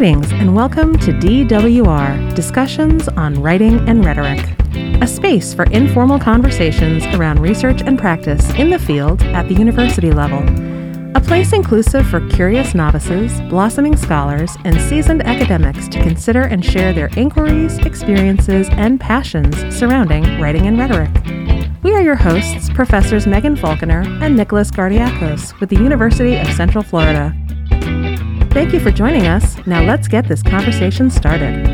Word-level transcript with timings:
Greetings 0.00 0.32
and 0.32 0.56
welcome 0.56 0.98
to 1.00 1.12
DWR 1.12 2.34
Discussions 2.34 3.06
on 3.06 3.34
Writing 3.34 3.86
and 3.86 4.02
Rhetoric, 4.02 4.38
a 5.02 5.06
space 5.06 5.52
for 5.52 5.64
informal 5.64 6.18
conversations 6.18 7.04
around 7.14 7.38
research 7.38 7.82
and 7.82 7.98
practice 7.98 8.48
in 8.54 8.70
the 8.70 8.78
field 8.78 9.22
at 9.24 9.46
the 9.46 9.54
university 9.54 10.10
level. 10.10 10.38
A 11.14 11.20
place 11.20 11.52
inclusive 11.52 12.06
for 12.06 12.26
curious 12.30 12.74
novices, 12.74 13.42
blossoming 13.50 13.94
scholars, 13.94 14.56
and 14.64 14.80
seasoned 14.80 15.20
academics 15.26 15.86
to 15.88 16.02
consider 16.02 16.44
and 16.44 16.64
share 16.64 16.94
their 16.94 17.10
inquiries, 17.18 17.76
experiences, 17.80 18.70
and 18.70 18.98
passions 18.98 19.54
surrounding 19.68 20.40
writing 20.40 20.66
and 20.66 20.78
rhetoric. 20.78 21.10
We 21.82 21.92
are 21.92 22.00
your 22.00 22.16
hosts, 22.16 22.70
Professors 22.70 23.26
Megan 23.26 23.54
Falconer 23.54 24.00
and 24.22 24.34
Nicholas 24.34 24.70
Gardiakos 24.70 25.60
with 25.60 25.68
the 25.68 25.76
University 25.76 26.36
of 26.36 26.50
Central 26.54 26.82
Florida. 26.82 27.36
Thank 28.50 28.72
you 28.72 28.80
for 28.80 28.90
joining 28.90 29.28
us. 29.28 29.64
Now 29.64 29.84
let's 29.84 30.08
get 30.08 30.26
this 30.26 30.42
conversation 30.42 31.08
started. 31.08 31.64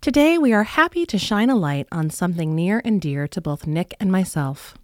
Today, 0.00 0.38
we 0.38 0.54
are 0.54 0.64
happy 0.64 1.04
to 1.04 1.18
shine 1.18 1.50
a 1.50 1.54
light 1.54 1.86
on 1.92 2.08
something 2.08 2.54
near 2.54 2.80
and 2.82 2.98
dear 2.98 3.28
to 3.28 3.42
both 3.42 3.66
Nick 3.66 3.94
and 4.00 4.10
myself. 4.10 4.76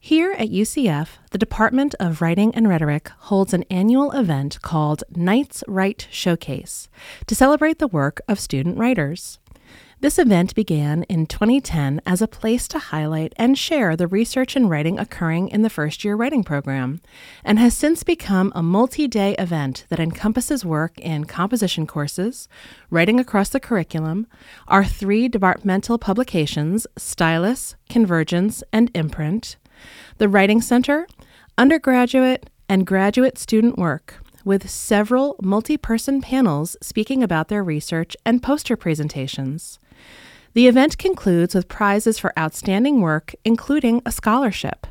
Here 0.00 0.32
at 0.32 0.48
UCF, 0.48 1.18
the 1.32 1.38
Department 1.38 1.94
of 2.00 2.22
Writing 2.22 2.54
and 2.54 2.66
Rhetoric 2.66 3.10
holds 3.18 3.52
an 3.52 3.64
annual 3.70 4.12
event 4.12 4.62
called 4.62 5.04
Knights 5.14 5.62
Write 5.68 6.08
Showcase 6.10 6.88
to 7.26 7.34
celebrate 7.34 7.78
the 7.78 7.88
work 7.88 8.22
of 8.26 8.40
student 8.40 8.78
writers. 8.78 9.38
This 10.00 10.16
event 10.16 10.54
began 10.54 11.02
in 11.08 11.26
2010 11.26 12.02
as 12.06 12.22
a 12.22 12.28
place 12.28 12.68
to 12.68 12.78
highlight 12.78 13.32
and 13.34 13.58
share 13.58 13.96
the 13.96 14.06
research 14.06 14.54
and 14.54 14.70
writing 14.70 14.96
occurring 14.96 15.48
in 15.48 15.62
the 15.62 15.70
first 15.70 16.04
year 16.04 16.14
writing 16.14 16.44
program, 16.44 17.00
and 17.44 17.58
has 17.58 17.76
since 17.76 18.04
become 18.04 18.52
a 18.54 18.62
multi 18.62 19.08
day 19.08 19.34
event 19.40 19.86
that 19.88 19.98
encompasses 19.98 20.64
work 20.64 21.00
in 21.00 21.24
composition 21.24 21.84
courses, 21.84 22.48
writing 22.90 23.18
across 23.18 23.48
the 23.48 23.58
curriculum, 23.58 24.28
our 24.68 24.84
three 24.84 25.26
departmental 25.26 25.98
publications, 25.98 26.86
Stylus, 26.96 27.74
Convergence, 27.88 28.62
and 28.72 28.92
Imprint, 28.94 29.56
the 30.18 30.28
Writing 30.28 30.62
Center, 30.62 31.08
undergraduate, 31.58 32.48
and 32.68 32.86
graduate 32.86 33.36
student 33.36 33.76
work 33.76 34.22
with 34.44 34.70
several 34.70 35.34
multi 35.42 35.76
person 35.76 36.22
panels 36.22 36.76
speaking 36.80 37.20
about 37.20 37.48
their 37.48 37.64
research 37.64 38.16
and 38.24 38.44
poster 38.44 38.76
presentations. 38.76 39.80
The 40.54 40.66
event 40.66 40.98
concludes 40.98 41.54
with 41.54 41.68
prizes 41.68 42.18
for 42.18 42.38
outstanding 42.38 43.00
work, 43.00 43.34
including 43.44 44.02
a 44.04 44.12
scholarship. 44.12 44.86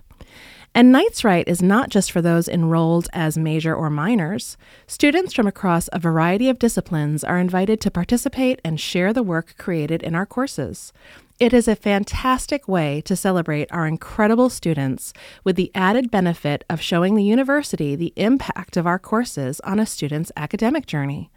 And 0.78 0.92
Knights 0.92 1.24
Write 1.24 1.48
is 1.48 1.62
not 1.62 1.90
just 1.90 2.12
for 2.12 2.22
those 2.22 2.48
enrolled 2.48 3.10
as 3.12 3.36
major 3.36 3.74
or 3.74 3.90
minors. 3.90 4.58
Students 4.86 5.34
from 5.34 5.48
across 5.48 5.90
a 5.92 5.98
variety 5.98 6.50
of 6.50 6.60
disciplines 6.60 7.24
are 7.24 7.40
invited 7.40 7.82
to 7.82 7.90
participate 7.90 8.62
and 8.64 8.80
share 8.80 9.12
the 9.12 9.24
work 9.24 9.56
created 9.58 10.04
in 10.04 10.14
our 10.14 10.28
courses. 10.28 10.94
It 11.40 11.52
is 11.52 11.68
a 11.68 11.76
fantastic 11.76 12.68
way 12.68 13.02
to 13.02 13.16
celebrate 13.16 13.72
our 13.72 13.88
incredible 13.88 14.50
students 14.50 15.14
with 15.44 15.56
the 15.56 15.72
added 15.74 16.12
benefit 16.12 16.64
of 16.70 16.80
showing 16.80 17.16
the 17.16 17.24
university 17.24 17.96
the 17.96 18.14
impact 18.16 18.78
of 18.78 18.86
our 18.86 19.00
courses 19.00 19.60
on 19.62 19.80
a 19.80 19.86
student's 19.86 20.32
academic 20.38 20.86
journey. 20.86 21.32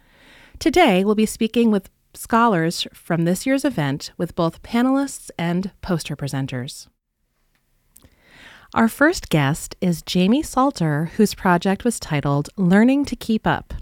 Today, 0.59 1.03
we'll 1.03 1.15
be 1.15 1.25
speaking 1.25 1.71
with 1.71 1.89
scholars 2.13 2.87
from 2.93 3.25
this 3.25 3.45
year's 3.45 3.65
event 3.65 4.11
with 4.17 4.35
both 4.35 4.61
panelists 4.63 5.29
and 5.37 5.71
poster 5.81 6.15
presenters. 6.15 6.87
Our 8.73 8.87
first 8.87 9.27
guest 9.27 9.75
is 9.81 10.01
Jamie 10.01 10.41
Salter, 10.41 11.11
whose 11.17 11.33
project 11.33 11.83
was 11.83 11.99
titled 11.99 12.49
Learning 12.55 13.03
to 13.03 13.17
Keep 13.17 13.45
Up. 13.45 13.73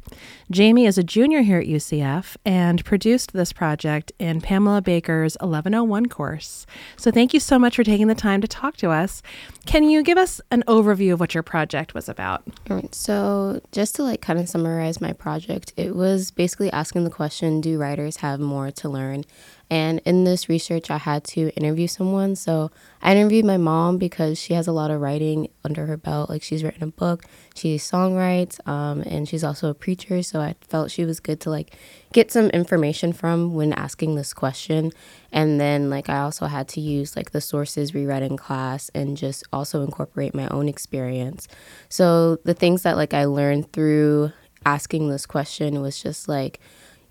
Jamie 0.49 0.87
is 0.87 0.97
a 0.97 1.03
junior 1.03 1.41
here 1.41 1.59
at 1.59 1.67
UCF 1.67 2.35
and 2.43 2.83
produced 2.83 3.33
this 3.33 3.53
project 3.53 4.11
in 4.17 4.41
Pamela 4.41 4.81
Baker's 4.81 5.37
1101 5.41 6.07
course. 6.07 6.65
So 6.97 7.11
thank 7.11 7.35
you 7.35 7.39
so 7.39 7.59
much 7.59 7.75
for 7.75 7.83
taking 7.83 8.07
the 8.07 8.15
time 8.15 8.41
to 8.41 8.47
talk 8.47 8.77
to 8.77 8.89
us. 8.89 9.21
Can 9.69 9.87
you 9.87 10.01
give 10.01 10.17
us 10.17 10.41
an 10.49 10.63
overview 10.67 11.13
of 11.13 11.19
what 11.19 11.35
your 11.35 11.43
project 11.43 11.93
was 11.93 12.09
about? 12.09 12.41
All 12.71 12.77
right. 12.77 12.95
So, 12.95 13.61
just 13.71 13.93
to 13.97 14.03
like 14.03 14.19
kind 14.19 14.39
of 14.39 14.49
summarize 14.49 14.99
my 14.99 15.13
project, 15.13 15.73
it 15.77 15.95
was 15.95 16.31
basically 16.31 16.71
asking 16.71 17.03
the 17.03 17.11
question, 17.11 17.61
do 17.61 17.77
writers 17.77 18.17
have 18.17 18.39
more 18.39 18.71
to 18.71 18.89
learn? 18.89 19.25
And 19.69 20.01
in 20.05 20.23
this 20.23 20.49
research, 20.49 20.89
I 20.89 20.97
had 20.97 21.23
to 21.25 21.51
interview 21.55 21.87
someone. 21.87 22.35
So 22.35 22.71
I 23.03 23.11
interviewed 23.15 23.45
my 23.45 23.57
mom 23.57 23.99
because 23.99 24.39
she 24.39 24.55
has 24.55 24.67
a 24.67 24.71
lot 24.71 24.89
of 24.89 24.99
writing 24.99 25.49
under 25.63 25.85
her 25.85 25.97
belt. 25.97 26.31
Like 26.31 26.41
she's 26.41 26.63
written 26.63 26.81
a 26.81 26.87
book, 26.87 27.25
she 27.55 27.77
songwrites, 27.77 28.65
um, 28.67 29.01
and 29.01 29.27
she's 29.27 29.43
also 29.43 29.69
a 29.69 29.73
preacher. 29.73 30.23
So 30.23 30.39
I 30.39 30.55
felt 30.61 30.91
she 30.91 31.05
was 31.05 31.19
good 31.19 31.39
to 31.41 31.49
like 31.49 31.75
get 32.13 32.31
some 32.31 32.49
information 32.49 33.13
from 33.13 33.53
when 33.53 33.73
asking 33.73 34.15
this 34.15 34.33
question. 34.33 34.91
And 35.31 35.59
then 35.59 35.89
like 35.89 36.09
I 36.09 36.19
also 36.19 36.47
had 36.47 36.67
to 36.69 36.81
use 36.81 37.15
like 37.15 37.31
the 37.31 37.41
sources 37.41 37.93
we 37.93 38.05
read 38.05 38.23
in 38.23 38.37
class 38.37 38.89
and 38.95 39.17
just 39.17 39.43
also 39.51 39.83
incorporate 39.83 40.33
my 40.33 40.47
own 40.49 40.67
experience. 40.67 41.47
So 41.89 42.37
the 42.37 42.53
things 42.53 42.83
that 42.83 42.97
like 42.97 43.13
I 43.13 43.25
learned 43.25 43.73
through 43.73 44.31
asking 44.65 45.09
this 45.09 45.25
question 45.25 45.81
was 45.81 46.01
just 46.01 46.27
like 46.27 46.59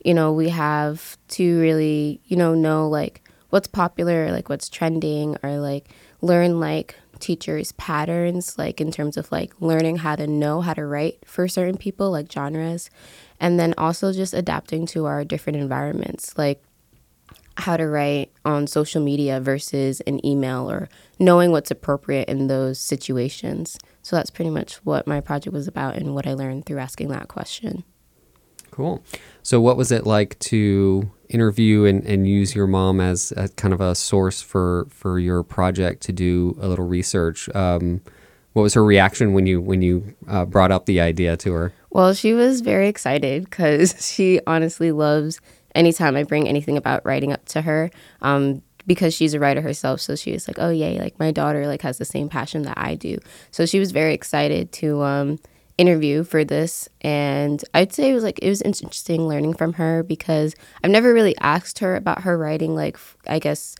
you 0.04 0.14
know, 0.14 0.32
we 0.32 0.48
have 0.48 1.18
to 1.28 1.60
really, 1.60 2.20
you 2.26 2.36
know, 2.36 2.54
know 2.54 2.88
like 2.88 3.22
what's 3.50 3.66
popular, 3.66 4.30
like 4.30 4.48
what's 4.48 4.68
trending, 4.68 5.36
or 5.42 5.58
like 5.58 5.88
learn 6.20 6.60
like 6.60 6.94
teachers' 7.18 7.72
patterns, 7.72 8.56
like 8.58 8.80
in 8.80 8.90
terms 8.90 9.16
of 9.16 9.30
like 9.30 9.52
learning 9.60 9.96
how 9.96 10.16
to 10.16 10.26
know 10.26 10.60
how 10.60 10.74
to 10.74 10.84
write 10.84 11.18
for 11.26 11.48
certain 11.48 11.76
people, 11.76 12.10
like 12.10 12.30
genres, 12.30 12.90
and 13.40 13.58
then 13.58 13.74
also 13.76 14.12
just 14.12 14.34
adapting 14.34 14.86
to 14.86 15.06
our 15.06 15.24
different 15.24 15.58
environments, 15.58 16.36
like 16.36 16.62
how 17.58 17.76
to 17.76 17.86
write 17.88 18.32
on 18.44 18.66
social 18.66 19.02
media 19.02 19.40
versus 19.40 20.00
an 20.02 20.24
email 20.24 20.70
or 20.70 20.88
knowing 21.18 21.50
what's 21.50 21.70
appropriate 21.70 22.28
in 22.28 22.46
those 22.46 22.78
situations. 22.78 23.78
So 24.02 24.16
that's 24.16 24.30
pretty 24.30 24.50
much 24.50 24.76
what 24.84 25.06
my 25.06 25.20
project 25.20 25.52
was 25.52 25.66
about 25.66 25.96
and 25.96 26.14
what 26.14 26.26
I 26.26 26.34
learned 26.34 26.66
through 26.66 26.78
asking 26.78 27.08
that 27.08 27.28
question. 27.28 27.84
Cool. 28.78 29.02
So, 29.42 29.60
what 29.60 29.76
was 29.76 29.90
it 29.90 30.06
like 30.06 30.38
to 30.38 31.10
interview 31.28 31.84
and, 31.84 32.04
and 32.04 32.28
use 32.28 32.54
your 32.54 32.68
mom 32.68 33.00
as 33.00 33.32
kind 33.56 33.74
of 33.74 33.80
a 33.80 33.96
source 33.96 34.40
for, 34.40 34.86
for 34.88 35.18
your 35.18 35.42
project 35.42 36.00
to 36.04 36.12
do 36.12 36.56
a 36.60 36.68
little 36.68 36.86
research? 36.86 37.48
Um, 37.56 38.02
what 38.52 38.62
was 38.62 38.74
her 38.74 38.84
reaction 38.84 39.32
when 39.32 39.46
you 39.46 39.60
when 39.60 39.82
you 39.82 40.14
uh, 40.28 40.44
brought 40.44 40.70
up 40.70 40.86
the 40.86 41.00
idea 41.00 41.36
to 41.38 41.52
her? 41.54 41.72
Well, 41.90 42.14
she 42.14 42.34
was 42.34 42.60
very 42.60 42.86
excited 42.86 43.50
because 43.50 43.96
she 44.14 44.38
honestly 44.46 44.92
loves 44.92 45.40
anytime 45.74 46.14
I 46.14 46.22
bring 46.22 46.46
anything 46.46 46.76
about 46.76 47.04
writing 47.04 47.32
up 47.32 47.44
to 47.46 47.62
her. 47.62 47.90
Um, 48.22 48.62
because 48.86 49.12
she's 49.12 49.34
a 49.34 49.40
writer 49.40 49.60
herself, 49.60 50.00
so 50.00 50.14
she 50.14 50.30
was 50.30 50.46
like, 50.46 50.60
"Oh 50.60 50.70
yay! 50.70 51.00
Like 51.00 51.18
my 51.18 51.32
daughter 51.32 51.66
like 51.66 51.82
has 51.82 51.98
the 51.98 52.04
same 52.04 52.28
passion 52.28 52.62
that 52.62 52.78
I 52.78 52.94
do." 52.94 53.18
So 53.50 53.66
she 53.66 53.80
was 53.80 53.90
very 53.90 54.14
excited 54.14 54.70
to 54.74 55.02
um, 55.02 55.40
interview 55.78 56.24
for 56.24 56.44
this 56.44 56.88
and 57.00 57.64
I'd 57.72 57.92
say 57.92 58.10
it 58.10 58.14
was 58.14 58.24
like 58.24 58.40
it 58.40 58.48
was 58.48 58.60
interesting 58.62 59.28
learning 59.28 59.54
from 59.54 59.74
her 59.74 60.02
because 60.02 60.56
I've 60.82 60.90
never 60.90 61.14
really 61.14 61.36
asked 61.38 61.78
her 61.78 61.94
about 61.94 62.22
her 62.22 62.36
writing 62.36 62.74
like 62.74 62.98
I 63.28 63.38
guess 63.38 63.76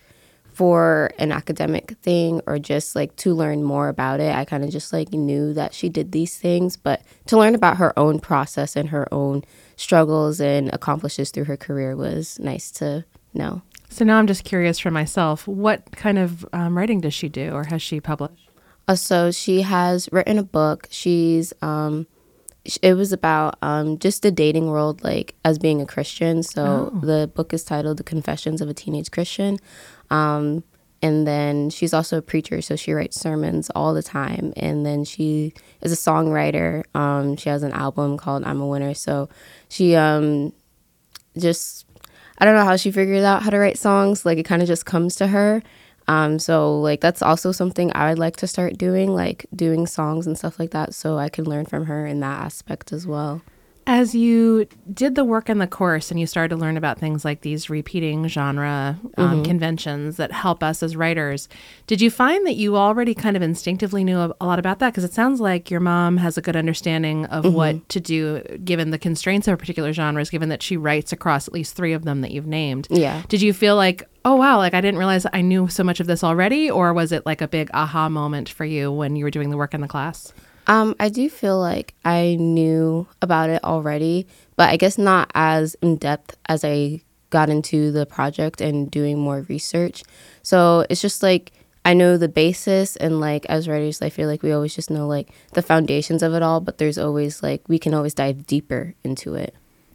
for 0.59 1.13
an 1.19 1.31
academic 1.31 1.91
thing 2.03 2.41
or 2.45 2.59
just 2.59 2.97
like 2.97 3.15
to 3.15 3.33
learn 3.33 3.63
more 3.63 3.89
about 3.89 4.19
it. 4.19 4.35
I 4.35 4.45
kind 4.45 4.65
of 4.65 4.71
just 4.71 4.93
like 4.93 5.13
knew 5.13 5.53
that 5.55 5.73
she 5.73 5.89
did 5.89 6.11
these 6.11 6.37
things, 6.37 6.77
but 6.77 7.01
to 7.27 7.39
learn 7.39 7.55
about 7.55 7.77
her 7.77 7.97
own 7.97 8.19
process 8.19 8.75
and 8.75 8.89
her 8.89 9.07
own 9.15 9.45
struggles 9.77 10.41
and 10.41 10.69
accomplishes 10.75 11.31
through 11.31 11.45
her 11.45 11.57
career 11.57 11.95
was 11.95 12.41
nice 12.41 12.73
to 12.73 13.05
know. 13.35 13.63
So 13.89 14.05
now 14.05 14.19
I'm 14.19 14.27
just 14.27 14.43
curious 14.43 14.81
for 14.81 14.91
myself, 14.91 15.47
what 15.47 15.93
kind 15.93 16.19
of 16.19 16.45
um, 16.53 16.77
writing 16.77 17.01
does 17.01 17.15
she 17.15 17.29
do 17.29 17.53
or 17.53 17.63
has 17.65 17.81
she 17.81 18.01
published? 18.01 18.48
Uh, 18.89 18.95
so 18.95 19.31
she 19.31 19.63
has 19.63 20.09
written 20.11 20.39
a 20.39 20.43
book. 20.43 20.89
She's 20.91 21.53
um, 21.61 22.07
it 22.83 22.95
was 22.95 23.13
about 23.13 23.57
um, 23.63 23.99
just 23.99 24.23
the 24.23 24.31
dating 24.31 24.69
world, 24.69 25.05
like 25.05 25.35
as 25.45 25.59
being 25.59 25.81
a 25.81 25.87
Christian. 25.87 26.43
So 26.43 26.91
oh. 26.93 27.01
the 27.01 27.31
book 27.33 27.53
is 27.53 27.65
titled 27.65 27.99
"The 27.99 28.05
Confessions 28.05 28.61
of 28.61 28.69
a 28.69 28.75
Teenage 28.75 29.11
Christian." 29.11 29.59
Um, 30.11 30.65
and 31.01 31.27
then 31.27 31.71
she's 31.71 31.95
also 31.95 32.19
a 32.19 32.23
preacher, 32.23 32.61
so 32.61 32.75
she 32.75 32.93
writes 32.93 33.21
sermons 33.21 33.71
all 33.71 33.95
the 33.95 34.03
time. 34.03 34.53
And 34.57 34.85
then 34.85 35.05
she 35.05 35.53
is 35.81 35.93
a 35.93 35.97
songwriter. 35.97 36.83
Um, 36.95 37.37
she 37.37 37.51
has 37.51 37.63
an 37.63 37.73
album 37.73 38.17
called 38.17 38.45
"I'm 38.45 38.61
a 38.61 38.67
Winner." 38.67 38.95
So 38.95 39.29
she 39.69 39.95
um, 39.97 40.53
just 41.37 41.87
I 42.39 42.45
don't 42.45 42.55
know 42.55 42.65
how 42.65 42.77
she 42.77 42.91
figured 42.91 43.25
out 43.25 43.43
how 43.43 43.51
to 43.51 43.59
write 43.59 43.79
songs. 43.79 44.25
Like 44.25 44.39
it 44.39 44.45
kind 44.45 44.63
of 44.63 44.69
just 44.69 44.87
comes 44.87 45.17
to 45.17 45.27
her. 45.29 45.63
Um, 46.09 46.39
so 46.39 46.81
like 46.81 47.01
that's 47.01 47.23
also 47.23 47.53
something 47.53 47.93
I 47.95 48.09
would 48.09 48.19
like 48.19 48.37
to 48.39 48.47
start 48.47 48.79
doing, 48.79 49.15
like 49.15 49.47
doing 49.55 49.87
songs 49.87 50.27
and 50.27 50.39
stuff 50.39 50.59
like 50.59 50.71
that, 50.71 50.95
so 50.95 51.19
I 51.19 51.29
can 51.29 51.45
learn 51.45 51.67
from 51.67 51.87
her 51.87 52.07
in 52.07 52.21
that 52.21 52.41
aspect 52.45 52.93
as 52.93 53.07
well. 53.07 53.43
As 53.89 54.15
you 54.15 54.69
did 54.93 55.15
the 55.15 55.25
work 55.25 55.49
in 55.49 55.57
the 55.57 55.67
course 55.67 56.11
and 56.11 56.21
you 56.21 56.27
started 56.27 56.51
to 56.51 56.57
learn 56.57 56.77
about 56.77 56.99
things 56.99 57.25
like 57.25 57.41
these 57.41 57.71
repeating 57.71 58.29
genre 58.29 59.01
um, 59.17 59.43
conventions 59.43 60.19
that 60.19 60.31
help 60.31 60.63
us 60.63 60.83
as 60.83 60.95
writers, 60.95 61.49
did 61.87 62.03
you 62.03 62.11
find 62.11 62.47
that 62.47 62.57
you 62.57 62.77
already 62.77 63.15
kind 63.15 63.35
of 63.35 63.41
instinctively 63.41 64.05
knew 64.05 64.19
a, 64.19 64.35
a 64.43 64.47
lot 64.47 64.59
about 64.59 64.79
that? 64.81 64.91
Because 64.91 65.05
it 65.05 65.15
sounds 65.15 65.41
like 65.41 65.71
your 65.71 65.81
mom 65.81 66.19
has 66.19 66.37
a 66.37 66.43
good 66.43 66.55
understanding 66.55 67.25
of 67.27 67.55
what 67.55 67.89
to 67.89 67.99
do 67.99 68.43
given 68.63 68.91
the 68.91 68.99
constraints 68.99 69.49
of 69.49 69.55
a 69.55 69.57
particular 69.57 69.95
genres, 69.95 70.29
given 70.29 70.51
that 70.51 70.63
she 70.63 70.77
writes 70.77 71.11
across 71.11 71.49
at 71.49 71.55
least 71.55 71.75
three 71.75 71.95
of 71.95 72.05
them 72.05 72.21
that 72.21 72.31
you've 72.31 72.47
named. 72.47 72.89
Yeah. 72.91 73.23
Did 73.29 73.41
you 73.41 73.55
feel 73.55 73.75
like, 73.75 74.07
oh, 74.23 74.37
wow, 74.37 74.59
like 74.59 74.75
I 74.75 74.83
didn't 74.83 74.99
realize 74.99 75.25
I 75.33 75.41
knew 75.41 75.67
so 75.67 75.83
much 75.83 75.99
of 75.99 76.07
this 76.07 76.23
already? 76.23 76.71
Or 76.71 76.93
was 76.93 77.11
it 77.11 77.25
like 77.25 77.41
a 77.41 77.49
big 77.49 77.71
aha 77.73 78.11
moment 78.11 78.51
for 78.51 78.67
you 78.67 78.93
when 78.93 79.17
you 79.17 79.25
were 79.25 79.31
doing 79.31 79.49
the 79.49 79.57
work 79.57 79.73
in 79.73 79.81
the 79.81 79.89
class? 79.89 80.35
Um, 80.69 80.95
I 81.01 81.09
do 81.09 81.29
feel 81.31 81.59
like 81.59 81.95
I 82.05 82.37
knew 82.39 83.09
about 83.23 83.49
it 83.49 83.65
already, 83.65 84.27
but 84.57 84.69
I 84.69 84.77
guess 84.77 84.99
not 84.99 85.31
as 85.35 85.75
in 85.81 85.97
depth 85.97 86.37
as 86.47 86.63
I 86.63 87.03
got 87.31 87.49
into 87.49 87.91
the 87.91 88.07
project 88.07 88.61
and 88.61 88.91
doing 88.91 89.19
more 89.19 89.47
research. 89.49 90.03
So 90.43 90.85
it's 90.91 91.01
just 91.01 91.23
like 91.23 91.53
I 91.85 91.95
know 91.95 92.19
the 92.19 92.29
basis, 92.29 92.97
and 92.97 93.19
like 93.19 93.47
as 93.47 93.67
writers, 93.67 94.03
I 94.03 94.11
feel 94.11 94.29
like 94.29 94.43
we 94.43 94.53
always 94.53 94.75
just 94.75 94.91
know 94.91 95.07
like 95.07 95.31
the 95.55 95.63
foundations 95.63 96.23
of 96.23 96.35
it 96.35 96.43
all, 96.43 96.61
but 96.61 96.77
there's 96.77 96.99
always 96.99 97.43
like 97.43 97.67
we 97.67 97.79
can 97.79 97.95
always 97.95 98.13
dive 98.13 98.47
deeper 98.47 98.95
into 99.03 99.35
it. 99.35 99.55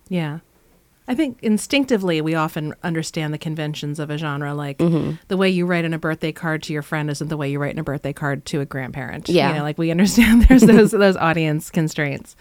Yeah. 0.10 0.40
I 1.08 1.16
think 1.16 1.38
instinctively 1.42 2.22
we 2.22 2.34
often 2.36 2.74
understand 2.84 3.34
the 3.34 3.38
conventions 3.38 4.00
of 4.00 4.10
a 4.10 4.18
genre. 4.18 4.54
Like 4.54 4.78
Mm-hmm. 4.78 5.16
the 5.28 5.38
way 5.38 5.50
you 5.50 5.66
write 5.66 5.84
in 5.86 5.94
a 5.94 6.00
birthday 6.00 6.32
card 6.32 6.64
to 6.64 6.74
your 6.74 6.82
friend 6.82 7.10
isn't 7.10 7.28
the 7.28 7.38
way 7.38 7.52
you 7.52 7.60
write 7.60 7.74
in 7.74 7.80
a 7.80 7.84
birthday 7.84 8.14
card 8.14 8.46
to 8.48 8.62
a 8.62 8.66
grandparent. 8.66 9.28
Yeah. 9.30 9.50
You 9.50 9.56
know, 9.58 9.64
like 9.64 9.78
we 9.78 9.92
understand 9.92 10.44
there's 10.48 10.62
those 10.64 10.92
those 10.92 11.18
audience 11.18 11.70
constraints. 11.70 12.36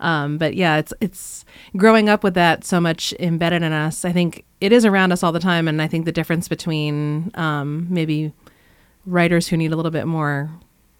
Um, 0.00 0.38
but 0.38 0.54
yeah, 0.54 0.76
it's 0.76 0.92
it's 1.00 1.44
growing 1.76 2.08
up 2.08 2.22
with 2.24 2.34
that 2.34 2.64
so 2.64 2.80
much 2.80 3.12
embedded 3.18 3.62
in 3.62 3.72
us. 3.72 4.04
I 4.04 4.12
think 4.12 4.44
it 4.60 4.72
is 4.72 4.84
around 4.84 5.12
us 5.12 5.22
all 5.22 5.32
the 5.32 5.40
time, 5.40 5.66
and 5.68 5.80
I 5.80 5.86
think 5.88 6.04
the 6.04 6.12
difference 6.12 6.48
between 6.48 7.30
um, 7.34 7.86
maybe 7.90 8.32
writers 9.06 9.48
who 9.48 9.56
need 9.56 9.72
a 9.72 9.76
little 9.76 9.90
bit 9.92 10.06
more 10.06 10.50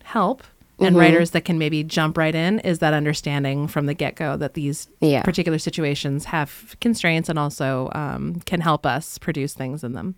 help 0.04 0.42
Mm-hmm. 0.84 0.96
and 0.96 0.96
writers 0.96 1.30
that 1.32 1.44
can 1.44 1.58
maybe 1.58 1.82
jump 1.84 2.16
right 2.18 2.34
in 2.34 2.58
is 2.60 2.78
that 2.80 2.94
understanding 2.94 3.66
from 3.68 3.86
the 3.86 3.94
get 3.94 4.14
go 4.16 4.36
that 4.36 4.54
these 4.54 4.88
Yeah. 5.00 5.22
particular 5.22 5.58
situations 5.58 6.26
have 6.26 6.76
constraints 6.80 7.28
and 7.28 7.38
also 7.38 7.90
um, 7.94 8.40
can 8.46 8.60
help 8.60 8.84
us 8.86 9.18
produce 9.18 9.54
things 9.54 9.82
in 9.84 9.92
them. 9.92 10.14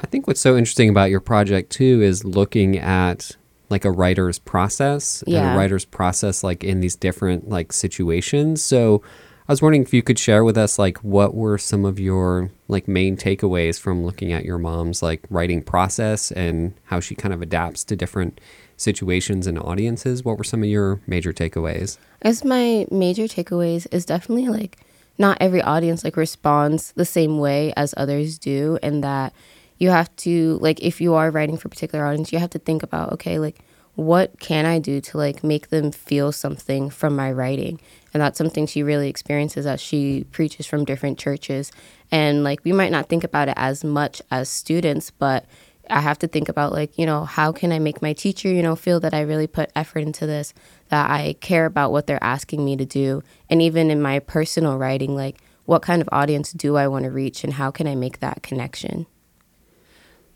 I 0.00 0.06
think 0.06 0.26
what's 0.26 0.40
so 0.40 0.56
interesting 0.56 0.88
about 0.88 1.10
your 1.10 1.20
project 1.20 1.70
too 1.70 2.00
is 2.02 2.24
looking 2.24 2.78
at 2.78 3.32
like 3.70 3.84
a 3.84 3.90
writer's 3.90 4.38
process 4.38 5.22
and 5.22 5.32
Yeah. 5.34 5.54
a 5.54 5.56
writer's 5.56 5.84
process 5.84 6.42
like 6.44 6.64
in 6.64 6.80
these 6.80 6.96
different 6.96 7.48
like 7.48 7.72
situations. 7.72 8.62
So 8.62 9.02
I 9.46 9.52
was 9.52 9.60
wondering 9.60 9.82
if 9.82 9.92
you 9.92 10.02
could 10.02 10.18
share 10.18 10.42
with 10.42 10.56
us 10.56 10.78
like 10.78 10.96
what 10.98 11.34
were 11.34 11.58
some 11.58 11.84
of 11.84 12.00
your 12.00 12.50
like 12.68 12.88
main 12.88 13.14
takeaways 13.16 13.78
from 13.78 14.02
looking 14.06 14.32
at 14.32 14.44
your 14.46 14.56
mom's 14.56 15.02
like 15.02 15.20
writing 15.28 15.62
process 15.62 16.30
and 16.32 16.72
how 16.84 16.98
she 17.00 17.14
kind 17.14 17.34
of 17.34 17.42
adapts 17.42 17.84
to 17.84 17.96
different 17.96 18.40
situations 18.76 19.46
and 19.46 19.58
audiences. 19.58 20.24
What 20.24 20.38
were 20.38 20.44
some 20.44 20.62
of 20.62 20.68
your 20.68 21.00
major 21.06 21.32
takeaways? 21.32 21.98
As 22.22 22.44
my 22.44 22.86
major 22.90 23.24
takeaways 23.24 23.86
is 23.92 24.04
definitely 24.04 24.48
like 24.48 24.78
not 25.18 25.38
every 25.40 25.62
audience 25.62 26.04
like 26.04 26.16
responds 26.16 26.92
the 26.92 27.04
same 27.04 27.38
way 27.38 27.72
as 27.76 27.94
others 27.96 28.38
do 28.38 28.78
and 28.82 29.04
that 29.04 29.32
you 29.78 29.90
have 29.90 30.14
to 30.16 30.58
like 30.60 30.80
if 30.80 31.00
you 31.00 31.14
are 31.14 31.30
writing 31.30 31.56
for 31.56 31.68
a 31.68 31.70
particular 31.70 32.04
audience 32.04 32.32
you 32.32 32.38
have 32.38 32.50
to 32.50 32.58
think 32.58 32.82
about 32.82 33.12
okay 33.12 33.38
like 33.38 33.60
what 33.96 34.40
can 34.40 34.66
I 34.66 34.80
do 34.80 35.00
to 35.00 35.16
like 35.16 35.44
make 35.44 35.68
them 35.68 35.92
feel 35.92 36.32
something 36.32 36.90
from 36.90 37.14
my 37.14 37.30
writing 37.30 37.80
and 38.12 38.20
that's 38.20 38.38
something 38.38 38.66
she 38.66 38.82
really 38.82 39.08
experiences 39.08 39.66
as 39.66 39.80
she 39.80 40.24
preaches 40.32 40.66
from 40.66 40.84
different 40.84 41.18
churches 41.18 41.70
and 42.10 42.42
like 42.42 42.60
we 42.64 42.72
might 42.72 42.90
not 42.90 43.08
think 43.08 43.22
about 43.22 43.48
it 43.48 43.54
as 43.56 43.84
much 43.84 44.20
as 44.32 44.48
students 44.48 45.10
but 45.10 45.44
I 45.90 46.00
have 46.00 46.18
to 46.20 46.28
think 46.28 46.48
about 46.48 46.72
like, 46.72 46.98
you 46.98 47.06
know, 47.06 47.24
how 47.24 47.52
can 47.52 47.72
I 47.72 47.78
make 47.78 48.02
my 48.02 48.12
teacher, 48.12 48.48
you 48.48 48.62
know, 48.62 48.76
feel 48.76 49.00
that 49.00 49.14
I 49.14 49.20
really 49.20 49.46
put 49.46 49.70
effort 49.74 50.00
into 50.00 50.26
this, 50.26 50.54
that 50.88 51.10
I 51.10 51.36
care 51.40 51.66
about 51.66 51.92
what 51.92 52.06
they're 52.06 52.22
asking 52.22 52.64
me 52.64 52.76
to 52.76 52.84
do. 52.84 53.22
And 53.50 53.60
even 53.60 53.90
in 53.90 54.00
my 54.00 54.18
personal 54.18 54.78
writing, 54.78 55.14
like 55.14 55.38
what 55.66 55.82
kind 55.82 56.02
of 56.02 56.08
audience 56.12 56.52
do 56.52 56.76
I 56.76 56.88
want 56.88 57.04
to 57.04 57.10
reach 57.10 57.44
and 57.44 57.54
how 57.54 57.70
can 57.70 57.86
I 57.86 57.94
make 57.94 58.20
that 58.20 58.42
connection? 58.42 59.06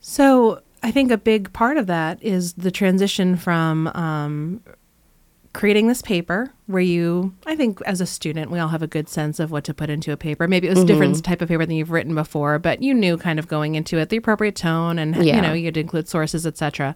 So 0.00 0.62
I 0.83 0.91
think 0.91 1.11
a 1.11 1.19
big 1.19 1.53
part 1.53 1.77
of 1.77 1.87
that 1.87 2.23
is 2.23 2.55
the 2.55 2.71
transition 2.71 3.37
from 3.37 3.89
um, 3.89 4.62
creating 5.53 5.89
this 5.89 6.03
paper 6.03 6.53
where 6.67 6.83
you, 6.83 7.35
I 7.47 7.56
think 7.56 7.81
as 7.83 8.00
a 8.00 8.06
student, 8.06 8.50
we 8.50 8.59
all 8.59 8.69
have 8.69 8.83
a 8.83 8.87
good 8.87 9.09
sense 9.09 9.41
of 9.41 9.50
what 9.50 9.65
to 9.65 9.75
put 9.75 9.91
into 9.91 10.12
a 10.12 10.17
paper. 10.17 10.47
Maybe 10.47 10.67
it 10.67 10.71
was 10.71 10.81
a 10.81 10.87
different 10.87 11.25
type 11.25 11.41
of 11.43 11.49
paper 11.49 11.65
than 11.65 11.77
you've 11.77 11.91
written 11.91 12.15
before, 12.15 12.59
but 12.59 12.83
you 12.83 12.95
knew 12.95 13.17
kind 13.17 13.39
of 13.39 13.49
going 13.49 13.75
into 13.75 13.99
it 13.99 14.09
the 14.11 14.17
appropriate 14.19 14.56
tone 14.56 14.99
and, 14.99 15.17
you 15.37 15.41
know, 15.41 15.53
you'd 15.53 15.77
include 15.77 16.09
sources, 16.09 16.47
etc. 16.47 16.95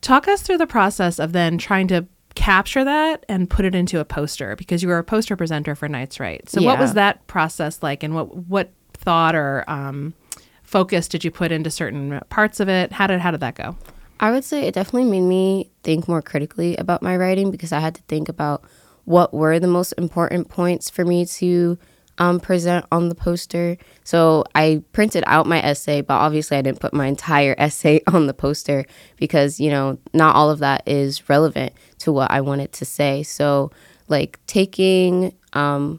Talk 0.00 0.28
us 0.28 0.42
through 0.42 0.58
the 0.58 0.66
process 0.66 1.18
of 1.18 1.32
then 1.32 1.58
trying 1.58 1.88
to 1.88 2.06
capture 2.34 2.84
that 2.84 3.24
and 3.28 3.50
put 3.50 3.64
it 3.64 3.74
into 3.74 3.98
a 4.00 4.04
poster 4.04 4.56
because 4.56 4.82
you 4.82 4.88
were 4.88 4.98
a 4.98 5.04
poster 5.04 5.36
presenter 5.36 5.74
for 5.74 5.88
Knights 5.88 6.20
Write. 6.20 6.48
So 6.48 6.62
what 6.62 6.78
was 6.78 6.94
that 6.94 7.26
process 7.26 7.82
like 7.82 8.02
and 8.02 8.14
what 8.14 8.34
what 8.36 8.70
thought 8.94 9.34
or 9.34 9.64
um, 9.68 10.14
focus 10.62 11.08
did 11.08 11.24
you 11.24 11.30
put 11.30 11.50
into 11.50 11.70
certain 11.70 12.20
parts 12.30 12.60
of 12.60 12.68
it? 12.68 12.92
How 12.92 13.06
did 13.06 13.20
how 13.20 13.30
did 13.30 13.40
that 13.40 13.54
go? 13.54 13.76
I 14.20 14.30
would 14.30 14.44
say 14.44 14.66
it 14.66 14.74
definitely 14.74 15.10
made 15.10 15.26
me 15.26 15.70
think 15.82 16.06
more 16.06 16.20
critically 16.20 16.76
about 16.76 17.02
my 17.02 17.16
writing 17.16 17.50
because 17.50 17.72
I 17.72 17.80
had 17.80 17.94
to 17.94 18.02
think 18.02 18.28
about 18.28 18.62
what 19.06 19.32
were 19.32 19.58
the 19.58 19.66
most 19.66 19.92
important 19.92 20.50
points 20.50 20.90
for 20.90 21.06
me 21.06 21.24
to 21.24 21.78
um, 22.18 22.38
present 22.38 22.84
on 22.92 23.08
the 23.08 23.14
poster. 23.14 23.78
So 24.04 24.44
I 24.54 24.82
printed 24.92 25.24
out 25.26 25.46
my 25.46 25.62
essay, 25.62 26.02
but 26.02 26.14
obviously 26.14 26.58
I 26.58 26.62
didn't 26.62 26.80
put 26.80 26.92
my 26.92 27.06
entire 27.06 27.54
essay 27.58 28.02
on 28.06 28.26
the 28.26 28.34
poster 28.34 28.84
because, 29.16 29.58
you 29.58 29.70
know, 29.70 29.98
not 30.12 30.36
all 30.36 30.50
of 30.50 30.58
that 30.58 30.82
is 30.86 31.30
relevant 31.30 31.72
to 32.00 32.12
what 32.12 32.30
I 32.30 32.42
wanted 32.42 32.72
to 32.74 32.84
say. 32.84 33.22
So, 33.22 33.70
like, 34.08 34.38
taking 34.46 35.34
um, 35.54 35.98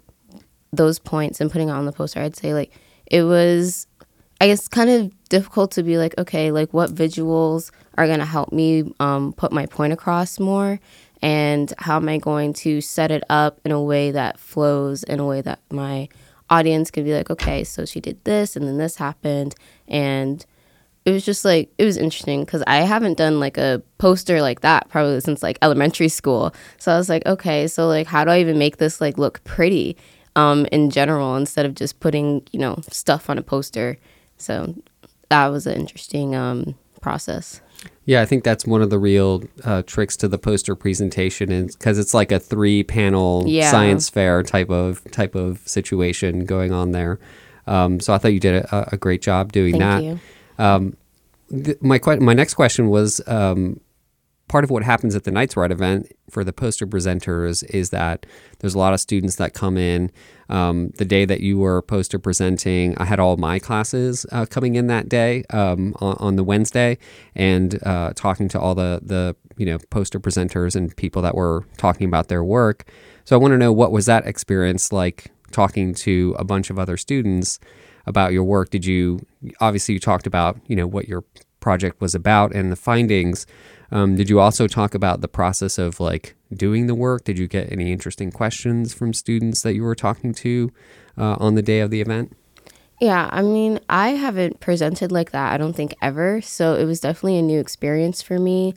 those 0.72 1.00
points 1.00 1.42
and 1.42 1.52
putting 1.52 1.70
it 1.70 1.74
on 1.74 1.86
the 1.86 1.92
poster, 1.92 2.20
I'd 2.20 2.36
say, 2.36 2.54
like, 2.54 2.72
it 3.08 3.24
was 3.24 3.88
I 4.42 4.48
guess 4.48 4.68
kind 4.68 4.90
of 4.90 5.30
difficult 5.30 5.70
to 5.74 5.84
be 5.84 6.00
like, 6.00 6.18
okay, 6.18 6.52
like 6.52 6.74
what 6.74 6.90
visuals 6.90 7.70
are 7.96 8.08
gonna 8.08 8.26
help 8.26 8.52
me 8.52 8.92
um, 9.00 9.34
put 9.34 9.52
my 9.52 9.68
point 9.68 9.94
across 9.94 10.40
more, 10.40 10.80
and 11.22 11.72
how 11.78 11.98
am 11.98 12.10
I 12.10 12.18
going 12.18 12.54
to 12.54 12.82
set 12.82 13.12
it 13.12 13.24
up 13.30 13.60
in 13.64 13.72
a 13.72 13.80
way 13.80 14.10
that 14.10 14.40
flows 14.40 15.04
in 15.04 15.20
a 15.20 15.26
way 15.28 15.42
that 15.42 15.60
my 15.70 16.10
audience 16.50 16.90
can 16.90 17.04
be 17.04 17.14
like, 17.14 17.30
okay, 17.30 17.64
so 17.64 17.86
she 17.86 18.00
did 18.00 18.18
this, 18.24 18.56
and 18.56 18.68
then 18.68 18.80
this 18.80 18.96
happened, 18.96 19.54
and 19.88 20.44
it 21.06 21.12
was 21.12 21.24
just 21.24 21.46
like 21.46 21.72
it 21.78 21.86
was 21.86 21.96
interesting 21.96 22.44
because 22.44 22.64
I 22.66 22.78
haven't 22.78 23.20
done 23.20 23.40
like 23.40 23.60
a 23.60 23.84
poster 24.00 24.42
like 24.42 24.62
that 24.62 24.90
probably 24.90 25.20
since 25.20 25.44
like 25.44 25.60
elementary 25.62 26.10
school. 26.10 26.52
So 26.80 26.92
I 26.92 26.98
was 26.98 27.10
like, 27.10 27.28
okay, 27.28 27.68
so 27.68 27.88
like 27.88 28.08
how 28.08 28.26
do 28.26 28.32
I 28.32 28.40
even 28.40 28.58
make 28.58 28.78
this 28.78 29.00
like 29.00 29.20
look 29.20 29.44
pretty 29.44 29.98
um, 30.36 30.66
in 30.72 30.90
general 30.90 31.36
instead 31.36 31.68
of 31.68 31.76
just 31.76 32.00
putting 32.00 32.42
you 32.52 32.60
know 32.60 32.80
stuff 32.90 33.30
on 33.30 33.38
a 33.38 33.44
poster. 33.44 34.00
So 34.42 34.76
that 35.30 35.48
was 35.48 35.66
an 35.68 35.80
interesting 35.80 36.36
um, 36.36 36.76
process. 37.02 37.62
Yeah, 38.06 38.22
I 38.22 38.26
think 38.26 38.44
that's 38.44 38.66
one 38.66 38.82
of 38.82 38.90
the 38.90 39.00
real 39.00 39.44
uh, 39.64 39.82
tricks 39.84 40.16
to 40.18 40.28
the 40.28 40.38
poster 40.38 40.76
presentation, 40.76 41.52
is 41.52 41.76
because 41.76 41.98
it's 41.98 42.14
like 42.14 42.32
a 42.32 42.40
three-panel 42.40 43.46
Yeah. 43.48 43.72
science 43.72 44.10
fair 44.10 44.44
type 44.44 44.70
of 44.70 45.04
type 45.12 45.34
of 45.36 45.60
situation 45.68 46.46
going 46.46 46.72
on 46.72 46.92
there. 46.92 47.20
Um, 47.68 48.00
so 48.00 48.14
I 48.14 48.18
thought 48.18 48.34
you 48.34 48.40
did 48.40 48.66
a, 48.66 48.90
a 48.94 48.98
great 48.98 49.22
job 49.22 49.52
doing 49.52 49.78
Thank 49.80 49.82
that. 49.84 50.04
you. 50.04 50.20
Um, 50.58 50.98
th- 51.64 51.78
my 51.82 51.98
que- 52.00 52.20
my 52.20 52.34
next 52.34 52.56
question 52.56 52.90
was 52.90 53.22
um, 53.28 53.80
part 54.52 54.66
of 54.66 54.70
what 54.70 54.84
happens 54.84 55.16
at 55.16 55.24
the 55.24 55.32
Knights 55.32 55.56
Write 55.56 55.72
event 55.72 56.12
for 56.30 56.44
the 56.44 56.52
poster 56.52 56.86
presenters 56.86 57.64
is 57.74 57.90
that 57.92 58.26
there's 58.60 58.76
a 58.76 58.78
lot 58.78 58.94
of 58.94 59.00
students 59.00 59.38
that 59.38 59.54
come 59.54 59.78
in. 59.78 60.12
Um, 60.50 60.90
the 60.98 61.06
day 61.06 61.24
that 61.24 61.40
you 61.40 61.58
were 61.58 61.82
poster 61.82 62.20
presenting, 62.20 62.98
I 62.98 63.06
had 63.06 63.18
all 63.18 63.38
my 63.38 63.60
classes 63.60 64.26
uh, 64.34 64.46
coming 64.46 64.76
in 64.76 64.88
that 64.88 65.08
day 65.08 65.46
um, 65.52 65.96
on, 66.02 66.18
on 66.20 66.36
the 66.36 66.44
Wednesday, 66.44 66.98
and 67.34 67.80
uh, 67.88 68.12
talking 68.14 68.50
to 68.50 68.60
all 68.60 68.76
the 68.76 69.00
the 69.02 69.38
you 69.56 69.66
know 69.66 69.78
poster 69.90 70.20
presenters 70.20 70.76
and 70.76 70.94
people 70.98 71.22
that 71.22 71.34
were 71.34 71.66
talking 71.78 72.06
about 72.06 72.28
their 72.28 72.44
work. 72.44 72.90
So 73.24 73.38
I 73.38 73.40
want 73.40 73.54
to 73.54 73.58
know 73.58 73.72
what 73.72 73.94
was 73.94 74.06
that 74.08 74.28
experience 74.28 74.92
like 74.92 75.32
talking 75.54 75.94
to 75.94 76.36
a 76.38 76.44
bunch 76.44 76.70
of 76.70 76.78
other 76.78 76.98
students 76.98 77.58
about 78.06 78.34
your 78.34 78.44
work. 78.44 78.70
Did 78.70 78.86
you 78.86 79.26
obviously 79.62 79.94
you 79.94 80.02
talked 80.02 80.28
about 80.28 80.60
you 80.68 80.76
know 80.76 80.88
what 80.88 81.08
your 81.08 81.24
project 81.62 82.02
was 82.02 82.14
about 82.14 82.54
and 82.54 82.70
the 82.70 82.76
findings. 82.76 83.46
Um, 83.92 84.16
did 84.16 84.30
you 84.30 84.40
also 84.40 84.68
talk 84.68 84.96
about 84.96 85.22
the 85.22 85.28
process 85.28 85.78
of 85.78 86.00
like 86.00 86.36
doing 86.54 86.88
the 86.88 86.96
work? 86.96 87.26
Did 87.26 87.38
you 87.38 87.48
get 87.48 87.72
any 87.72 87.92
interesting 87.92 88.32
questions 88.32 88.94
from 88.94 89.14
students 89.14 89.62
that 89.64 89.74
you 89.74 89.84
were 89.84 89.96
talking 89.96 90.34
to 90.36 90.72
uh, 91.18 91.36
on 91.40 91.56
the 91.56 91.62
day 91.62 91.82
of 91.82 91.92
the 91.92 92.02
event? 92.02 92.36
Yeah, 93.02 93.30
I 93.32 93.42
mean, 93.42 93.80
I 93.90 94.10
haven't 94.10 94.60
presented 94.60 95.12
like 95.12 95.32
that, 95.32 95.52
I 95.52 95.58
don't 95.58 95.74
think 95.74 95.96
ever. 96.02 96.40
So 96.42 96.76
it 96.76 96.86
was 96.86 97.00
definitely 97.00 97.40
a 97.40 97.42
new 97.42 97.60
experience 97.60 98.22
for 98.22 98.40
me. 98.40 98.76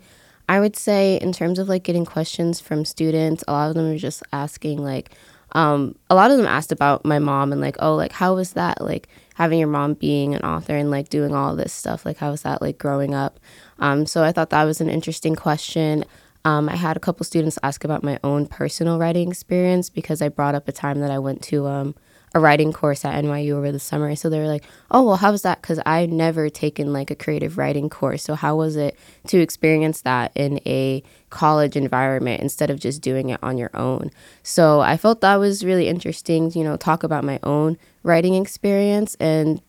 I 0.49 0.61
would 0.61 0.76
say, 0.76 1.16
in 1.16 1.33
terms 1.33 1.59
of 1.59 1.68
like 1.68 1.85
getting 1.85 2.04
questions 2.04 2.61
from 2.61 2.85
students, 2.85 3.44
a 3.47 3.52
lot 3.52 3.68
of 3.68 3.75
them 3.75 3.90
are 3.90 3.99
just 3.99 4.23
asking, 4.33 4.83
like, 4.83 5.11
um, 5.52 5.94
a 6.11 6.14
lot 6.14 6.30
of 6.30 6.37
them 6.37 6.47
asked 6.47 6.73
about 6.73 7.04
my 7.04 7.18
mom 7.18 7.52
and 7.52 7.61
like, 7.61 7.76
oh, 7.78 7.94
like 7.94 8.12
how 8.12 8.35
was 8.35 8.54
that 8.54 8.80
like 8.80 9.09
having 9.35 9.59
your 9.59 9.68
mom 9.68 9.94
being 9.94 10.35
an 10.35 10.42
author 10.42 10.76
and 10.76 10.90
like 10.90 11.09
doing 11.09 11.35
all 11.35 11.54
this 11.54 11.73
stuff? 11.73 12.04
Like 12.04 12.16
how 12.18 12.30
was 12.30 12.42
that 12.42 12.61
like 12.61 12.76
growing 12.76 13.14
up? 13.14 13.38
Um, 13.78 14.06
so 14.06 14.22
I 14.22 14.32
thought 14.32 14.50
that 14.50 14.64
was 14.64 14.80
an 14.80 14.88
interesting 14.88 15.34
question. 15.34 16.04
Um, 16.44 16.68
I 16.68 16.76
had 16.76 16.96
a 16.96 17.00
couple 17.00 17.24
students 17.24 17.58
ask 17.62 17.84
about 17.84 18.02
my 18.02 18.18
own 18.22 18.46
personal 18.46 18.98
writing 18.98 19.30
experience 19.30 19.88
because 19.88 20.20
I 20.20 20.28
brought 20.28 20.54
up 20.54 20.68
a 20.68 20.72
time 20.72 21.00
that 21.00 21.10
I 21.10 21.18
went 21.18 21.42
to 21.44 21.66
um, 21.66 21.94
a 22.34 22.40
writing 22.40 22.72
course 22.72 23.04
at 23.04 23.14
NYU 23.24 23.52
over 23.52 23.72
the 23.72 23.78
summer. 23.78 24.14
So 24.14 24.28
they 24.28 24.38
were 24.38 24.48
like, 24.48 24.64
"Oh, 24.90 25.04
well, 25.04 25.16
how 25.16 25.30
was 25.30 25.42
that?" 25.42 25.62
Because 25.62 25.80
I 25.86 26.04
never 26.06 26.50
taken 26.50 26.92
like 26.92 27.10
a 27.10 27.14
creative 27.14 27.56
writing 27.56 27.88
course. 27.88 28.22
So 28.24 28.34
how 28.34 28.56
was 28.56 28.76
it 28.76 28.98
to 29.28 29.38
experience 29.38 30.02
that 30.02 30.32
in 30.34 30.60
a 30.66 31.02
college 31.30 31.76
environment 31.76 32.42
instead 32.42 32.70
of 32.70 32.80
just 32.80 33.00
doing 33.00 33.30
it 33.30 33.40
on 33.42 33.56
your 33.56 33.70
own? 33.74 34.10
So 34.42 34.80
I 34.80 34.96
felt 34.96 35.20
that 35.22 35.36
was 35.36 35.64
really 35.64 35.88
interesting. 35.88 36.50
You 36.52 36.64
know, 36.64 36.76
talk 36.76 37.04
about 37.04 37.24
my 37.24 37.38
own 37.42 37.78
writing 38.02 38.34
experience 38.34 39.14
and 39.20 39.62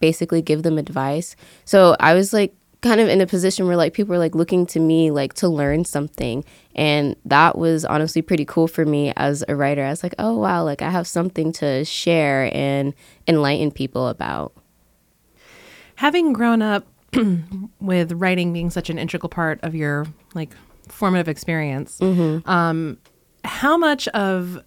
basically 0.00 0.42
give 0.42 0.62
them 0.62 0.76
advice. 0.76 1.36
So 1.64 1.96
I 2.00 2.14
was 2.14 2.32
like 2.32 2.54
kind 2.82 3.00
of 3.00 3.08
in 3.08 3.20
a 3.20 3.26
position 3.26 3.66
where 3.66 3.76
like 3.76 3.94
people 3.94 4.12
were 4.12 4.18
like 4.18 4.34
looking 4.34 4.66
to 4.66 4.80
me 4.80 5.10
like 5.10 5.34
to 5.34 5.48
learn 5.48 5.84
something. 5.84 6.44
And 6.74 7.16
that 7.24 7.56
was 7.56 7.84
honestly 7.84 8.22
pretty 8.22 8.44
cool 8.44 8.66
for 8.68 8.84
me 8.84 9.12
as 9.16 9.44
a 9.48 9.54
writer. 9.56 9.84
I 9.84 9.90
was 9.90 10.02
like 10.02 10.14
oh 10.18 10.36
wow 10.36 10.64
like 10.64 10.82
i 10.82 10.90
have 10.90 11.06
something 11.06 11.52
to 11.54 11.84
share 11.84 12.50
and 12.52 12.92
enlighten 13.26 13.70
people 13.70 14.08
about. 14.08 14.52
Having 15.96 16.32
grown 16.32 16.62
up 16.62 16.86
with 17.80 18.12
writing 18.12 18.52
being 18.52 18.70
such 18.70 18.90
an 18.90 18.98
integral 18.98 19.28
part 19.28 19.60
of 19.62 19.74
your 19.74 20.06
like 20.34 20.50
formative 20.88 21.28
experience 21.28 21.98
Mm-hmm. 22.00 22.48
um, 22.50 22.98
how 23.44 23.76
much 23.76 24.08
of 24.08 24.60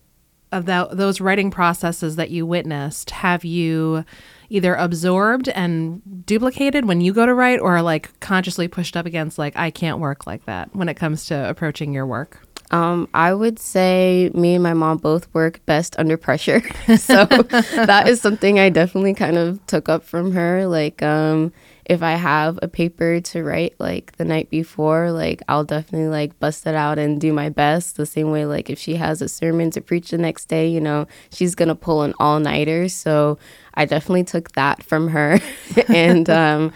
of 0.51 0.67
that, 0.67 0.95
those 0.95 1.19
writing 1.19 1.51
processes 1.51 2.15
that 2.15 2.29
you 2.29 2.45
witnessed 2.45 3.09
have 3.11 3.43
you 3.43 4.05
either 4.49 4.75
absorbed 4.75 5.49
and 5.49 6.01
duplicated 6.25 6.85
when 6.85 7.01
you 7.01 7.13
go 7.13 7.25
to 7.25 7.33
write 7.33 7.59
or 7.59 7.81
like 7.81 8.17
consciously 8.19 8.67
pushed 8.67 8.95
up 8.97 9.05
against 9.05 9.37
like 9.37 9.55
i 9.57 9.69
can't 9.71 9.99
work 9.99 10.25
like 10.27 10.45
that 10.45 10.73
when 10.75 10.89
it 10.89 10.95
comes 10.95 11.25
to 11.25 11.49
approaching 11.49 11.93
your 11.93 12.05
work 12.05 12.41
Um, 12.71 13.07
I 13.13 13.31
would 13.33 13.59
say 13.59 14.31
me 14.33 14.55
and 14.55 14.63
my 14.63 14.73
mom 14.73 14.97
both 14.97 15.31
work 15.35 15.63
best 15.67 15.95
under 15.99 16.17
pressure. 16.17 16.61
so 16.97 17.25
that 17.25 18.05
is 18.07 18.19
something 18.21 18.59
I 18.59 18.69
definitely 18.69 19.13
kind 19.13 19.37
of 19.37 19.63
took 19.67 19.87
up 19.87 20.03
from 20.03 20.31
her. 20.33 20.65
Like, 20.65 21.03
um, 21.03 21.53
if 21.85 22.01
I 22.01 22.13
have 22.13 22.57
a 22.61 22.67
paper 22.67 23.21
to 23.21 23.43
write 23.43 23.75
like 23.79 24.15
the 24.17 24.25
night 24.25 24.49
before, 24.49 25.11
like 25.11 25.41
I'll 25.47 25.63
definitely 25.63 26.07
like 26.07 26.39
bust 26.39 26.65
it 26.65 26.75
out 26.75 26.97
and 26.97 27.21
do 27.21 27.31
my 27.31 27.49
best. 27.49 27.97
The 27.97 28.05
same 28.05 28.31
way, 28.31 28.45
like 28.45 28.69
if 28.69 28.79
she 28.79 28.95
has 28.95 29.21
a 29.21 29.29
sermon 29.29 29.71
to 29.71 29.81
preach 29.81 30.11
the 30.11 30.17
next 30.17 30.45
day, 30.45 30.67
you 30.67 30.81
know, 30.81 31.07
she's 31.31 31.55
gonna 31.55 31.75
pull 31.75 32.01
an 32.01 32.13
all 32.19 32.39
nighter. 32.39 32.89
So 32.89 33.37
I 33.75 33.85
definitely 33.85 34.23
took 34.23 34.53
that 34.53 34.83
from 34.83 35.09
her. 35.09 35.39
and 35.87 36.29
um, 36.29 36.73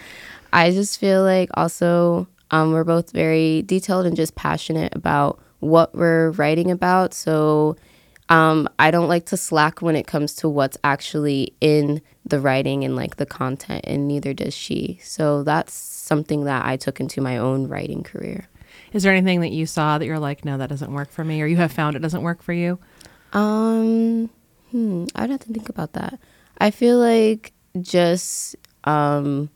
I 0.53 0.71
just 0.71 0.99
feel 0.99 1.23
like 1.23 1.49
also 1.55 2.27
um, 2.51 2.71
we're 2.71 2.83
both 2.83 3.11
very 3.11 3.63
detailed 3.63 4.05
and 4.05 4.15
just 4.15 4.35
passionate 4.35 4.95
about 4.95 5.39
what 5.59 5.93
we're 5.93 6.31
writing 6.31 6.71
about. 6.71 7.13
So 7.13 7.75
um, 8.29 8.69
I 8.79 8.91
don't 8.91 9.07
like 9.07 9.25
to 9.27 9.38
slack 9.38 9.81
when 9.81 9.95
it 9.95 10.07
comes 10.07 10.33
to 10.36 10.50
what's 10.50 10.77
actually 10.83 11.53
in 11.62 12.01
the 12.25 12.39
writing 12.39 12.83
and 12.83 12.95
like 12.95 13.17
the 13.17 13.25
content, 13.25 13.86
and 13.88 14.07
neither 14.07 14.33
does 14.33 14.53
she. 14.53 15.00
So 15.03 15.43
that's 15.43 15.74
something 15.74 16.45
that 16.45 16.65
I 16.65 16.77
took 16.77 17.00
into 17.00 17.21
my 17.21 17.38
own 17.38 17.67
writing 17.67 18.03
career. 18.03 18.48
is 18.93 19.03
there 19.03 19.13
anything 19.13 19.41
that 19.41 19.51
you 19.51 19.65
saw 19.65 19.98
that 19.98 20.05
you're 20.05 20.19
like 20.19 20.45
no 20.45 20.57
that 20.57 20.69
doesn't 20.69 20.91
work 20.93 21.12
for 21.12 21.24
me 21.24 21.41
or 21.41 21.45
you 21.45 21.57
have 21.57 21.71
found 21.71 21.95
it 21.95 22.00
doesn't 22.00 22.21
work 22.24 22.41
for 22.41 22.53
you 22.53 22.79
Um, 23.33 24.29
hmm, 24.71 25.05
I'd 25.15 25.29
have 25.29 25.41
to 25.41 25.53
think 25.53 25.69
about 25.69 25.93
that. 25.93 26.19
I 26.57 26.71
feel 26.71 26.98
like 26.98 27.53
just 27.81 28.55
um, 28.86 29.50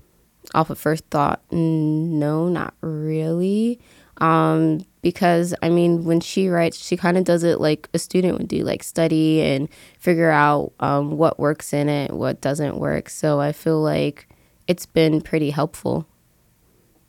off 0.54 0.70
of 0.70 0.78
first 0.78 1.06
thought, 1.10 1.42
no, 1.52 2.50
not 2.50 2.74
really. 2.82 3.80
Um, 4.18 4.86
because 5.04 5.54
I 5.62 5.70
mean, 5.70 6.06
when 6.06 6.20
she 6.22 6.48
writes, 6.48 6.84
she 6.84 6.98
kind 6.98 7.18
of 7.18 7.26
does 7.26 7.44
it 7.44 7.60
like 7.60 7.88
a 7.94 8.00
student 8.00 8.40
would 8.40 8.48
do, 8.48 8.64
like 8.64 8.82
study 8.82 9.42
and 9.42 9.70
figure 10.00 10.32
out 10.32 10.72
um, 10.80 11.18
what 11.18 11.38
works 11.38 11.74
in 11.74 11.90
it, 11.90 12.12
what 12.12 12.42
doesn't 12.42 12.78
work. 12.78 13.10
So 13.10 13.40
I 13.40 13.52
feel 13.52 13.80
like 13.82 14.28
it's 14.66 14.88
been 14.88 15.22
pretty 15.22 15.52
helpful. 15.52 16.08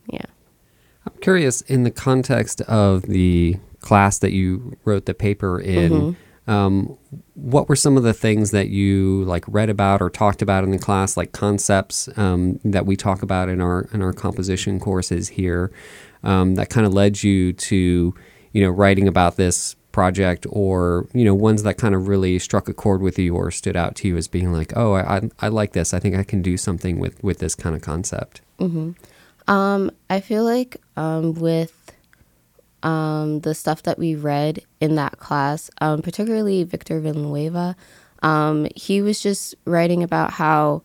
Yeah. 0.08 0.26
I'm 1.06 1.14
curious 1.20 1.62
in 1.62 1.84
the 1.84 1.90
context 1.90 2.60
of 2.62 3.02
the 3.02 3.56
class 3.80 4.18
that 4.18 4.32
you 4.32 4.76
wrote 4.84 5.06
the 5.06 5.14
paper 5.14 5.60
in. 5.60 6.16
Um, 6.46 6.98
what 7.32 7.70
were 7.70 7.76
some 7.76 7.96
of 7.96 8.02
the 8.02 8.12
things 8.12 8.50
that 8.50 8.68
you 8.68 9.24
like 9.24 9.44
read 9.48 9.70
about 9.70 10.02
or 10.02 10.10
talked 10.10 10.42
about 10.42 10.62
in 10.62 10.72
the 10.72 10.78
class, 10.78 11.16
like 11.16 11.32
concepts 11.32 12.06
um, 12.18 12.60
that 12.64 12.84
we 12.84 12.96
talk 12.96 13.22
about 13.22 13.48
in 13.48 13.62
our 13.62 13.88
in 13.94 14.02
our 14.02 14.12
composition 14.12 14.78
courses 14.78 15.30
here, 15.30 15.72
um, 16.24 16.56
that 16.56 16.70
kind 16.70 16.86
of 16.86 16.92
led 16.92 17.22
you 17.22 17.52
to, 17.52 18.14
you 18.52 18.62
know, 18.62 18.70
writing 18.70 19.06
about 19.06 19.36
this 19.36 19.76
project, 19.92 20.46
or 20.50 21.06
you 21.14 21.24
know, 21.24 21.34
ones 21.34 21.62
that 21.62 21.78
kind 21.78 21.94
of 21.94 22.08
really 22.08 22.38
struck 22.40 22.68
a 22.68 22.74
chord 22.74 23.00
with 23.00 23.18
you 23.18 23.36
or 23.36 23.50
stood 23.50 23.76
out 23.76 23.94
to 23.96 24.08
you 24.08 24.16
as 24.16 24.26
being 24.26 24.52
like, 24.52 24.72
oh, 24.76 24.94
I, 24.94 25.16
I, 25.16 25.30
I 25.38 25.48
like 25.48 25.72
this. 25.72 25.94
I 25.94 26.00
think 26.00 26.16
I 26.16 26.24
can 26.24 26.42
do 26.42 26.56
something 26.56 26.98
with 26.98 27.22
with 27.22 27.38
this 27.38 27.54
kind 27.54 27.76
of 27.76 27.82
concept. 27.82 28.40
Um, 29.46 29.90
I 30.10 30.20
feel 30.20 30.44
like 30.44 30.78
um, 30.96 31.34
with 31.34 31.92
um, 32.82 33.40
the 33.40 33.54
stuff 33.54 33.82
that 33.84 33.98
we 33.98 34.14
read 34.14 34.60
in 34.80 34.94
that 34.96 35.18
class, 35.18 35.70
um, 35.80 36.02
particularly 36.02 36.64
Victor 36.64 37.00
Villanueva, 37.00 37.76
um, 38.22 38.66
he 38.74 39.02
was 39.02 39.20
just 39.20 39.54
writing 39.64 40.02
about 40.02 40.32
how 40.32 40.82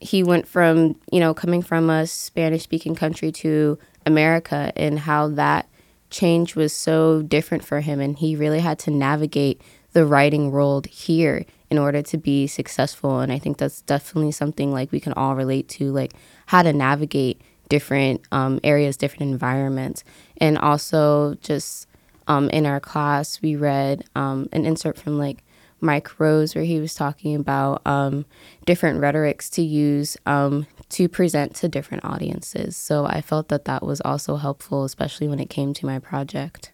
he 0.00 0.22
went 0.22 0.46
from, 0.46 0.96
you 1.10 1.20
know, 1.20 1.34
coming 1.34 1.62
from 1.62 1.90
a 1.90 2.06
Spanish 2.06 2.62
speaking 2.62 2.94
country 2.94 3.32
to 3.32 3.78
America 4.04 4.72
and 4.76 4.98
how 4.98 5.28
that 5.28 5.68
change 6.10 6.54
was 6.54 6.72
so 6.72 7.22
different 7.22 7.64
for 7.64 7.80
him. 7.80 8.00
And 8.00 8.16
he 8.16 8.36
really 8.36 8.60
had 8.60 8.78
to 8.80 8.90
navigate 8.90 9.60
the 9.92 10.04
writing 10.04 10.50
world 10.50 10.86
here 10.86 11.46
in 11.70 11.78
order 11.78 12.02
to 12.02 12.18
be 12.18 12.46
successful. 12.46 13.20
And 13.20 13.32
I 13.32 13.38
think 13.38 13.58
that's 13.58 13.80
definitely 13.82 14.32
something 14.32 14.72
like 14.72 14.92
we 14.92 15.00
can 15.00 15.14
all 15.14 15.34
relate 15.34 15.68
to, 15.70 15.90
like 15.90 16.12
how 16.46 16.62
to 16.62 16.72
navigate 16.72 17.40
different 17.68 18.20
um, 18.30 18.60
areas, 18.62 18.96
different 18.96 19.32
environments. 19.32 20.04
And 20.36 20.58
also, 20.58 21.34
just 21.40 21.88
um, 22.28 22.50
in 22.50 22.66
our 22.66 22.80
class, 22.80 23.40
we 23.40 23.56
read 23.56 24.04
um, 24.14 24.48
an 24.52 24.66
insert 24.66 24.98
from 24.98 25.18
like 25.18 25.42
Mike 25.80 26.18
Rose 26.18 26.54
where 26.54 26.64
he 26.64 26.80
was 26.80 26.94
talking 26.94 27.34
about 27.34 27.82
um, 27.86 28.24
different 28.64 29.00
rhetorics 29.00 29.50
to 29.50 29.62
use 29.62 30.16
um, 30.26 30.66
to 30.90 31.08
present 31.08 31.54
to 31.56 31.68
different 31.68 32.04
audiences. 32.04 32.76
So 32.76 33.06
I 33.06 33.20
felt 33.20 33.48
that 33.48 33.64
that 33.66 33.82
was 33.82 34.00
also 34.00 34.36
helpful, 34.36 34.84
especially 34.84 35.28
when 35.28 35.40
it 35.40 35.50
came 35.50 35.74
to 35.74 35.86
my 35.86 35.98
project. 35.98 36.72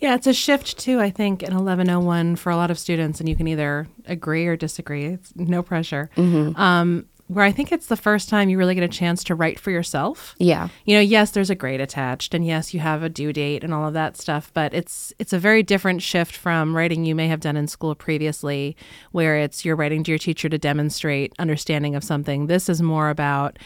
Yeah, 0.00 0.14
it's 0.14 0.26
a 0.26 0.34
shift 0.34 0.78
too, 0.78 1.00
I 1.00 1.10
think, 1.10 1.42
in 1.42 1.54
1101 1.54 2.36
for 2.36 2.50
a 2.50 2.56
lot 2.56 2.70
of 2.70 2.78
students, 2.78 3.20
and 3.20 3.28
you 3.28 3.36
can 3.36 3.48
either 3.48 3.86
agree 4.06 4.46
or 4.46 4.56
disagree. 4.56 5.06
It's 5.06 5.34
no 5.34 5.62
pressure. 5.62 6.10
Um, 6.56 7.06
where 7.28 7.44
I 7.44 7.52
think 7.52 7.72
it's 7.72 7.86
the 7.86 7.96
first 7.96 8.28
time 8.28 8.48
you 8.48 8.58
really 8.58 8.74
get 8.74 8.84
a 8.84 8.88
chance 8.88 9.24
to 9.24 9.34
write 9.34 9.58
for 9.58 9.70
yourself. 9.70 10.34
Yeah. 10.38 10.68
You 10.84 10.96
know, 10.96 11.00
yes, 11.00 11.30
there's 11.30 11.50
a 11.50 11.54
grade 11.54 11.80
attached, 11.80 12.34
and 12.34 12.46
yes, 12.46 12.74
you 12.74 12.80
have 12.80 13.02
a 13.02 13.08
due 13.08 13.32
date 13.32 13.64
and 13.64 13.72
all 13.72 13.88
of 13.88 13.94
that 13.94 14.16
stuff, 14.16 14.50
but 14.52 14.74
it's 14.74 15.12
it's 15.18 15.32
a 15.32 15.38
very 15.38 15.62
different 15.62 16.02
shift 16.02 16.36
from 16.36 16.76
writing 16.76 17.04
you 17.04 17.14
may 17.14 17.28
have 17.28 17.40
done 17.40 17.56
in 17.56 17.66
school 17.66 17.94
previously, 17.94 18.76
where 19.12 19.36
it's 19.38 19.64
you're 19.64 19.76
writing 19.76 20.04
to 20.04 20.10
your 20.10 20.18
teacher 20.18 20.48
to 20.48 20.58
demonstrate 20.58 21.32
understanding 21.38 21.94
of 21.94 22.04
something. 22.04 22.46
This 22.46 22.68
is 22.68 22.82
more 22.82 23.08
about 23.08 23.58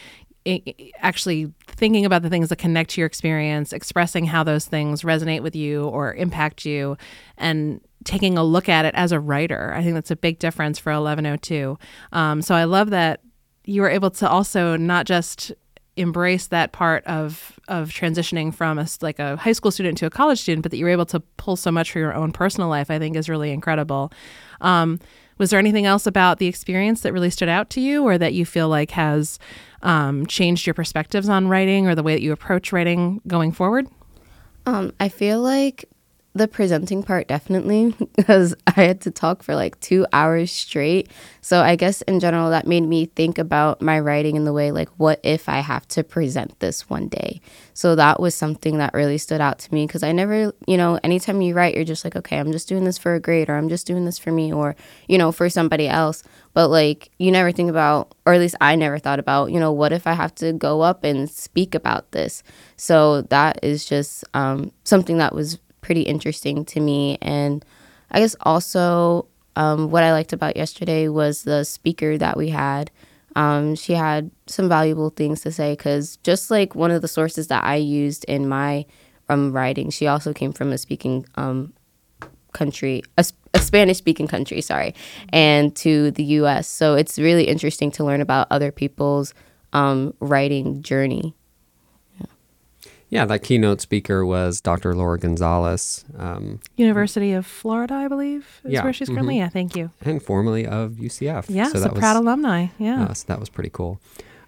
actually 0.99 1.51
thinking 1.67 2.05
about 2.05 2.21
the 2.21 2.29
things 2.29 2.49
that 2.49 2.55
connect 2.55 2.91
to 2.91 3.01
your 3.01 3.05
experience, 3.05 3.73
expressing 3.73 4.25
how 4.25 4.43
those 4.43 4.65
things 4.65 5.01
resonate 5.03 5.41
with 5.41 5.55
you 5.55 5.83
or 5.83 6.13
impact 6.15 6.65
you, 6.65 6.97
and 7.37 7.81
taking 8.05 8.37
a 8.37 8.43
look 8.43 8.69
at 8.69 8.85
it 8.85 8.95
as 8.95 9.11
a 9.11 9.19
writer. 9.19 9.73
I 9.75 9.83
think 9.83 9.95
that's 9.95 10.11
a 10.11 10.15
big 10.15 10.39
difference 10.39 10.79
for 10.79 10.91
1102. 10.91 11.77
Um, 12.13 12.41
so 12.41 12.55
I 12.55 12.63
love 12.63 12.89
that 12.91 13.21
you 13.69 13.81
were 13.81 13.89
able 13.89 14.09
to 14.09 14.27
also 14.27 14.75
not 14.75 15.05
just 15.05 15.51
embrace 15.95 16.47
that 16.47 16.71
part 16.71 17.03
of 17.05 17.59
of 17.67 17.89
transitioning 17.89 18.53
from 18.53 18.79
a 18.79 18.87
like 19.01 19.19
a 19.19 19.35
high 19.35 19.51
school 19.51 19.69
student 19.69 19.97
to 19.97 20.05
a 20.05 20.09
college 20.09 20.39
student, 20.41 20.63
but 20.63 20.71
that 20.71 20.77
you 20.77 20.85
were 20.85 20.91
able 20.91 21.05
to 21.05 21.19
pull 21.37 21.55
so 21.55 21.71
much 21.71 21.91
for 21.91 21.99
your 21.99 22.13
own 22.13 22.31
personal 22.31 22.69
life. 22.69 22.89
I 22.89 22.97
think 22.97 23.15
is 23.15 23.29
really 23.29 23.51
incredible. 23.51 24.11
Um, 24.61 24.99
was 25.37 25.51
there 25.51 25.59
anything 25.59 25.85
else 25.85 26.05
about 26.05 26.39
the 26.39 26.47
experience 26.47 27.01
that 27.01 27.13
really 27.13 27.29
stood 27.29 27.47
out 27.47 27.69
to 27.71 27.81
you, 27.81 28.03
or 28.03 28.17
that 28.17 28.33
you 28.33 28.45
feel 28.45 28.69
like 28.69 28.91
has 28.91 29.39
um, 29.83 30.25
changed 30.25 30.65
your 30.65 30.73
perspectives 30.73 31.29
on 31.29 31.47
writing 31.47 31.87
or 31.87 31.95
the 31.95 32.03
way 32.03 32.13
that 32.13 32.21
you 32.21 32.31
approach 32.31 32.73
writing 32.73 33.21
going 33.27 33.51
forward? 33.51 33.87
Um, 34.65 34.93
I 34.99 35.09
feel 35.09 35.41
like 35.41 35.85
the 36.35 36.47
presenting 36.47 37.01
part 37.01 37.27
definitely 37.27 37.95
because 38.15 38.55
I 38.67 38.83
had 38.83 39.01
to 39.01 39.11
talk 39.11 39.41
for 39.41 39.55
like 39.55 39.79
two 39.79 40.05
hours 40.13 40.51
straight. 40.51 41.09
So 41.41 41.61
I 41.61 41.75
guess 41.75 42.01
in 42.03 42.19
general 42.19 42.51
that 42.51 42.67
made 42.67 42.83
me 42.83 43.07
think 43.07 43.37
about 43.37 43.81
my 43.81 43.99
writing 43.99 44.35
in 44.35 44.45
the 44.45 44.53
way 44.53 44.71
like 44.71 44.89
what 44.97 45.19
if 45.23 45.49
I 45.49 45.59
have 45.59 45.87
to 45.89 46.03
present 46.03 46.59
this 46.59 46.89
one 46.89 47.07
day. 47.07 47.41
So 47.73 47.95
that 47.95 48.19
was 48.19 48.35
something 48.35 48.77
that 48.77 48.93
really 48.93 49.17
stood 49.17 49.41
out 49.41 49.59
to 49.59 49.73
me 49.73 49.87
because 49.87 50.03
I 50.03 50.11
never, 50.11 50.53
you 50.67 50.77
know, 50.77 50.99
anytime 51.03 51.41
you 51.41 51.55
write, 51.55 51.75
you're 51.75 51.83
just 51.83 52.03
like, 52.05 52.15
okay, 52.15 52.37
I'm 52.37 52.51
just 52.51 52.67
doing 52.67 52.83
this 52.83 52.97
for 52.97 53.15
a 53.15 53.19
grade 53.19 53.49
or 53.49 53.55
I'm 53.55 53.69
just 53.69 53.87
doing 53.87 54.05
this 54.05 54.19
for 54.19 54.31
me 54.31 54.53
or 54.53 54.75
you 55.07 55.17
know 55.17 55.31
for 55.31 55.49
somebody 55.49 55.87
else. 55.87 56.23
But 56.53 56.67
like 56.69 57.09
you 57.17 57.31
never 57.31 57.51
think 57.51 57.69
about, 57.69 58.13
or 58.25 58.33
at 58.33 58.39
least 58.39 58.55
I 58.61 58.75
never 58.75 58.99
thought 58.99 59.19
about, 59.19 59.51
you 59.51 59.59
know, 59.59 59.71
what 59.71 59.93
if 59.93 60.05
I 60.05 60.13
have 60.13 60.35
to 60.35 60.53
go 60.53 60.81
up 60.81 61.03
and 61.03 61.29
speak 61.29 61.73
about 61.73 62.11
this? 62.11 62.43
So 62.75 63.21
that 63.23 63.59
is 63.63 63.85
just 63.85 64.23
um, 64.33 64.71
something 64.83 65.17
that 65.17 65.33
was 65.33 65.59
pretty 65.81 66.01
interesting 66.01 66.65
to 66.65 66.79
me. 66.79 67.17
And 67.21 67.63
I 68.11 68.19
guess 68.19 68.35
also 68.41 69.27
um, 69.55 69.91
what 69.91 70.03
I 70.03 70.11
liked 70.11 70.33
about 70.33 70.57
yesterday 70.57 71.07
was 71.07 71.43
the 71.43 71.63
speaker 71.63 72.17
that 72.17 72.37
we 72.37 72.49
had. 72.49 72.91
Um, 73.35 73.75
she 73.75 73.93
had 73.93 74.31
some 74.47 74.67
valuable 74.67 75.11
things 75.11 75.41
to 75.41 75.51
say 75.51 75.73
because 75.73 76.17
just 76.17 76.49
like 76.49 76.75
one 76.75 76.91
of 76.91 77.01
the 77.01 77.07
sources 77.07 77.47
that 77.47 77.63
I 77.63 77.75
used 77.75 78.25
in 78.25 78.47
my 78.47 78.85
um, 79.29 79.51
writing, 79.51 79.89
she 79.89 80.07
also 80.07 80.33
came 80.33 80.51
from 80.51 80.71
a 80.71 80.77
speaking 80.77 81.25
um, 81.35 81.73
country, 82.53 83.03
a, 83.17 83.25
a 83.53 83.59
Spanish 83.59 83.97
speaking 83.97 84.27
country, 84.27 84.61
sorry, 84.61 84.95
and 85.29 85.75
to 85.77 86.11
the 86.11 86.23
US. 86.23 86.67
So 86.67 86.95
it's 86.95 87.19
really 87.19 87.45
interesting 87.45 87.91
to 87.91 88.03
learn 88.03 88.21
about 88.21 88.47
other 88.49 88.71
people's 88.71 89.33
um, 89.73 90.13
writing 90.19 90.81
journey. 90.81 91.35
Yeah, 93.09 93.25
that 93.25 93.41
keynote 93.41 93.81
speaker 93.81 94.23
was 94.25 94.61
Dr. 94.61 94.95
Laura 94.95 95.17
Gonzalez. 95.17 96.05
Um, 96.17 96.59
University 96.77 97.33
of 97.33 97.45
Florida, 97.45 97.95
I 97.95 98.07
believe, 98.07 98.61
is 98.63 98.73
Yeah, 98.73 98.83
where 98.83 98.93
she's 98.93 99.09
currently. 99.09 99.37
Yeah, 99.37 99.49
thank 99.49 99.75
you. 99.75 99.89
and 100.01 100.21
formerly 100.21 100.65
of 100.67 100.91
UCF. 100.93 101.45
Yeah, 101.49 101.69
so 101.69 101.79
a 101.79 101.81
that 101.81 101.95
proud 101.95 102.17
alumni. 102.17 102.67
Yeah. 102.77 103.03
uh, 103.05 103.13
so 103.13 103.25
that 103.27 103.39
was 103.39 103.49
pretty 103.49 103.71
cool. 103.71 103.99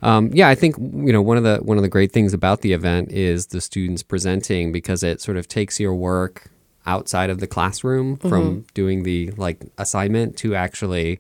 Um, 0.03 0.29
yeah, 0.33 0.47
I 0.49 0.55
think 0.55 0.77
you 0.77 1.11
know 1.13 1.21
one 1.21 1.37
of 1.37 1.43
the 1.43 1.57
one 1.57 1.77
of 1.77 1.83
the 1.83 1.89
great 1.89 2.11
things 2.11 2.33
about 2.33 2.61
the 2.61 2.73
event 2.73 3.11
is 3.11 3.47
the 3.47 3.61
students 3.61 4.01
presenting 4.03 4.71
because 4.71 5.03
it 5.03 5.21
sort 5.21 5.37
of 5.37 5.47
takes 5.47 5.79
your 5.79 5.93
work 5.93 6.49
outside 6.87 7.29
of 7.29 7.39
the 7.39 7.45
classroom 7.47 8.17
from 8.17 8.65
doing 8.73 9.03
the 9.03 9.29
like 9.37 9.63
assignment 9.77 10.35
to 10.37 10.55
actually 10.55 11.19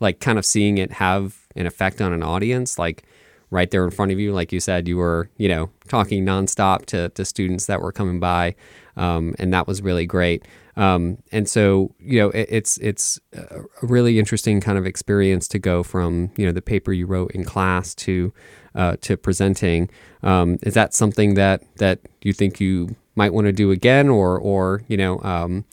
like 0.00 0.20
kind 0.20 0.38
of 0.38 0.44
seeing 0.46 0.78
it 0.78 0.92
have 0.92 1.36
an 1.54 1.66
effect 1.66 2.00
on 2.00 2.14
an 2.14 2.22
audience 2.22 2.78
like 2.78 3.02
right 3.50 3.70
there 3.70 3.84
in 3.84 3.90
front 3.90 4.12
of 4.12 4.18
you. 4.18 4.32
Like 4.32 4.52
you 4.52 4.60
said 4.60 4.88
you 4.88 4.96
were 4.96 5.30
you 5.36 5.48
know 5.48 5.70
talking 5.88 6.24
nonstop 6.24 6.86
to, 6.86 7.08
to 7.10 7.24
students 7.24 7.66
that 7.66 7.80
were 7.80 7.92
coming 7.92 8.20
by 8.20 8.54
um, 8.96 9.34
and 9.38 9.52
that 9.52 9.66
was 9.66 9.82
really 9.82 10.06
great. 10.06 10.44
Um, 10.76 11.18
and 11.32 11.48
so 11.48 11.94
you 11.98 12.18
know 12.20 12.30
it, 12.30 12.48
it's 12.50 12.76
it's 12.78 13.18
a 13.32 13.62
really 13.82 14.18
interesting 14.18 14.60
kind 14.60 14.76
of 14.76 14.86
experience 14.86 15.48
to 15.48 15.58
go 15.58 15.82
from 15.82 16.30
you 16.36 16.44
know 16.44 16.52
the 16.52 16.62
paper 16.62 16.92
you 16.92 17.06
wrote 17.06 17.30
in 17.32 17.44
class 17.44 17.94
to 17.96 18.32
uh, 18.74 18.96
to 19.02 19.16
presenting. 19.16 19.88
Um, 20.22 20.58
is 20.62 20.74
that 20.74 20.92
something 20.92 21.34
that 21.34 21.62
that 21.76 22.00
you 22.22 22.32
think 22.32 22.60
you 22.60 22.96
might 23.14 23.32
want 23.32 23.46
to 23.46 23.52
do 23.52 23.70
again 23.70 24.08
or 24.08 24.38
or 24.38 24.82
you 24.88 24.96
know 24.98 25.20
um, 25.22 25.64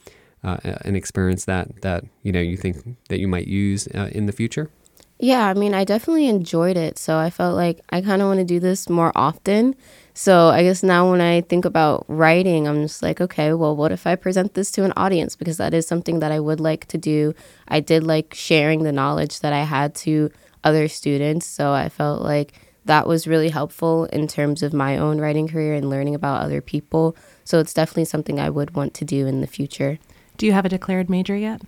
uh, 0.42 0.58
an 0.62 0.96
experience 0.96 1.44
that 1.44 1.82
that 1.82 2.04
you 2.22 2.32
know 2.32 2.40
you 2.40 2.56
think 2.56 2.96
that 3.08 3.20
you 3.20 3.28
might 3.28 3.46
use 3.46 3.86
uh, 3.94 4.08
in 4.12 4.26
the 4.26 4.32
future 4.32 4.70
Yeah, 5.18 5.46
I 5.46 5.54
mean, 5.54 5.74
I 5.74 5.84
definitely 5.84 6.28
enjoyed 6.28 6.76
it. 6.76 6.98
So 6.98 7.18
I 7.18 7.30
felt 7.30 7.56
like 7.56 7.80
I 7.90 8.00
kind 8.00 8.20
of 8.20 8.28
want 8.28 8.40
to 8.40 8.44
do 8.44 8.60
this 8.60 8.88
more 8.88 9.12
often. 9.14 9.74
So 10.12 10.48
I 10.48 10.62
guess 10.62 10.82
now 10.82 11.10
when 11.10 11.20
I 11.20 11.40
think 11.40 11.64
about 11.64 12.04
writing, 12.08 12.68
I'm 12.68 12.82
just 12.82 13.02
like, 13.02 13.20
okay, 13.20 13.52
well, 13.52 13.74
what 13.74 13.92
if 13.92 14.06
I 14.06 14.16
present 14.16 14.54
this 14.54 14.70
to 14.72 14.84
an 14.84 14.92
audience? 14.96 15.34
Because 15.34 15.56
that 15.56 15.74
is 15.74 15.86
something 15.86 16.20
that 16.20 16.32
I 16.32 16.40
would 16.40 16.60
like 16.60 16.86
to 16.86 16.98
do. 16.98 17.34
I 17.68 17.80
did 17.80 18.04
like 18.04 18.34
sharing 18.34 18.82
the 18.82 18.92
knowledge 18.92 19.40
that 19.40 19.52
I 19.52 19.62
had 19.62 19.94
to 19.96 20.30
other 20.62 20.88
students. 20.88 21.46
So 21.46 21.72
I 21.72 21.88
felt 21.88 22.22
like 22.22 22.52
that 22.84 23.06
was 23.06 23.26
really 23.26 23.48
helpful 23.48 24.04
in 24.06 24.26
terms 24.28 24.62
of 24.62 24.72
my 24.72 24.96
own 24.98 25.20
writing 25.20 25.48
career 25.48 25.74
and 25.74 25.88
learning 25.88 26.14
about 26.14 26.42
other 26.42 26.60
people. 26.60 27.16
So 27.44 27.58
it's 27.58 27.74
definitely 27.74 28.04
something 28.06 28.38
I 28.38 28.50
would 28.50 28.74
want 28.74 28.94
to 28.94 29.04
do 29.04 29.26
in 29.26 29.40
the 29.40 29.46
future. 29.46 29.98
Do 30.36 30.46
you 30.46 30.52
have 30.52 30.64
a 30.64 30.68
declared 30.68 31.08
major 31.08 31.36
yet? 31.36 31.62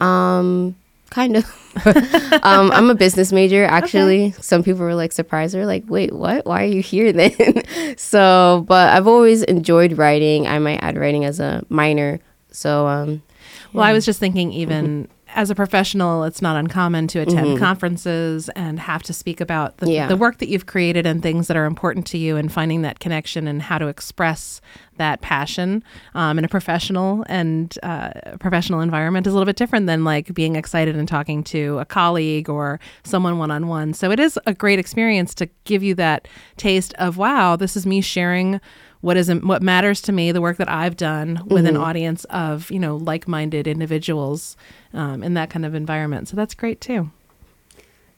Um, 0.00 0.76
kind 1.12 1.36
of. 1.36 1.44
um, 2.42 2.70
I'm 2.72 2.90
a 2.90 2.94
business 2.94 3.32
major 3.32 3.64
actually. 3.64 4.32
Some 4.40 4.62
people 4.62 4.80
were 4.80 4.94
like 4.94 5.12
surprised. 5.12 5.54
They're 5.54 5.66
like, 5.66 5.84
"Wait, 5.86 6.12
what? 6.12 6.44
Why 6.44 6.62
are 6.62 6.66
you 6.66 6.82
here 6.82 7.12
then?" 7.12 7.62
so, 7.96 8.64
but 8.66 8.92
I've 8.94 9.06
always 9.06 9.42
enjoyed 9.44 9.96
writing. 9.98 10.46
I 10.46 10.58
might 10.58 10.82
add 10.82 10.96
writing 10.98 11.24
as 11.24 11.40
a 11.40 11.62
minor. 11.68 12.20
So, 12.50 12.86
um, 12.86 13.22
Well, 13.72 13.84
I 13.84 13.92
was 13.92 14.04
just 14.04 14.20
thinking, 14.20 14.52
even 14.52 15.08
as 15.34 15.50
a 15.50 15.54
professional, 15.54 16.24
it's 16.24 16.42
not 16.42 16.56
uncommon 16.56 17.06
to 17.08 17.20
attend 17.20 17.58
conferences 17.58 18.48
and 18.50 18.78
have 18.78 19.02
to 19.04 19.12
speak 19.12 19.40
about 19.40 19.78
the, 19.78 19.90
Yeah. 19.90 20.06
the 20.06 20.16
work 20.16 20.38
that 20.38 20.48
you've 20.48 20.66
created 20.66 21.06
and 21.06 21.22
things 21.22 21.46
that 21.48 21.56
are 21.56 21.64
important 21.64 22.06
to 22.08 22.18
you, 22.18 22.36
and 22.36 22.52
finding 22.52 22.82
that 22.82 23.00
connection 23.00 23.46
and 23.48 23.62
how 23.62 23.78
to 23.78 23.86
express 23.86 24.60
that 24.98 25.22
passion 25.22 25.82
um, 26.14 26.38
in 26.38 26.44
a 26.44 26.48
professional 26.48 27.24
and 27.28 27.78
uh, 27.82 28.10
professional 28.40 28.80
environment 28.80 29.26
is 29.26 29.32
a 29.32 29.36
little 29.36 29.46
bit 29.46 29.56
different 29.56 29.86
than 29.86 30.04
like 30.04 30.34
being 30.34 30.54
excited 30.54 30.94
and 30.94 31.08
talking 31.08 31.42
to 31.42 31.78
a 31.78 31.84
colleague 31.84 32.48
or 32.50 32.78
someone 33.02 33.38
one 33.38 33.50
on 33.50 33.68
one. 33.68 33.94
So 33.94 34.10
it 34.10 34.20
is 34.20 34.38
a 34.46 34.52
great 34.52 34.78
experience 34.78 35.34
to 35.36 35.48
give 35.64 35.82
you 35.82 35.94
that 35.94 36.28
taste 36.58 36.92
of 36.98 37.16
wow, 37.16 37.56
this 37.56 37.74
is 37.76 37.86
me 37.86 38.00
sharing 38.02 38.60
what 39.02 39.16
is 39.16 39.32
what 39.42 39.62
matters 39.62 40.00
to 40.02 40.12
me, 40.12 40.32
the 40.32 40.40
work 40.40 40.56
that 40.56 40.70
I've 40.70 40.96
done 40.96 41.42
with 41.46 41.66
an 41.66 41.76
audience 41.76 42.24
of 42.26 42.70
you 42.70 42.78
know 42.78 42.96
like-minded 42.96 43.66
individuals 43.66 44.56
um, 44.94 45.22
in 45.22 45.34
that 45.34 45.50
kind 45.50 45.66
of 45.66 45.74
environment. 45.74 46.28
So 46.28 46.36
that's 46.36 46.54
great 46.54 46.80
too. 46.80 47.10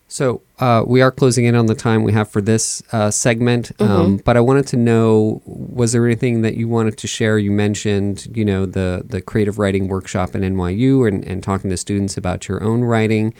So 0.06 0.42
uh, 0.60 0.84
we 0.86 1.00
are 1.00 1.10
closing 1.10 1.46
in 1.46 1.54
on 1.54 1.66
the 1.66 1.74
time 1.74 2.02
we 2.02 2.12
have 2.12 2.30
for 2.30 2.42
this 2.42 2.82
uh, 2.92 3.10
segment, 3.10 3.72
um, 3.80 4.18
but 4.18 4.36
I 4.36 4.40
wanted 4.40 4.66
to 4.68 4.76
know: 4.76 5.40
was 5.46 5.92
there 5.92 6.04
anything 6.04 6.42
that 6.42 6.56
you 6.56 6.68
wanted 6.68 6.98
to 6.98 7.06
share? 7.06 7.38
You 7.38 7.50
mentioned, 7.50 8.28
you 8.36 8.44
know, 8.44 8.66
the 8.66 9.02
the 9.04 9.22
creative 9.22 9.58
writing 9.58 9.88
workshop 9.88 10.34
in 10.34 10.42
NYU 10.42 11.08
and, 11.08 11.24
and 11.24 11.42
talking 11.42 11.70
to 11.70 11.76
students 11.78 12.18
about 12.18 12.46
your 12.46 12.62
own 12.62 12.82
writing. 12.82 13.32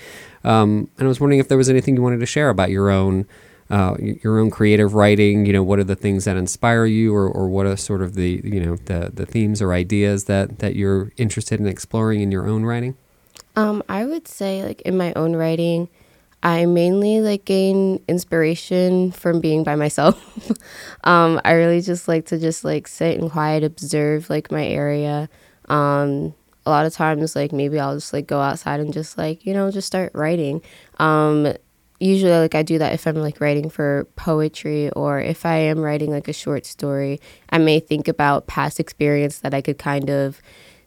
Um, 0.42 0.88
and 0.98 1.07
I 1.07 1.09
was 1.09 1.20
wondering 1.20 1.40
if 1.40 1.48
there 1.48 1.59
was 1.59 1.68
anything 1.68 1.94
you 1.94 2.02
wanted 2.02 2.20
to 2.20 2.26
share 2.26 2.48
about 2.48 2.70
your 2.70 2.90
own 2.90 3.26
uh, 3.70 3.96
your 3.98 4.38
own 4.38 4.50
creative 4.50 4.94
writing. 4.94 5.46
You 5.46 5.53
know, 5.53 5.62
what 5.62 5.79
are 5.79 5.85
the 5.85 5.96
things 5.96 6.24
that 6.24 6.37
inspire 6.37 6.87
you, 6.87 7.14
or, 7.14 7.29
or 7.29 7.48
what 7.48 7.66
are 7.66 7.77
sort 7.77 8.03
of 8.03 8.14
the 8.14 8.40
you 8.44 8.61
know 8.61 8.77
the 8.77 9.11
the 9.12 9.27
themes 9.27 9.62
or 9.62 9.72
ideas 9.72 10.24
that 10.24 10.59
that 10.59 10.77
you're 10.77 11.12
interested 11.16 11.61
in 11.61 11.66
exploring 11.66 12.20
in 12.20 12.31
your 12.31 12.48
own 12.48 12.64
writing? 12.64 12.96
Um, 13.57 13.83
I 13.88 14.05
would 14.05 14.27
say 14.27 14.64
like 14.64 14.81
in 14.83 14.96
my 14.96 15.12
own 15.14 15.37
writing, 15.37 15.88
I 16.42 16.66
mainly 16.66 17.20
like 17.20 17.46
gain 17.46 18.03
inspiration 18.07 19.12
from 19.12 19.40
being 19.40 19.64
by 19.64 19.77
myself. 19.77 20.20
um, 21.05 21.40
I 21.44 21.53
really 21.53 21.81
just 21.81 22.07
like 22.07 22.27
to 22.27 22.38
just 22.38 22.64
like 22.64 22.87
sit 22.87 23.18
and 23.18 23.31
quiet, 23.31 23.64
observe 23.64 24.29
like 24.29 24.50
my 24.50 24.66
area. 24.66 25.29
Um, 25.68 26.35
a 26.66 26.70
lot 26.70 26.87
of 26.87 26.92
times 26.92 27.35
like 27.37 27.53
maybe 27.53 27.79
I'll 27.79 27.94
just 27.94 28.12
like 28.12 28.27
go 28.27 28.40
outside 28.40 28.81
and 28.81 28.92
just 28.92 29.16
like, 29.16 29.46
you 29.46 29.55
know, 29.55 29.70
just 29.70 29.87
start 29.87 30.12
writing. 30.14 30.62
Um, 30.98 31.55
usually 32.05 32.33
like 32.33 32.55
I 32.55 32.62
do 32.62 32.79
that 32.79 32.93
if 32.93 33.07
I'm 33.07 33.17
like 33.17 33.40
writing 33.40 33.71
for 33.71 34.07
poetry 34.17 34.90
or 34.90 35.21
if 35.21 35.47
I 35.47 35.57
am 35.57 35.81
writing 35.81 36.11
like 36.11 36.29
a 36.29 36.33
short 36.33 36.67
story, 36.67 37.21
I 37.51 37.59
may 37.59 37.81
think 37.81 38.09
about 38.09 38.47
past 38.47 38.79
experience 38.79 39.38
that 39.38 39.55
I 39.55 39.61
could 39.61 39.79
kind 39.79 40.11
of 40.11 40.40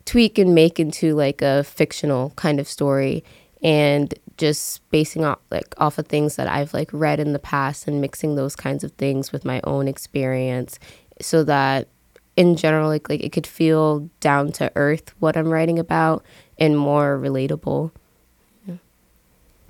tweak 0.06 0.38
and 0.38 0.54
make 0.54 0.80
into 0.80 1.16
like 1.16 1.42
a 1.42 1.64
fictional 1.64 2.32
kind 2.36 2.60
of 2.60 2.68
story 2.68 3.24
and 3.64 4.14
just 4.38 4.88
basing 4.92 5.26
off 5.26 5.40
like 5.50 5.74
off 5.78 5.98
of 5.98 6.08
things 6.08 6.36
that 6.36 6.48
I've 6.48 6.74
like 6.74 6.90
read 6.94 7.20
in 7.20 7.34
the 7.34 7.40
past 7.40 7.88
and 7.88 8.00
mixing 8.00 8.36
those 8.36 8.56
kinds 8.56 8.84
of 8.84 8.92
things 8.94 9.32
with 9.32 9.44
my 9.44 9.60
own 9.64 9.88
experience 9.88 10.78
so 11.20 11.44
that 11.46 11.88
in 12.36 12.56
general 12.56 12.88
like 12.88 13.10
like 13.10 13.22
it 13.22 13.32
could 13.32 13.48
feel 13.48 14.10
down 14.20 14.52
to 14.54 14.72
earth 14.76 15.14
what 15.20 15.36
I'm 15.36 15.50
writing 15.50 15.80
about 15.80 16.24
and 16.60 16.78
more 16.78 17.18
relatable. 17.18 17.92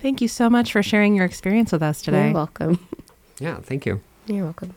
Thank 0.00 0.20
you 0.20 0.28
so 0.28 0.48
much 0.48 0.72
for 0.72 0.82
sharing 0.82 1.14
your 1.14 1.24
experience 1.24 1.72
with 1.72 1.82
us 1.82 2.02
today. 2.02 2.26
You're 2.26 2.34
welcome. 2.34 2.86
Yeah, 3.40 3.60
thank 3.60 3.86
you. 3.86 4.00
You're 4.26 4.46
welcome. 4.46 4.74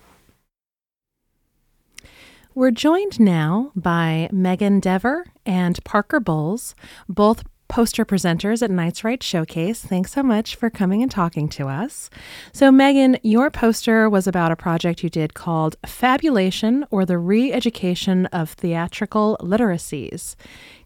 We're 2.53 2.69
joined 2.69 3.19
now 3.19 3.71
by 3.75 4.29
Megan 4.31 4.79
Dever 4.79 5.25
and 5.47 5.83
Parker 5.83 6.19
Bowles, 6.19 6.75
both 7.09 7.43
poster 7.69 8.03
presenters 8.03 8.61
at 8.61 8.69
Knights 8.69 9.03
Write 9.03 9.23
Showcase. 9.23 9.83
Thanks 9.83 10.11
so 10.11 10.21
much 10.21 10.55
for 10.55 10.69
coming 10.69 11.01
and 11.01 11.09
talking 11.09 11.47
to 11.49 11.69
us. 11.69 12.09
So, 12.51 12.69
Megan, 12.69 13.17
your 13.23 13.49
poster 13.49 14.09
was 14.09 14.27
about 14.27 14.51
a 14.51 14.57
project 14.57 15.01
you 15.01 15.09
did 15.09 15.33
called 15.33 15.77
Fabulation 15.85 16.85
or 16.91 17.05
the 17.05 17.17
Re 17.17 17.53
Education 17.53 18.25
of 18.27 18.51
Theatrical 18.51 19.37
Literacies. 19.39 20.35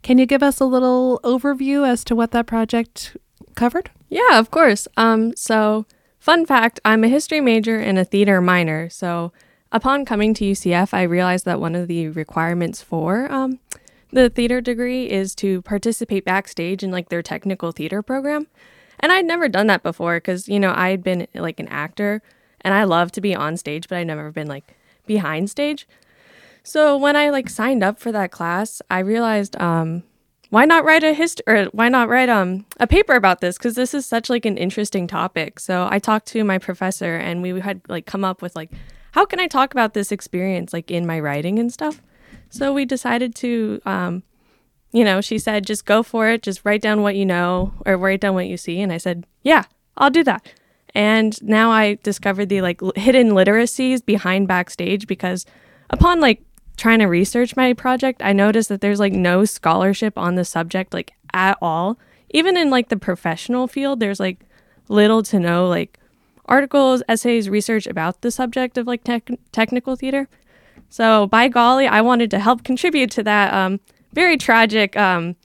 Can 0.04 0.20
you 0.20 0.28
give 0.28 0.44
us 0.44 0.60
a 0.60 0.66
little 0.66 1.20
overview 1.24 1.86
as 1.86 2.04
to 2.06 2.16
what 2.16 2.30
that 2.32 2.46
project 2.46 3.18
covered? 3.56 3.92
Yeah, 4.10 4.40
of 4.40 4.52
course. 4.52 4.88
Um, 4.98 5.36
so, 5.36 5.86
fun 6.20 6.46
fact 6.46 6.80
I'm 6.86 7.04
a 7.04 7.08
history 7.10 7.42
major 7.42 7.78
and 7.78 7.98
a 7.98 8.06
theater 8.06 8.42
minor. 8.42 8.90
So, 8.90 9.32
upon 9.72 10.06
coming 10.06 10.34
to 10.36 10.46
UCF, 10.46 10.94
I 10.94 11.04
realized 11.04 11.46
that 11.46 11.60
one 11.60 11.76
of 11.76 11.88
the 11.88 12.10
requirements 12.10 12.82
for 12.82 13.32
um, 13.32 13.60
the 14.12 14.30
theater 14.30 14.62
degree 14.62 15.10
is 15.10 15.36
to 15.36 15.62
participate 15.64 16.26
backstage 16.26 16.84
in 16.84 16.92
like 16.92 17.10
their 17.10 17.22
technical 17.22 17.72
theater 17.72 18.02
program. 18.02 18.48
And 19.00 19.12
I'd 19.12 19.26
never 19.26 19.50
done 19.50 19.68
that 19.68 19.84
before 19.84 20.18
because, 20.18 20.48
you 20.48 20.60
know, 20.60 20.74
I 20.76 20.90
had 20.90 21.04
been 21.04 21.28
like 21.34 21.60
an 21.60 21.68
actor 21.68 22.22
and 22.62 22.74
I 22.74 22.86
love 22.86 23.12
to 23.14 23.22
be 23.22 23.36
on 23.36 23.58
stage, 23.58 23.90
but 23.90 23.98
I'd 23.98 24.08
never 24.08 24.32
been 24.32 24.48
like 24.48 24.76
behind 25.06 25.50
stage. 25.50 25.88
So 26.64 26.98
when 26.98 27.16
I 27.16 27.30
like 27.30 27.50
signed 27.50 27.84
up 27.84 28.00
for 28.00 28.12
that 28.12 28.32
class, 28.32 28.82
I 28.90 29.00
realized 29.00 29.60
um, 29.62 30.04
why 30.56 30.64
not 30.64 30.86
write 30.86 31.04
a 31.04 31.14
history 31.14 31.44
or 31.48 31.66
why 31.74 31.90
not 31.90 32.08
write 32.08 32.30
um 32.30 32.66
a 32.80 32.88
paper 32.88 33.14
about 33.14 33.42
this 33.42 33.58
because 33.58 33.76
this 33.76 33.94
is 33.94 34.06
such 34.06 34.30
like 34.30 34.46
an 34.46 34.56
interesting 34.56 35.06
topic. 35.06 35.60
So 35.60 35.86
I 35.92 36.00
talked 36.00 36.28
to 36.28 36.46
my 36.46 36.60
professor 36.60 37.18
and 37.18 37.42
we 37.42 37.60
had 37.60 37.82
like 37.90 38.06
come 38.06 38.24
up 38.24 38.42
with 38.42 38.56
like 38.56 38.72
how 39.12 39.26
can 39.26 39.42
I 39.42 39.48
talk 39.48 39.74
about 39.74 39.94
this 39.94 40.14
experience 40.14 40.72
like 40.72 40.90
in 40.90 41.06
my 41.06 41.20
writing 41.20 41.60
and 41.60 41.74
stuff. 41.74 42.02
So 42.52 42.72
we 42.72 42.86
decided 42.86 43.36
to 43.36 43.82
um, 43.86 44.24
you 44.94 45.04
know, 45.04 45.20
she 45.20 45.40
said 45.40 45.68
just 45.68 45.84
go 45.84 46.02
for 46.04 46.30
it, 46.30 46.42
just 46.42 46.64
write 46.64 46.82
down 46.82 47.02
what 47.02 47.18
you 47.18 47.26
know 47.26 47.74
or 47.86 47.98
write 47.98 48.22
down 48.22 48.34
what 48.34 48.48
you 48.48 48.56
see 48.56 48.80
and 48.80 48.94
I 48.94 48.98
said, 48.98 49.28
"Yeah, 49.44 49.64
I'll 49.98 50.10
do 50.10 50.24
that." 50.24 50.48
And 50.94 51.38
now 51.44 51.70
I 51.70 51.96
discovered 52.02 52.48
the 52.48 52.62
like 52.62 52.80
hidden 52.96 53.32
literacies 53.32 54.06
behind 54.06 54.48
backstage 54.48 55.06
because 55.06 55.46
upon 55.90 56.22
like 56.22 56.42
trying 56.76 57.00
to 57.00 57.06
research 57.06 57.56
my 57.56 57.74
project, 57.74 58.22
I 58.24 58.34
noticed 58.34 58.70
that 58.70 58.82
there's 58.82 59.00
like 59.00 59.14
no 59.14 59.46
scholarship 59.46 60.18
on 60.18 60.36
the 60.36 60.46
subject 60.46 60.94
like 60.94 61.14
at 61.34 61.58
all. 61.62 61.98
Even 62.32 62.58
in 62.58 62.70
like 62.70 62.90
the 62.90 62.98
professional 62.98 63.68
field, 63.68 64.00
there's 64.00 64.20
like 64.20 64.40
little 64.90 65.24
to 65.24 65.40
no 65.40 65.68
like 65.68 66.00
articles, 66.46 67.02
essays, 67.08 67.50
research 67.50 67.88
about 67.88 68.22
the 68.22 68.32
subject 68.32 68.78
of 68.78 68.88
like 68.88 69.04
tech- 69.04 69.30
technical 69.52 69.96
theater. 69.96 70.28
So 70.90 71.28
by 71.28 71.48
golly, 71.48 71.88
I 71.88 72.02
wanted 72.02 72.32
to 72.32 72.40
help 72.40 72.64
contribute 72.64 73.12
to 73.12 73.24
that 73.24 73.54
um, 73.54 73.80
very 74.14 74.38
tragic, 74.38 74.96
um, 74.96 75.36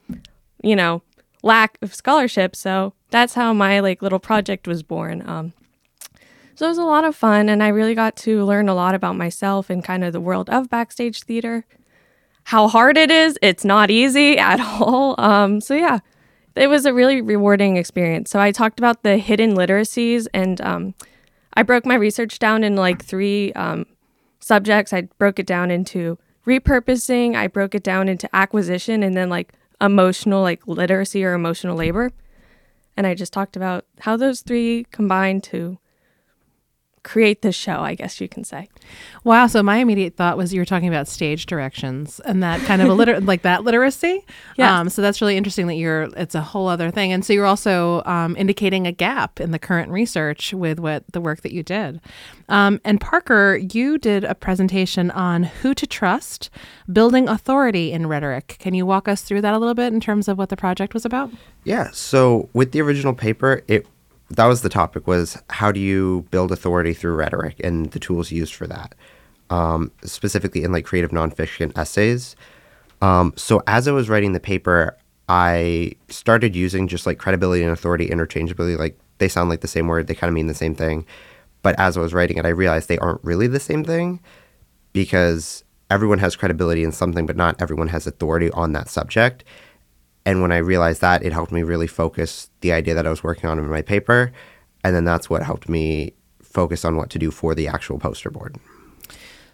you 0.63 0.75
know, 0.75 1.01
lack 1.43 1.77
of 1.81 1.95
scholarship. 1.95 2.55
So 2.55 2.93
that's 3.09 3.33
how 3.33 3.53
my 3.53 3.79
like 3.79 4.01
little 4.01 4.19
project 4.19 4.67
was 4.67 4.83
born. 4.83 5.27
Um, 5.27 5.53
so 6.55 6.65
it 6.65 6.69
was 6.69 6.77
a 6.77 6.83
lot 6.83 7.05
of 7.05 7.15
fun, 7.15 7.49
and 7.49 7.63
I 7.63 7.69
really 7.69 7.95
got 7.95 8.15
to 8.17 8.43
learn 8.43 8.69
a 8.69 8.75
lot 8.75 8.95
about 8.95 9.15
myself 9.15 9.69
and 9.69 9.83
kind 9.83 10.03
of 10.03 10.13
the 10.13 10.21
world 10.21 10.49
of 10.49 10.69
backstage 10.69 11.23
theater. 11.23 11.65
How 12.45 12.67
hard 12.67 12.97
it 12.97 13.11
is, 13.11 13.37
it's 13.41 13.63
not 13.63 13.89
easy 13.89 14.37
at 14.37 14.59
all. 14.59 15.15
Um, 15.17 15.61
so, 15.61 15.73
yeah, 15.73 15.99
it 16.55 16.67
was 16.67 16.85
a 16.85 16.93
really 16.93 17.21
rewarding 17.21 17.77
experience. 17.77 18.29
So, 18.29 18.39
I 18.39 18.51
talked 18.51 18.79
about 18.79 19.03
the 19.03 19.17
hidden 19.17 19.55
literacies, 19.55 20.27
and 20.33 20.59
um, 20.61 20.93
I 21.53 21.63
broke 21.63 21.85
my 21.85 21.95
research 21.95 22.39
down 22.39 22.63
in 22.63 22.75
like 22.75 23.03
three 23.03 23.53
um, 23.53 23.85
subjects. 24.39 24.93
I 24.93 25.01
broke 25.17 25.39
it 25.39 25.45
down 25.45 25.71
into 25.71 26.17
repurposing, 26.45 27.35
I 27.35 27.47
broke 27.47 27.75
it 27.75 27.83
down 27.83 28.09
into 28.09 28.33
acquisition, 28.35 29.03
and 29.03 29.15
then 29.15 29.29
like 29.29 29.53
emotional, 29.79 30.41
like 30.41 30.67
literacy 30.67 31.23
or 31.23 31.33
emotional 31.33 31.75
labor. 31.75 32.11
And 32.97 33.07
I 33.07 33.15
just 33.15 33.33
talked 33.33 33.55
about 33.55 33.85
how 33.99 34.17
those 34.17 34.41
three 34.41 34.85
combine 34.91 35.41
to 35.41 35.79
create 37.03 37.41
this 37.41 37.55
show, 37.55 37.79
I 37.79 37.95
guess 37.95 38.21
you 38.21 38.27
can 38.27 38.43
say. 38.43 38.69
Wow. 39.23 39.47
So 39.47 39.63
my 39.63 39.77
immediate 39.77 40.15
thought 40.15 40.37
was 40.37 40.53
you 40.53 40.61
were 40.61 40.65
talking 40.65 40.87
about 40.87 41.07
stage 41.07 41.45
directions 41.45 42.19
and 42.21 42.43
that 42.43 42.61
kind 42.61 42.81
of 42.81 42.89
a 42.89 42.93
liter- 42.93 43.19
like 43.21 43.41
that 43.41 43.63
literacy. 43.63 44.25
Yeah. 44.57 44.79
Um, 44.79 44.89
so 44.89 45.01
that's 45.01 45.21
really 45.21 45.37
interesting 45.37 45.67
that 45.67 45.75
you're, 45.75 46.03
it's 46.15 46.35
a 46.35 46.41
whole 46.41 46.67
other 46.67 46.91
thing. 46.91 47.11
And 47.11 47.25
so 47.25 47.33
you're 47.33 47.45
also 47.45 48.03
um, 48.05 48.35
indicating 48.37 48.85
a 48.85 48.91
gap 48.91 49.39
in 49.39 49.51
the 49.51 49.59
current 49.59 49.91
research 49.91 50.53
with 50.53 50.79
what 50.79 51.03
the 51.11 51.21
work 51.21 51.41
that 51.41 51.53
you 51.53 51.63
did. 51.63 52.01
Um, 52.49 52.79
and 52.85 53.01
Parker, 53.01 53.57
you 53.57 53.97
did 53.97 54.23
a 54.23 54.35
presentation 54.35 55.09
on 55.11 55.43
who 55.43 55.73
to 55.73 55.87
trust, 55.87 56.49
building 56.91 57.27
authority 57.27 57.91
in 57.91 58.07
rhetoric. 58.07 58.57
Can 58.59 58.73
you 58.73 58.85
walk 58.85 59.07
us 59.07 59.21
through 59.21 59.41
that 59.41 59.53
a 59.53 59.57
little 59.57 59.75
bit 59.75 59.93
in 59.93 59.99
terms 59.99 60.27
of 60.27 60.37
what 60.37 60.49
the 60.49 60.57
project 60.57 60.93
was 60.93 61.05
about? 61.05 61.31
Yeah. 61.63 61.89
So 61.91 62.49
with 62.53 62.73
the 62.73 62.81
original 62.81 63.13
paper, 63.13 63.63
it 63.67 63.87
that 64.35 64.45
was 64.45 64.61
the 64.61 64.69
topic 64.69 65.07
was 65.07 65.37
how 65.49 65.71
do 65.71 65.79
you 65.79 66.25
build 66.31 66.51
authority 66.51 66.93
through 66.93 67.15
rhetoric 67.15 67.59
and 67.63 67.91
the 67.91 67.99
tools 67.99 68.31
used 68.31 68.53
for 68.53 68.67
that 68.67 68.95
um, 69.49 69.91
specifically 70.03 70.63
in 70.63 70.71
like 70.71 70.85
creative 70.85 71.11
nonfiction 71.11 71.77
essays. 71.77 72.35
Um, 73.01 73.33
so 73.35 73.61
as 73.67 73.87
i 73.87 73.91
was 73.91 74.09
writing 74.09 74.33
the 74.33 74.39
paper 74.39 74.95
i 75.27 75.91
started 76.09 76.55
using 76.55 76.87
just 76.87 77.05
like 77.05 77.17
credibility 77.17 77.63
and 77.63 77.71
authority 77.71 78.09
interchangeably. 78.09 78.75
Like 78.75 78.97
they 79.17 79.27
sound 79.27 79.49
like 79.49 79.61
the 79.61 79.67
same 79.67 79.87
word 79.87 80.07
they 80.07 80.15
kind 80.15 80.29
of 80.29 80.35
mean 80.35 80.47
the 80.47 80.53
same 80.53 80.75
thing. 80.75 81.05
But 81.63 81.79
as 81.79 81.97
i 81.97 82.01
was 82.01 82.13
writing 82.13 82.37
it 82.37 82.45
i 82.45 82.49
realized 82.49 82.87
they 82.89 82.97
aren't 82.99 83.23
really 83.23 83.47
the 83.47 83.59
same 83.59 83.83
thing 83.83 84.19
because 84.93 85.63
everyone 85.89 86.19
has 86.19 86.35
credibility 86.35 86.83
in 86.83 86.91
something 86.91 87.25
but 87.25 87.35
not 87.35 87.61
everyone 87.61 87.89
has 87.89 88.07
authority 88.07 88.49
on 88.51 88.71
that 88.73 88.89
subject 88.89 89.43
and 90.25 90.41
when 90.41 90.51
I 90.51 90.57
realized 90.57 91.01
that, 91.01 91.23
it 91.23 91.33
helped 91.33 91.51
me 91.51 91.63
really 91.63 91.87
focus 91.87 92.49
the 92.61 92.71
idea 92.71 92.93
that 92.93 93.07
I 93.07 93.09
was 93.09 93.23
working 93.23 93.49
on 93.49 93.57
in 93.57 93.67
my 93.67 93.81
paper. 93.81 94.31
And 94.83 94.95
then 94.95 95.03
that's 95.03 95.29
what 95.29 95.43
helped 95.43 95.67
me 95.67 96.13
focus 96.41 96.85
on 96.85 96.95
what 96.95 97.09
to 97.11 97.19
do 97.19 97.31
for 97.31 97.55
the 97.55 97.67
actual 97.67 97.97
poster 97.97 98.29
board. 98.29 98.57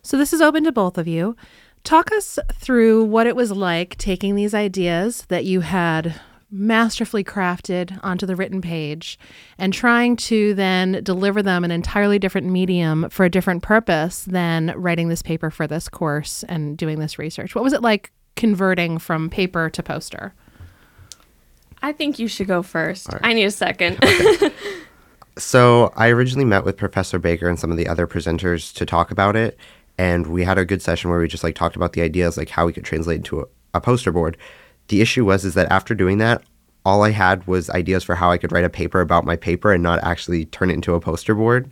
So 0.01 0.17
this 0.17 0.33
is 0.33 0.41
open 0.41 0.63
to 0.65 0.71
both 0.71 0.97
of 0.97 1.07
you. 1.07 1.35
Talk 1.83 2.11
us 2.11 2.37
through 2.53 3.05
what 3.05 3.27
it 3.27 3.35
was 3.35 3.51
like 3.51 3.97
taking 3.97 4.35
these 4.35 4.53
ideas 4.53 5.25
that 5.29 5.45
you 5.45 5.61
had 5.61 6.19
masterfully 6.49 7.23
crafted 7.23 7.99
onto 8.03 8.25
the 8.25 8.35
written 8.35 8.61
page 8.61 9.19
and 9.57 9.73
trying 9.73 10.15
to 10.15 10.53
then 10.53 11.03
deliver 11.03 11.43
them 11.43 11.65
an 11.65 11.71
entirely 11.71 12.17
different 12.17 12.47
medium 12.47 13.09
for 13.09 13.25
a 13.25 13.29
different 13.29 13.63
purpose 13.63 14.23
than 14.23 14.73
writing 14.77 15.09
this 15.09 15.21
paper 15.21 15.51
for 15.51 15.67
this 15.67 15.89
course 15.89 16.43
and 16.43 16.77
doing 16.77 16.99
this 16.99 17.19
research. 17.19 17.53
What 17.53 17.65
was 17.65 17.73
it 17.73 17.81
like 17.81 18.11
converting 18.35 18.97
from 18.97 19.29
paper 19.29 19.69
to 19.69 19.83
poster? 19.83 20.33
I 21.81 21.91
think 21.91 22.19
you 22.19 22.27
should 22.27 22.47
go 22.47 22.63
first. 22.63 23.09
I 23.21 23.33
need 23.33 23.45
a 23.45 23.51
second. 23.51 23.99
So 25.37 25.93
I 25.95 26.09
originally 26.09 26.45
met 26.45 26.65
with 26.65 26.77
Professor 26.77 27.19
Baker 27.19 27.47
and 27.47 27.59
some 27.59 27.71
of 27.71 27.77
the 27.77 27.87
other 27.87 28.07
presenters 28.07 28.73
to 28.73 28.85
talk 28.85 29.11
about 29.11 29.35
it. 29.35 29.57
And 29.97 30.27
we 30.27 30.43
had 30.43 30.57
a 30.57 30.65
good 30.65 30.81
session 30.81 31.09
where 31.09 31.19
we 31.19 31.27
just 31.27 31.43
like 31.43 31.55
talked 31.55 31.75
about 31.75 31.93
the 31.93 32.01
ideas, 32.01 32.37
like 32.37 32.49
how 32.49 32.65
we 32.65 32.73
could 32.73 32.85
translate 32.85 33.17
into 33.17 33.41
a, 33.41 33.45
a 33.75 33.81
poster 33.81 34.11
board. 34.11 34.37
The 34.87 35.01
issue 35.01 35.25
was 35.25 35.45
is 35.45 35.53
that 35.53 35.71
after 35.71 35.93
doing 35.93 36.17
that, 36.19 36.43
all 36.85 37.03
I 37.03 37.11
had 37.11 37.45
was 37.45 37.69
ideas 37.69 38.03
for 38.03 38.15
how 38.15 38.31
I 38.31 38.37
could 38.37 38.51
write 38.51 38.63
a 38.63 38.69
paper 38.69 39.01
about 39.01 39.25
my 39.25 39.35
paper 39.35 39.71
and 39.71 39.83
not 39.83 40.03
actually 40.03 40.45
turn 40.45 40.71
it 40.71 40.75
into 40.75 40.95
a 40.95 41.01
poster 41.01 41.35
board. 41.35 41.69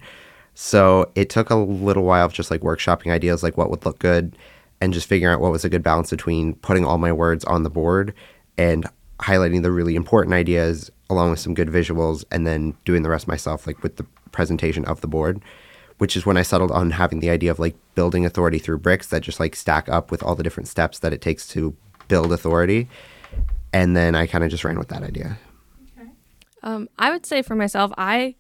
So 0.54 1.12
it 1.16 1.30
took 1.30 1.50
a 1.50 1.56
little 1.56 2.04
while 2.04 2.26
of 2.26 2.34
just 2.34 2.52
like 2.52 2.62
workshopping 2.62 3.12
ideas, 3.12 3.42
like 3.42 3.58
what 3.58 3.70
would 3.70 3.86
look 3.86 4.00
good, 4.00 4.38
and 4.80 4.94
just 4.94 5.08
figuring 5.08 5.34
out 5.34 5.42
what 5.42 5.52
was 5.52 5.66
a 5.66 5.70
good 5.70 5.84
balance 5.84 6.12
between 6.12 6.54
putting 6.56 6.86
all 6.86 6.98
my 6.98 7.12
words 7.12 7.46
on 7.46 7.64
the 7.64 7.70
board 7.70 8.14
and 8.58 8.86
highlighting 9.20 9.62
the 9.64 9.72
really 9.72 9.96
important 9.96 10.34
ideas 10.34 10.92
along 11.10 11.30
with 11.30 11.40
some 11.40 11.54
good 11.54 11.70
visuals 11.70 12.24
and 12.32 12.46
then 12.46 12.76
doing 12.84 13.04
the 13.04 13.10
rest 13.10 13.28
myself 13.28 13.66
like 13.68 13.82
with 13.84 13.96
the 13.98 14.06
presentation 14.32 14.84
of 14.86 15.02
the 15.02 15.08
board 15.08 15.42
which 15.98 16.18
is 16.18 16.26
when 16.26 16.36
i 16.38 16.42
settled 16.42 16.72
on 16.72 16.92
having 16.92 17.20
the 17.22 17.30
idea 17.30 17.50
of 17.50 17.60
like 17.60 17.76
building 17.96 18.26
authority 18.26 18.60
through 18.60 18.78
bricks 18.78 19.08
that 19.08 19.22
just 19.22 19.40
like 19.40 19.56
stack 19.56 19.88
up 19.88 20.12
with 20.12 20.22
all 20.22 20.36
the 20.36 20.44
different 20.44 20.68
steps 20.68 21.00
that 21.00 21.14
it 21.14 21.22
takes 21.22 21.48
to 21.48 21.76
build 22.08 22.32
authority 22.34 22.90
and 23.72 23.96
then 23.96 24.16
i 24.16 24.26
kind 24.28 24.44
of 24.44 24.50
just 24.50 24.64
ran 24.66 24.78
with 24.78 24.90
that 24.90 25.04
idea 25.04 25.38
Um, 26.64 26.90
I 26.98 27.12
would 27.12 27.26
say 27.26 27.44
for 27.44 27.56
myself, 27.56 27.92
I 27.96 28.34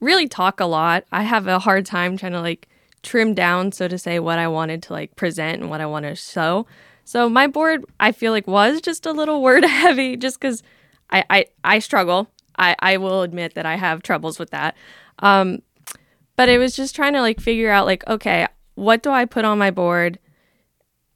really 0.00 0.26
talk 0.28 0.58
a 0.60 0.66
lot. 0.66 1.04
I 1.12 1.22
have 1.22 1.46
a 1.46 1.60
hard 1.60 1.86
time 1.86 2.16
trying 2.16 2.32
to 2.32 2.40
like 2.40 2.68
trim 3.02 3.34
down, 3.34 3.70
so 3.70 3.86
to 3.86 3.96
say, 3.96 4.18
what 4.18 4.38
I 4.38 4.48
wanted 4.48 4.82
to 4.84 4.92
like 4.92 5.14
present 5.14 5.60
and 5.60 5.70
what 5.70 5.80
I 5.80 5.86
want 5.86 6.04
to 6.04 6.16
show. 6.16 6.66
So 7.08 7.26
my 7.26 7.46
board, 7.46 7.86
I 7.98 8.12
feel 8.12 8.32
like 8.32 8.46
was 8.46 8.82
just 8.82 9.06
a 9.06 9.12
little 9.12 9.40
word 9.48 9.64
heavy, 9.64 10.14
just 10.14 10.38
because 10.38 10.62
I, 11.08 11.24
I 11.30 11.46
I 11.64 11.78
struggle. 11.78 12.30
I 12.58 12.76
I 12.80 12.98
will 12.98 13.22
admit 13.22 13.54
that 13.54 13.64
I 13.64 13.76
have 13.76 14.02
troubles 14.02 14.38
with 14.38 14.50
that. 14.50 14.76
Um, 15.20 15.62
but 16.36 16.50
it 16.50 16.58
was 16.58 16.76
just 16.76 16.94
trying 16.94 17.14
to 17.14 17.22
like 17.22 17.40
figure 17.40 17.70
out 17.70 17.86
like 17.86 18.06
okay, 18.08 18.46
what 18.74 19.02
do 19.02 19.10
I 19.10 19.24
put 19.24 19.46
on 19.46 19.56
my 19.56 19.70
board, 19.70 20.18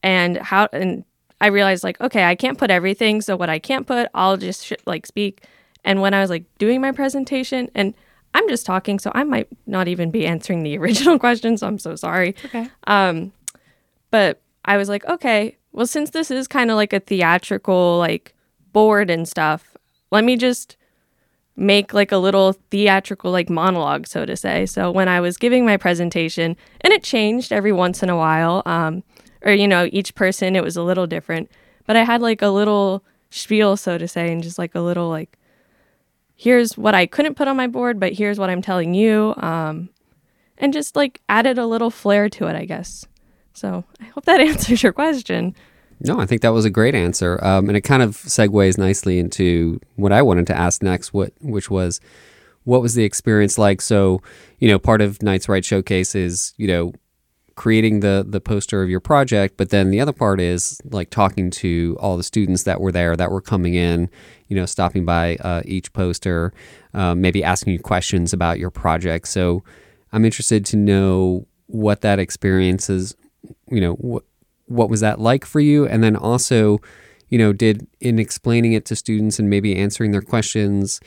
and 0.03 0.39
how 0.39 0.67
and 0.73 1.05
I 1.43 1.49
realized 1.49 1.85
like 1.85 2.01
okay, 2.01 2.25
I 2.25 2.37
can't 2.37 2.57
put 2.57 2.71
everything. 2.71 3.21
So 3.21 3.37
what 3.37 3.51
I 3.51 3.59
can't 3.59 3.87
put, 3.87 4.09
I'll 4.15 4.39
just 4.39 4.65
sh- 4.65 4.73
like 4.87 5.05
speak. 5.05 5.45
And 5.85 6.01
when 6.01 6.15
I 6.15 6.23
was 6.23 6.31
like 6.31 6.47
doing 6.57 6.81
my 6.81 6.93
presentation, 6.93 7.71
and 7.75 7.93
I'm 8.33 8.49
just 8.49 8.65
talking, 8.65 8.99
so 8.99 9.13
I 9.15 9.25
might 9.25 9.49
not 9.67 9.89
even 9.89 10.11
be 10.11 10.25
answering 10.27 10.63
the 10.63 10.79
original 10.79 11.19
question. 11.19 11.59
So 11.59 11.67
I'm 11.67 11.79
so 11.79 11.97
sorry. 11.97 12.35
Okay. 12.47 12.71
Um, 12.87 13.33
but 14.11 14.41
I 14.65 14.79
was 14.79 14.89
like, 14.89 15.05
okay, 15.05 15.59
well, 15.73 15.87
since 15.87 16.11
this 16.11 16.31
is 16.31 16.47
kind 16.47 16.71
of 16.71 16.77
like 16.77 16.93
a 16.93 17.01
theatrical 17.01 17.99
like 17.99 18.35
board 18.73 19.11
and 19.11 19.27
stuff, 19.27 19.77
let 20.11 20.25
me 20.25 20.37
just 20.37 20.77
make 21.57 21.93
like 21.93 22.13
a 22.13 22.19
little 22.19 22.53
theatrical 22.71 23.31
like 23.31 23.51
monologue, 23.51 24.07
so 24.07 24.25
to 24.25 24.37
say. 24.37 24.67
So 24.67 24.91
when 24.91 25.09
I 25.09 25.21
was 25.21 25.37
giving 25.37 25.65
my 25.65 25.77
presentation, 25.77 26.57
and 26.81 26.93
it 26.93 27.03
changed 27.03 27.53
every 27.53 27.73
once 27.73 28.03
in 28.03 28.09
a 28.09 28.17
while, 28.17 28.63
um, 28.67 29.03
or 29.43 29.53
you 29.53 29.69
know, 29.69 29.89
each 29.93 30.15
person 30.15 30.57
it 30.57 30.65
was 30.65 30.77
a 30.77 30.83
little 30.83 31.07
different, 31.07 31.51
but 31.87 31.97
I 31.97 32.05
had 32.05 32.23
like 32.23 32.43
a 32.43 32.49
little 32.49 33.05
spiel, 33.31 33.77
so 33.77 33.99
to 33.99 34.07
say, 34.09 34.33
and 34.33 34.43
just 34.43 34.59
like 34.59 34.75
a 34.75 34.81
little 34.81 35.09
like, 35.09 35.39
here's 36.37 36.77
what 36.77 36.95
I 36.95 37.07
couldn't 37.07 37.35
put 37.35 37.49
on 37.49 37.57
my 37.57 37.67
board, 37.67 37.99
but 37.99 38.13
here's 38.13 38.39
what 38.39 38.51
I'm 38.51 38.63
telling 38.63 38.95
you, 38.95 39.35
um, 39.39 39.89
and 40.59 40.73
just 40.73 40.97
like 40.97 41.21
added 41.29 41.59
a 41.59 41.67
little 41.67 41.91
flair 41.91 42.29
to 42.31 42.47
it, 42.47 42.57
I 42.57 42.65
guess. 42.65 43.07
So 43.53 43.85
I 44.01 44.05
hope 44.05 44.25
that 44.25 44.41
answers 44.49 44.83
your 44.83 44.93
question. 44.93 45.55
No, 46.05 46.19
I 46.19 46.27
think 46.27 46.43
that 46.43 46.53
was 46.53 46.65
a 46.65 46.71
great 46.71 46.97
answer, 46.97 47.39
um, 47.45 47.69
and 47.69 47.77
it 47.77 47.83
kind 47.83 48.03
of 48.03 48.17
segues 48.17 48.77
nicely 48.77 49.21
into 49.21 49.81
what 49.95 50.11
I 50.11 50.21
wanted 50.21 50.49
to 50.49 50.57
ask 50.57 50.83
next, 50.83 51.15
what 51.15 51.33
which 51.41 51.71
was, 51.71 52.01
what 52.65 52.83
was 52.83 52.95
the 52.95 53.05
experience 53.05 53.57
like? 53.57 53.81
So, 53.81 54.21
you 54.59 54.69
know, 54.69 54.81
part 54.81 55.01
of 55.01 55.23
Knights 55.23 55.49
Write 55.49 55.65
Showcase 55.65 56.17
is 56.17 56.55
you 56.57 56.67
know 56.67 56.93
creating 57.55 58.01
the 58.01 58.25
the 58.29 58.41
poster 58.41 58.83
of 58.83 58.91
your 58.91 58.99
project, 58.99 59.57
but 59.57 59.71
then 59.71 59.91
the 59.91 60.01
other 60.01 60.13
part 60.13 60.41
is 60.41 60.81
like 60.91 61.11
talking 61.11 61.51
to 61.51 61.97
all 62.01 62.17
the 62.17 62.25
students 62.25 62.65
that 62.65 62.81
were 62.81 62.91
there 62.91 63.15
that 63.15 63.31
were 63.31 63.41
coming 63.41 63.75
in, 63.75 64.11
you 64.49 64.57
know, 64.57 64.67
stopping 64.67 65.05
by 65.05 65.37
uh, 65.37 65.63
each 65.65 65.93
poster, 65.93 66.53
um, 66.95 67.21
maybe 67.21 67.45
asking 67.45 67.75
you 67.75 67.79
questions 67.79 68.33
about 68.33 68.59
your 68.59 68.71
project. 68.71 69.29
So, 69.29 69.63
I'm 70.13 70.25
interested 70.25 70.67
to 70.67 70.77
know 70.77 71.47
what 71.67 72.01
that 72.01 72.19
experience 72.19 72.91
is. 72.91 73.15
You 73.71 73.81
know, 73.81 73.95
what 73.95 74.25
what 74.67 74.89
was 74.89 75.01
that 75.01 75.21
like 75.21 75.45
for 75.45 75.61
you? 75.61 75.87
And 75.87 76.03
then 76.03 76.17
also, 76.17 76.81
you 77.29 77.39
know, 77.39 77.53
did 77.53 77.87
in 78.01 78.19
explaining 78.19 78.73
it 78.73 78.85
to 78.87 78.97
students 78.97 79.39
and 79.39 79.51
maybe 79.51 79.77
answering 79.77 80.13
their 80.13 80.23
questions, 80.23 81.01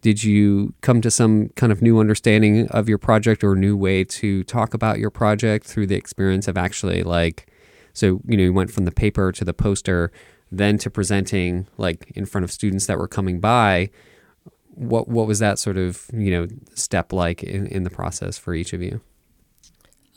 did 0.00 0.24
you 0.24 0.72
come 0.80 1.00
to 1.02 1.10
some 1.10 1.50
kind 1.50 1.72
of 1.72 1.82
new 1.82 1.98
understanding 1.98 2.68
of 2.68 2.88
your 2.88 2.98
project 2.98 3.44
or 3.44 3.54
new 3.54 3.76
way 3.76 4.04
to 4.04 4.42
talk 4.44 4.72
about 4.72 4.98
your 4.98 5.10
project 5.10 5.66
through 5.66 5.86
the 5.86 5.96
experience 5.96 6.48
of 6.48 6.56
actually 6.56 7.02
like, 7.02 7.46
so, 7.92 8.20
you 8.26 8.36
know, 8.36 8.44
you 8.44 8.52
went 8.52 8.70
from 8.70 8.84
the 8.84 8.92
paper 8.92 9.32
to 9.32 9.44
the 9.44 9.52
poster, 9.52 10.10
then 10.50 10.78
to 10.78 10.90
presenting 10.90 11.66
like 11.76 12.10
in 12.14 12.24
front 12.24 12.44
of 12.44 12.50
students 12.50 12.86
that 12.86 12.98
were 12.98 13.08
coming 13.08 13.40
by. 13.40 13.90
What, 14.74 15.08
what 15.08 15.26
was 15.26 15.40
that 15.40 15.58
sort 15.58 15.76
of, 15.76 16.06
you 16.12 16.30
know, 16.30 16.46
step 16.74 17.12
like 17.12 17.42
in, 17.42 17.66
in 17.66 17.82
the 17.82 17.90
process 17.90 18.38
for 18.38 18.54
each 18.54 18.72
of 18.72 18.80
you? 18.80 19.02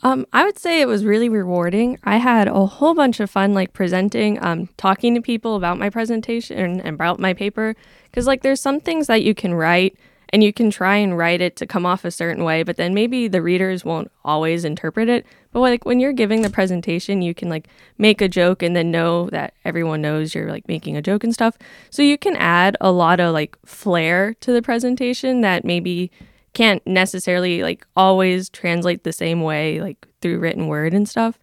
Um, 0.04 0.26
I 0.34 0.44
would 0.44 0.58
say 0.58 0.82
it 0.82 0.86
was 0.86 1.06
really 1.06 1.30
rewarding. 1.30 1.98
I 2.04 2.18
had 2.18 2.46
a 2.46 2.66
whole 2.66 2.94
bunch 2.94 3.20
of 3.20 3.30
fun, 3.30 3.54
like 3.54 3.72
presenting, 3.72 4.38
um, 4.44 4.68
talking 4.76 5.14
to 5.14 5.22
people 5.22 5.56
about 5.56 5.78
my 5.78 5.88
presentation 5.88 6.78
and 6.78 6.94
about 6.94 7.18
my 7.18 7.32
paper. 7.32 7.74
Because, 8.10 8.26
like, 8.26 8.42
there's 8.42 8.60
some 8.60 8.80
things 8.80 9.06
that 9.06 9.22
you 9.22 9.34
can 9.34 9.54
write 9.54 9.96
and 10.28 10.44
you 10.44 10.52
can 10.52 10.70
try 10.70 10.96
and 10.96 11.16
write 11.16 11.40
it 11.40 11.56
to 11.56 11.66
come 11.66 11.86
off 11.86 12.04
a 12.04 12.10
certain 12.10 12.44
way, 12.44 12.62
but 12.62 12.76
then 12.76 12.92
maybe 12.92 13.28
the 13.28 13.40
readers 13.40 13.84
won't 13.84 14.10
always 14.24 14.64
interpret 14.64 15.08
it. 15.08 15.24
But, 15.52 15.60
like, 15.60 15.86
when 15.86 16.00
you're 16.00 16.12
giving 16.12 16.42
the 16.42 16.50
presentation, 16.50 17.22
you 17.22 17.34
can, 17.34 17.48
like, 17.48 17.68
make 17.96 18.20
a 18.20 18.28
joke 18.28 18.62
and 18.62 18.76
then 18.76 18.90
know 18.90 19.30
that 19.30 19.54
everyone 19.64 20.02
knows 20.02 20.34
you're, 20.34 20.50
like, 20.50 20.68
making 20.68 20.98
a 20.98 21.02
joke 21.02 21.24
and 21.24 21.32
stuff. 21.32 21.56
So 21.88 22.02
you 22.02 22.18
can 22.18 22.36
add 22.36 22.76
a 22.78 22.92
lot 22.92 23.20
of, 23.20 23.32
like, 23.32 23.56
flair 23.64 24.34
to 24.40 24.52
the 24.52 24.62
presentation 24.62 25.40
that 25.40 25.64
maybe 25.64 26.10
can't 26.54 26.84
necessarily 26.86 27.62
like 27.62 27.86
always 27.96 28.48
translate 28.48 29.04
the 29.04 29.12
same 29.12 29.42
way 29.42 29.80
like 29.80 30.06
through 30.20 30.38
written 30.38 30.68
word 30.68 30.94
and 30.94 31.08
stuff. 31.08 31.38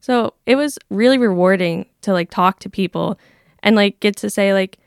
So 0.00 0.34
it 0.46 0.56
was 0.56 0.78
really 0.90 1.18
rewarding 1.18 1.86
to 2.02 2.12
like 2.12 2.30
talk 2.30 2.58
to 2.60 2.70
people 2.70 3.18
and 3.62 3.76
like 3.76 4.00
get 4.00 4.16
to 4.16 4.30
say 4.30 4.52
like 4.52 4.78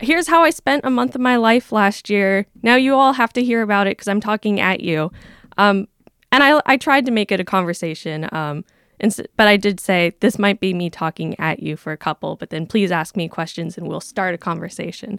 here's 0.00 0.28
how 0.28 0.42
I 0.42 0.50
spent 0.50 0.84
a 0.84 0.90
month 0.90 1.14
of 1.14 1.20
my 1.20 1.36
life 1.36 1.72
last 1.72 2.08
year. 2.08 2.46
Now 2.62 2.76
you 2.76 2.94
all 2.94 3.14
have 3.14 3.32
to 3.34 3.44
hear 3.44 3.62
about 3.62 3.86
it 3.86 3.92
because 3.92 4.08
I'm 4.08 4.20
talking 4.20 4.60
at 4.60 4.80
you. 4.80 5.10
Um, 5.56 5.88
and 6.30 6.42
I, 6.42 6.60
I 6.66 6.76
tried 6.76 7.06
to 7.06 7.10
make 7.10 7.32
it 7.32 7.40
a 7.40 7.44
conversation. 7.44 8.28
Um, 8.32 8.64
and, 9.00 9.14
but 9.36 9.48
I 9.48 9.56
did 9.56 9.80
say 9.80 10.12
this 10.20 10.38
might 10.38 10.60
be 10.60 10.74
me 10.74 10.90
talking 10.90 11.38
at 11.40 11.60
you 11.60 11.76
for 11.76 11.92
a 11.92 11.96
couple, 11.96 12.36
but 12.36 12.50
then 12.50 12.66
please 12.66 12.92
ask 12.92 13.16
me 13.16 13.28
questions 13.28 13.78
and 13.78 13.88
we'll 13.88 14.00
start 14.00 14.34
a 14.34 14.38
conversation. 14.38 15.18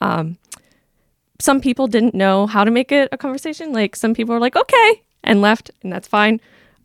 Um, 0.00 0.38
some 1.40 1.60
people 1.60 1.86
didn't 1.86 2.14
know 2.14 2.46
how 2.46 2.64
to 2.64 2.70
make 2.70 2.90
it 2.90 3.08
a 3.12 3.18
conversation. 3.18 3.72
Like 3.72 3.96
some 3.96 4.14
people 4.14 4.34
were 4.34 4.40
like, 4.40 4.56
okay, 4.56 5.02
and 5.24 5.40
left, 5.40 5.70
and 5.82 5.92
that's 5.92 6.08
fine. 6.08 6.40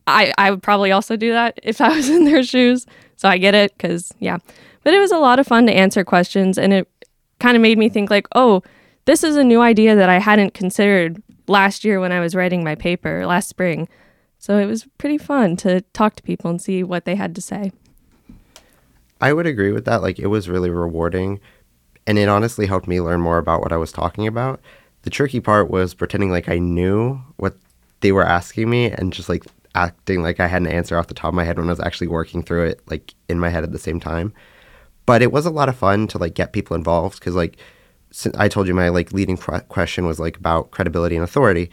I, 0.06 0.34
I 0.38 0.52
would 0.52 0.62
probably 0.62 0.92
also 0.92 1.16
do 1.16 1.32
that 1.32 1.60
if 1.64 1.82
I 1.82 1.90
was 1.96 2.10
in 2.10 2.26
their 2.26 2.44
shoes. 2.44 2.86
So 3.16 3.30
I 3.30 3.38
get 3.38 3.56
it 3.56 3.76
because, 3.78 4.14
yeah. 4.20 4.38
But 4.84 4.94
it 4.94 5.00
was 5.00 5.12
a 5.12 5.18
lot 5.18 5.40
of 5.40 5.48
fun 5.48 5.66
to 5.68 5.74
answer 5.74 6.04
questions, 6.04 6.58
and 6.58 6.74
it 6.74 6.90
kind 7.40 7.56
of 7.56 7.62
made 7.62 7.78
me 7.78 7.90
think, 7.90 8.10
like, 8.10 8.28
oh, 8.36 8.62
this 9.06 9.24
is 9.24 9.38
a 9.38 9.44
new 9.44 9.62
idea 9.62 9.96
that 9.96 10.10
I 10.10 10.20
hadn't 10.20 10.54
considered 10.54 11.22
last 11.48 11.84
year 11.84 12.00
when 12.00 12.12
I 12.12 12.20
was 12.20 12.36
writing 12.36 12.64
my 12.64 12.76
paper 12.76 13.26
last 13.26 13.48
spring. 13.48 13.88
So 14.40 14.58
it 14.58 14.66
was 14.66 14.86
pretty 14.98 15.18
fun 15.18 15.56
to 15.58 15.82
talk 15.94 16.18
to 16.18 16.24
people 16.24 16.50
and 16.50 16.62
see 16.62 16.84
what 16.84 17.06
they 17.06 17.16
had 17.16 17.34
to 17.36 17.42
say. 17.42 17.72
I 19.22 19.32
would 19.32 19.48
agree 19.48 19.72
with 19.72 19.86
that. 19.86 20.02
Like, 20.02 20.20
it 20.20 20.28
was 20.28 20.50
really 20.50 20.70
rewarding 20.70 21.40
and 22.08 22.18
it 22.18 22.30
honestly 22.30 22.66
helped 22.66 22.88
me 22.88 23.02
learn 23.02 23.22
more 23.22 23.38
about 23.38 23.62
what 23.62 23.72
I 23.72 23.78
was 23.78 23.92
talking 23.92 24.28
about. 24.28 24.60
The 25.04 25.10
tricky 25.10 25.40
part 25.40 25.70
was 25.70 25.94
pretending 25.94 26.32
like 26.32 26.50
I 26.50 26.60
knew 26.60 27.20
what 27.38 27.56
they 28.02 28.12
were 28.12 28.26
asking 28.26 28.70
me 28.70 28.92
and 28.92 29.14
just 29.14 29.30
like 29.30 29.46
acting 29.76 30.22
like 30.22 30.40
I 30.40 30.48
had 30.48 30.62
an 30.62 30.68
answer 30.68 30.98
off 30.98 31.08
the 31.08 31.14
top 31.14 31.30
of 31.30 31.34
my 31.34 31.44
head 31.44 31.58
when 31.58 31.68
I 31.68 31.72
was 31.72 31.80
actually 31.80 32.08
working 32.08 32.44
through 32.44 32.68
it 32.68 32.82
like 32.88 33.14
in 33.28 33.40
my 33.40 33.50
head 33.50 33.64
at 33.64 33.72
the 33.72 33.80
same 33.80 34.00
time. 34.00 34.34
But 35.06 35.22
it 35.22 35.32
was 35.32 35.46
a 35.46 35.52
lot 35.52 35.70
of 35.70 35.76
fun 35.76 36.08
to 36.08 36.18
like 36.18 36.34
get 36.34 36.54
people 36.54 36.76
involved 36.76 37.20
because 37.20 37.36
like 37.36 37.58
I 38.38 38.48
told 38.48 38.68
you 38.68 38.74
my 38.74 38.90
like 38.90 39.12
leading 39.12 39.38
question 39.38 40.06
was 40.06 40.20
like 40.20 40.38
about 40.38 40.72
credibility 40.72 41.16
and 41.16 41.24
authority. 41.24 41.72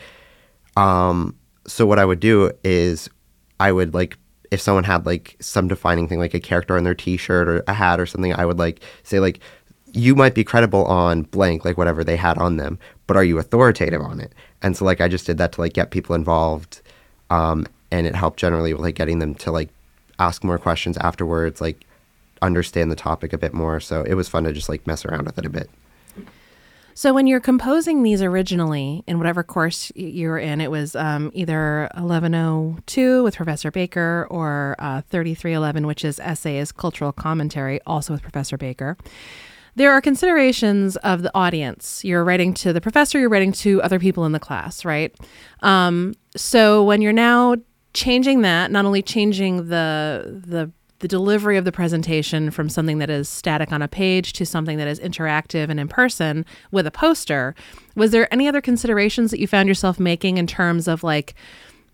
Um, 0.76 1.36
so 1.66 1.86
what 1.86 1.98
I 1.98 2.04
would 2.04 2.20
do 2.20 2.50
is 2.64 3.10
I 3.58 3.72
would 3.72 3.92
like 3.94 4.16
if 4.50 4.60
someone 4.60 4.84
had 4.84 5.06
like 5.06 5.36
some 5.40 5.68
defining 5.68 6.08
thing 6.08 6.18
like 6.18 6.34
a 6.34 6.40
character 6.40 6.76
on 6.76 6.82
their 6.82 6.94
t-shirt 6.94 7.48
or 7.48 7.62
a 7.68 7.72
hat 7.72 8.00
or 8.00 8.06
something, 8.06 8.34
I 8.34 8.44
would 8.44 8.58
like 8.58 8.80
say 9.04 9.20
like 9.20 9.40
you 9.92 10.14
might 10.14 10.34
be 10.34 10.44
credible 10.44 10.84
on 10.84 11.22
blank, 11.22 11.64
like 11.64 11.78
whatever 11.78 12.04
they 12.04 12.16
had 12.16 12.38
on 12.38 12.56
them, 12.56 12.78
but 13.06 13.16
are 13.16 13.24
you 13.24 13.38
authoritative 13.38 14.00
on 14.00 14.20
it? 14.20 14.32
And 14.62 14.76
so 14.76 14.84
like 14.84 15.00
I 15.00 15.08
just 15.08 15.26
did 15.26 15.38
that 15.38 15.52
to 15.52 15.60
like 15.60 15.72
get 15.72 15.90
people 15.90 16.14
involved, 16.14 16.80
um, 17.30 17.66
and 17.90 18.06
it 18.06 18.14
helped 18.14 18.38
generally 18.38 18.72
with 18.72 18.82
like 18.82 18.94
getting 18.94 19.18
them 19.18 19.34
to 19.36 19.50
like 19.50 19.68
ask 20.18 20.44
more 20.44 20.58
questions 20.58 20.96
afterwards, 20.98 21.60
like 21.60 21.84
understand 22.42 22.90
the 22.90 22.96
topic 22.96 23.32
a 23.32 23.38
bit 23.38 23.52
more. 23.52 23.80
So 23.80 24.02
it 24.02 24.14
was 24.14 24.28
fun 24.28 24.44
to 24.44 24.52
just 24.52 24.68
like 24.68 24.86
mess 24.86 25.04
around 25.04 25.26
with 25.26 25.38
it 25.38 25.46
a 25.46 25.50
bit. 25.50 25.70
So 26.92 27.14
when 27.14 27.26
you're 27.26 27.40
composing 27.40 28.02
these 28.02 28.20
originally 28.20 29.04
in 29.06 29.16
whatever 29.16 29.42
course 29.42 29.90
you're 29.94 30.38
in, 30.38 30.60
it 30.60 30.70
was 30.70 30.94
um, 30.94 31.30
either 31.32 31.88
1102 31.94 33.22
with 33.22 33.36
Professor 33.36 33.70
Baker 33.70 34.26
or 34.28 34.76
uh, 34.78 35.00
3311, 35.08 35.86
which 35.86 36.04
is 36.04 36.20
essays, 36.20 36.72
cultural 36.72 37.12
commentary, 37.12 37.80
also 37.86 38.12
with 38.12 38.22
Professor 38.22 38.58
Baker 38.58 38.98
there 39.80 39.92
are 39.92 40.02
considerations 40.02 40.96
of 40.96 41.22
the 41.22 41.30
audience. 41.34 42.04
You're 42.04 42.22
writing 42.22 42.52
to 42.54 42.74
the 42.74 42.82
professor, 42.82 43.18
you're 43.18 43.30
writing 43.30 43.52
to 43.52 43.80
other 43.80 43.98
people 43.98 44.26
in 44.26 44.32
the 44.32 44.38
class, 44.38 44.84
right? 44.84 45.16
Um, 45.62 46.12
so 46.36 46.84
when 46.84 47.00
you're 47.00 47.14
now 47.14 47.56
changing 47.94 48.42
that, 48.42 48.70
not 48.70 48.84
only 48.84 49.00
changing 49.00 49.68
the 49.68 50.42
the 50.46 50.70
the 50.98 51.08
delivery 51.08 51.56
of 51.56 51.64
the 51.64 51.72
presentation 51.72 52.50
from 52.50 52.68
something 52.68 52.98
that 52.98 53.08
is 53.08 53.26
static 53.26 53.72
on 53.72 53.80
a 53.80 53.88
page 53.88 54.34
to 54.34 54.44
something 54.44 54.76
that 54.76 54.86
is 54.86 55.00
interactive 55.00 55.70
and 55.70 55.80
in 55.80 55.88
person 55.88 56.44
with 56.72 56.86
a 56.86 56.90
poster, 56.90 57.54
was 57.96 58.10
there 58.10 58.30
any 58.30 58.46
other 58.46 58.60
considerations 58.60 59.30
that 59.30 59.40
you 59.40 59.46
found 59.46 59.66
yourself 59.66 59.98
making 59.98 60.36
in 60.36 60.46
terms 60.46 60.88
of 60.88 61.02
like 61.02 61.34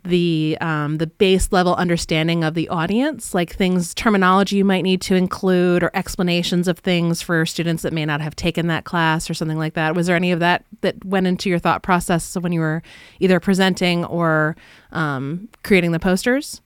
the 0.09 0.57
um, 0.61 0.99
the 0.99 1.07
base 1.07 1.53
level 1.53 1.75
understanding 1.75 2.45
of 2.45 2.55
the 2.55 2.69
audience, 2.69 3.35
like 3.35 3.55
things 3.55 3.95
terminology 3.95 4.57
you 4.57 4.65
might 4.65 4.83
need 4.83 5.01
to 5.03 5.15
include 5.15 5.83
or 5.83 5.91
explanations 5.95 6.69
of 6.69 6.79
things 6.79 7.23
for 7.23 7.45
students 7.47 7.83
that 7.83 7.93
may 7.93 8.05
not 8.05 8.21
have 8.21 8.37
taken 8.37 8.67
that 8.69 8.85
class 8.85 9.29
or 9.29 9.35
something 9.35 9.59
like 9.59 9.75
that. 9.75 9.95
Was 9.95 10.07
there 10.07 10.17
any 10.17 10.33
of 10.33 10.41
that 10.41 10.65
that 10.81 11.05
went 11.05 11.27
into 11.27 11.49
your 11.49 11.59
thought 11.59 11.83
process 11.83 12.37
when 12.37 12.53
you 12.53 12.61
were 12.61 12.83
either 13.21 13.41
presenting 13.41 14.05
or 14.05 14.57
um, 14.93 15.49
creating 15.63 15.93
the 15.93 16.01
posters? 16.01 16.61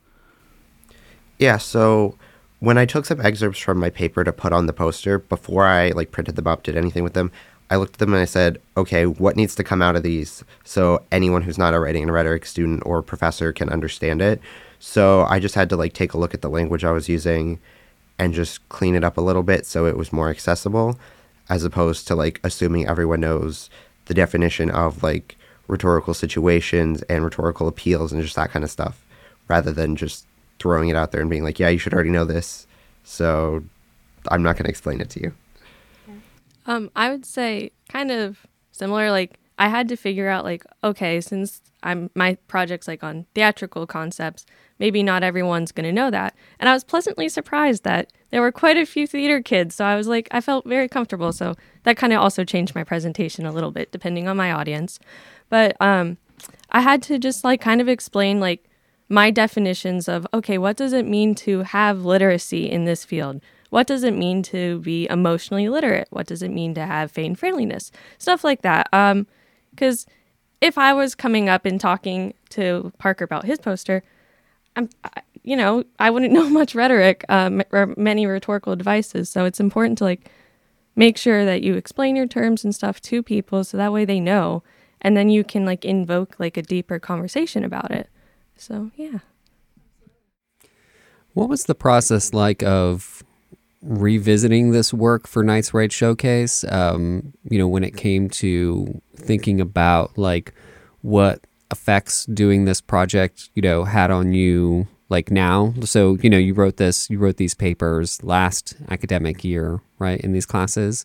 Yeah. 1.39 1.57
So 1.57 2.17
when 2.61 2.77
I 2.77 2.85
took 2.85 3.07
some 3.07 3.21
excerpts 3.21 3.59
from 3.59 3.79
my 3.79 3.91
paper 3.91 4.23
to 4.23 4.33
put 4.33 4.53
on 4.53 4.67
the 4.67 4.73
poster 4.73 5.19
before 5.19 5.67
I 5.67 5.91
like 5.91 6.11
printed 6.11 6.37
them 6.37 6.47
up, 6.47 6.63
did 6.63 6.77
anything 6.77 7.03
with 7.03 7.15
them, 7.15 7.33
I 7.71 7.77
looked 7.77 7.95
at 7.95 7.99
them 8.01 8.13
and 8.13 8.21
I 8.21 8.27
said, 8.27 8.61
okay, 8.77 9.07
what 9.07 9.37
needs 9.37 9.55
to 9.55 9.65
come 9.65 9.81
out 9.81 9.97
of 9.97 10.03
these 10.03 10.45
so 10.65 11.05
anyone 11.13 11.43
who's 11.43 11.59
not 11.59 11.73
a 11.73 11.79
writing 11.79 12.03
and 12.03 12.13
rhetoric 12.13 12.45
student 12.45 12.83
or 12.85 13.01
professor 13.01 13.53
can 13.53 13.71
understand 13.71 14.21
it? 14.21 14.41
So 14.81 15.23
I 15.29 15.39
just 15.39 15.55
had 15.55 15.69
to 15.71 15.77
like 15.77 15.93
take 15.93 16.13
a 16.13 16.19
look 16.19 16.35
at 16.35 16.43
the 16.43 16.51
language 16.51 16.85
I 16.85 16.91
was 16.91 17.09
using 17.09 17.61
and 18.19 18.35
just 18.35 18.69
clean 18.69 18.95
it 18.95 19.05
up 19.05 19.17
a 19.17 19.23
little 19.23 19.43
bit 19.43 19.67
so 19.67 19.87
it 19.87 19.97
was 19.97 20.13
more 20.13 20.31
accessible 20.31 20.99
as 21.49 21.65
opposed 21.65 22.07
to 22.09 22.15
like 22.15 22.41
assuming 22.45 22.87
everyone 22.87 23.21
knows 23.21 23.71
the 24.07 24.15
definition 24.15 24.71
of 24.71 25.03
like 25.03 25.37
rhetorical 25.69 26.15
situations 26.15 27.03
and 27.03 27.25
rhetorical 27.25 27.69
appeals 27.69 28.13
and 28.13 28.23
just 28.23 28.37
that 28.37 28.51
kind 28.51 28.65
of 28.65 28.71
stuff 28.71 29.05
rather 29.49 29.71
than 29.73 29.97
just 29.97 30.27
throwing 30.59 30.89
it 30.89 30.97
out 30.97 31.13
there 31.13 31.21
and 31.21 31.31
being 31.31 31.45
like, 31.45 31.59
yeah, 31.59 31.69
you 31.69 31.79
should 31.79 31.95
already 31.95 32.11
know 32.11 32.25
this. 32.25 32.67
So 33.05 33.63
I'm 34.29 34.43
not 34.43 34.57
going 34.57 34.65
to 34.65 34.71
explain 34.71 35.01
it 35.01 35.11
to 35.11 35.23
you. 35.23 35.33
Um, 36.67 36.91
I 36.95 37.11
would 37.11 37.25
say 37.25 37.73
kind 37.89 38.11
of 38.11 38.47
similar. 38.73 39.11
Like 39.11 39.39
I 39.59 39.69
had 39.69 39.89
to 39.89 39.97
figure 39.97 40.29
out 40.29 40.45
like, 40.45 40.65
okay, 40.83 41.21
since 41.21 41.61
I'm 41.83 42.11
my 42.15 42.37
project's 42.49 42.89
like 42.89 43.03
on 43.03 43.27
theatrical 43.35 43.87
concepts, 43.87 44.47
maybe 44.79 45.03
not 45.03 45.23
everyone's 45.23 45.73
gonna 45.73 45.93
know 45.93 46.11
that. 46.11 46.35
And 46.59 46.69
I 46.69 46.73
was 46.73 46.85
pleasantly 46.85 47.29
surprised 47.29 47.85
that 47.85 48.13
there 48.31 48.43
were 48.43 48.53
quite 48.53 48.77
a 48.77 48.87
few 48.87 49.07
theater 49.07 49.43
kids. 49.43 49.75
So 49.75 49.85
I 49.85 49.97
was 49.97 50.09
like, 50.09 50.29
I 50.31 50.41
felt 50.41 50.67
very 50.67 50.89
comfortable. 50.89 51.33
So 51.33 51.55
that 51.83 51.97
kind 51.97 52.13
of 52.13 52.21
also 52.21 52.45
changed 52.45 52.75
my 52.75 52.85
presentation 52.85 53.47
a 53.47 53.53
little 53.53 53.71
bit 53.71 53.93
depending 53.93 54.29
on 54.29 54.37
my 54.37 54.53
audience. 54.53 54.99
But 55.49 55.77
um, 55.81 56.19
I 56.71 56.81
had 56.81 57.03
to 57.05 57.19
just 57.19 57.45
like 57.45 57.61
kind 57.61 57.81
of 57.81 57.89
explain 57.89 58.41
like 58.41 58.65
my 59.09 59.31
definitions 59.31 60.09
of 60.09 60.27
okay, 60.33 60.57
what 60.57 60.77
does 60.77 60.93
it 60.93 61.07
mean 61.07 61.35
to 61.35 61.61
have 61.65 62.05
literacy 62.05 62.71
in 62.71 62.85
this 62.85 63.05
field? 63.05 63.41
What 63.71 63.87
does 63.87 64.05
it 64.05 64.15
mean 64.15 64.43
to 64.45 64.81
be 64.81 65.09
emotionally 65.09 65.69
literate? 65.69 66.09
What 66.11 66.27
does 66.27 66.43
it 66.43 66.51
mean 66.51 66.75
to 66.75 66.85
have 66.85 67.11
feigned 67.11 67.39
friendliness? 67.39 67.91
Stuff 68.19 68.45
like 68.45 68.63
that. 68.63 68.89
Um, 68.93 69.27
because 69.71 70.07
if 70.61 70.77
I 70.77 70.93
was 70.93 71.15
coming 71.15 71.49
up 71.49 71.65
and 71.65 71.81
talking 71.81 72.35
to 72.51 72.93
Parker 72.99 73.25
about 73.25 73.45
his 73.45 73.59
poster, 73.59 74.03
I'm, 74.77 74.91
you 75.43 75.57
know, 75.57 75.85
I 75.99 76.11
wouldn't 76.11 76.33
know 76.35 76.51
much 76.51 76.75
rhetoric 76.75 77.25
um, 77.29 77.63
or 77.73 77.95
many 77.97 78.27
rhetorical 78.27 78.77
devices. 78.77 79.31
So 79.31 79.45
it's 79.45 79.61
important 79.61 79.99
to 79.99 80.05
like 80.05 80.31
make 80.97 81.17
sure 81.17 81.45
that 81.45 81.63
you 81.63 81.77
explain 81.77 82.17
your 82.17 82.27
terms 82.27 82.65
and 82.65 82.75
stuff 82.75 83.01
to 83.03 83.23
people 83.23 83.65
so 83.65 83.77
that 83.77 83.93
way 83.93 84.05
they 84.05 84.21
know, 84.21 84.63
and 85.01 85.17
then 85.17 85.29
you 85.31 85.45
can 85.45 85.65
like 85.65 85.85
invoke 85.85 86.39
like 86.39 86.57
a 86.57 86.63
deeper 86.63 86.99
conversation 86.99 87.65
about 87.65 87.91
it. 87.91 88.09
So 88.57 88.91
yeah. 88.97 89.21
What 91.33 91.49
was 91.49 91.65
the 91.65 91.77
process 91.77 92.35
like 92.35 92.63
of 92.65 93.23
revisiting 93.83 94.73
this 94.73 94.93
work 94.93 95.27
for 95.27 95.43
Knights 95.43 95.73
Write 95.75 95.93
Showcase? 95.93 96.65
Um, 96.69 97.33
you 97.49 97.59
know, 97.59 97.69
when 97.69 97.85
it 97.85 97.97
came 97.97 98.29
to 98.31 99.01
thinking 99.17 99.61
about 99.61 100.17
like 100.17 100.55
what 101.03 101.47
effects 101.71 102.27
doing 102.27 102.65
this 102.65 102.81
project, 102.81 103.51
you 103.55 103.63
know, 103.63 103.85
had 103.85 104.11
on 104.11 104.33
you 104.33 104.87
like 105.09 105.31
now. 105.31 105.75
So, 105.83 106.17
you 106.23 106.31
know, 106.31 106.39
you 106.39 106.55
wrote 106.55 106.77
this, 106.77 107.11
you 107.11 107.19
wrote 107.19 107.37
these 107.37 107.55
papers 107.55 108.23
last 108.23 108.77
academic 108.89 109.45
year, 109.45 109.81
right, 109.99 110.21
in 110.21 110.33
these 110.33 110.47
classes. 110.47 111.05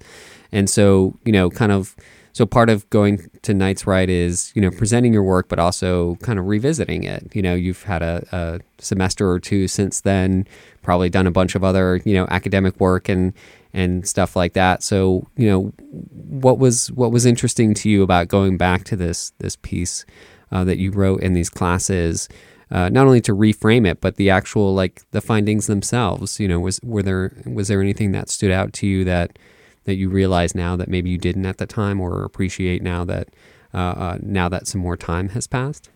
And 0.51 0.69
so, 0.69 1.17
you 1.25 1.31
know, 1.31 1.49
kind 1.49 1.71
of 1.71 1.95
so 2.35 2.45
part 2.45 2.69
of 2.69 2.87
going 2.89 3.29
to 3.43 3.53
Knights 3.53 3.87
Write 3.87 4.09
is, 4.09 4.51
you 4.55 4.61
know, 4.61 4.69
presenting 4.69 5.13
your 5.13 5.23
work, 5.23 5.47
but 5.47 5.57
also 5.57 6.15
kind 6.15 6.37
of 6.37 6.47
revisiting 6.47 7.05
it. 7.05 7.33
You 7.33 7.41
know, 7.41 7.55
you've 7.55 7.83
had 7.83 8.01
a, 8.03 8.27
a 8.33 8.59
semester 8.77 9.31
or 9.31 9.39
two 9.39 9.69
since 9.69 10.01
then, 10.01 10.45
probably 10.81 11.09
done 11.09 11.27
a 11.27 11.31
bunch 11.31 11.55
of 11.55 11.63
other, 11.63 12.01
you 12.03 12.13
know, 12.13 12.27
academic 12.29 12.77
work 12.77 13.07
and 13.07 13.31
and 13.73 14.05
stuff 14.05 14.35
like 14.35 14.51
that. 14.51 14.83
So, 14.83 15.25
you 15.37 15.47
know, 15.47 15.73
what 16.11 16.59
was 16.59 16.91
what 16.91 17.13
was 17.13 17.25
interesting 17.25 17.73
to 17.75 17.89
you 17.89 18.03
about 18.03 18.27
going 18.27 18.57
back 18.57 18.83
to 18.85 18.97
this 18.97 19.31
this 19.39 19.55
piece 19.55 20.05
uh, 20.51 20.65
that 20.65 20.77
you 20.77 20.91
wrote 20.91 21.21
in 21.21 21.31
these 21.31 21.49
classes? 21.49 22.27
Uh, 22.69 22.89
not 22.89 23.05
only 23.05 23.21
to 23.21 23.33
reframe 23.33 23.87
it, 23.87 24.01
but 24.01 24.17
the 24.17 24.29
actual 24.29 24.73
like 24.73 25.03
the 25.11 25.21
findings 25.21 25.67
themselves. 25.67 26.37
You 26.37 26.49
know, 26.49 26.59
was 26.59 26.81
were 26.83 27.01
there 27.01 27.31
was 27.45 27.69
there 27.69 27.79
anything 27.79 28.11
that 28.11 28.29
stood 28.29 28.51
out 28.51 28.73
to 28.73 28.87
you 28.87 29.05
that 29.05 29.39
that 29.85 29.95
you 29.95 30.09
realize 30.09 30.53
now 30.53 30.75
that 30.75 30.87
maybe 30.87 31.09
you 31.09 31.17
didn't 31.17 31.45
at 31.45 31.57
the 31.57 31.65
time 31.65 31.99
or 32.01 32.23
appreciate 32.23 32.81
now 32.83 33.05
that 33.05 33.29
uh, 33.73 33.77
uh, 33.77 34.17
now 34.21 34.49
that 34.49 34.67
some 34.67 34.81
more 34.81 34.97
time 34.97 35.29
has 35.29 35.47
passed? 35.47 35.89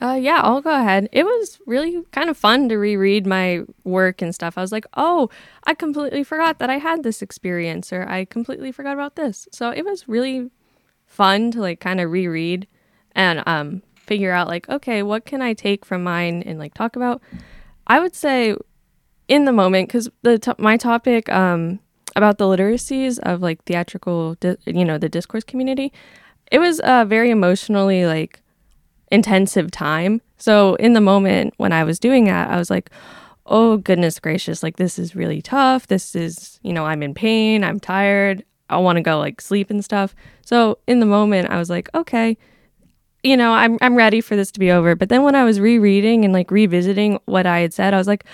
Uh, 0.00 0.18
yeah, 0.20 0.40
I'll 0.42 0.60
go 0.60 0.78
ahead. 0.78 1.08
It 1.10 1.24
was 1.24 1.58
really 1.66 2.02
kind 2.12 2.28
of 2.28 2.36
fun 2.36 2.68
to 2.68 2.76
reread 2.76 3.26
my 3.26 3.62
work 3.84 4.20
and 4.20 4.34
stuff. 4.34 4.58
I 4.58 4.60
was 4.60 4.72
like, 4.72 4.84
oh, 4.94 5.30
I 5.64 5.72
completely 5.72 6.22
forgot 6.22 6.58
that 6.58 6.68
I 6.68 6.78
had 6.78 7.02
this 7.02 7.22
experience, 7.22 7.92
or 7.92 8.06
I 8.06 8.26
completely 8.26 8.72
forgot 8.72 8.92
about 8.92 9.16
this. 9.16 9.48
So 9.52 9.70
it 9.70 9.84
was 9.84 10.06
really 10.06 10.50
fun 11.06 11.50
to 11.52 11.60
like 11.60 11.80
kind 11.80 12.00
of 12.00 12.10
reread 12.10 12.66
and 13.12 13.42
um, 13.46 13.82
figure 13.94 14.32
out 14.32 14.48
like, 14.48 14.68
okay, 14.68 15.02
what 15.02 15.24
can 15.24 15.40
I 15.40 15.54
take 15.54 15.84
from 15.84 16.02
mine 16.02 16.42
and 16.42 16.58
like 16.58 16.74
talk 16.74 16.94
about. 16.96 17.22
I 17.86 18.00
would 18.00 18.14
say 18.14 18.54
in 19.28 19.44
the 19.44 19.52
moment 19.52 19.88
because 19.88 20.08
the 20.22 20.54
my 20.58 20.76
topic 20.76 21.28
um, 21.30 21.80
about 22.16 22.38
the 22.38 22.44
literacies 22.44 23.18
of 23.20 23.42
like 23.42 23.62
theatrical, 23.64 24.36
you 24.64 24.84
know, 24.84 24.98
the 24.98 25.08
discourse 25.08 25.44
community, 25.44 25.92
it 26.50 26.58
was 26.58 26.80
a 26.82 27.04
very 27.04 27.30
emotionally 27.30 28.06
like 28.06 28.40
intensive 29.12 29.70
time. 29.70 30.20
So 30.38 30.74
in 30.76 30.94
the 30.94 31.00
moment 31.00 31.54
when 31.58 31.72
I 31.72 31.84
was 31.84 31.98
doing 31.98 32.24
that, 32.24 32.50
I 32.50 32.56
was 32.56 32.70
like, 32.70 32.90
oh 33.44 33.76
goodness 33.76 34.18
gracious, 34.18 34.62
like 34.62 34.76
this 34.76 34.98
is 34.98 35.14
really 35.14 35.40
tough. 35.40 35.86
This 35.86 36.16
is, 36.16 36.58
you 36.62 36.72
know, 36.72 36.86
I'm 36.86 37.02
in 37.02 37.14
pain, 37.14 37.62
I'm 37.62 37.78
tired, 37.78 38.44
I 38.68 38.78
want 38.78 38.96
to 38.96 39.02
go 39.02 39.18
like 39.18 39.40
sleep 39.40 39.70
and 39.70 39.84
stuff. 39.84 40.14
So 40.44 40.78
in 40.86 41.00
the 41.00 41.06
moment, 41.06 41.50
I 41.50 41.58
was 41.58 41.70
like, 41.70 41.88
okay, 41.94 42.36
you 43.22 43.36
know, 43.36 43.52
I'm 43.52 43.78
I'm 43.80 43.94
ready 43.94 44.20
for 44.20 44.36
this 44.36 44.50
to 44.52 44.60
be 44.60 44.70
over. 44.70 44.94
But 44.94 45.08
then 45.08 45.22
when 45.22 45.34
I 45.34 45.44
was 45.44 45.60
rereading 45.60 46.24
and 46.24 46.32
like 46.32 46.50
revisiting 46.50 47.18
what 47.26 47.46
I 47.46 47.60
had 47.60 47.74
said, 47.74 47.94
I 47.94 47.98
was 47.98 48.06
like, 48.06 48.24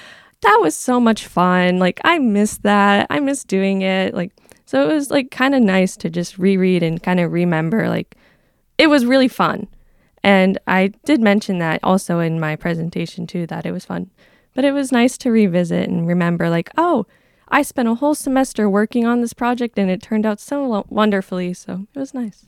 that 0.43 0.59
was 0.61 0.77
so 0.77 1.01
much 1.01 1.27
fun. 1.27 1.79
Like 1.79 2.01
I 2.05 2.19
missed 2.19 2.63
that. 2.63 3.07
I 3.11 3.21
miss 3.21 3.45
doing 3.45 3.83
it. 3.83 4.15
Like 4.15 4.33
so 4.67 4.89
it 4.89 4.93
was 4.93 5.11
like 5.11 5.31
kind 5.31 5.55
of 5.55 5.63
nice 5.63 5.97
to 5.99 6.11
just 6.11 6.39
reread 6.39 6.83
and 6.83 7.03
kind 7.03 7.21
of 7.21 7.33
remember 7.33 7.89
like 7.89 8.17
it 8.79 8.89
was 8.89 9.07
really 9.07 9.29
fun. 9.29 9.67
And 10.23 10.59
I 10.67 10.89
did 11.05 11.21
mention 11.21 11.59
that 11.59 11.81
also 11.83 12.21
in 12.21 12.39
my 12.39 12.57
presentation 12.57 13.27
too 13.27 13.47
that 13.49 13.67
it 13.67 13.73
was 13.73 13.85
fun. 13.85 14.11
But 14.55 14.65
it 14.65 14.73
was 14.73 14.93
nice 14.93 15.17
to 15.19 15.31
revisit 15.31 15.89
and 15.89 16.07
remember 16.07 16.51
like, 16.51 16.71
oh, 16.77 17.07
I 17.49 17.63
spent 17.63 17.89
a 17.89 17.95
whole 17.95 18.15
semester 18.15 18.69
working 18.69 19.07
on 19.07 19.21
this 19.21 19.33
project 19.33 19.79
and 19.79 19.91
it 19.91 20.03
turned 20.03 20.27
out 20.27 20.41
so 20.41 20.85
wonderfully. 20.89 21.55
So 21.55 21.87
it 21.95 21.99
was 21.99 22.15
nice. 22.15 22.47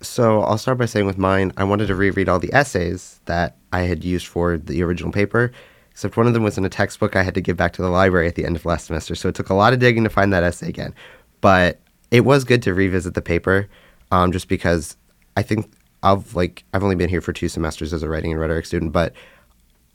So 0.00 0.42
I'll 0.42 0.58
start 0.58 0.78
by 0.78 0.86
saying 0.86 1.06
with 1.06 1.18
mine, 1.18 1.52
I 1.56 1.64
wanted 1.64 1.86
to 1.86 1.94
reread 1.94 2.28
all 2.28 2.38
the 2.38 2.52
essays 2.52 3.20
that 3.24 3.56
I 3.72 3.82
had 3.82 4.04
used 4.04 4.26
for 4.26 4.56
the 4.58 4.82
original 4.82 5.10
paper, 5.12 5.52
except 5.96 6.18
one 6.18 6.26
of 6.26 6.34
them 6.34 6.42
was 6.42 6.58
in 6.58 6.64
a 6.66 6.68
textbook 6.68 7.16
I 7.16 7.22
had 7.22 7.32
to 7.36 7.40
give 7.40 7.56
back 7.56 7.72
to 7.72 7.80
the 7.80 7.88
library 7.88 8.28
at 8.28 8.34
the 8.34 8.44
end 8.44 8.54
of 8.54 8.66
last 8.66 8.88
semester. 8.88 9.14
So 9.14 9.30
it 9.30 9.34
took 9.34 9.48
a 9.48 9.54
lot 9.54 9.72
of 9.72 9.78
digging 9.78 10.04
to 10.04 10.10
find 10.10 10.30
that 10.30 10.42
essay 10.42 10.68
again. 10.68 10.94
But 11.40 11.80
it 12.10 12.26
was 12.26 12.44
good 12.44 12.62
to 12.64 12.74
revisit 12.74 13.14
the 13.14 13.22
paper, 13.22 13.66
um, 14.10 14.30
just 14.30 14.46
because 14.46 14.98
I 15.38 15.42
think 15.42 15.72
of 16.02 16.36
like 16.36 16.64
I've 16.74 16.82
only 16.82 16.96
been 16.96 17.08
here 17.08 17.22
for 17.22 17.32
two 17.32 17.48
semesters 17.48 17.94
as 17.94 18.02
a 18.02 18.10
writing 18.10 18.30
and 18.30 18.38
rhetoric 18.38 18.66
student, 18.66 18.92
but 18.92 19.14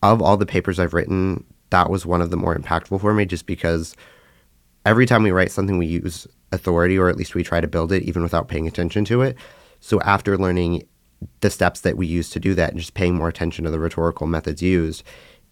of 0.01 0.23
all 0.23 0.37
the 0.37 0.45
papers 0.47 0.79
I've 0.79 0.95
written, 0.95 1.45
that 1.69 1.91
was 1.91 2.03
one 2.03 2.19
of 2.19 2.31
the 2.31 2.35
more 2.35 2.55
impactful 2.55 2.99
for 2.99 3.13
me, 3.13 3.25
just 3.25 3.45
because 3.45 3.95
every 4.87 5.05
time 5.05 5.21
we 5.21 5.29
write 5.29 5.51
something, 5.51 5.77
we 5.77 5.85
use 5.85 6.25
authority, 6.51 6.97
or 6.97 7.09
at 7.09 7.15
least 7.15 7.35
we 7.35 7.43
try 7.43 7.61
to 7.61 7.67
build 7.67 7.91
it, 7.91 8.01
even 8.01 8.23
without 8.23 8.47
paying 8.47 8.67
attention 8.67 9.05
to 9.05 9.21
it. 9.21 9.37
So 9.81 10.01
after 10.01 10.35
learning 10.35 10.87
the 11.41 11.51
steps 11.51 11.81
that 11.81 11.95
we 11.95 12.07
use 12.07 12.31
to 12.31 12.39
do 12.39 12.55
that 12.55 12.71
and 12.71 12.79
just 12.79 12.95
paying 12.95 13.13
more 13.13 13.29
attention 13.29 13.65
to 13.65 13.69
the 13.69 13.77
rhetorical 13.77 14.25
methods 14.25 14.63
used, 14.63 15.03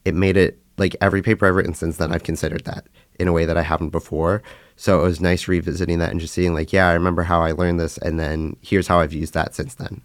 it 0.05 0.15
made 0.15 0.37
it 0.37 0.59
like 0.77 0.95
every 1.01 1.21
paper 1.21 1.45
I've 1.45 1.55
written 1.55 1.73
since 1.73 1.97
then, 1.97 2.11
I've 2.11 2.23
considered 2.23 2.63
that 2.65 2.87
in 3.19 3.27
a 3.27 3.33
way 3.33 3.45
that 3.45 3.57
I 3.57 3.61
haven't 3.61 3.89
before. 3.89 4.41
So 4.75 5.01
it 5.01 5.03
was 5.03 5.19
nice 5.19 5.47
revisiting 5.47 5.99
that 5.99 6.11
and 6.11 6.21
just 6.21 6.33
seeing, 6.33 6.53
like, 6.53 6.71
yeah, 6.71 6.87
I 6.87 6.93
remember 6.93 7.23
how 7.23 7.41
I 7.41 7.51
learned 7.51 7.81
this, 7.81 7.97
and 7.97 8.17
then 8.17 8.55
here's 8.61 8.87
how 8.87 9.01
I've 9.01 9.13
used 9.13 9.33
that 9.33 9.53
since 9.53 9.75
then. 9.75 10.01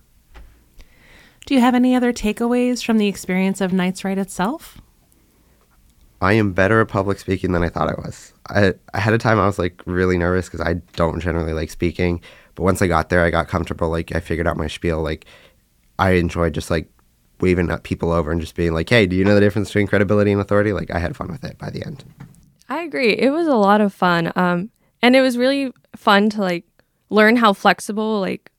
Do 1.47 1.55
you 1.55 1.61
have 1.61 1.75
any 1.75 1.95
other 1.95 2.13
takeaways 2.13 2.85
from 2.85 2.99
the 2.99 3.07
experience 3.07 3.61
of 3.61 3.73
Knights 3.73 4.05
Write 4.05 4.19
itself? 4.19 4.81
I 6.21 6.33
am 6.33 6.53
better 6.53 6.81
at 6.81 6.89
public 6.89 7.19
speaking 7.19 7.53
than 7.53 7.63
I 7.63 7.69
thought 7.69 7.91
I 7.91 8.01
was. 8.01 8.33
I, 8.49 8.75
ahead 8.95 9.15
of 9.15 9.21
time, 9.21 9.39
I 9.39 9.47
was 9.47 9.59
like 9.59 9.83
really 9.85 10.17
nervous 10.17 10.47
because 10.47 10.61
I 10.61 10.75
don't 10.97 11.21
generally 11.21 11.53
like 11.53 11.71
speaking. 11.71 12.23
But 12.55 12.63
once 12.63 12.81
I 12.81 12.87
got 12.87 13.11
there, 13.11 13.23
I 13.23 13.31
got 13.31 13.49
comfortable. 13.49 13.91
Like 13.91 14.15
I 14.15 14.21
figured 14.21 14.47
out 14.47 14.57
my 14.57 14.69
spiel. 14.69 15.03
Like 15.03 15.27
I 15.99 16.13
enjoyed 16.13 16.55
just 16.55 16.71
like 16.71 16.89
waving 17.45 17.71
at 17.71 17.83
people 17.83 18.11
over 18.11 18.33
and 18.33 18.41
just 18.41 18.55
being 18.55 18.73
like, 18.73 18.89
"Hey, 18.89 19.07
do 19.07 19.15
you 19.15 19.25
know 19.25 19.35
the 19.35 19.41
difference 19.41 19.69
between 19.69 19.87
credibility 19.87 20.33
and 20.33 20.41
authority?" 20.41 20.73
Like 20.73 20.91
I 20.91 20.99
had 20.99 21.15
fun 21.15 21.29
with 21.29 21.45
it 21.45 21.59
by 21.59 21.69
the 21.69 21.85
end. 21.85 22.05
I 22.69 22.83
agree. 22.83 23.13
It 23.13 23.31
was 23.31 23.47
a 23.47 23.55
lot 23.55 23.81
of 23.81 23.93
fun. 23.93 24.33
Um, 24.35 24.71
and 25.03 25.15
it 25.15 25.21
was 25.21 25.37
really 25.37 25.71
fun 25.95 26.31
to 26.31 26.41
like 26.41 26.65
learn 27.11 27.37
how 27.37 27.53
flexible 27.53 28.21
like 28.21 28.51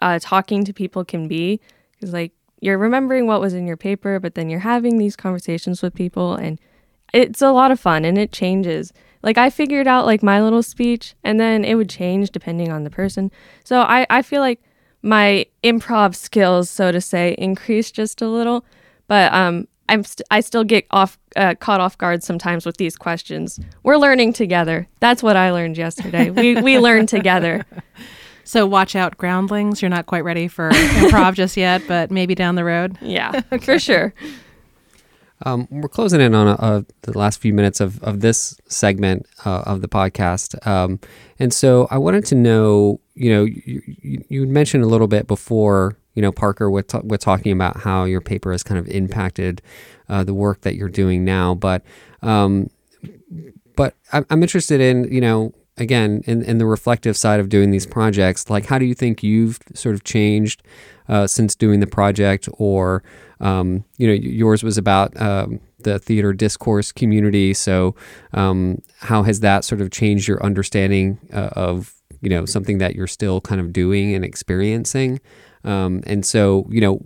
uh, 0.00 0.18
talking 0.20 0.64
to 0.64 0.72
people 0.72 1.04
can 1.04 1.28
be 1.28 1.60
because 1.92 2.12
like 2.12 2.32
you're 2.60 2.78
remembering 2.78 3.28
what 3.28 3.40
was 3.40 3.54
in 3.54 3.66
your 3.66 3.76
paper, 3.76 4.18
but 4.18 4.34
then 4.34 4.50
you're 4.50 4.60
having 4.60 4.98
these 4.98 5.14
conversations 5.14 5.80
with 5.80 5.94
people, 5.94 6.34
and 6.34 6.58
it's 7.14 7.40
a 7.40 7.52
lot 7.52 7.70
of 7.70 7.78
fun 7.78 8.04
and 8.04 8.18
it 8.18 8.32
changes. 8.32 8.92
Like 9.22 9.38
I 9.38 9.50
figured 9.50 9.86
out 9.86 10.06
like 10.06 10.22
my 10.22 10.42
little 10.42 10.62
speech, 10.62 11.14
and 11.22 11.38
then 11.38 11.64
it 11.64 11.76
would 11.76 11.88
change 11.88 12.30
depending 12.30 12.70
on 12.72 12.84
the 12.84 12.90
person. 12.90 13.30
So 13.64 13.80
I 13.80 14.06
I 14.10 14.22
feel 14.22 14.40
like 14.40 14.60
my 15.02 15.46
improv 15.62 16.14
skills, 16.14 16.68
so 16.70 16.92
to 16.92 17.00
say, 17.00 17.34
increased 17.38 17.94
just 17.94 18.22
a 18.22 18.28
little, 18.28 18.64
but 19.06 19.32
um. 19.32 19.68
I'm 19.90 20.04
st- 20.04 20.26
I 20.30 20.40
still 20.40 20.64
get 20.64 20.84
off 20.90 21.18
uh, 21.34 21.54
caught 21.54 21.80
off 21.80 21.96
guard 21.96 22.22
sometimes 22.22 22.66
with 22.66 22.76
these 22.76 22.94
questions. 22.94 23.58
We're 23.84 23.96
learning 23.96 24.34
together. 24.34 24.86
That's 25.00 25.22
what 25.22 25.34
I 25.34 25.50
learned 25.50 25.78
yesterday. 25.78 26.28
we 26.28 26.60
we 26.60 26.78
learn 26.78 27.06
together. 27.06 27.64
So 28.48 28.64
watch 28.64 28.96
out, 28.96 29.18
groundlings. 29.18 29.82
You're 29.82 29.90
not 29.90 30.06
quite 30.06 30.24
ready 30.24 30.48
for 30.48 30.70
improv 30.70 31.34
just 31.34 31.54
yet, 31.54 31.82
but 31.86 32.10
maybe 32.10 32.34
down 32.34 32.54
the 32.54 32.64
road. 32.64 32.96
Yeah, 33.02 33.40
for 33.60 33.78
sure. 33.78 34.14
Um, 35.42 35.68
we're 35.70 35.88
closing 35.88 36.20
in 36.20 36.34
on 36.34 36.48
uh, 36.48 36.82
the 37.02 37.16
last 37.16 37.40
few 37.40 37.52
minutes 37.52 37.80
of, 37.80 38.02
of 38.02 38.20
this 38.20 38.60
segment 38.66 39.26
uh, 39.44 39.62
of 39.66 39.82
the 39.82 39.88
podcast. 39.88 40.66
Um, 40.66 40.98
and 41.38 41.52
so 41.52 41.86
I 41.90 41.98
wanted 41.98 42.24
to 42.26 42.34
know, 42.34 43.00
you 43.14 43.32
know, 43.32 43.44
you, 43.44 43.82
you, 43.86 44.24
you 44.28 44.46
mentioned 44.46 44.82
a 44.82 44.88
little 44.88 45.06
bit 45.06 45.26
before, 45.26 45.96
you 46.14 46.22
know, 46.22 46.32
Parker, 46.32 46.68
with, 46.70 46.88
t- 46.88 46.98
with 47.04 47.20
talking 47.20 47.52
about 47.52 47.78
how 47.78 48.04
your 48.04 48.20
paper 48.20 48.50
has 48.50 48.62
kind 48.62 48.78
of 48.78 48.88
impacted 48.88 49.62
uh, 50.08 50.24
the 50.24 50.34
work 50.34 50.62
that 50.62 50.74
you're 50.74 50.88
doing 50.88 51.24
now. 51.24 51.54
But, 51.54 51.82
um, 52.22 52.70
but 53.76 53.94
I'm, 54.12 54.26
I'm 54.30 54.42
interested 54.42 54.80
in, 54.80 55.12
you 55.12 55.20
know, 55.20 55.52
again, 55.76 56.22
in, 56.26 56.42
in 56.42 56.58
the 56.58 56.66
reflective 56.66 57.16
side 57.16 57.38
of 57.38 57.48
doing 57.48 57.70
these 57.70 57.86
projects, 57.86 58.50
like 58.50 58.66
how 58.66 58.78
do 58.78 58.84
you 58.84 58.94
think 58.94 59.22
you've 59.22 59.60
sort 59.74 59.94
of 59.94 60.02
changed 60.02 60.62
uh, 61.08 61.26
since 61.26 61.54
doing 61.54 61.80
the 61.80 61.86
project 61.86 62.48
or, 62.54 63.02
um, 63.40 63.84
you 63.96 64.06
know, 64.06 64.12
yours 64.12 64.62
was 64.62 64.78
about 64.78 65.18
um, 65.20 65.60
the 65.80 65.98
theater 65.98 66.32
discourse 66.32 66.92
community. 66.92 67.54
So, 67.54 67.94
um, 68.32 68.82
how 69.00 69.22
has 69.22 69.40
that 69.40 69.64
sort 69.64 69.80
of 69.80 69.90
changed 69.90 70.28
your 70.28 70.42
understanding 70.42 71.18
uh, 71.32 71.50
of 71.52 71.94
you 72.20 72.28
know 72.28 72.44
something 72.44 72.78
that 72.78 72.94
you're 72.94 73.06
still 73.06 73.40
kind 73.40 73.60
of 73.60 73.72
doing 73.72 74.14
and 74.14 74.24
experiencing? 74.24 75.20
Um, 75.64 76.02
and 76.06 76.24
so, 76.24 76.66
you 76.70 76.80
know, 76.80 77.00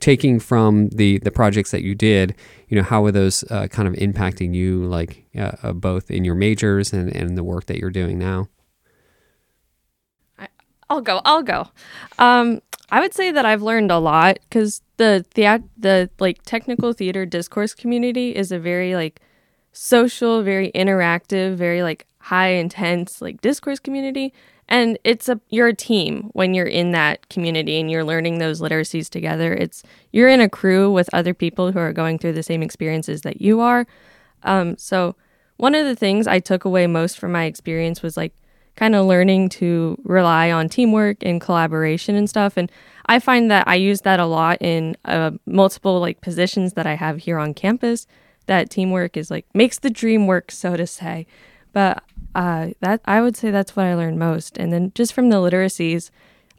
taking 0.00 0.40
from 0.40 0.88
the 0.88 1.18
the 1.18 1.30
projects 1.30 1.70
that 1.70 1.82
you 1.82 1.94
did, 1.94 2.34
you 2.68 2.76
know, 2.76 2.82
how 2.82 3.04
are 3.04 3.12
those 3.12 3.44
uh, 3.50 3.68
kind 3.68 3.88
of 3.88 3.94
impacting 3.94 4.54
you, 4.54 4.84
like 4.84 5.24
uh, 5.36 5.52
uh, 5.62 5.72
both 5.72 6.10
in 6.10 6.24
your 6.24 6.34
majors 6.34 6.92
and 6.92 7.14
and 7.14 7.36
the 7.36 7.44
work 7.44 7.66
that 7.66 7.78
you're 7.78 7.90
doing 7.90 8.18
now? 8.18 8.48
I, 10.38 10.48
I'll 10.88 11.00
go. 11.00 11.20
I'll 11.24 11.42
go. 11.42 11.68
Um, 12.18 12.60
I 12.90 13.00
would 13.00 13.14
say 13.14 13.30
that 13.30 13.46
I've 13.46 13.62
learned 13.62 13.90
a 13.90 13.98
lot 13.98 14.38
because 14.42 14.82
the 14.96 15.24
the 15.34 15.62
the 15.78 16.10
like 16.18 16.42
technical 16.44 16.92
theater 16.92 17.24
discourse 17.24 17.74
community 17.74 18.34
is 18.34 18.50
a 18.50 18.58
very 18.58 18.94
like 18.94 19.20
social, 19.72 20.42
very 20.42 20.72
interactive, 20.72 21.54
very 21.54 21.82
like 21.82 22.06
high 22.18 22.48
intense 22.48 23.22
like 23.22 23.40
discourse 23.40 23.78
community. 23.78 24.32
And 24.68 24.98
it's 25.04 25.28
a 25.28 25.40
you're 25.48 25.68
a 25.68 25.74
team 25.74 26.30
when 26.32 26.54
you're 26.54 26.66
in 26.66 26.92
that 26.92 27.28
community 27.28 27.80
and 27.80 27.90
you're 27.90 28.04
learning 28.04 28.38
those 28.38 28.60
literacies 28.60 29.08
together. 29.08 29.52
It's 29.52 29.82
you're 30.12 30.28
in 30.28 30.40
a 30.40 30.48
crew 30.48 30.92
with 30.92 31.08
other 31.12 31.34
people 31.34 31.72
who 31.72 31.78
are 31.78 31.92
going 31.92 32.18
through 32.18 32.34
the 32.34 32.42
same 32.42 32.62
experiences 32.62 33.22
that 33.22 33.40
you 33.40 33.60
are. 33.60 33.86
Um, 34.42 34.76
so 34.78 35.16
one 35.60 35.74
of 35.74 35.84
the 35.84 35.94
things 35.94 36.26
i 36.26 36.38
took 36.38 36.64
away 36.64 36.86
most 36.86 37.18
from 37.18 37.32
my 37.32 37.44
experience 37.44 38.02
was 38.02 38.16
like 38.16 38.32
kind 38.76 38.94
of 38.94 39.06
learning 39.06 39.48
to 39.48 39.98
rely 40.04 40.50
on 40.50 40.68
teamwork 40.68 41.18
and 41.22 41.40
collaboration 41.40 42.14
and 42.14 42.28
stuff 42.28 42.56
and 42.56 42.70
i 43.06 43.18
find 43.18 43.50
that 43.50 43.66
i 43.68 43.74
use 43.74 44.02
that 44.02 44.20
a 44.20 44.26
lot 44.26 44.56
in 44.60 44.96
uh, 45.04 45.30
multiple 45.46 46.00
like 46.00 46.20
positions 46.20 46.74
that 46.74 46.86
i 46.86 46.94
have 46.94 47.18
here 47.18 47.38
on 47.38 47.54
campus 47.54 48.06
that 48.46 48.70
teamwork 48.70 49.16
is 49.16 49.30
like 49.30 49.46
makes 49.54 49.78
the 49.78 49.90
dream 49.90 50.26
work 50.26 50.50
so 50.50 50.76
to 50.76 50.86
say 50.86 51.26
but 51.72 52.02
uh, 52.34 52.68
that 52.80 53.00
I 53.04 53.20
would 53.20 53.36
say 53.36 53.50
that's 53.50 53.74
what 53.74 53.86
I 53.86 53.94
learned 53.94 54.18
most. 54.18 54.56
And 54.56 54.72
then 54.72 54.92
just 54.94 55.12
from 55.12 55.30
the 55.30 55.36
literacies 55.36 56.10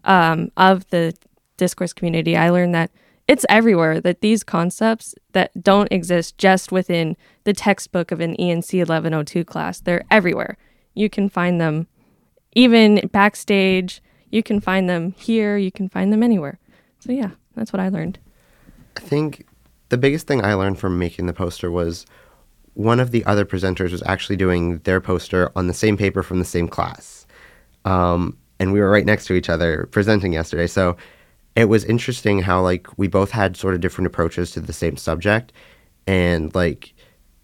um, 0.03 0.51
of 0.57 0.87
the 0.89 1.15
discourse 1.57 1.93
community, 1.93 2.35
I 2.35 2.49
learned 2.49 2.75
that 2.75 2.91
it's 3.27 3.45
everywhere. 3.49 4.01
That 4.01 4.21
these 4.21 4.43
concepts 4.43 5.15
that 5.31 5.51
don't 5.61 5.91
exist 5.91 6.37
just 6.37 6.71
within 6.71 7.15
the 7.43 7.53
textbook 7.53 8.11
of 8.11 8.19
an 8.19 8.35
ENC 8.35 8.73
1102 8.73 9.45
class, 9.45 9.79
they're 9.79 10.03
everywhere. 10.11 10.57
You 10.93 11.09
can 11.09 11.29
find 11.29 11.61
them 11.61 11.87
even 12.53 13.07
backstage. 13.11 14.01
You 14.29 14.43
can 14.43 14.59
find 14.59 14.89
them 14.89 15.13
here. 15.17 15.57
You 15.57 15.71
can 15.71 15.89
find 15.89 16.11
them 16.11 16.23
anywhere. 16.23 16.59
So 16.99 17.11
yeah, 17.11 17.31
that's 17.55 17.73
what 17.73 17.79
I 17.79 17.89
learned. 17.89 18.19
I 18.97 19.01
think 19.01 19.45
the 19.89 19.97
biggest 19.97 20.27
thing 20.27 20.43
I 20.43 20.53
learned 20.53 20.79
from 20.79 20.97
making 20.97 21.25
the 21.25 21.33
poster 21.33 21.71
was 21.71 22.05
one 22.73 22.99
of 22.99 23.11
the 23.11 23.25
other 23.25 23.45
presenters 23.45 23.91
was 23.91 24.03
actually 24.05 24.37
doing 24.37 24.79
their 24.79 25.01
poster 25.01 25.51
on 25.55 25.67
the 25.67 25.73
same 25.73 25.97
paper 25.97 26.23
from 26.23 26.39
the 26.39 26.45
same 26.45 26.67
class. 26.67 27.25
Um, 27.83 28.37
and 28.59 28.71
we 28.71 28.79
were 28.79 28.89
right 28.89 29.05
next 29.05 29.25
to 29.25 29.33
each 29.33 29.49
other 29.49 29.87
presenting 29.91 30.33
yesterday. 30.33 30.67
So 30.67 30.95
it 31.55 31.65
was 31.65 31.83
interesting 31.83 32.39
how 32.39 32.61
like 32.61 32.87
we 32.97 33.07
both 33.07 33.31
had 33.31 33.57
sort 33.57 33.73
of 33.73 33.81
different 33.81 34.07
approaches 34.07 34.51
to 34.51 34.61
the 34.61 34.73
same 34.73 34.95
subject. 34.95 35.51
And 36.07 36.53
like 36.55 36.90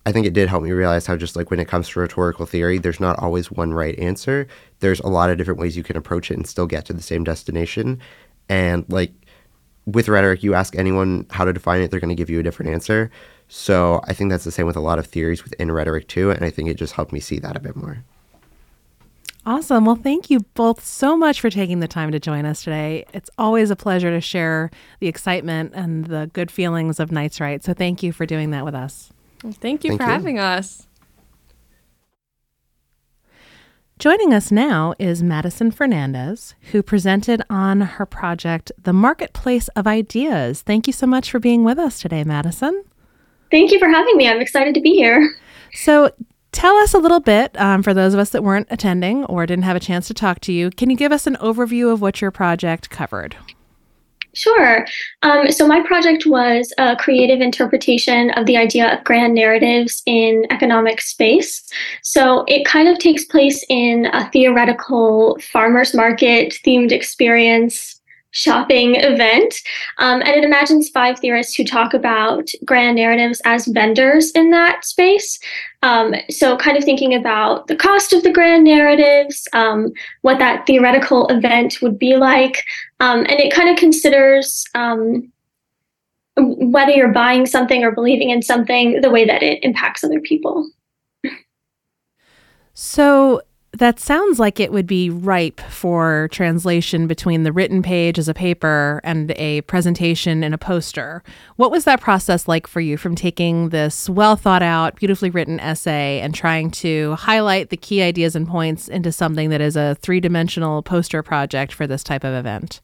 I 0.07 0.13
think 0.13 0.25
it 0.25 0.31
did 0.31 0.47
help 0.47 0.63
me 0.63 0.71
realize 0.71 1.05
how 1.05 1.17
just 1.17 1.35
like 1.35 1.51
when 1.51 1.59
it 1.59 1.67
comes 1.67 1.89
to 1.89 1.99
rhetorical 1.99 2.45
theory, 2.45 2.77
there's 2.77 3.01
not 3.01 3.19
always 3.19 3.51
one 3.51 3.73
right 3.73 3.99
answer. 3.99 4.47
There's 4.79 5.01
a 5.01 5.07
lot 5.07 5.29
of 5.29 5.37
different 5.37 5.59
ways 5.59 5.75
you 5.75 5.83
can 5.83 5.97
approach 5.97 6.31
it 6.31 6.35
and 6.35 6.47
still 6.47 6.65
get 6.65 6.85
to 6.85 6.93
the 6.93 7.01
same 7.01 7.25
destination. 7.25 7.99
And 8.47 8.85
like 8.87 9.11
with 9.85 10.07
rhetoric, 10.07 10.43
you 10.43 10.53
ask 10.53 10.77
anyone 10.77 11.25
how 11.29 11.43
to 11.43 11.51
define 11.51 11.81
it, 11.81 11.91
they're 11.91 11.99
going 11.99 12.07
to 12.07 12.15
give 12.15 12.29
you 12.29 12.39
a 12.39 12.43
different 12.43 12.71
answer. 12.71 13.11
So 13.49 13.99
I 14.05 14.13
think 14.13 14.29
that's 14.29 14.45
the 14.45 14.51
same 14.51 14.65
with 14.65 14.77
a 14.77 14.79
lot 14.79 14.97
of 14.97 15.05
theories 15.05 15.43
within 15.43 15.73
rhetoric 15.73 16.07
too, 16.07 16.31
and 16.31 16.45
I 16.45 16.51
think 16.51 16.69
it 16.69 16.75
just 16.75 16.93
helped 16.93 17.11
me 17.11 17.19
see 17.19 17.39
that 17.39 17.57
a 17.57 17.59
bit 17.59 17.75
more. 17.75 18.05
Awesome. 19.45 19.83
Well, 19.83 19.97
thank 19.97 20.29
you 20.29 20.39
both 20.53 20.85
so 20.85 21.17
much 21.17 21.41
for 21.41 21.49
taking 21.49 21.81
the 21.81 21.87
time 21.87 22.13
to 22.13 22.19
join 22.19 22.45
us 22.45 22.63
today. 22.63 23.03
It's 23.13 23.29
always 23.37 23.71
a 23.71 23.75
pleasure 23.75 24.11
to 24.11 24.21
share 24.21 24.71
the 25.01 25.07
excitement 25.09 25.73
and 25.75 26.05
the 26.05 26.29
good 26.31 26.49
feelings 26.49 27.01
of 27.01 27.11
Knights 27.11 27.41
Write. 27.41 27.65
So 27.65 27.73
thank 27.73 28.03
you 28.03 28.13
for 28.13 28.25
doing 28.25 28.51
that 28.51 28.63
with 28.63 28.73
us. 28.73 29.11
Thank 29.41 29.83
you 29.83 29.91
thank 29.91 30.01
for 30.01 30.07
you. 30.07 30.13
having 30.13 30.39
us. 30.39 30.87
Joining 33.99 34.31
us 34.31 34.51
now 34.51 34.93
is 34.99 35.23
Madison 35.23 35.71
Fernandes, 35.71 36.53
who 36.71 36.83
presented 36.83 37.41
on 37.49 37.81
her 37.81 38.05
project, 38.05 38.71
The 38.79 38.93
Marketplace 38.93 39.69
of 39.69 39.87
Ideas. 39.87 40.61
Thank 40.61 40.85
you 40.85 40.93
so 40.93 41.07
much 41.07 41.31
for 41.31 41.39
being 41.39 41.63
with 41.63 41.79
us 41.79 41.99
today, 41.99 42.23
Madison. 42.23 42.83
Thank 43.49 43.71
you 43.71 43.79
for 43.79 43.89
having 43.89 44.15
me. 44.15 44.29
I'm 44.29 44.39
excited 44.39 44.75
to 44.75 44.81
be 44.81 44.93
here. 44.93 45.35
So, 45.73 46.11
tell 46.51 46.75
us 46.75 46.93
a 46.93 46.99
little 46.99 47.19
bit 47.19 47.59
um, 47.59 47.81
for 47.81 47.93
those 47.93 48.13
of 48.13 48.19
us 48.19 48.29
that 48.29 48.43
weren't 48.43 48.67
attending 48.69 49.25
or 49.25 49.45
didn't 49.45 49.65
have 49.65 49.75
a 49.75 49.79
chance 49.81 50.07
to 50.07 50.13
talk 50.13 50.41
to 50.41 50.53
you. 50.53 50.69
Can 50.69 50.89
you 50.91 50.95
give 50.95 51.11
us 51.11 51.25
an 51.25 51.35
overview 51.41 51.91
of 51.91 51.99
what 51.99 52.21
your 52.21 52.31
project 52.31 52.89
covered? 52.89 53.35
Sure. 54.37 54.85
Um, 55.23 55.51
so, 55.51 55.67
my 55.67 55.81
project 55.81 56.27
was 56.27 56.71
a 56.77 56.95
creative 56.95 57.41
interpretation 57.41 58.29
of 58.31 58.45
the 58.45 58.55
idea 58.55 58.93
of 58.93 59.03
grand 59.03 59.33
narratives 59.33 60.03
in 60.05 60.45
economic 60.51 61.01
space. 61.01 61.67
So, 62.03 62.43
it 62.47 62.63
kind 62.63 62.87
of 62.87 62.99
takes 62.99 63.25
place 63.25 63.65
in 63.67 64.05
a 64.13 64.29
theoretical 64.29 65.39
farmers 65.41 65.95
market 65.95 66.53
themed 66.63 66.91
experience 66.91 67.96
shopping 68.37 68.95
event. 68.95 69.55
Um, 69.97 70.21
and 70.21 70.29
it 70.29 70.43
imagines 70.43 70.89
five 70.89 71.19
theorists 71.19 71.55
who 71.55 71.63
talk 71.63 71.93
about 71.93 72.49
grand 72.63 72.95
narratives 72.95 73.41
as 73.45 73.65
vendors 73.65 74.31
in 74.31 74.51
that 74.51 74.85
space. 74.85 75.39
Um, 75.81 76.13
so, 76.29 76.55
kind 76.57 76.77
of 76.77 76.83
thinking 76.83 77.15
about 77.15 77.67
the 77.67 77.75
cost 77.75 78.13
of 78.13 78.23
the 78.23 78.31
grand 78.31 78.63
narratives, 78.63 79.47
um, 79.53 79.91
what 80.21 80.39
that 80.39 80.65
theoretical 80.67 81.27
event 81.27 81.81
would 81.81 81.97
be 81.97 82.15
like, 82.15 82.63
um, 82.99 83.19
and 83.19 83.39
it 83.39 83.53
kind 83.53 83.69
of 83.69 83.77
considers 83.77 84.65
um, 84.75 85.31
whether 86.37 86.91
you're 86.91 87.13
buying 87.13 87.45
something 87.45 87.83
or 87.83 87.91
believing 87.91 88.29
in 88.29 88.41
something, 88.41 89.01
the 89.01 89.09
way 89.09 89.25
that 89.25 89.41
it 89.41 89.63
impacts 89.63 90.03
other 90.03 90.19
people. 90.19 90.69
So, 92.73 93.41
that 93.77 93.99
sounds 93.99 94.39
like 94.39 94.59
it 94.59 94.71
would 94.71 94.87
be 94.87 95.07
ripe 95.09 95.61
for 95.61 96.29
translation 96.31 97.05
between 97.05 97.43
the 97.43 97.51
written 97.51 97.83
page 97.83 98.17
as 98.17 98.27
a 98.27 98.33
paper 98.33 98.99
and 99.03 99.31
a 99.31 99.61
presentation 99.61 100.43
in 100.43 100.51
a 100.51 100.57
poster. 100.57 101.21
What 101.57 101.69
was 101.69 101.83
that 101.85 102.01
process 102.01 102.47
like 102.47 102.65
for 102.65 102.81
you 102.81 102.97
from 102.97 103.13
taking 103.13 103.69
this 103.69 104.09
well 104.09 104.35
thought 104.35 104.63
out, 104.63 104.95
beautifully 104.95 105.29
written 105.29 105.59
essay 105.59 106.19
and 106.21 106.33
trying 106.33 106.71
to 106.71 107.13
highlight 107.15 107.69
the 107.69 107.77
key 107.77 108.01
ideas 108.01 108.35
and 108.35 108.47
points 108.47 108.87
into 108.87 109.11
something 109.11 109.51
that 109.51 109.61
is 109.61 109.75
a 109.75 109.95
three 110.01 110.19
dimensional 110.19 110.81
poster 110.81 111.21
project 111.21 111.71
for 111.71 111.85
this 111.85 112.03
type 112.03 112.23
of 112.23 112.33
event? 112.33 112.81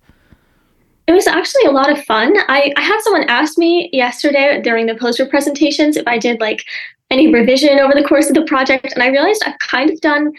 It 1.07 1.13
was 1.13 1.25
actually 1.25 1.65
a 1.65 1.71
lot 1.71 1.91
of 1.91 2.03
fun. 2.05 2.35
I, 2.47 2.71
I 2.77 2.81
had 2.81 3.01
someone 3.01 3.27
ask 3.29 3.57
me 3.57 3.89
yesterday 3.91 4.61
during 4.61 4.85
the 4.85 4.95
poster 4.95 5.25
presentations 5.25 5.97
if 5.97 6.07
I 6.07 6.19
did 6.19 6.39
like 6.39 6.63
any 7.09 7.33
revision 7.33 7.79
over 7.79 7.93
the 7.93 8.03
course 8.03 8.29
of 8.29 8.35
the 8.35 8.45
project, 8.45 8.93
and 8.93 9.03
I 9.03 9.07
realized 9.07 9.43
I've 9.45 9.59
kind 9.59 9.89
of 9.89 9.99
done 10.01 10.31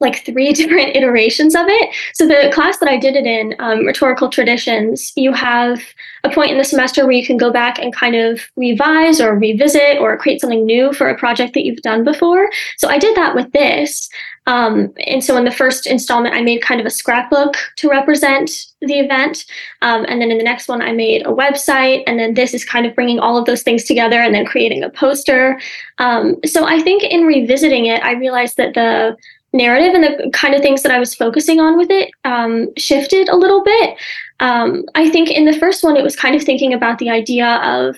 like 0.00 0.24
three 0.24 0.52
different 0.60 0.96
iterations 0.96 1.54
of 1.54 1.66
it. 1.68 1.94
So 2.14 2.26
the 2.26 2.50
class 2.52 2.78
that 2.78 2.88
I 2.88 2.98
did 2.98 3.16
it 3.16 3.26
in, 3.26 3.54
um, 3.58 3.84
rhetorical 3.84 4.28
traditions, 4.28 5.12
you 5.16 5.32
have 5.32 5.82
a 6.24 6.30
point 6.30 6.50
in 6.50 6.58
the 6.58 6.64
semester 6.64 7.04
where 7.04 7.12
you 7.12 7.26
can 7.26 7.36
go 7.36 7.50
back 7.50 7.78
and 7.78 7.94
kind 7.94 8.14
of 8.14 8.40
revise 8.56 9.20
or 9.20 9.34
revisit 9.34 9.98
or 9.98 10.16
create 10.16 10.40
something 10.40 10.64
new 10.64 10.92
for 10.92 11.08
a 11.08 11.16
project 11.16 11.54
that 11.54 11.64
you've 11.64 11.82
done 11.82 12.04
before. 12.04 12.50
So 12.76 12.88
I 12.88 12.98
did 12.98 13.16
that 13.16 13.34
with 13.34 13.50
this. 13.52 14.08
Um, 14.48 14.94
and 15.06 15.22
so 15.22 15.36
in 15.36 15.44
the 15.44 15.50
first 15.50 15.86
installment, 15.86 16.34
I 16.34 16.40
made 16.40 16.62
kind 16.62 16.80
of 16.80 16.86
a 16.86 16.90
scrapbook 16.90 17.54
to 17.76 17.90
represent 17.90 18.50
the 18.80 18.98
event. 18.98 19.44
Um, 19.82 20.06
and 20.08 20.22
then 20.22 20.30
in 20.30 20.38
the 20.38 20.44
next 20.44 20.68
one, 20.68 20.80
I 20.80 20.92
made 20.92 21.26
a 21.26 21.30
website. 21.30 22.02
And 22.06 22.18
then 22.18 22.32
this 22.32 22.54
is 22.54 22.64
kind 22.64 22.86
of 22.86 22.94
bringing 22.94 23.18
all 23.18 23.36
of 23.36 23.44
those 23.44 23.62
things 23.62 23.84
together 23.84 24.22
and 24.22 24.34
then 24.34 24.46
creating 24.46 24.82
a 24.84 24.88
poster. 24.88 25.60
Um, 25.98 26.36
so 26.46 26.64
I 26.64 26.80
think 26.80 27.02
in 27.02 27.26
revisiting 27.26 27.86
it, 27.86 28.02
I 28.02 28.12
realized 28.12 28.56
that 28.56 28.72
the 28.72 29.18
narrative 29.58 29.92
and 29.94 30.04
the 30.04 30.30
kind 30.32 30.54
of 30.54 30.62
things 30.62 30.82
that 30.82 30.92
I 30.92 30.98
was 30.98 31.14
focusing 31.14 31.60
on 31.60 31.76
with 31.76 31.90
it 31.90 32.10
um, 32.24 32.68
shifted 32.78 33.28
a 33.28 33.36
little 33.36 33.62
bit. 33.62 33.98
Um, 34.40 34.84
I 34.94 35.10
think 35.10 35.30
in 35.30 35.44
the 35.44 35.58
first 35.58 35.84
one, 35.84 35.96
it 35.96 36.04
was 36.04 36.16
kind 36.16 36.34
of 36.34 36.42
thinking 36.42 36.72
about 36.72 36.98
the 36.98 37.10
idea 37.10 37.56
of 37.56 37.96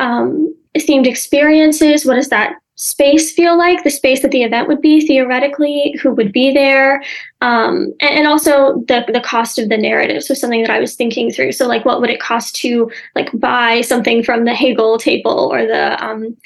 um, 0.00 0.54
themed 0.78 1.06
experiences. 1.06 2.06
What 2.06 2.14
does 2.14 2.30
that 2.30 2.54
space 2.76 3.32
feel 3.32 3.58
like? 3.58 3.82
The 3.82 3.90
space 3.90 4.22
that 4.22 4.30
the 4.30 4.42
event 4.42 4.68
would 4.68 4.80
be 4.80 5.06
theoretically, 5.06 5.96
who 6.00 6.12
would 6.12 6.30
be 6.30 6.52
there, 6.52 7.02
um, 7.40 7.92
and, 8.00 8.18
and, 8.18 8.26
also 8.26 8.84
the 8.86 9.04
the 9.12 9.20
cost 9.20 9.58
of 9.58 9.68
the 9.68 9.78
narrative. 9.78 10.22
So 10.22 10.34
something 10.34 10.62
that 10.62 10.70
I 10.70 10.78
was 10.78 10.94
thinking 10.94 11.32
through. 11.32 11.52
So 11.52 11.66
like, 11.66 11.84
what 11.84 12.00
would 12.00 12.10
it 12.10 12.20
cost 12.20 12.54
to 12.56 12.90
like 13.14 13.30
buy 13.34 13.80
something 13.80 14.22
from 14.22 14.44
the 14.44 14.54
Hegel 14.54 14.98
table 14.98 15.50
or 15.52 15.66
the 15.66 16.04
um, 16.04 16.36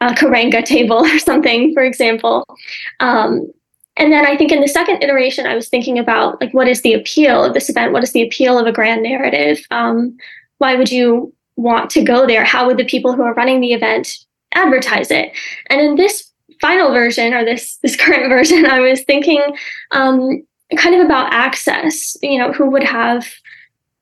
uh, 0.00 0.14
table 0.62 0.98
or 1.06 1.18
something, 1.18 1.72
for 1.74 1.82
example? 1.82 2.44
Um, 3.00 3.50
and 3.98 4.12
then 4.12 4.26
I 4.26 4.36
think 4.36 4.52
in 4.52 4.60
the 4.60 4.68
second 4.68 5.02
iteration, 5.02 5.46
I 5.46 5.54
was 5.54 5.68
thinking 5.68 5.98
about 5.98 6.40
like, 6.40 6.54
what 6.54 6.68
is 6.68 6.82
the 6.82 6.94
appeal 6.94 7.44
of 7.44 7.54
this 7.54 7.68
event? 7.68 7.92
What 7.92 8.02
is 8.02 8.12
the 8.12 8.22
appeal 8.22 8.58
of 8.58 8.66
a 8.66 8.72
grand 8.72 9.02
narrative? 9.02 9.64
Um, 9.70 10.16
why 10.58 10.74
would 10.74 10.90
you 10.90 11.34
want 11.56 11.90
to 11.90 12.02
go 12.02 12.26
there? 12.26 12.44
How 12.44 12.66
would 12.66 12.78
the 12.78 12.84
people 12.84 13.12
who 13.12 13.22
are 13.22 13.34
running 13.34 13.60
the 13.60 13.72
event 13.72 14.24
advertise 14.54 15.10
it. 15.10 15.32
And 15.68 15.80
in 15.80 15.96
this 15.96 16.30
final 16.60 16.92
version 16.92 17.34
or 17.34 17.44
this 17.44 17.76
this 17.82 17.96
current 18.00 18.28
version, 18.28 18.66
I 18.66 18.80
was 18.80 19.02
thinking 19.02 19.42
um, 19.92 20.42
kind 20.76 20.94
of 20.94 21.04
about 21.04 21.32
access. 21.32 22.16
You 22.22 22.38
know, 22.38 22.52
who 22.52 22.70
would 22.70 22.84
have 22.84 23.26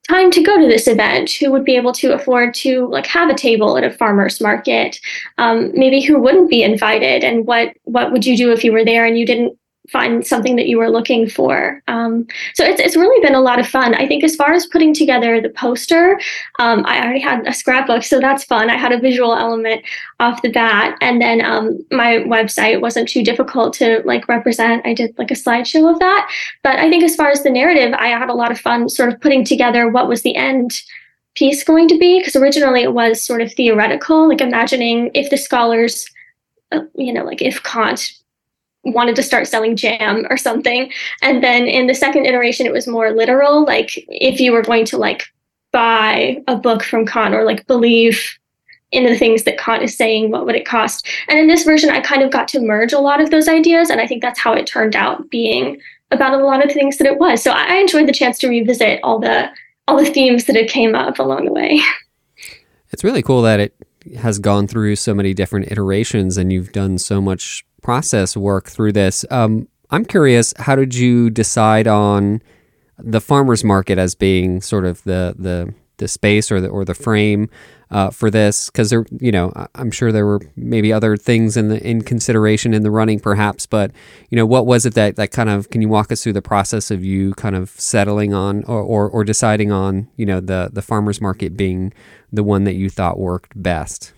time 0.08 0.30
to 0.30 0.42
go 0.42 0.60
to 0.60 0.68
this 0.68 0.86
event 0.86 1.32
who 1.32 1.50
would 1.50 1.64
be 1.64 1.74
able 1.74 1.92
to 1.92 2.14
afford 2.14 2.54
to 2.54 2.86
like 2.86 3.06
have 3.06 3.28
a 3.28 3.34
table 3.34 3.76
at 3.76 3.82
a 3.82 3.90
farmers 3.90 4.40
market 4.40 5.00
um, 5.38 5.72
maybe 5.74 6.00
who 6.00 6.16
wouldn't 6.16 6.48
be 6.48 6.62
invited 6.62 7.24
and 7.24 7.44
what 7.44 7.76
what 7.82 8.12
would 8.12 8.24
you 8.24 8.36
do 8.36 8.52
if 8.52 8.62
you 8.62 8.70
were 8.70 8.84
there 8.84 9.04
and 9.04 9.18
you 9.18 9.26
didn't 9.26 9.58
find 9.90 10.26
something 10.26 10.56
that 10.56 10.68
you 10.68 10.78
were 10.78 10.90
looking 10.90 11.28
for. 11.28 11.82
Um, 11.88 12.26
so 12.54 12.64
it's, 12.64 12.80
it's 12.80 12.96
really 12.96 13.20
been 13.26 13.34
a 13.34 13.40
lot 13.40 13.58
of 13.58 13.68
fun. 13.68 13.94
I 13.94 14.06
think 14.06 14.24
as 14.24 14.36
far 14.36 14.52
as 14.52 14.66
putting 14.66 14.92
together 14.94 15.40
the 15.40 15.50
poster, 15.50 16.20
um, 16.58 16.84
I 16.86 17.02
already 17.02 17.20
had 17.20 17.46
a 17.46 17.52
scrapbook, 17.52 18.02
so 18.02 18.20
that's 18.20 18.44
fun. 18.44 18.70
I 18.70 18.76
had 18.76 18.92
a 18.92 19.00
visual 19.00 19.34
element 19.34 19.82
off 20.20 20.42
the 20.42 20.50
bat, 20.50 20.96
and 21.00 21.20
then 21.20 21.44
um, 21.44 21.84
my 21.90 22.18
website 22.18 22.80
wasn't 22.80 23.08
too 23.08 23.22
difficult 23.22 23.74
to 23.74 24.02
like 24.04 24.28
represent. 24.28 24.86
I 24.86 24.94
did 24.94 25.16
like 25.18 25.30
a 25.30 25.34
slideshow 25.34 25.92
of 25.92 25.98
that. 25.98 26.30
But 26.62 26.78
I 26.78 26.90
think 26.90 27.04
as 27.04 27.16
far 27.16 27.30
as 27.30 27.42
the 27.42 27.50
narrative, 27.50 27.94
I 27.94 28.08
had 28.08 28.30
a 28.30 28.34
lot 28.34 28.50
of 28.50 28.60
fun 28.60 28.88
sort 28.88 29.12
of 29.12 29.20
putting 29.20 29.44
together 29.44 29.88
what 29.88 30.08
was 30.08 30.22
the 30.22 30.36
end 30.36 30.80
piece 31.36 31.62
going 31.62 31.86
to 31.88 31.98
be 31.98 32.18
because 32.18 32.34
originally 32.34 32.82
it 32.82 32.92
was 32.92 33.22
sort 33.22 33.42
of 33.42 33.52
theoretical, 33.52 34.28
like 34.28 34.40
imagining 34.40 35.10
if 35.14 35.30
the 35.30 35.36
scholars, 35.36 36.06
uh, 36.72 36.80
you 36.94 37.12
know, 37.12 37.24
like 37.24 37.42
if 37.42 37.62
Kant 37.62 38.12
wanted 38.92 39.16
to 39.16 39.22
start 39.22 39.46
selling 39.46 39.76
jam 39.76 40.26
or 40.30 40.36
something. 40.36 40.92
And 41.22 41.42
then 41.42 41.66
in 41.66 41.86
the 41.86 41.94
second 41.94 42.26
iteration, 42.26 42.66
it 42.66 42.72
was 42.72 42.86
more 42.86 43.12
literal. 43.12 43.64
Like 43.64 43.90
if 44.08 44.40
you 44.40 44.52
were 44.52 44.62
going 44.62 44.84
to 44.86 44.98
like 44.98 45.24
buy 45.72 46.42
a 46.48 46.56
book 46.56 46.82
from 46.82 47.06
Kant 47.06 47.34
or 47.34 47.44
like 47.44 47.66
believe 47.66 48.38
in 48.92 49.04
the 49.04 49.18
things 49.18 49.44
that 49.44 49.58
Kant 49.58 49.82
is 49.82 49.96
saying, 49.96 50.30
what 50.30 50.46
would 50.46 50.54
it 50.54 50.64
cost? 50.64 51.06
And 51.28 51.38
in 51.38 51.48
this 51.48 51.64
version, 51.64 51.90
I 51.90 52.00
kind 52.00 52.22
of 52.22 52.30
got 52.30 52.48
to 52.48 52.60
merge 52.60 52.92
a 52.92 53.00
lot 53.00 53.20
of 53.20 53.30
those 53.30 53.48
ideas. 53.48 53.90
And 53.90 54.00
I 54.00 54.06
think 54.06 54.22
that's 54.22 54.38
how 54.38 54.52
it 54.52 54.66
turned 54.66 54.94
out 54.96 55.28
being 55.28 55.80
about 56.12 56.40
a 56.40 56.44
lot 56.44 56.64
of 56.64 56.72
things 56.72 56.98
that 56.98 57.06
it 57.06 57.18
was. 57.18 57.42
So 57.42 57.50
I 57.50 57.74
enjoyed 57.74 58.08
the 58.08 58.12
chance 58.12 58.38
to 58.38 58.48
revisit 58.48 59.00
all 59.02 59.18
the 59.18 59.50
all 59.88 59.96
the 59.96 60.10
themes 60.10 60.46
that 60.46 60.56
had 60.56 60.68
came 60.68 60.94
up 60.94 61.18
along 61.18 61.44
the 61.44 61.52
way. 61.52 61.80
It's 62.90 63.04
really 63.04 63.22
cool 63.22 63.42
that 63.42 63.60
it 63.60 63.85
has 64.16 64.38
gone 64.38 64.66
through 64.66 64.96
so 64.96 65.14
many 65.14 65.34
different 65.34 65.70
iterations 65.70 66.36
and 66.36 66.52
you've 66.52 66.72
done 66.72 66.98
so 66.98 67.20
much 67.20 67.64
process 67.82 68.36
work 68.36 68.68
through 68.68 68.92
this. 68.92 69.24
Um, 69.30 69.68
I'm 69.90 70.04
curious, 70.04 70.52
how 70.58 70.74
did 70.74 70.94
you 70.94 71.30
decide 71.30 71.86
on 71.86 72.42
the 72.98 73.20
farmers 73.20 73.62
market 73.62 73.98
as 73.98 74.14
being 74.14 74.60
sort 74.60 74.84
of 74.84 75.02
the 75.04 75.34
the 75.38 75.74
the 75.98 76.08
space 76.08 76.52
or 76.52 76.60
the 76.60 76.68
or 76.68 76.84
the 76.84 76.94
frame 76.94 77.48
uh, 77.90 78.10
for 78.10 78.30
this? 78.30 78.68
Because 78.68 78.90
there, 78.90 79.06
you 79.20 79.30
know, 79.30 79.52
I'm 79.74 79.90
sure 79.90 80.10
there 80.10 80.26
were 80.26 80.40
maybe 80.56 80.92
other 80.92 81.16
things 81.16 81.56
in 81.56 81.68
the 81.68 81.80
in 81.88 82.02
consideration 82.02 82.74
in 82.74 82.82
the 82.82 82.90
running, 82.90 83.20
perhaps. 83.20 83.66
But 83.66 83.92
you 84.30 84.36
know, 84.36 84.46
what 84.46 84.66
was 84.66 84.84
it 84.84 84.94
that 84.94 85.16
that 85.16 85.30
kind 85.30 85.48
of? 85.48 85.70
Can 85.70 85.80
you 85.80 85.88
walk 85.88 86.10
us 86.10 86.22
through 86.22 86.32
the 86.32 86.42
process 86.42 86.90
of 86.90 87.04
you 87.04 87.34
kind 87.34 87.54
of 87.54 87.70
settling 87.70 88.34
on 88.34 88.64
or 88.64 88.82
or, 88.82 89.08
or 89.08 89.22
deciding 89.24 89.70
on 89.70 90.08
you 90.16 90.26
know 90.26 90.40
the 90.40 90.70
the 90.72 90.82
farmers 90.82 91.20
market 91.20 91.56
being 91.56 91.92
the 92.32 92.44
one 92.44 92.64
that 92.64 92.74
you 92.74 92.90
thought 92.90 93.18
worked 93.18 93.60
best? 93.60 94.12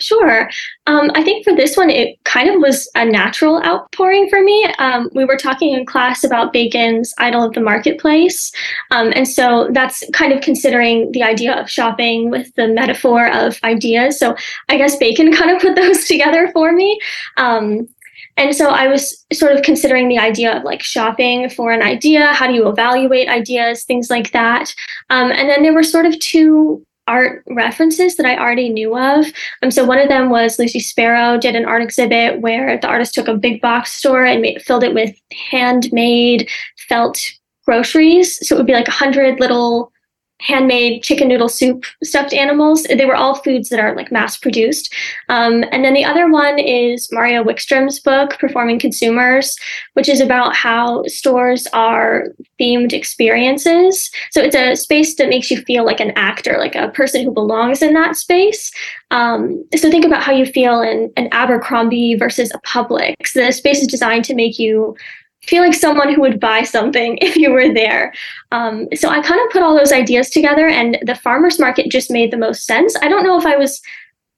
Sure. 0.00 0.50
Um, 0.86 1.10
I 1.14 1.22
think 1.22 1.44
for 1.44 1.54
this 1.54 1.76
one, 1.76 1.90
it 1.90 2.22
kind 2.24 2.48
of 2.48 2.60
was 2.60 2.90
a 2.94 3.04
natural 3.04 3.62
outpouring 3.64 4.28
for 4.28 4.42
me. 4.42 4.64
Um, 4.78 5.10
we 5.14 5.24
were 5.24 5.36
talking 5.36 5.74
in 5.74 5.86
class 5.86 6.24
about 6.24 6.52
Bacon's 6.52 7.14
Idol 7.18 7.44
of 7.44 7.52
the 7.52 7.60
Marketplace. 7.60 8.50
Um, 8.90 9.12
and 9.14 9.28
so 9.28 9.68
that's 9.72 10.02
kind 10.12 10.32
of 10.32 10.40
considering 10.40 11.12
the 11.12 11.22
idea 11.22 11.54
of 11.54 11.70
shopping 11.70 12.30
with 12.30 12.54
the 12.54 12.68
metaphor 12.68 13.30
of 13.30 13.58
ideas. 13.62 14.18
So 14.18 14.36
I 14.68 14.78
guess 14.78 14.96
Bacon 14.96 15.32
kind 15.36 15.50
of 15.50 15.60
put 15.60 15.76
those 15.76 16.06
together 16.06 16.50
for 16.52 16.72
me. 16.72 16.98
Um, 17.36 17.88
and 18.36 18.54
so 18.56 18.70
I 18.70 18.86
was 18.86 19.26
sort 19.32 19.52
of 19.52 19.62
considering 19.62 20.08
the 20.08 20.18
idea 20.18 20.56
of 20.56 20.62
like 20.62 20.82
shopping 20.82 21.50
for 21.50 21.72
an 21.72 21.82
idea. 21.82 22.32
How 22.32 22.46
do 22.46 22.54
you 22.54 22.68
evaluate 22.68 23.28
ideas? 23.28 23.84
Things 23.84 24.08
like 24.08 24.30
that. 24.32 24.74
Um, 25.10 25.30
and 25.30 25.48
then 25.48 25.62
there 25.62 25.74
were 25.74 25.82
sort 25.82 26.06
of 26.06 26.18
two 26.20 26.84
art 27.10 27.42
references 27.48 28.16
that 28.16 28.24
I 28.24 28.38
already 28.38 28.68
knew 28.68 28.96
of. 28.96 29.26
Um, 29.62 29.70
so 29.70 29.84
one 29.84 29.98
of 29.98 30.08
them 30.08 30.30
was 30.30 30.58
Lucy 30.58 30.78
Sparrow 30.78 31.36
did 31.38 31.56
an 31.56 31.64
art 31.64 31.82
exhibit 31.82 32.40
where 32.40 32.78
the 32.78 32.86
artist 32.86 33.14
took 33.14 33.28
a 33.28 33.34
big 33.34 33.60
box 33.60 33.92
store 33.92 34.24
and 34.24 34.40
made, 34.40 34.62
filled 34.62 34.84
it 34.84 34.94
with 34.94 35.14
handmade 35.50 36.48
felt 36.88 37.20
groceries. 37.64 38.46
So 38.46 38.54
it 38.54 38.58
would 38.58 38.66
be 38.66 38.72
like 38.72 38.88
a 38.88 38.92
hundred 38.92 39.40
little 39.40 39.92
handmade 40.40 41.02
chicken 41.02 41.28
noodle 41.28 41.48
soup 41.48 41.84
stuffed 42.02 42.32
animals. 42.32 42.84
They 42.84 43.04
were 43.04 43.14
all 43.14 43.36
foods 43.36 43.68
that 43.68 43.80
are 43.80 43.94
like 43.94 44.10
mass 44.10 44.36
produced. 44.36 44.92
Um, 45.28 45.64
and 45.70 45.84
then 45.84 45.94
the 45.94 46.04
other 46.04 46.30
one 46.30 46.58
is 46.58 47.10
Maria 47.12 47.44
Wikstrom's 47.44 48.00
book, 48.00 48.38
Performing 48.38 48.78
Consumers, 48.78 49.56
which 49.94 50.08
is 50.08 50.20
about 50.20 50.56
how 50.56 51.04
stores 51.04 51.66
are 51.72 52.28
themed 52.58 52.92
experiences. 52.92 54.10
So 54.30 54.40
it's 54.42 54.56
a 54.56 54.74
space 54.76 55.16
that 55.16 55.28
makes 55.28 55.50
you 55.50 55.60
feel 55.62 55.84
like 55.84 56.00
an 56.00 56.12
actor, 56.16 56.56
like 56.58 56.74
a 56.74 56.88
person 56.88 57.24
who 57.24 57.32
belongs 57.32 57.82
in 57.82 57.94
that 57.94 58.16
space. 58.16 58.72
Um, 59.10 59.64
so 59.74 59.90
think 59.90 60.04
about 60.04 60.22
how 60.22 60.32
you 60.32 60.46
feel 60.46 60.80
in 60.80 61.12
an 61.16 61.28
Abercrombie 61.32 62.14
versus 62.14 62.50
a 62.54 62.60
Publix. 62.60 63.32
The 63.34 63.52
space 63.52 63.80
is 63.80 63.88
designed 63.88 64.24
to 64.26 64.34
make 64.34 64.58
you 64.58 64.96
feel 65.42 65.62
like 65.62 65.74
someone 65.74 66.12
who 66.12 66.20
would 66.20 66.40
buy 66.40 66.62
something 66.62 67.18
if 67.20 67.36
you 67.36 67.50
were 67.50 67.72
there. 67.72 68.12
Um, 68.52 68.88
so 68.94 69.08
I 69.08 69.20
kind 69.20 69.40
of 69.40 69.50
put 69.50 69.62
all 69.62 69.76
those 69.76 69.92
ideas 69.92 70.30
together, 70.30 70.68
and 70.68 70.98
the 71.02 71.14
farmers 71.14 71.58
market 71.58 71.90
just 71.90 72.10
made 72.10 72.30
the 72.30 72.36
most 72.36 72.64
sense. 72.64 72.96
I 73.02 73.08
don't 73.08 73.24
know 73.24 73.38
if 73.38 73.46
I 73.46 73.56
was 73.56 73.80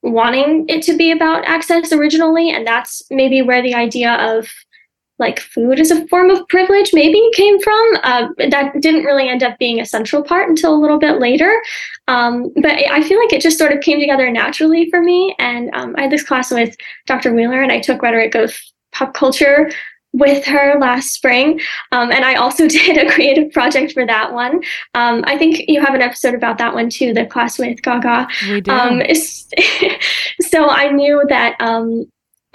wanting 0.01 0.65
it 0.67 0.83
to 0.83 0.97
be 0.97 1.11
about 1.11 1.45
access 1.45 1.91
originally, 1.91 2.49
and 2.51 2.67
that's 2.67 3.01
maybe 3.09 3.41
where 3.41 3.61
the 3.61 3.73
idea 3.73 4.13
of 4.15 4.49
like 5.19 5.39
food 5.39 5.79
as 5.79 5.91
a 5.91 6.07
form 6.07 6.29
of 6.31 6.45
privilege 6.49 6.89
maybe 6.91 7.21
came 7.33 7.59
from. 7.61 7.85
Uh, 8.03 8.27
that 8.49 8.73
didn't 8.81 9.03
really 9.03 9.29
end 9.29 9.43
up 9.43 9.57
being 9.59 9.79
a 9.79 9.85
central 9.85 10.23
part 10.23 10.49
until 10.49 10.73
a 10.73 10.81
little 10.81 10.97
bit 10.97 11.19
later. 11.19 11.61
Um, 12.07 12.51
but 12.55 12.71
I 12.71 13.01
feel 13.03 13.19
like 13.19 13.31
it 13.31 13.41
just 13.41 13.59
sort 13.59 13.71
of 13.71 13.81
came 13.81 13.99
together 13.99 14.29
naturally 14.31 14.89
for 14.89 15.01
me. 15.01 15.35
And 15.39 15.69
um, 15.73 15.95
I 15.97 16.03
had 16.03 16.11
this 16.11 16.23
class 16.23 16.51
with 16.51 16.75
Dr. 17.05 17.33
Wheeler, 17.33 17.61
and 17.61 17.71
I 17.71 17.79
took 17.79 18.01
rhetoric 18.01 18.35
of 18.35 18.57
pop 18.91 19.13
culture 19.13 19.71
with 20.13 20.45
her 20.45 20.77
last 20.79 21.11
spring. 21.11 21.59
Um, 21.91 22.11
and 22.11 22.23
I 22.23 22.35
also 22.35 22.67
did 22.67 22.97
a 22.97 23.11
creative 23.11 23.51
project 23.51 23.93
for 23.93 24.05
that 24.05 24.31
one. 24.31 24.61
Um, 24.93 25.23
I 25.25 25.37
think 25.37 25.65
you 25.67 25.81
have 25.81 25.95
an 25.95 26.01
episode 26.01 26.35
about 26.35 26.57
that 26.59 26.73
one 26.73 26.89
too, 26.89 27.13
the 27.13 27.25
class 27.25 27.59
with 27.59 27.81
Gaga. 27.81 28.27
We 28.47 28.61
do. 28.61 28.71
Um, 28.71 29.01
so 30.41 30.69
I 30.69 30.91
knew 30.91 31.23
that, 31.29 31.59
um, 31.59 32.05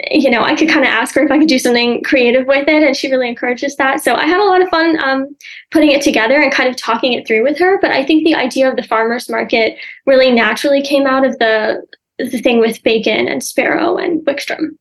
you 0.09 0.31
know, 0.31 0.41
I 0.41 0.55
could 0.55 0.69
kind 0.69 0.85
of 0.85 0.91
ask 0.91 1.13
her 1.15 1.23
if 1.23 1.31
I 1.31 1.37
could 1.37 1.49
do 1.49 1.59
something 1.59 2.01
creative 2.03 2.47
with 2.47 2.69
it, 2.69 2.83
and 2.83 2.95
she 2.95 3.11
really 3.11 3.27
encourages 3.27 3.75
that. 3.75 4.01
So 4.01 4.15
I 4.15 4.25
had 4.25 4.39
a 4.39 4.45
lot 4.45 4.61
of 4.61 4.69
fun 4.69 4.97
um, 5.03 5.35
putting 5.71 5.91
it 5.91 6.01
together 6.01 6.41
and 6.41 6.53
kind 6.53 6.69
of 6.69 6.77
talking 6.77 7.11
it 7.11 7.27
through 7.27 7.43
with 7.43 7.57
her. 7.59 7.77
But 7.81 7.91
I 7.91 8.05
think 8.05 8.23
the 8.23 8.35
idea 8.35 8.69
of 8.69 8.77
the 8.77 8.83
farmers 8.83 9.29
market 9.29 9.75
really 10.05 10.31
naturally 10.31 10.81
came 10.81 11.05
out 11.05 11.25
of 11.25 11.37
the 11.39 11.85
the 12.17 12.41
thing 12.41 12.59
with 12.59 12.81
Bacon 12.83 13.27
and 13.27 13.43
Sparrow 13.43 13.97
and 13.97 14.25
Wikstrom. 14.25 14.77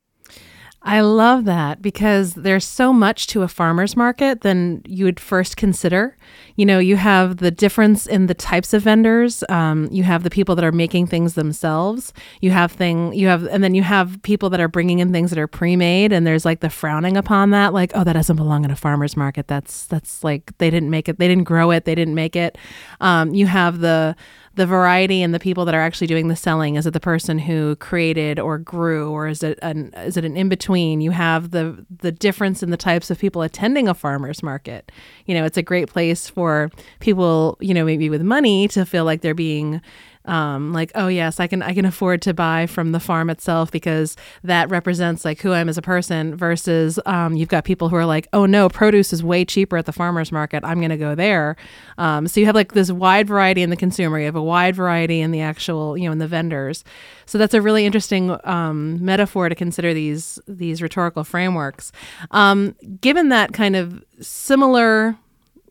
I 0.88 1.02
love 1.02 1.44
that 1.44 1.82
because 1.82 2.32
there's 2.32 2.64
so 2.64 2.94
much 2.94 3.26
to 3.26 3.42
a 3.42 3.48
farmer's 3.48 3.94
market 3.94 4.40
than 4.40 4.80
you 4.86 5.04
would 5.04 5.20
first 5.20 5.58
consider. 5.58 6.16
You 6.56 6.64
know, 6.64 6.78
you 6.78 6.96
have 6.96 7.36
the 7.36 7.50
difference 7.50 8.06
in 8.06 8.26
the 8.26 8.32
types 8.32 8.72
of 8.72 8.84
vendors. 8.84 9.44
Um, 9.50 9.90
you 9.92 10.02
have 10.04 10.22
the 10.22 10.30
people 10.30 10.56
that 10.56 10.64
are 10.64 10.72
making 10.72 11.08
things 11.08 11.34
themselves. 11.34 12.14
You 12.40 12.52
have 12.52 12.72
thing 12.72 13.12
you 13.12 13.26
have, 13.28 13.44
and 13.48 13.62
then 13.62 13.74
you 13.74 13.82
have 13.82 14.18
people 14.22 14.48
that 14.48 14.60
are 14.60 14.68
bringing 14.68 15.00
in 15.00 15.12
things 15.12 15.28
that 15.28 15.38
are 15.38 15.46
pre-made, 15.46 16.10
and 16.10 16.26
there's 16.26 16.46
like 16.46 16.60
the 16.60 16.70
frowning 16.70 17.18
upon 17.18 17.50
that, 17.50 17.74
like, 17.74 17.92
oh, 17.94 18.02
that 18.02 18.14
doesn't 18.14 18.36
belong 18.36 18.64
in 18.64 18.70
a 18.70 18.76
farmer's 18.76 19.14
market. 19.14 19.46
That's 19.46 19.84
that's 19.88 20.24
like 20.24 20.56
they 20.56 20.70
didn't 20.70 20.88
make 20.88 21.06
it, 21.06 21.18
they 21.18 21.28
didn't 21.28 21.44
grow 21.44 21.70
it, 21.70 21.84
they 21.84 21.94
didn't 21.94 22.14
make 22.14 22.34
it. 22.34 22.56
Um, 23.02 23.34
you 23.34 23.46
have 23.46 23.80
the 23.80 24.16
the 24.58 24.66
variety 24.66 25.22
and 25.22 25.32
the 25.32 25.38
people 25.38 25.64
that 25.64 25.74
are 25.74 25.80
actually 25.80 26.08
doing 26.08 26.26
the 26.26 26.36
selling? 26.36 26.74
Is 26.74 26.84
it 26.84 26.90
the 26.90 27.00
person 27.00 27.38
who 27.38 27.76
created 27.76 28.38
or 28.38 28.58
grew 28.58 29.10
or 29.10 29.28
is 29.28 29.42
it 29.42 29.58
an 29.62 29.94
is 29.96 30.16
it 30.16 30.24
an 30.24 30.36
in 30.36 30.48
between 30.48 31.00
you 31.00 31.12
have 31.12 31.52
the 31.52 31.86
the 32.00 32.10
difference 32.12 32.62
in 32.62 32.70
the 32.70 32.76
types 32.76 33.10
of 33.10 33.18
people 33.18 33.42
attending 33.42 33.88
a 33.88 33.94
farmers 33.94 34.42
market. 34.42 34.90
You 35.26 35.34
know 35.34 35.44
it's 35.44 35.56
a 35.56 35.62
great 35.62 35.88
place 35.88 36.28
for 36.28 36.70
people 37.00 37.56
you 37.60 37.72
know 37.72 37.84
maybe 37.84 38.10
with 38.10 38.22
money 38.22 38.68
to 38.68 38.84
feel 38.84 39.04
like 39.04 39.20
they're 39.20 39.32
being 39.32 39.80
um, 40.24 40.72
like 40.72 40.92
oh 40.94 41.08
yes 41.08 41.40
i 41.40 41.46
can 41.46 41.62
i 41.62 41.74
can 41.74 41.84
afford 41.84 42.22
to 42.22 42.34
buy 42.34 42.66
from 42.66 42.92
the 42.92 43.00
farm 43.00 43.30
itself 43.30 43.70
because 43.70 44.16
that 44.42 44.68
represents 44.70 45.24
like 45.24 45.40
who 45.40 45.52
i 45.52 45.60
am 45.60 45.68
as 45.68 45.78
a 45.78 45.82
person 45.82 46.36
versus 46.36 46.98
um, 47.06 47.34
you've 47.34 47.48
got 47.48 47.64
people 47.64 47.88
who 47.88 47.96
are 47.96 48.06
like 48.06 48.28
oh 48.32 48.46
no 48.46 48.68
produce 48.68 49.12
is 49.12 49.22
way 49.22 49.44
cheaper 49.44 49.76
at 49.76 49.86
the 49.86 49.92
farmers 49.92 50.30
market. 50.30 50.64
I'm 50.64 50.78
going 50.78 50.90
to 50.90 50.96
go 50.96 51.14
there. 51.14 51.56
Um, 51.96 52.28
so 52.28 52.40
you 52.40 52.46
have 52.46 52.54
like 52.54 52.72
this 52.72 52.90
wide 52.90 53.26
variety 53.26 53.62
in 53.62 53.70
the 53.70 53.76
consumer. 53.76 54.18
You 54.18 54.26
have 54.26 54.36
a 54.36 54.42
wide 54.42 54.76
variety 54.76 55.20
in 55.20 55.30
the 55.30 55.40
actual 55.40 55.96
you 55.96 56.06
know 56.06 56.12
in 56.12 56.18
the 56.18 56.28
vendors. 56.28 56.84
So 57.26 57.38
that's 57.38 57.54
a 57.54 57.62
really 57.62 57.84
interesting 57.84 58.36
um, 58.44 59.04
metaphor 59.04 59.48
to 59.48 59.54
consider 59.54 59.94
these 59.94 60.38
these 60.46 60.82
rhetorical 60.82 61.24
frameworks. 61.24 61.92
Um, 62.30 62.76
given 63.00 63.28
that 63.30 63.52
kind 63.52 63.76
of 63.76 64.04
similar 64.20 65.16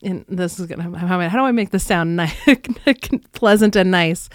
and 0.03 0.25
this 0.27 0.59
is 0.59 0.65
gonna 0.67 0.97
how, 0.97 1.17
do 1.17 1.43
I 1.43 1.51
make 1.51 1.71
this 1.71 1.85
sound 1.85 2.15
nice, 2.15 2.35
pleasant 3.33 3.75
and 3.75 3.91
nice? 3.91 4.29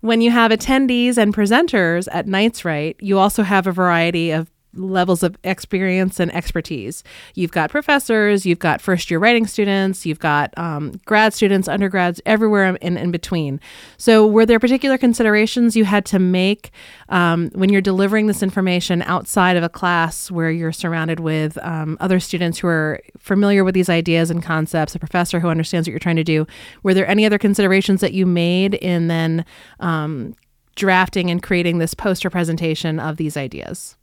when 0.00 0.20
you 0.20 0.30
have 0.30 0.50
attendees 0.50 1.18
and 1.18 1.34
presenters 1.34 2.06
at 2.12 2.26
Knights 2.26 2.64
Write, 2.64 2.96
you 3.00 3.18
also 3.18 3.42
have 3.42 3.66
a 3.66 3.72
variety 3.72 4.30
of 4.30 4.50
levels 4.74 5.22
of 5.22 5.36
experience 5.44 6.20
and 6.20 6.34
expertise. 6.34 7.02
You've 7.34 7.52
got 7.52 7.70
professors, 7.70 8.44
you've 8.46 8.58
got 8.58 8.80
first 8.80 9.10
year 9.10 9.18
writing 9.18 9.46
students, 9.46 10.04
you've 10.04 10.18
got 10.18 10.56
um, 10.58 11.00
grad 11.04 11.34
students, 11.34 11.68
undergrads, 11.68 12.20
everywhere 12.26 12.76
in, 12.76 12.96
in 12.96 13.10
between. 13.10 13.60
So, 13.96 14.26
were 14.26 14.46
there 14.46 14.58
particular 14.58 14.98
considerations 14.98 15.76
you 15.76 15.84
had 15.84 16.04
to 16.06 16.18
make 16.18 16.70
um, 17.08 17.50
when 17.54 17.70
you're 17.70 17.80
delivering 17.80 18.26
this 18.26 18.42
information 18.42 19.02
outside 19.02 19.56
of 19.56 19.62
a 19.62 19.68
class 19.68 20.30
where 20.30 20.50
you're 20.50 20.72
surrounded 20.72 21.20
with 21.20 21.58
um, 21.64 21.96
other 22.00 22.20
students 22.20 22.58
who 22.58 22.68
are 22.68 23.00
familiar 23.18 23.64
with 23.64 23.74
these 23.74 23.88
ideas 23.88 24.30
and 24.30 24.42
concepts, 24.42 24.94
a 24.94 24.98
professor 24.98 25.40
who 25.40 25.48
understands 25.48 25.88
what 25.88 25.92
you're 25.92 25.98
trying 25.98 26.16
to 26.16 26.24
do? 26.24 26.46
Were 26.82 26.94
there 26.94 27.08
any 27.08 27.24
other 27.24 27.38
considerations 27.38 28.00
that 28.00 28.12
you 28.12 28.26
made 28.26 28.74
in 28.74 29.08
then 29.08 29.44
um, 29.80 30.34
drafting 30.76 31.30
and 31.30 31.42
creating 31.42 31.78
this 31.78 31.94
poster 31.94 32.30
presentation 32.30 33.00
of 33.00 33.16
these 33.16 33.36
ideas? 33.36 33.96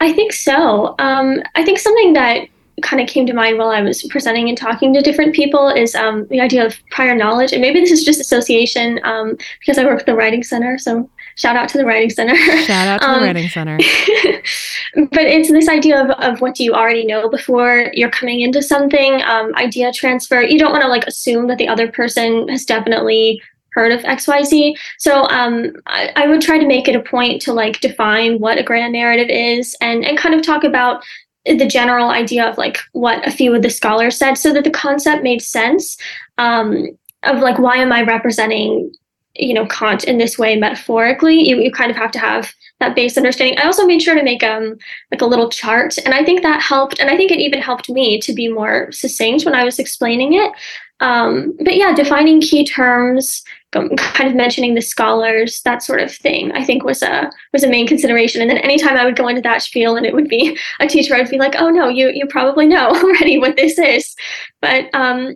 I 0.00 0.12
think 0.12 0.32
so. 0.32 0.94
Um, 0.98 1.42
I 1.54 1.64
think 1.64 1.78
something 1.78 2.12
that 2.12 2.48
kind 2.82 3.02
of 3.02 3.08
came 3.08 3.26
to 3.26 3.32
mind 3.32 3.58
while 3.58 3.70
I 3.70 3.82
was 3.82 4.02
presenting 4.04 4.48
and 4.48 4.56
talking 4.56 4.92
to 4.94 5.00
different 5.00 5.34
people 5.34 5.68
is 5.68 5.94
um, 5.94 6.26
the 6.28 6.40
idea 6.40 6.64
of 6.64 6.76
prior 6.90 7.14
knowledge. 7.14 7.52
And 7.52 7.60
maybe 7.60 7.80
this 7.80 7.90
is 7.90 8.04
just 8.04 8.20
association 8.20 9.00
um, 9.04 9.36
because 9.60 9.78
I 9.78 9.84
work 9.84 10.00
at 10.00 10.06
the 10.06 10.14
Writing 10.14 10.42
Center. 10.42 10.78
So 10.78 11.08
shout 11.36 11.56
out 11.56 11.68
to 11.70 11.78
the 11.78 11.84
Writing 11.84 12.10
Center. 12.10 12.36
Shout 12.36 12.88
out 12.88 13.00
to 13.00 13.06
the 13.06 13.12
um, 13.16 13.22
Writing 13.22 13.48
Center. 13.48 13.76
but 15.10 15.22
it's 15.22 15.50
this 15.50 15.68
idea 15.68 16.02
of, 16.02 16.10
of 16.10 16.40
what 16.40 16.54
do 16.54 16.64
you 16.64 16.74
already 16.74 17.04
know 17.04 17.28
before 17.28 17.90
you're 17.94 18.10
coming 18.10 18.40
into 18.40 18.62
something, 18.62 19.22
um, 19.22 19.54
idea 19.56 19.92
transfer. 19.92 20.42
You 20.42 20.58
don't 20.58 20.72
want 20.72 20.82
to 20.82 20.88
like 20.88 21.06
assume 21.06 21.48
that 21.48 21.58
the 21.58 21.68
other 21.68 21.90
person 21.90 22.48
has 22.48 22.64
definitely 22.64 23.42
heard 23.78 23.92
of 23.92 24.00
XYZ. 24.02 24.76
So 24.98 25.22
um, 25.28 25.72
I, 25.86 26.10
I, 26.16 26.26
would 26.26 26.40
try 26.40 26.58
to 26.58 26.66
make 26.66 26.88
it 26.88 26.96
a 26.96 27.00
point 27.00 27.40
to 27.42 27.52
like 27.52 27.78
define 27.78 28.40
what 28.40 28.58
a 28.58 28.64
grand 28.64 28.92
narrative 28.92 29.28
is 29.28 29.76
and, 29.80 30.04
and 30.04 30.18
kind 30.18 30.34
of 30.34 30.42
talk 30.42 30.64
about 30.64 31.04
the 31.44 31.66
general 31.66 32.10
idea 32.10 32.44
of 32.44 32.58
like 32.58 32.78
what 32.92 33.26
a 33.26 33.30
few 33.30 33.54
of 33.54 33.62
the 33.62 33.70
scholars 33.70 34.18
said 34.18 34.34
so 34.34 34.52
that 34.52 34.64
the 34.64 34.70
concept 34.70 35.22
made 35.22 35.40
sense 35.40 35.96
um, 36.38 36.88
of 37.22 37.38
like 37.38 37.58
why 37.58 37.76
am 37.76 37.92
I 37.92 38.02
representing 38.02 38.92
you 39.34 39.54
know 39.54 39.66
Kant 39.66 40.04
in 40.04 40.18
this 40.18 40.38
way 40.38 40.56
metaphorically? 40.56 41.48
You, 41.48 41.60
you 41.60 41.70
kind 41.70 41.90
of 41.90 41.96
have 41.96 42.10
to 42.12 42.18
have 42.18 42.52
that 42.80 42.94
base 42.94 43.16
understanding. 43.16 43.58
I 43.58 43.66
also 43.66 43.86
made 43.86 44.02
sure 44.02 44.14
to 44.14 44.22
make 44.22 44.42
um 44.42 44.76
like 45.10 45.22
a 45.22 45.26
little 45.26 45.48
chart 45.48 45.96
and 45.98 46.14
I 46.14 46.24
think 46.24 46.42
that 46.42 46.60
helped 46.60 46.98
and 46.98 47.10
I 47.10 47.16
think 47.16 47.30
it 47.30 47.40
even 47.40 47.60
helped 47.60 47.88
me 47.88 48.20
to 48.20 48.32
be 48.32 48.48
more 48.48 48.90
succinct 48.92 49.44
when 49.44 49.54
I 49.54 49.64
was 49.64 49.78
explaining 49.78 50.34
it. 50.34 50.52
Um, 51.00 51.56
but 51.64 51.76
yeah 51.76 51.94
defining 51.94 52.40
key 52.40 52.64
terms 52.66 53.44
kind 53.72 54.28
of 54.28 54.34
mentioning 54.34 54.74
the 54.74 54.80
scholars, 54.80 55.60
that 55.62 55.82
sort 55.82 56.00
of 56.00 56.14
thing, 56.14 56.52
I 56.52 56.64
think 56.64 56.84
was 56.84 57.02
a 57.02 57.30
was 57.52 57.64
a 57.64 57.68
main 57.68 57.86
consideration. 57.86 58.40
And 58.40 58.50
then 58.50 58.58
anytime 58.58 58.96
I 58.96 59.04
would 59.04 59.16
go 59.16 59.28
into 59.28 59.42
that 59.42 59.62
spiel 59.62 59.96
and 59.96 60.06
it 60.06 60.14
would 60.14 60.28
be 60.28 60.58
a 60.80 60.86
teacher, 60.86 61.14
I'd 61.14 61.30
be 61.30 61.38
like, 61.38 61.54
oh 61.56 61.70
no, 61.70 61.88
you 61.88 62.10
you 62.10 62.26
probably 62.26 62.66
know 62.66 62.88
already 62.94 63.38
what 63.38 63.56
this 63.56 63.78
is. 63.78 64.14
But 64.60 64.92
um, 64.94 65.34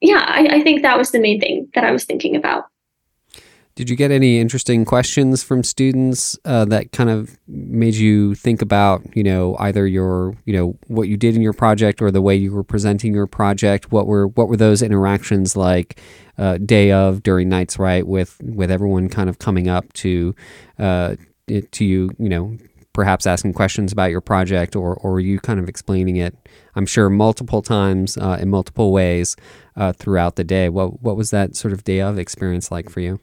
yeah, 0.00 0.24
I, 0.26 0.56
I 0.56 0.62
think 0.62 0.82
that 0.82 0.98
was 0.98 1.10
the 1.10 1.20
main 1.20 1.40
thing 1.40 1.68
that 1.74 1.84
I 1.84 1.90
was 1.90 2.04
thinking 2.04 2.36
about. 2.36 2.64
Did 3.76 3.90
you 3.90 3.96
get 3.96 4.12
any 4.12 4.38
interesting 4.38 4.84
questions 4.84 5.42
from 5.42 5.64
students 5.64 6.38
uh, 6.44 6.64
that 6.66 6.92
kind 6.92 7.10
of 7.10 7.36
made 7.48 7.94
you 7.94 8.36
think 8.36 8.62
about, 8.62 9.02
you 9.16 9.24
know, 9.24 9.56
either 9.58 9.84
your, 9.84 10.36
you 10.44 10.52
know, 10.52 10.78
what 10.86 11.08
you 11.08 11.16
did 11.16 11.34
in 11.34 11.42
your 11.42 11.52
project 11.52 12.00
or 12.00 12.12
the 12.12 12.22
way 12.22 12.36
you 12.36 12.52
were 12.52 12.62
presenting 12.62 13.12
your 13.12 13.26
project? 13.26 13.90
What 13.90 14.06
were 14.06 14.28
what 14.28 14.48
were 14.48 14.56
those 14.56 14.80
interactions 14.80 15.56
like, 15.56 15.98
uh, 16.38 16.58
day 16.58 16.92
of 16.92 17.24
during 17.24 17.48
Knights 17.48 17.76
Write, 17.76 18.06
with 18.06 18.40
with 18.44 18.70
everyone 18.70 19.08
kind 19.08 19.28
of 19.28 19.40
coming 19.40 19.68
up 19.68 19.92
to 19.94 20.36
uh, 20.78 21.16
to 21.48 21.84
you, 21.84 22.10
you 22.16 22.28
know, 22.28 22.56
perhaps 22.92 23.26
asking 23.26 23.54
questions 23.54 23.90
about 23.90 24.12
your 24.12 24.20
project 24.20 24.76
or 24.76 24.94
or 24.98 25.18
you 25.18 25.40
kind 25.40 25.58
of 25.58 25.68
explaining 25.68 26.14
it? 26.14 26.36
I'm 26.76 26.86
sure 26.86 27.10
multiple 27.10 27.60
times 27.60 28.16
uh, 28.18 28.38
in 28.40 28.50
multiple 28.50 28.92
ways 28.92 29.34
uh, 29.74 29.92
throughout 29.94 30.36
the 30.36 30.44
day. 30.44 30.68
What 30.68 31.02
what 31.02 31.16
was 31.16 31.30
that 31.30 31.56
sort 31.56 31.72
of 31.72 31.82
day 31.82 32.00
of 32.00 32.20
experience 32.20 32.70
like 32.70 32.88
for 32.88 33.00
you? 33.00 33.18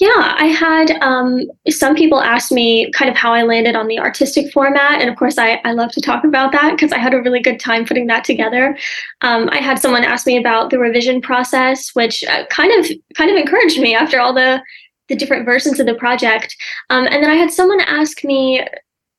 Yeah, 0.00 0.34
I 0.38 0.46
had 0.46 0.92
um, 1.02 1.42
some 1.68 1.94
people 1.94 2.22
ask 2.22 2.50
me 2.50 2.90
kind 2.92 3.10
of 3.10 3.16
how 3.18 3.34
I 3.34 3.42
landed 3.42 3.76
on 3.76 3.86
the 3.86 3.98
artistic 3.98 4.50
format. 4.50 4.98
And 4.98 5.10
of 5.10 5.16
course, 5.16 5.36
I, 5.36 5.60
I 5.66 5.72
love 5.72 5.90
to 5.92 6.00
talk 6.00 6.24
about 6.24 6.52
that 6.52 6.70
because 6.70 6.90
I 6.90 6.96
had 6.96 7.12
a 7.12 7.20
really 7.20 7.42
good 7.42 7.60
time 7.60 7.84
putting 7.84 8.06
that 8.06 8.24
together. 8.24 8.78
Um, 9.20 9.50
I 9.52 9.58
had 9.58 9.78
someone 9.78 10.02
ask 10.02 10.26
me 10.26 10.38
about 10.38 10.70
the 10.70 10.78
revision 10.78 11.20
process, 11.20 11.90
which 11.94 12.24
uh, 12.24 12.46
kind 12.46 12.72
of 12.80 12.90
kind 13.14 13.30
of 13.30 13.36
encouraged 13.36 13.78
me 13.78 13.94
after 13.94 14.18
all 14.18 14.32
the, 14.32 14.62
the 15.08 15.16
different 15.16 15.44
versions 15.44 15.78
of 15.78 15.84
the 15.84 15.94
project. 15.94 16.56
Um, 16.88 17.04
and 17.04 17.22
then 17.22 17.30
I 17.30 17.34
had 17.34 17.50
someone 17.50 17.82
ask 17.82 18.24
me 18.24 18.66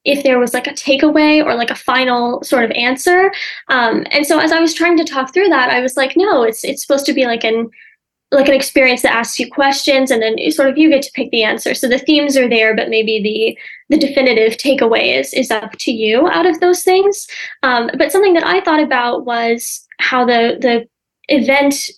if 0.03 0.23
there 0.23 0.39
was 0.39 0.55
like 0.55 0.65
a 0.65 0.71
takeaway 0.71 1.45
or 1.45 1.53
like 1.53 1.69
a 1.69 1.75
final 1.75 2.41
sort 2.41 2.63
of 2.63 2.71
answer. 2.71 3.31
Um, 3.67 4.03
and 4.09 4.25
so 4.25 4.39
as 4.39 4.51
I 4.51 4.59
was 4.59 4.73
trying 4.73 4.97
to 4.97 5.03
talk 5.03 5.31
through 5.31 5.49
that, 5.49 5.69
I 5.69 5.79
was 5.79 5.95
like, 5.95 6.13
no, 6.17 6.41
it's 6.41 6.63
it's 6.63 6.81
supposed 6.81 7.05
to 7.05 7.13
be 7.13 7.25
like 7.25 7.43
an 7.43 7.69
like 8.31 8.47
an 8.47 8.53
experience 8.53 9.01
that 9.01 9.13
asks 9.13 9.39
you 9.39 9.51
questions 9.51 10.09
and 10.09 10.21
then 10.21 10.37
sort 10.51 10.69
of 10.69 10.77
you 10.77 10.89
get 10.89 11.01
to 11.01 11.11
pick 11.11 11.29
the 11.31 11.43
answer. 11.43 11.73
So 11.73 11.87
the 11.87 11.99
themes 11.99 12.37
are 12.37 12.47
there 12.47 12.75
but 12.75 12.89
maybe 12.89 13.21
the 13.21 13.57
the 13.95 14.07
definitive 14.07 14.53
takeaway 14.53 15.19
is 15.19 15.33
is 15.33 15.51
up 15.51 15.73
to 15.79 15.91
you 15.91 16.27
out 16.29 16.45
of 16.45 16.59
those 16.59 16.83
things. 16.83 17.27
Um, 17.63 17.89
but 17.97 18.11
something 18.11 18.33
that 18.33 18.45
i 18.45 18.61
thought 18.61 18.81
about 18.81 19.25
was 19.25 19.85
how 19.99 20.25
the 20.25 20.57
the 20.59 20.87
event 21.27 21.91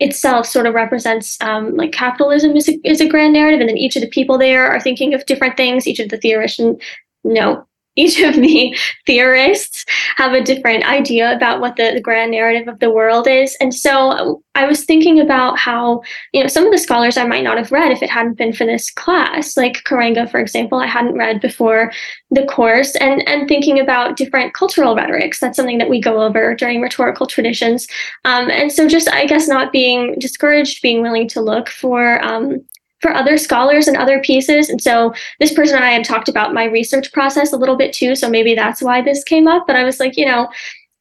itself 0.00 0.46
sort 0.46 0.66
of 0.66 0.74
represents 0.74 1.40
um, 1.42 1.76
like 1.76 1.92
capitalism 1.92 2.56
is 2.56 2.68
a, 2.68 2.76
is 2.84 3.00
a 3.00 3.08
grand 3.08 3.32
narrative 3.32 3.60
and 3.60 3.68
then 3.68 3.76
each 3.76 3.94
of 3.94 4.02
the 4.02 4.08
people 4.08 4.36
there 4.36 4.66
are 4.68 4.80
thinking 4.80 5.14
of 5.14 5.24
different 5.26 5.56
things. 5.56 5.86
Each 5.86 6.00
of 6.00 6.08
the 6.08 6.18
theorists 6.18 6.58
you 6.58 6.78
know 7.24 7.66
each 7.96 8.20
of 8.20 8.34
the 8.34 8.76
theorists 9.06 9.84
have 10.16 10.32
a 10.32 10.42
different 10.42 10.84
idea 10.84 11.34
about 11.34 11.60
what 11.60 11.76
the, 11.76 11.92
the, 11.94 12.00
grand 12.00 12.30
narrative 12.30 12.68
of 12.68 12.78
the 12.80 12.90
world 12.90 13.28
is. 13.28 13.56
And 13.60 13.74
so 13.74 14.42
I 14.54 14.66
was 14.66 14.84
thinking 14.84 15.20
about 15.20 15.58
how, 15.58 16.02
you 16.32 16.42
know, 16.42 16.48
some 16.48 16.66
of 16.66 16.72
the 16.72 16.78
scholars 16.78 17.16
I 17.16 17.26
might 17.26 17.44
not 17.44 17.58
have 17.58 17.72
read 17.72 17.92
if 17.92 18.02
it 18.02 18.10
hadn't 18.10 18.38
been 18.38 18.52
for 18.52 18.66
this 18.66 18.90
class, 18.90 19.56
like 19.56 19.84
Karenga, 19.84 20.30
for 20.30 20.40
example, 20.40 20.78
I 20.78 20.86
hadn't 20.86 21.16
read 21.16 21.40
before 21.40 21.92
the 22.30 22.44
course, 22.46 22.94
and, 22.96 23.26
and 23.28 23.48
thinking 23.48 23.78
about 23.78 24.16
different 24.16 24.54
cultural 24.54 24.94
rhetorics. 24.94 25.38
That's 25.38 25.56
something 25.56 25.78
that 25.78 25.90
we 25.90 26.00
go 26.00 26.22
over 26.22 26.54
during 26.54 26.80
rhetorical 26.80 27.26
traditions. 27.26 27.86
Um, 28.24 28.50
and 28.50 28.72
so 28.72 28.88
just, 28.88 29.10
I 29.10 29.26
guess, 29.26 29.48
not 29.48 29.72
being 29.72 30.16
discouraged, 30.18 30.82
being 30.82 31.02
willing 31.02 31.28
to 31.28 31.40
look 31.40 31.68
for 31.68 32.22
um, 32.24 32.64
for 33.02 33.12
other 33.12 33.36
scholars 33.36 33.88
and 33.88 33.96
other 33.96 34.20
pieces. 34.20 34.70
And 34.70 34.80
so 34.80 35.12
this 35.40 35.52
person 35.52 35.76
and 35.76 35.84
I 35.84 35.90
had 35.90 36.04
talked 36.04 36.28
about 36.28 36.54
my 36.54 36.64
research 36.64 37.12
process 37.12 37.52
a 37.52 37.56
little 37.56 37.76
bit 37.76 37.92
too. 37.92 38.14
So 38.14 38.30
maybe 38.30 38.54
that's 38.54 38.80
why 38.80 39.02
this 39.02 39.24
came 39.24 39.48
up. 39.48 39.66
But 39.66 39.76
I 39.76 39.84
was 39.84 40.00
like, 40.00 40.16
you 40.16 40.24
know, 40.24 40.48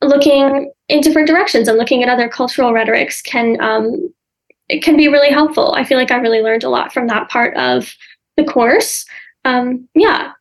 looking 0.02 0.72
in 0.90 1.02
different 1.02 1.28
directions 1.28 1.68
and 1.68 1.78
looking 1.78 2.04
at 2.04 2.10
other 2.10 2.28
cultural 2.28 2.74
rhetorics 2.74 3.22
can 3.22 3.62
um, 3.62 4.12
it 4.68 4.84
can 4.84 4.98
be 4.98 5.10
really 5.10 5.30
helpful. 5.30 5.74
I 5.76 5.84
feel 5.84 5.98
like 5.98 6.12
I 6.12 6.18
really 6.18 6.42
learned 6.42 6.64
a 6.64 6.70
lot 6.70 6.92
from 6.92 7.08
that 7.08 7.30
part 7.30 7.56
of 7.56 7.94
the 8.38 8.46
course. 8.46 9.06
Um, 9.44 9.88
yeah, 9.94 10.32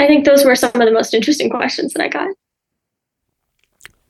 I 0.00 0.06
think 0.06 0.24
those 0.24 0.44
were 0.44 0.56
some 0.56 0.70
of 0.74 0.86
the 0.86 0.90
most 0.90 1.14
interesting 1.14 1.50
questions 1.50 1.92
that 1.92 2.02
I 2.02 2.08
got. 2.08 2.28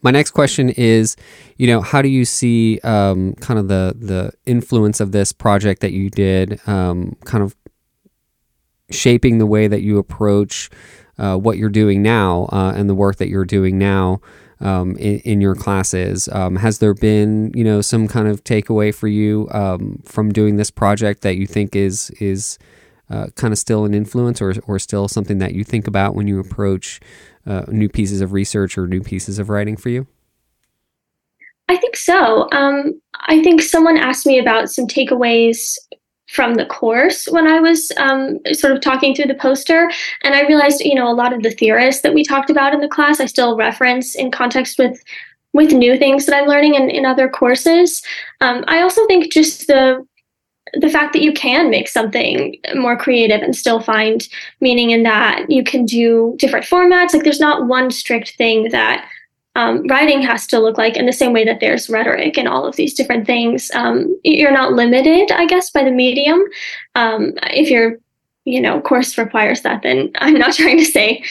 My 0.03 0.11
next 0.11 0.33
question 0.33 0.71
is, 0.71 1.17
you 1.57 1.69
know, 1.69 1.81
how 1.81 2.03
do 2.03 2.09
you 2.09 2.25
see 2.25 2.81
um, 2.81 3.35
kind 3.35 3.59
of 3.59 3.69
the 3.69 3.95
the 3.97 4.33
influence 4.47 5.01
of 5.01 5.13
this 5.13 5.33
project 5.33 5.81
that 5.81 5.93
you 5.93 6.11
did, 6.11 6.61
um, 6.69 7.17
kind 7.25 7.43
of 7.45 7.55
shaping 8.91 9.39
the 9.39 9.47
way 9.47 9.69
that 9.69 9.83
you 9.83 9.99
approach 9.99 10.71
uh, 11.19 11.37
what 11.37 11.57
you're 11.57 11.71
doing 11.71 12.03
now 12.03 12.49
uh, 12.53 12.73
and 12.75 12.91
the 12.91 12.95
work 12.95 13.17
that 13.17 13.29
you're 13.29 13.45
doing 13.45 13.79
now 13.79 14.21
um, 14.61 14.97
in, 14.97 15.19
in, 15.21 15.41
your 15.41 15.55
classes? 15.55 16.29
Um, 16.33 16.57
has 16.57 16.79
there 16.79 16.95
been, 16.95 17.53
you 17.55 17.65
know, 17.65 17.81
some 17.81 18.09
kind 18.09 18.29
of 18.29 18.45
takeaway 18.45 18.95
for 18.95 19.09
you 19.09 19.49
um, 19.53 20.03
from 20.05 20.33
doing 20.33 20.57
this 20.57 20.71
project 20.71 21.23
that 21.23 21.37
you 21.37 21.47
think 21.47 21.77
is 21.77 22.11
is 22.21 22.59
uh, 23.11 23.27
kind 23.37 23.53
of 23.53 23.59
still 23.59 23.85
an 23.85 23.95
influence 23.95 24.41
or 24.41 24.55
or 24.67 24.79
still 24.79 25.07
something 25.07 25.39
that 25.39 25.55
you 25.55 25.65
think 25.65 25.87
about 25.87 26.15
when 26.15 26.27
you 26.27 26.41
approach 26.41 27.01
uh, 27.47 27.65
new 27.69 27.89
pieces 27.89 28.21
of 28.21 28.33
research 28.33 28.79
or 28.79 28.87
new 28.87 29.01
pieces 29.01 29.39
of 29.39 29.49
writing 29.49 29.77
for 29.77 29.89
you? 29.89 30.07
I 31.69 31.77
think 31.77 31.97
so. 31.97 32.49
Um, 32.53 33.01
I 33.15 33.43
think 33.43 33.63
someone 33.63 33.97
asked 33.97 34.27
me 34.27 34.39
about 34.39 34.71
some 34.71 34.87
takeaways 34.87 35.79
from 36.29 36.55
the 36.55 36.67
course 36.67 37.27
when 37.27 37.47
I 37.47 37.61
was 37.61 37.93
um, 37.99 38.39
sort 38.53 38.73
of 38.73 38.81
talking 38.81 39.15
through 39.15 39.27
the 39.27 39.35
poster. 39.35 39.91
And 40.23 40.35
I 40.35 40.47
realized, 40.47 40.81
you 40.81 40.95
know, 40.95 41.11
a 41.11 41.15
lot 41.15 41.33
of 41.33 41.43
the 41.43 41.51
theorists 41.51 42.03
that 42.03 42.15
we 42.15 42.25
talked 42.25 42.51
about 42.51 42.73
in 42.73 42.81
the 42.81 42.89
class, 42.89 43.21
I 43.21 43.27
still 43.27 43.57
reference 43.57 44.15
in 44.15 44.31
context 44.31 44.79
with 44.79 45.03
with 45.55 45.73
new 45.73 45.99
things 45.99 46.25
that 46.25 46.35
I'm 46.35 46.49
learning 46.49 46.77
in, 46.77 46.89
in 46.89 47.05
other 47.05 47.29
courses. 47.29 48.03
Um, 48.41 48.65
I 48.69 48.81
also 48.81 49.07
think 49.07 49.31
just 49.31 49.67
the 49.67 50.03
the 50.75 50.89
fact 50.89 51.13
that 51.13 51.23
you 51.23 51.33
can 51.33 51.71
make 51.71 51.89
something 51.89 52.57
more 52.75 52.97
creative 52.97 53.43
and 53.43 53.55
still 53.55 53.81
find 53.81 54.29
meaning 54.61 54.91
in 54.91 55.03
that 55.03 55.51
you 55.51 55.63
can 55.63 55.85
do 55.85 56.35
different 56.39 56.65
formats 56.65 57.13
like 57.13 57.25
there's 57.25 57.41
not 57.41 57.67
one 57.67 57.91
strict 57.91 58.37
thing 58.37 58.71
that 58.71 59.07
um, 59.55 59.87
writing 59.87 60.23
has 60.23 60.47
to 60.47 60.59
look 60.59 60.79
like 60.79 60.97
in 60.97 61.07
the 61.07 61.13
same 61.13 61.33
way 61.33 61.45
that 61.45 61.61
there's 61.61 61.91
rhetoric 61.91 62.39
and 62.39 62.49
all 62.49 62.65
of 62.65 62.77
these 62.77 62.95
different 62.95 63.27
things. 63.27 63.71
Um, 63.75 64.19
you're 64.25 64.53
not 64.53 64.73
limited, 64.73 65.31
I 65.31 65.47
guess, 65.47 65.71
by 65.71 65.85
the 65.85 65.91
medium. 65.91 66.43
Um, 66.95 67.35
if 67.51 67.69
your, 67.69 67.99
you 68.45 68.61
know, 68.61 68.81
course 68.81 69.19
requires 69.19 69.61
that, 69.63 69.83
then 69.83 70.11
I'm 70.17 70.35
not 70.35 70.55
trying 70.57 70.79
to 70.79 70.85
say 70.87 71.23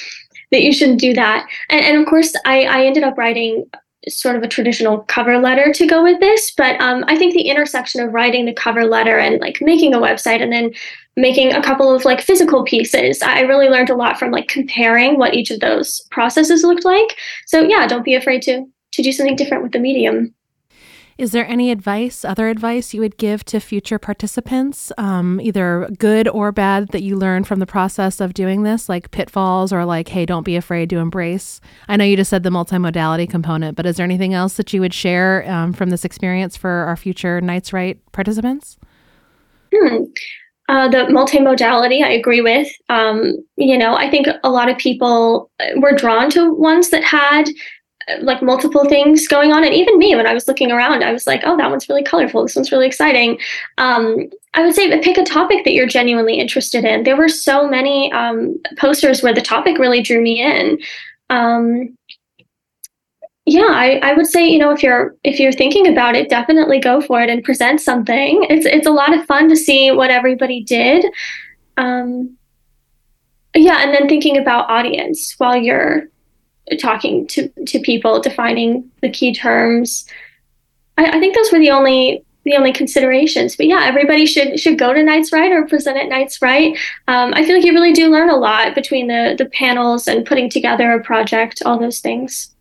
that 0.52 0.62
you 0.62 0.72
shouldn't 0.72 1.00
do 1.00 1.14
that. 1.14 1.48
And, 1.70 1.84
and 1.84 1.98
of 1.98 2.08
course, 2.08 2.34
I, 2.46 2.66
I 2.66 2.86
ended 2.86 3.04
up 3.04 3.18
writing 3.18 3.66
sort 4.10 4.36
of 4.36 4.44
a 4.44 4.48
traditional 4.48 5.00
cover 5.04 5.38
letter 5.38 5.72
to 5.72 5.86
go 5.86 6.04
with 6.04 6.20
this 6.20 6.52
but 6.52 6.80
um, 6.82 7.04
i 7.08 7.16
think 7.16 7.34
the 7.34 7.50
intersection 7.50 8.02
of 8.02 8.14
writing 8.14 8.46
the 8.46 8.54
cover 8.54 8.86
letter 8.86 9.18
and 9.18 9.40
like 9.42 9.60
making 9.62 9.94
a 9.94 10.00
website 10.00 10.42
and 10.42 10.52
then 10.52 10.72
making 11.18 11.54
a 11.54 11.62
couple 11.62 11.94
of 11.94 12.06
like 12.06 12.22
physical 12.22 12.64
pieces 12.64 13.22
i 13.22 13.42
really 13.42 13.70
learned 13.70 13.90
a 13.90 13.96
lot 13.96 14.18
from 14.18 14.32
like 14.32 14.48
comparing 14.48 15.18
what 15.18 15.34
each 15.34 15.52
of 15.52 15.60
those 15.60 16.02
processes 16.12 16.64
looked 16.64 16.86
like. 16.86 17.18
So 17.46 17.62
yeah 17.62 17.88
don't 17.88 18.06
be 18.06 18.16
afraid 18.16 18.42
to 18.44 18.66
to 18.94 19.02
do 19.02 19.12
something 19.12 19.36
different 19.36 19.64
with 19.64 19.72
the 19.72 19.80
medium 19.80 20.34
is 21.22 21.34
there 21.34 21.48
any 21.48 21.70
advice, 21.70 22.26
other 22.26 22.48
advice 22.48 22.96
you 22.96 23.00
would 23.00 23.16
give 23.16 23.46
to 23.46 23.60
future 23.60 24.00
participants, 24.00 24.92
um, 24.98 25.40
either 25.40 25.88
good 26.00 26.28
or 26.28 26.52
bad, 26.52 26.88
that 26.88 27.04
you 27.04 27.16
learned 27.16 27.48
from 27.48 27.60
the 27.60 27.68
process 27.68 28.20
of 28.20 28.34
doing 28.34 28.64
this, 28.64 28.90
like 28.90 29.12
pitfalls 29.12 29.72
or 29.72 29.86
like, 29.86 30.08
hey, 30.08 30.26
don't 30.26 30.42
be 30.42 30.56
afraid 30.56 30.90
to 30.90 30.98
embrace? 30.98 31.62
I 31.88 31.96
know 31.96 32.06
you 32.06 32.18
just 32.18 32.32
said 32.32 32.42
the 32.42 32.50
multimodality 32.50 33.30
component, 33.30 33.78
but 33.78 33.86
is 33.86 33.98
there 33.98 34.04
anything 34.04 34.34
else 34.34 34.56
that 34.56 34.74
you 34.74 34.82
would 34.82 34.96
share 34.96 35.48
um, 35.48 35.74
from 35.74 35.92
this 35.92 36.04
experience 36.04 36.58
for 36.58 36.72
our 36.72 36.98
future 36.98 37.40
Knights 37.40 37.72
Write 37.72 38.00
participants? 38.14 38.80
Hmm. 39.72 40.06
Uh, 40.70 40.88
the 40.88 41.06
multimodality, 41.12 42.04
I 42.04 42.14
agree 42.14 42.42
with. 42.42 42.68
Um, 42.90 43.36
you 43.58 43.78
know, 43.78 43.94
I 43.94 44.10
think 44.10 44.26
a 44.44 44.50
lot 44.50 44.70
of 44.70 44.78
people 44.80 45.52
were 45.76 45.96
drawn 45.96 46.32
to 46.32 46.52
ones 46.52 46.90
that 46.90 47.04
had 47.04 47.48
like 48.22 48.42
multiple 48.42 48.86
things 48.86 49.28
going 49.28 49.52
on. 49.52 49.64
And 49.64 49.74
even 49.74 49.98
me 49.98 50.16
when 50.16 50.28
i 50.28 50.34
was 50.34 50.48
looking 50.48 50.72
around 50.72 51.04
i 51.04 51.12
was 51.12 51.28
like 51.28 51.42
oh 51.46 51.58
that 51.58 51.70
one's 51.70 51.88
really 51.90 52.04
colorful. 52.04 52.44
This 52.44 52.56
one's 52.56 52.72
really 52.72 52.88
exciting. 52.88 53.40
Um, 53.78 54.30
i 54.54 54.64
would 54.64 54.76
say 54.76 55.00
pick 55.02 55.18
a 55.18 55.24
topic 55.24 55.64
that 55.64 55.74
you're 55.74 55.88
genuinely 55.88 56.36
interested 56.36 56.84
in. 56.84 57.04
There 57.04 57.18
were 57.18 57.30
so 57.30 57.68
many 57.68 58.12
um, 58.12 58.60
posters 58.78 59.24
where 59.24 59.34
the 59.34 59.42
topic 59.42 59.78
really 59.78 60.02
drew 60.02 60.22
me 60.22 60.42
in. 60.42 60.80
Um, 61.30 61.98
yeah 63.46 63.70
I, 63.72 64.00
I 64.04 64.14
would 64.14 64.28
say 64.28 64.48
you 64.48 64.60
know 64.60 64.72
if 64.72 64.84
you're 64.84 65.16
if 65.24 65.40
you're 65.40 65.52
thinking 65.52 65.88
about 65.88 66.16
it 66.16 66.30
definitely 66.30 66.80
go 66.80 67.02
for 67.02 67.22
it 67.22 67.30
and 67.30 67.44
present 67.44 67.82
something. 67.82 68.46
It's 68.50 68.66
it's 68.66 68.88
a 68.88 68.92
lot 68.92 69.18
of 69.18 69.26
fun 69.26 69.50
to 69.50 69.56
see 69.56 69.92
what 69.92 70.12
everybody 70.12 70.64
did. 70.64 71.06
Um, 71.78 72.38
yeah 73.56 73.80
and 73.82 73.94
then 73.94 74.08
thinking 74.08 74.38
about 74.38 74.70
audience 74.70 75.36
while 75.38 75.58
you're 75.58 76.04
talking 76.78 77.28
to, 77.28 77.50
to 77.68 77.80
people, 77.80 78.22
defining 78.22 78.90
the 79.02 79.10
key 79.10 79.34
terms. 79.34 80.06
I, 80.98 81.18
I 81.18 81.20
think 81.20 81.36
those 81.36 81.52
were 81.52 81.60
the 81.60 81.72
only 81.72 82.24
the 82.44 82.56
only 82.56 82.74
considerations. 82.74 83.56
But 83.56 83.68
yeah, 83.68 83.84
everybody 83.84 84.26
should 84.26 84.60
should 84.60 84.80
go 84.80 84.94
to 84.94 85.04
Knights 85.04 85.32
Write 85.32 85.52
or 85.52 85.66
present 85.68 85.98
at 85.98 86.10
Knights 86.10 86.42
Write. 86.42 86.78
Um, 87.08 87.34
I 87.36 87.46
feel 87.46 87.56
like 87.56 87.66
you 87.66 87.74
really 87.74 87.94
do 87.94 88.10
learn 88.10 88.30
a 88.30 88.36
lot 88.36 88.76
between 88.76 89.08
the 89.08 89.36
the 89.38 89.46
panels 89.46 90.08
and 90.08 90.26
putting 90.26 90.50
together 90.50 90.92
a 90.92 91.04
project, 91.04 91.62
all 91.66 91.80
those 91.80 92.00
things. 92.00 92.54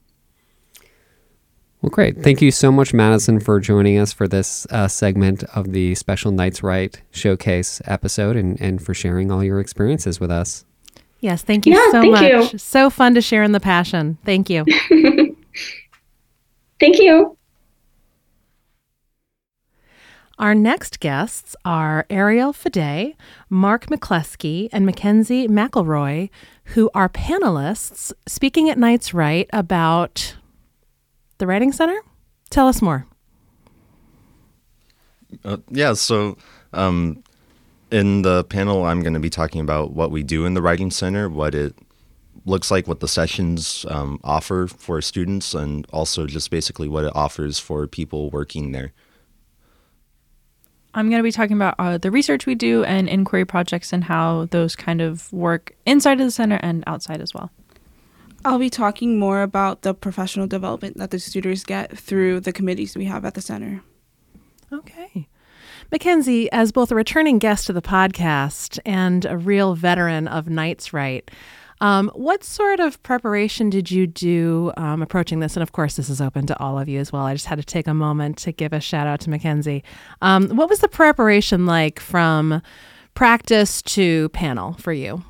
Well, 1.82 1.90
great. 1.90 2.22
Thank 2.22 2.42
you 2.42 2.50
so 2.50 2.70
much, 2.70 2.92
Madison, 2.92 3.40
for 3.40 3.58
joining 3.58 3.96
us 3.96 4.12
for 4.12 4.28
this 4.28 4.66
uh, 4.66 4.86
segment 4.86 5.44
of 5.54 5.72
the 5.72 5.94
special 5.94 6.30
Knights 6.30 6.62
Write 6.62 7.00
showcase 7.10 7.80
episode 7.86 8.36
and, 8.36 8.60
and 8.60 8.84
for 8.84 8.92
sharing 8.92 9.32
all 9.32 9.42
your 9.42 9.60
experiences 9.60 10.20
with 10.20 10.30
us. 10.30 10.66
Yes, 11.20 11.42
thank 11.42 11.66
you 11.66 11.74
yeah, 11.74 11.90
so 11.90 12.00
thank 12.00 12.12
much. 12.12 12.52
You. 12.52 12.58
So 12.58 12.90
fun 12.90 13.14
to 13.14 13.20
share 13.20 13.42
in 13.42 13.52
the 13.52 13.60
passion. 13.60 14.18
Thank 14.24 14.48
you. 14.48 14.64
thank 16.80 16.98
you. 16.98 17.36
Our 20.38 20.54
next 20.54 21.00
guests 21.00 21.54
are 21.66 22.06
Arielle 22.08 22.54
Fedee, 22.54 23.14
Mark 23.50 23.88
McCleskey, 23.88 24.70
and 24.72 24.88
Mekenzie 24.88 25.48
McElroy, 25.48 26.30
who 26.64 26.88
are 26.94 27.10
panelists 27.10 28.10
speaking 28.26 28.70
at 28.70 28.78
Knights 28.78 29.12
Write 29.12 29.50
about 29.52 30.36
the 31.36 31.46
Writing 31.46 31.72
Center. 31.72 32.00
Tell 32.48 32.68
us 32.68 32.80
more. 32.80 33.06
Uh, 35.44 35.58
yeah, 35.68 35.92
so 35.92 36.38
um, 36.72 37.22
in 37.90 38.22
the 38.22 38.44
panel, 38.44 38.84
I'm 38.84 39.02
going 39.02 39.14
to 39.14 39.20
be 39.20 39.30
talking 39.30 39.60
about 39.60 39.92
what 39.92 40.10
we 40.10 40.22
do 40.22 40.44
in 40.44 40.54
the 40.54 40.62
Writing 40.62 40.90
Center, 40.90 41.28
what 41.28 41.54
it 41.54 41.74
looks 42.44 42.70
like, 42.70 42.86
what 42.86 43.00
the 43.00 43.08
sessions 43.08 43.84
um, 43.88 44.20
offer 44.22 44.66
for 44.66 45.02
students, 45.02 45.54
and 45.54 45.86
also 45.92 46.26
just 46.26 46.50
basically 46.50 46.88
what 46.88 47.04
it 47.04 47.12
offers 47.14 47.58
for 47.58 47.86
people 47.86 48.30
working 48.30 48.72
there. 48.72 48.92
I'm 50.92 51.08
going 51.08 51.20
to 51.20 51.24
be 51.24 51.32
talking 51.32 51.56
about 51.56 51.76
uh, 51.78 51.98
the 51.98 52.10
research 52.10 52.46
we 52.46 52.54
do 52.54 52.82
and 52.84 53.08
inquiry 53.08 53.44
projects 53.44 53.92
and 53.92 54.04
how 54.04 54.48
those 54.50 54.74
kind 54.74 55.00
of 55.00 55.32
work 55.32 55.76
inside 55.86 56.20
of 56.20 56.26
the 56.26 56.32
center 56.32 56.58
and 56.62 56.82
outside 56.86 57.20
as 57.20 57.32
well. 57.32 57.50
I'll 58.44 58.58
be 58.58 58.70
talking 58.70 59.18
more 59.18 59.42
about 59.42 59.82
the 59.82 59.94
professional 59.94 60.46
development 60.46 60.96
that 60.96 61.10
the 61.10 61.18
students 61.18 61.62
get 61.62 61.96
through 61.96 62.40
the 62.40 62.52
committees 62.52 62.96
we 62.96 63.04
have 63.04 63.24
at 63.24 63.34
the 63.34 63.42
center. 63.42 63.82
Okay. 64.72 65.28
Mekenzie, 65.92 66.48
as 66.52 66.70
both 66.70 66.92
a 66.92 66.94
returning 66.94 67.38
guest 67.38 67.66
to 67.66 67.72
the 67.72 67.82
podcast 67.82 68.78
and 68.86 69.24
a 69.24 69.36
real 69.36 69.74
veteran 69.74 70.28
of 70.28 70.48
Knights 70.48 70.92
Write, 70.92 71.32
um, 71.80 72.10
what 72.14 72.44
sort 72.44 72.78
of 72.78 73.02
preparation 73.02 73.70
did 73.70 73.90
you 73.90 74.06
do 74.06 74.70
um, 74.76 75.02
approaching 75.02 75.40
this? 75.40 75.56
And 75.56 75.64
of 75.64 75.72
course, 75.72 75.96
this 75.96 76.08
is 76.08 76.20
open 76.20 76.46
to 76.46 76.58
all 76.60 76.78
of 76.78 76.88
you 76.88 77.00
as 77.00 77.12
well. 77.12 77.22
I 77.22 77.34
just 77.34 77.46
had 77.46 77.58
to 77.58 77.64
take 77.64 77.88
a 77.88 77.94
moment 77.94 78.38
to 78.38 78.52
give 78.52 78.72
a 78.72 78.80
shout 78.80 79.08
out 79.08 79.18
to 79.22 79.30
Mekenzie. 79.30 79.82
Um, 80.22 80.50
what 80.50 80.68
was 80.68 80.78
the 80.78 80.88
preparation 80.88 81.66
like 81.66 81.98
from 81.98 82.62
practice 83.14 83.82
to 83.82 84.28
panel 84.28 84.74
for 84.74 84.92
you? 84.92 85.24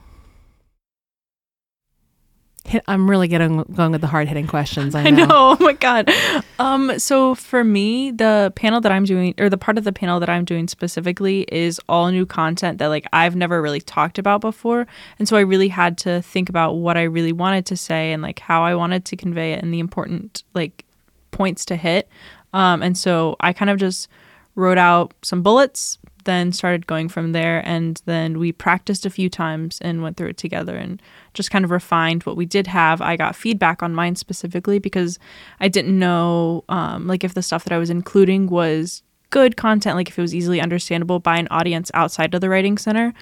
Hit, 2.71 2.85
I'm 2.87 3.11
really 3.11 3.29
getting 3.29 3.63
going 3.75 3.93
with 3.93 4.01
the 4.01 4.07
hard 4.07 4.29
hitting 4.29 4.47
questions. 4.47 4.95
I 4.95 5.11
know. 5.11 5.23
I 5.23 5.27
know. 5.27 5.51
Oh 5.61 5.65
my 5.65 5.73
god. 5.73 6.11
Um. 6.59 6.99
So 6.99 7.35
for 7.35 7.65
me, 7.65 8.11
the 8.11 8.53
panel 8.55 8.81
that 8.81 8.93
I'm 8.93 9.05
doing, 9.05 9.35
or 9.39 9.51
the 9.51 9.59
part 9.59 9.79
of 9.79 9.85
the 9.85 9.93
panel 9.93 10.21
that 10.21 10.29
I'm 10.29 10.45
doing 10.45 10.69
specifically, 10.69 11.43
is 11.53 11.81
all 11.89 12.11
new 12.11 12.25
content 12.25 12.79
that 12.79 12.87
like 12.87 13.07
I've 13.13 13.37
never 13.37 13.61
really 13.61 13.81
talked 13.81 14.19
about 14.19 14.41
before, 14.41 14.87
and 15.19 15.29
so 15.29 15.37
I 15.37 15.41
really 15.41 15.69
had 15.69 15.99
to 15.99 16.23
think 16.23 16.49
about 16.49 16.75
what 16.75 16.97
I 16.97 17.03
really 17.03 17.33
wanted 17.33 17.67
to 17.67 17.77
say 17.77 18.13
and 18.13 18.23
like 18.23 18.39
how 18.39 18.63
I 18.63 18.75
wanted 18.75 19.05
to 19.07 19.17
convey 19.17 19.53
it 19.53 19.63
and 19.63 19.75
the 19.75 19.81
important 19.81 20.45
like 20.55 20.85
points 21.31 21.65
to 21.67 21.77
hit. 21.77 22.09
Um. 22.53 22.83
And 22.83 22.97
so 22.97 23.37
I 23.41 23.53
kind 23.53 23.71
of 23.71 23.79
just 23.79 24.09
wrote 24.55 24.79
out 24.79 25.15
some 25.23 25.43
bullets 25.43 25.99
then 26.25 26.53
started 26.53 26.87
going 26.87 27.09
from 27.09 27.33
there. 27.33 27.63
And 27.67 28.01
then 28.07 28.39
we 28.39 28.53
practiced 28.53 29.07
a 29.07 29.11
few 29.11 29.29
times 29.29 29.79
and 29.81 30.03
went 30.03 30.17
through 30.17 30.29
it 30.29 30.37
together 30.37 30.77
and 30.77 31.01
just 31.35 31.51
kind 31.51 31.65
of 31.65 31.71
refined 31.71 32.25
what 32.25 32.37
we 32.37 32.47
did 32.47 32.67
have. 32.67 33.01
I 33.01 33.17
got 33.17 33.37
feedback 33.37 33.83
on 33.83 33.95
mine 33.95 34.17
specifically 34.17 34.79
because 34.79 35.19
I 35.61 35.69
didn't 35.69 35.99
know, 35.99 36.65
um, 36.69 37.07
like, 37.07 37.25
if 37.25 37.35
the 37.35 37.43
stuff 37.43 37.65
that 37.65 37.73
I 37.73 37.79
was 37.79 37.91
including 37.91 38.49
was 38.49 39.03
good 39.31 39.57
content, 39.57 39.97
like 39.97 40.09
if 40.09 40.19
it 40.19 40.23
was 40.23 40.35
easily 40.35 40.61
understandable 40.61 41.21
by 41.21 41.37
an 41.39 41.49
audience 41.51 41.91
outside 41.95 42.35
of 42.35 42.41
the 42.41 42.49
Writing 42.49 42.77
Center. 42.77 43.15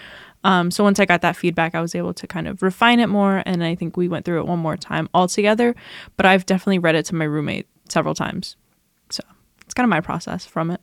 Um, 0.45 0.71
so 0.71 0.85
once 0.85 0.99
I 1.01 1.05
got 1.05 1.21
that 1.21 1.37
feedback, 1.37 1.75
I 1.75 1.81
was 1.81 1.95
able 1.95 2.15
to 2.15 2.27
kind 2.27 2.49
of 2.49 2.63
refine 2.63 3.01
it 3.01 3.09
more. 3.09 3.43
And 3.45 3.63
I 3.63 3.75
think 3.75 3.97
we 3.97 4.09
went 4.09 4.25
through 4.25 4.41
it 4.41 4.47
one 4.47 4.59
more 4.59 4.77
time 4.77 5.09
all 5.13 5.29
together. 5.29 5.75
But 6.17 6.27
I've 6.27 6.47
definitely 6.47 6.79
read 6.79 6.95
it 6.95 7.05
to 7.07 7.15
my 7.15 7.25
roommate 7.25 7.67
several 7.89 8.15
times. 8.15 8.57
So 9.11 9.23
it's 9.61 9.75
kind 9.75 9.85
of 9.85 9.91
my 9.91 10.01
process 10.01 10.47
from 10.47 10.71
it. 10.71 10.81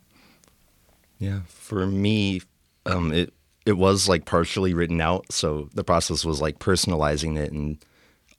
Yeah, 1.18 1.42
for 1.48 1.88
me, 1.88 2.42
um, 2.86 3.14
it 3.14 3.34
it 3.66 3.78
was 3.78 4.08
like 4.08 4.26
partially 4.26 4.74
written 4.74 5.02
out, 5.02 5.32
so 5.32 5.70
the 5.74 5.84
process 5.84 6.24
was 6.24 6.42
like 6.42 6.60
personalizing 6.60 7.38
it, 7.38 7.52
and 7.52 7.84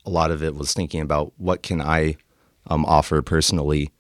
a 0.05 0.11
lot 0.11 0.31
of 0.31 0.43
it 0.43 0.55
was 0.55 0.72
thinking 0.72 1.01
about 1.01 1.33
what 1.37 1.62
can 1.62 1.81
I 1.81 2.16
um, 2.68 2.85
offer 2.85 3.22
personally 3.22 3.91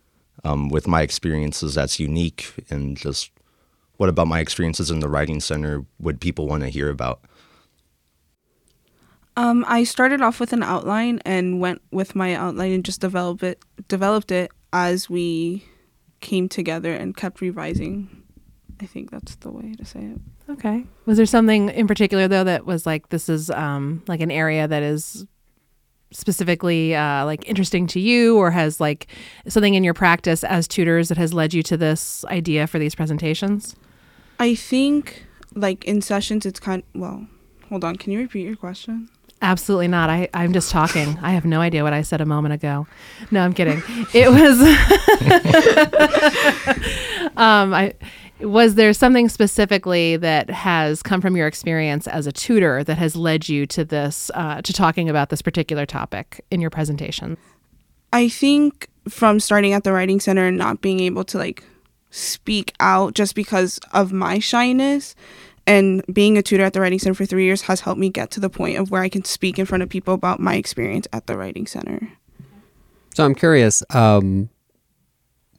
um, 0.44 0.68
with 0.68 0.86
my 0.86 1.02
experiences 1.02 1.74
that's 1.74 1.98
unique, 1.98 2.52
and 2.70 2.96
just 2.96 3.30
what 3.96 4.08
about 4.08 4.28
my 4.28 4.40
experiences 4.40 4.90
in 4.90 5.00
the 5.00 5.08
writing 5.08 5.40
center 5.40 5.84
would 5.98 6.20
people 6.20 6.46
want 6.46 6.62
to 6.62 6.68
hear 6.68 6.90
about. 6.90 7.20
Um, 9.38 9.64
I 9.68 9.84
started 9.84 10.22
off 10.22 10.40
with 10.40 10.52
an 10.52 10.62
outline 10.62 11.20
and 11.24 11.60
went 11.60 11.82
with 11.90 12.14
my 12.14 12.34
outline 12.34 12.72
and 12.72 12.84
just 12.84 13.00
develop 13.00 13.42
it, 13.42 13.62
developed 13.88 14.30
it 14.30 14.50
as 14.72 15.10
we 15.10 15.64
came 16.20 16.48
together 16.48 16.94
and 16.94 17.16
kept 17.16 17.42
revising 17.42 18.22
I 18.80 18.86
think 18.86 19.10
that's 19.10 19.36
the 19.36 19.50
way 19.50 19.74
to 19.74 19.84
say 19.84 20.00
it. 20.00 20.20
Okay. 20.50 20.84
Was 21.06 21.16
there 21.16 21.26
something 21.26 21.70
in 21.70 21.86
particular 21.86 22.28
though 22.28 22.44
that 22.44 22.66
was 22.66 22.86
like 22.86 23.08
this 23.08 23.28
is 23.28 23.50
um 23.50 24.02
like 24.06 24.20
an 24.20 24.30
area 24.30 24.68
that 24.68 24.82
is 24.82 25.26
specifically 26.12 26.94
uh, 26.94 27.24
like 27.24 27.46
interesting 27.48 27.86
to 27.88 28.00
you 28.00 28.38
or 28.38 28.50
has 28.50 28.80
like 28.80 29.06
something 29.48 29.74
in 29.74 29.84
your 29.84 29.94
practice 29.94 30.44
as 30.44 30.68
tutors 30.68 31.08
that 31.08 31.18
has 31.18 31.34
led 31.34 31.52
you 31.52 31.62
to 31.64 31.76
this 31.76 32.24
idea 32.26 32.66
for 32.66 32.78
these 32.78 32.94
presentations? 32.94 33.74
I 34.38 34.54
think 34.54 35.26
like 35.54 35.84
in 35.84 36.02
sessions 36.02 36.46
it's 36.46 36.60
kind 36.60 36.82
well, 36.94 37.26
hold 37.68 37.84
on, 37.84 37.96
can 37.96 38.12
you 38.12 38.20
repeat 38.20 38.46
your 38.46 38.56
question? 38.56 39.08
Absolutely 39.42 39.88
not. 39.88 40.08
I, 40.08 40.30
I'm 40.32 40.54
just 40.54 40.70
talking. 40.70 41.18
I 41.20 41.32
have 41.32 41.44
no 41.44 41.60
idea 41.60 41.82
what 41.82 41.92
I 41.92 42.00
said 42.00 42.22
a 42.22 42.26
moment 42.26 42.54
ago. 42.54 42.86
No, 43.30 43.42
I'm 43.42 43.52
kidding. 43.52 43.82
It 44.14 44.30
was. 44.30 44.58
um, 47.36 47.74
I 47.74 47.92
was 48.40 48.74
there 48.74 48.92
something 48.92 49.28
specifically 49.28 50.16
that 50.16 50.50
has 50.50 51.02
come 51.02 51.20
from 51.20 51.36
your 51.36 51.46
experience 51.46 52.06
as 52.06 52.26
a 52.26 52.32
tutor 52.32 52.84
that 52.84 52.98
has 52.98 53.16
led 53.16 53.48
you 53.48 53.66
to 53.66 53.84
this 53.84 54.30
uh, 54.34 54.60
to 54.62 54.72
talking 54.72 55.08
about 55.08 55.30
this 55.30 55.42
particular 55.42 55.86
topic 55.86 56.44
in 56.50 56.60
your 56.60 56.70
presentation? 56.70 57.38
I 58.12 58.28
think 58.28 58.88
from 59.08 59.40
starting 59.40 59.72
at 59.72 59.84
the 59.84 59.92
writing 59.92 60.20
center 60.20 60.46
and 60.46 60.56
not 60.56 60.80
being 60.80 61.00
able 61.00 61.24
to 61.24 61.38
like 61.38 61.64
speak 62.10 62.72
out 62.80 63.14
just 63.14 63.34
because 63.34 63.78
of 63.92 64.12
my 64.12 64.38
shyness 64.38 65.14
and 65.66 66.04
being 66.12 66.38
a 66.38 66.42
tutor 66.42 66.64
at 66.64 66.72
the 66.72 66.80
writing 66.80 66.98
center 66.98 67.14
for 67.14 67.26
three 67.26 67.44
years 67.44 67.62
has 67.62 67.80
helped 67.80 67.98
me 67.98 68.08
get 68.08 68.30
to 68.30 68.40
the 68.40 68.48
point 68.48 68.78
of 68.78 68.90
where 68.90 69.02
i 69.02 69.08
can 69.08 69.24
speak 69.24 69.58
in 69.58 69.66
front 69.66 69.82
of 69.82 69.88
people 69.88 70.14
about 70.14 70.40
my 70.40 70.54
experience 70.54 71.06
at 71.12 71.26
the 71.26 71.36
writing 71.36 71.66
center 71.66 72.12
So 73.14 73.24
I'm 73.24 73.34
curious, 73.34 73.82
um, 73.90 74.50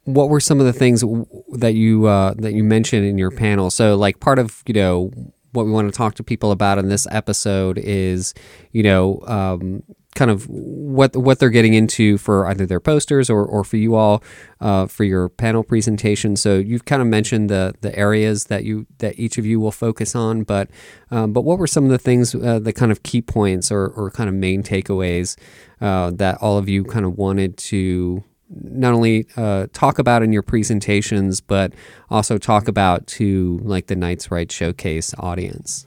what 0.08 0.30
were 0.30 0.40
some 0.40 0.58
of 0.58 0.66
the 0.66 0.72
things 0.72 1.04
that 1.52 1.74
you 1.74 2.06
uh, 2.06 2.34
that 2.38 2.54
you 2.54 2.64
mentioned 2.64 3.06
in 3.06 3.18
your 3.18 3.30
panel? 3.30 3.70
So, 3.70 3.94
like 3.94 4.20
part 4.20 4.38
of 4.38 4.62
you 4.66 4.74
know 4.74 5.10
what 5.52 5.66
we 5.66 5.72
want 5.72 5.92
to 5.92 5.96
talk 5.96 6.14
to 6.14 6.22
people 6.22 6.50
about 6.50 6.78
in 6.78 6.88
this 6.88 7.06
episode 7.10 7.78
is 7.78 8.32
you 8.72 8.82
know 8.82 9.20
um, 9.26 9.82
kind 10.14 10.30
of 10.30 10.48
what 10.48 11.14
what 11.14 11.38
they're 11.38 11.50
getting 11.50 11.74
into 11.74 12.16
for 12.16 12.46
either 12.46 12.64
their 12.64 12.80
posters 12.80 13.28
or, 13.28 13.44
or 13.44 13.64
for 13.64 13.76
you 13.76 13.94
all 13.94 14.22
uh, 14.60 14.86
for 14.86 15.04
your 15.04 15.28
panel 15.28 15.62
presentation. 15.62 16.36
So 16.36 16.56
you've 16.56 16.86
kind 16.86 17.02
of 17.02 17.08
mentioned 17.08 17.50
the 17.50 17.74
the 17.82 17.96
areas 17.96 18.44
that 18.44 18.64
you 18.64 18.86
that 18.98 19.18
each 19.18 19.36
of 19.36 19.44
you 19.44 19.60
will 19.60 19.72
focus 19.72 20.14
on, 20.14 20.42
but 20.42 20.70
um, 21.10 21.34
but 21.34 21.42
what 21.42 21.58
were 21.58 21.66
some 21.66 21.84
of 21.84 21.90
the 21.90 21.98
things 21.98 22.34
uh, 22.34 22.58
the 22.58 22.72
kind 22.72 22.90
of 22.90 23.02
key 23.02 23.20
points 23.20 23.70
or, 23.70 23.88
or 23.88 24.10
kind 24.10 24.28
of 24.28 24.34
main 24.34 24.62
takeaways 24.62 25.36
uh, 25.82 26.10
that 26.14 26.38
all 26.40 26.56
of 26.56 26.66
you 26.66 26.82
kind 26.82 27.04
of 27.04 27.18
wanted 27.18 27.58
to 27.58 28.24
not 28.50 28.94
only 28.94 29.26
uh, 29.36 29.66
talk 29.72 29.98
about 29.98 30.22
in 30.22 30.32
your 30.32 30.42
presentations, 30.42 31.40
but 31.40 31.72
also 32.10 32.38
talk 32.38 32.68
about 32.68 33.06
to 33.06 33.60
like 33.62 33.86
the 33.86 33.96
Knights 33.96 34.30
Write 34.30 34.50
Showcase 34.50 35.14
audience. 35.18 35.86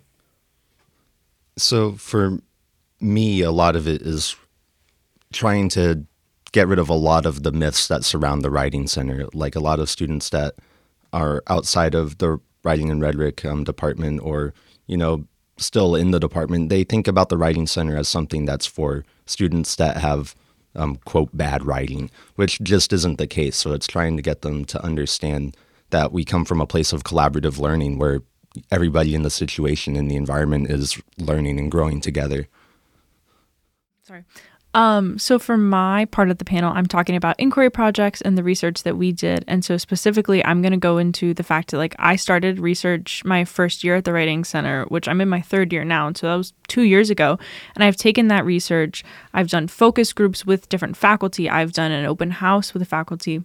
So 1.57 1.93
for 1.93 2.39
me, 2.99 3.41
a 3.41 3.51
lot 3.51 3.75
of 3.75 3.87
it 3.87 4.01
is 4.01 4.35
trying 5.33 5.69
to 5.69 6.05
get 6.51 6.67
rid 6.67 6.79
of 6.79 6.89
a 6.89 6.93
lot 6.93 7.25
of 7.25 7.43
the 7.43 7.51
myths 7.51 7.87
that 7.87 8.03
surround 8.03 8.41
the 8.41 8.51
writing 8.51 8.87
center. 8.87 9.25
Like 9.33 9.55
a 9.55 9.59
lot 9.59 9.79
of 9.79 9.89
students 9.89 10.29
that 10.29 10.55
are 11.13 11.43
outside 11.47 11.95
of 11.95 12.17
the 12.19 12.39
writing 12.63 12.89
and 12.89 13.01
rhetoric 13.01 13.43
um, 13.43 13.63
department, 13.63 14.21
or 14.21 14.53
you 14.87 14.97
know, 14.97 15.25
still 15.57 15.95
in 15.95 16.11
the 16.11 16.19
department, 16.19 16.69
they 16.69 16.83
think 16.83 17.07
about 17.07 17.29
the 17.29 17.37
writing 17.37 17.67
center 17.67 17.97
as 17.97 18.07
something 18.07 18.45
that's 18.45 18.65
for 18.65 19.05
students 19.25 19.75
that 19.75 19.97
have 19.97 20.35
um, 20.75 20.97
quote 21.05 21.35
bad 21.35 21.65
writing, 21.65 22.09
which 22.35 22.59
just 22.61 22.93
isn't 22.93 23.17
the 23.17 23.27
case. 23.27 23.57
So 23.57 23.73
it's 23.73 23.87
trying 23.87 24.15
to 24.17 24.23
get 24.23 24.41
them 24.41 24.65
to 24.65 24.83
understand 24.83 25.57
that 25.89 26.11
we 26.11 26.23
come 26.23 26.45
from 26.45 26.61
a 26.61 26.67
place 26.67 26.93
of 26.93 27.03
collaborative 27.03 27.59
learning 27.59 27.97
where 27.97 28.21
everybody 28.71 29.15
in 29.15 29.23
the 29.23 29.29
situation 29.29 29.95
and 29.95 30.09
the 30.09 30.15
environment 30.15 30.69
is 30.69 31.01
learning 31.17 31.59
and 31.59 31.71
growing 31.71 32.01
together. 32.01 32.47
Sorry. 34.03 34.25
Um, 34.73 35.19
so 35.19 35.37
for 35.37 35.57
my 35.57 36.05
part 36.05 36.29
of 36.29 36.37
the 36.37 36.45
panel, 36.45 36.71
I'm 36.73 36.85
talking 36.85 37.15
about 37.15 37.39
inquiry 37.39 37.69
projects 37.69 38.21
and 38.21 38.37
the 38.37 38.43
research 38.43 38.83
that 38.83 38.97
we 38.97 39.11
did. 39.11 39.43
And 39.47 39.65
so 39.65 39.77
specifically, 39.77 40.43
I'm 40.45 40.61
going 40.61 40.71
to 40.71 40.77
go 40.77 40.97
into 40.97 41.33
the 41.33 41.43
fact 41.43 41.71
that 41.71 41.77
like 41.77 41.95
I 41.99 42.15
started 42.15 42.59
research 42.59 43.23
my 43.25 43.43
first 43.43 43.83
year 43.83 43.97
at 43.97 44.05
the 44.05 44.13
Writing 44.13 44.43
Center, 44.45 44.85
which 44.85 45.07
I'm 45.07 45.19
in 45.19 45.27
my 45.27 45.41
third 45.41 45.73
year 45.73 45.83
now. 45.83 46.07
And 46.07 46.17
so 46.17 46.27
that 46.27 46.35
was 46.35 46.53
two 46.67 46.83
years 46.83 47.09
ago. 47.09 47.37
And 47.75 47.83
I've 47.83 47.97
taken 47.97 48.29
that 48.29 48.45
research. 48.45 49.03
I've 49.33 49.49
done 49.49 49.67
focus 49.67 50.13
groups 50.13 50.45
with 50.45 50.69
different 50.69 50.95
faculty. 50.95 51.49
I've 51.49 51.73
done 51.73 51.91
an 51.91 52.05
open 52.05 52.31
house 52.31 52.73
with 52.73 52.81
the 52.81 52.85
faculty. 52.85 53.43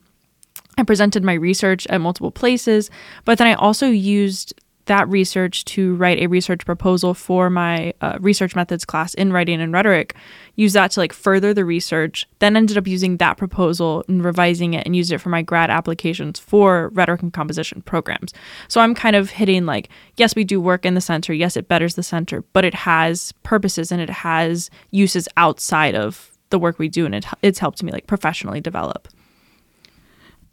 I 0.79 0.85
presented 0.85 1.25
my 1.25 1.35
research 1.35 1.87
at 1.89 2.01
multiple 2.01 2.31
places, 2.31 2.91
but 3.25 3.39
then 3.39 3.47
I 3.47 3.55
also 3.55 3.87
used 3.87 4.55
that 4.87 5.09
research 5.09 5.65
to 5.65 5.95
write 5.97 6.19
a 6.19 6.27
research 6.29 6.65
proposal 6.65 7.13
for 7.13 7.51
my 7.51 7.93
uh, 8.01 8.19
research 8.21 8.57
methods 8.57 8.85
class 8.85 9.15
in 9.15 9.33
writing 9.33 9.61
and 9.61 9.73
rhetoric. 9.73 10.15
Use 10.57 10.73
that 10.73 10.91
to 10.93 11.01
like 11.01 11.13
further 11.13 11.55
the 11.55 11.65
research. 11.65 12.27
Then 12.39 12.57
ended 12.57 12.77
up 12.77 12.87
using 12.87 13.19
that 13.19 13.37
proposal 13.37 14.05
and 14.09 14.25
revising 14.25 14.75
it 14.75 14.85
and 14.85 14.97
used 14.97 15.13
it 15.13 15.19
for 15.19 15.29
my 15.29 15.43
grad 15.43 15.71
applications 15.71 16.39
for 16.39 16.89
rhetoric 16.95 17.23
and 17.23 17.33
composition 17.33 17.83
programs. 17.83 18.33
So 18.69 18.81
I'm 18.81 18.95
kind 18.95 19.17
of 19.17 19.31
hitting 19.31 19.67
like, 19.67 19.89
yes, 20.17 20.35
we 20.35 20.45
do 20.45 20.61
work 20.61 20.85
in 20.85 20.95
the 20.95 21.01
center. 21.01 21.33
Yes, 21.33 21.57
it 21.57 21.69
betters 21.69 21.95
the 21.95 22.03
center, 22.03 22.43
but 22.53 22.65
it 22.65 22.75
has 22.75 23.33
purposes 23.43 23.93
and 23.93 24.01
it 24.01 24.11
has 24.11 24.71
uses 24.91 25.29
outside 25.37 25.95
of 25.95 26.33
the 26.51 26.59
work 26.59 26.79
we 26.79 26.89
do, 26.89 27.07
and 27.07 27.15
it, 27.15 27.27
it's 27.43 27.59
helped 27.59 27.83
me 27.83 27.93
like 27.93 28.07
professionally 28.07 28.61
develop. 28.61 29.09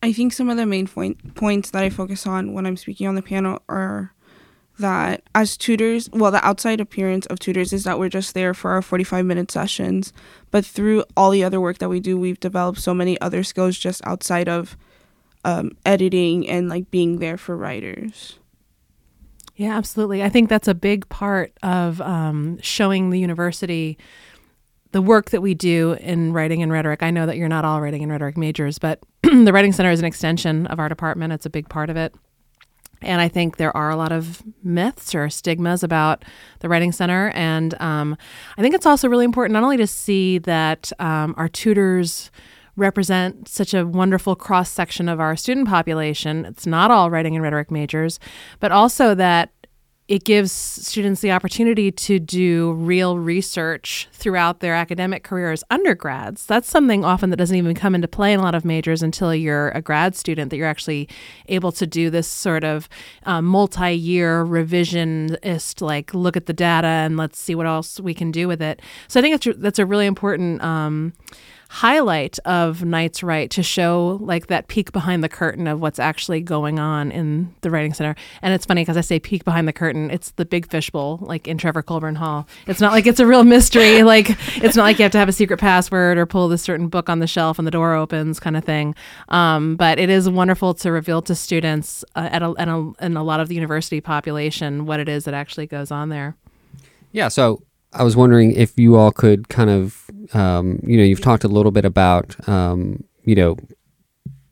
I 0.02 0.12
think 0.12 0.34
some 0.34 0.50
of 0.50 0.58
the 0.58 0.66
main 0.66 0.88
point, 0.88 1.36
points 1.36 1.70
that 1.72 1.84
I 1.84 1.90
focus 1.90 2.28
on 2.28 2.54
when 2.54 2.66
I'm 2.66 2.78
speaking 2.78 3.08
on 3.08 3.16
the 3.16 3.22
panel 3.22 3.62
are 3.70 4.13
that 4.80 5.24
as 5.36 5.56
tutors, 5.56 6.10
well, 6.12 6.32
the 6.32 6.46
outside 6.46 6.80
appearance 6.80 7.26
of 7.28 7.40
tutors 7.40 7.74
is 7.74 7.84
that 7.84 8.00
we're 8.00 8.10
just 8.10 8.34
there 8.34 8.54
for 8.54 8.72
our 8.72 8.82
45 8.82 9.26
minute 9.26 9.52
sessions. 9.52 10.14
But 10.52 10.66
through 10.66 11.04
all 11.16 11.30
the 11.30 11.44
other 11.44 11.62
work 11.62 11.78
that 11.78 11.90
we 11.90 12.00
do, 12.00 12.18
we've 12.18 12.40
developed 12.40 12.80
so 12.80 12.94
many 12.94 13.20
other 13.22 13.44
skills 13.44 13.78
just 13.78 14.06
outside 14.06 14.50
of 14.50 14.76
um, 15.46 15.72
editing 15.86 16.48
and 16.48 16.70
like 16.70 16.90
being 16.90 17.20
there 17.20 17.38
for 17.38 17.56
writers. 17.56 18.40
Yeah, 19.56 19.78
absolutely. 19.78 20.24
I 20.24 20.30
think 20.30 20.50
that's 20.50 20.68
a 20.68 20.74
big 20.74 21.08
part 21.10 21.54
of 21.62 22.02
um, 22.02 22.60
showing 22.62 23.12
the 23.12 23.20
university 23.20 23.98
the 24.94 25.02
work 25.02 25.32
that 25.32 25.42
we 25.42 25.54
do 25.56 25.94
in 25.94 26.34
writing 26.34 26.62
and 26.62 26.72
rhetoric. 26.72 27.04
I 27.04 27.12
know 27.12 27.26
that 27.26 27.36
you're 27.36 27.50
not 27.50 27.66
all 27.66 27.82
writing 27.82 28.04
and 28.04 28.12
rhetoric 28.12 28.38
majors, 28.38 28.78
but 28.80 29.00
the 29.24 29.52
Writing 29.52 29.74
Center 29.74 29.90
is 29.90 30.00
an 30.00 30.06
extension 30.06 30.68
of 30.68 30.80
our 30.80 30.88
department. 30.88 31.34
It's 31.34 31.48
a 31.48 31.50
big 31.50 31.68
part 31.68 31.90
of 31.90 31.98
it. 31.98 32.16
And 33.04 33.22
I 33.22 33.28
think 33.28 33.58
there 33.58 33.76
are 33.76 33.90
a 33.90 33.96
lot 33.96 34.12
of 34.12 34.44
myths 34.64 35.14
or 35.14 35.30
stigmas 35.30 35.84
about 35.84 36.24
the 36.60 36.70
Writing 36.70 36.92
Center. 36.92 37.32
And 37.36 37.80
um, 37.82 38.18
I 38.58 38.62
think 38.62 38.76
it's 38.76 38.86
also 38.86 39.08
really 39.08 39.26
important 39.26 39.54
not 39.54 39.64
only 39.64 39.78
to 39.78 39.88
see 39.88 40.38
that 40.40 40.92
um, 41.00 41.34
our 41.38 41.48
tutors 41.48 42.32
represent 42.76 43.48
such 43.48 43.74
a 43.74 43.86
wonderful 43.86 44.36
cross 44.36 44.70
section 44.70 45.08
of 45.08 45.20
our 45.20 45.36
student 45.36 45.68
population. 45.68 46.46
It's 46.46 46.66
not 46.66 46.92
all 46.92 47.10
writing 47.10 47.36
and 47.36 47.44
rhetoric 47.44 47.70
majors, 47.70 48.20
but 48.60 48.72
also 48.72 49.14
that 49.16 49.52
it 50.10 50.26
gives 50.26 50.52
students 50.52 51.22
the 51.22 51.32
opportunity 51.32 51.90
to 51.90 52.20
do 52.20 52.74
real 52.74 53.18
research 53.18 54.10
throughout 54.12 54.60
their 54.60 54.76
academic 54.76 55.24
career 55.24 55.52
as 55.52 55.64
undergrads. 55.72 56.46
That's 56.46 56.70
something 56.70 57.06
often 57.06 57.30
that 57.30 57.38
doesn't 57.38 57.56
even 57.56 57.74
come 57.74 57.96
into 57.96 58.10
play 58.10 58.34
in 58.34 58.40
a 58.40 58.44
lot 58.44 58.54
of 58.54 58.66
majors 58.66 59.02
until 59.02 59.34
you're 59.34 59.70
a 59.70 59.82
grad 59.82 60.14
student, 60.16 60.50
that 60.50 60.58
you're 60.58 60.68
actually 60.68 61.08
able 61.48 61.72
to 61.72 61.88
do 61.88 62.10
this 62.10 62.28
sort 62.28 62.66
of 62.66 62.90
uh, 63.26 63.42
multi 63.42 63.94
year 63.94 64.44
revisionist, 64.46 65.82
like 65.82 66.14
look 66.14 66.36
at 66.36 66.48
the 66.48 66.54
data 66.54 66.88
and 66.88 67.16
let's 67.16 67.40
see 67.40 67.56
what 67.56 67.66
else 67.66 68.00
we 68.00 68.14
can 68.14 68.30
do 68.30 68.48
with 68.48 68.62
it. 68.62 68.82
So 69.08 69.22
I 69.22 69.24
think 69.24 69.42
that's, 69.42 69.58
that's 69.58 69.80
a 69.80 69.86
really 69.86 70.06
important. 70.06 70.62
Um, 70.62 71.14
highlight 71.74 72.38
of 72.46 72.86
Knights 72.86 73.24
Write 73.24 73.50
to 73.50 73.64
show 73.64 74.20
like 74.22 74.46
that 74.46 74.68
peek 74.68 74.92
behind 74.92 75.24
the 75.24 75.28
curtain 75.28 75.66
of 75.66 75.82
what's 75.82 75.98
actually 75.98 76.40
going 76.40 76.78
on 76.78 77.12
in 77.12 77.52
the 77.62 77.72
writing 77.72 77.96
center. 77.96 78.16
And 78.44 78.54
it's 78.54 78.64
funny 78.64 78.84
because 78.84 78.96
I 78.96 79.02
say 79.02 79.20
peek 79.20 79.44
behind 79.44 79.68
the 79.68 79.74
curtain, 79.74 80.12
it's 80.12 80.30
the 80.34 80.46
big 80.46 80.70
fishbowl 80.70 81.18
like 81.22 81.48
in 81.48 81.58
Trevor 81.58 81.82
Colbourn 81.82 82.14
Hall. 82.14 82.48
It's 82.68 82.80
not 82.80 82.92
like 82.92 83.08
it's 83.08 83.20
a 83.20 83.26
real 83.26 83.44
mystery. 83.44 84.04
like 84.14 84.38
it's 84.64 84.76
not 84.76 84.84
like 84.84 85.00
you 85.00 85.04
have 85.04 85.12
to 85.14 85.18
have 85.18 85.30
a 85.30 85.34
secret 85.34 85.60
password 85.60 86.20
or 86.20 86.28
pull 86.28 86.48
this 86.48 86.62
certain 86.62 86.90
book 86.90 87.10
on 87.10 87.18
the 87.18 87.26
shelf 87.26 87.58
and 87.58 87.66
the 87.66 87.72
door 87.72 87.96
opens 87.96 88.40
kind 88.40 88.56
of 88.56 88.64
thing. 88.64 88.94
Um, 89.30 89.76
but 89.76 89.98
it 89.98 90.12
is 90.12 90.30
wonderful 90.30 90.76
to 90.76 90.92
reveal 90.92 91.24
to 91.24 91.34
students 91.34 92.06
uh, 92.16 92.30
at, 92.32 92.44
a, 92.44 92.54
at 92.60 92.68
a, 92.68 92.92
in 93.02 93.18
a 93.18 93.24
lot 93.24 93.40
of 93.40 93.48
the 93.48 93.56
university 93.56 94.00
population 94.00 94.86
what 94.86 95.00
it 95.00 95.10
is 95.10 95.26
that 95.26 95.34
actually 95.34 95.66
goes 95.66 95.90
on 95.90 96.10
there. 96.10 96.36
Yeah. 97.12 97.30
So 97.30 97.64
I 97.94 98.04
was 98.04 98.16
wondering 98.16 98.52
if 98.52 98.78
you 98.78 98.96
all 98.96 99.12
could 99.12 99.50
kind 99.50 99.70
of, 99.70 100.10
um, 100.34 100.80
you 100.84 100.98
know, 100.98 101.04
you've 101.04 101.22
talked 101.22 101.44
a 101.44 101.48
little 101.48 101.72
bit 101.72 101.86
about, 101.86 102.48
um, 102.48 103.04
you 103.24 103.36
know, 103.36 103.58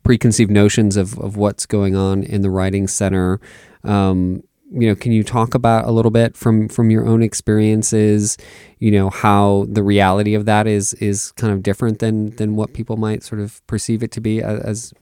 preconceived 0.02 0.50
notions 0.50 0.96
of, 0.96 1.18
of 1.18 1.36
what's 1.36 1.66
going 1.66 1.96
on 1.96 2.22
in 2.22 2.42
the 2.42 2.50
writing 2.50 2.86
center. 2.86 3.40
Um, 3.84 4.42
you 4.74 4.88
know, 4.88 4.94
can 4.94 5.12
you 5.12 5.22
talk 5.22 5.54
about 5.54 5.86
a 5.86 5.90
little 5.90 6.10
bit 6.10 6.36
from 6.36 6.68
from 6.68 6.90
your 6.90 7.06
own 7.06 7.22
experiences? 7.22 8.38
You 8.78 8.90
know, 8.90 9.10
how 9.10 9.66
the 9.68 9.82
reality 9.82 10.34
of 10.34 10.46
that 10.46 10.66
is 10.66 10.94
is 10.94 11.32
kind 11.32 11.52
of 11.52 11.62
different 11.62 11.98
than 11.98 12.34
than 12.36 12.56
what 12.56 12.72
people 12.72 12.96
might 12.96 13.22
sort 13.22 13.40
of 13.40 13.64
perceive 13.66 14.02
it 14.02 14.10
to 14.12 14.20
be 14.20 14.40
as 14.42 14.94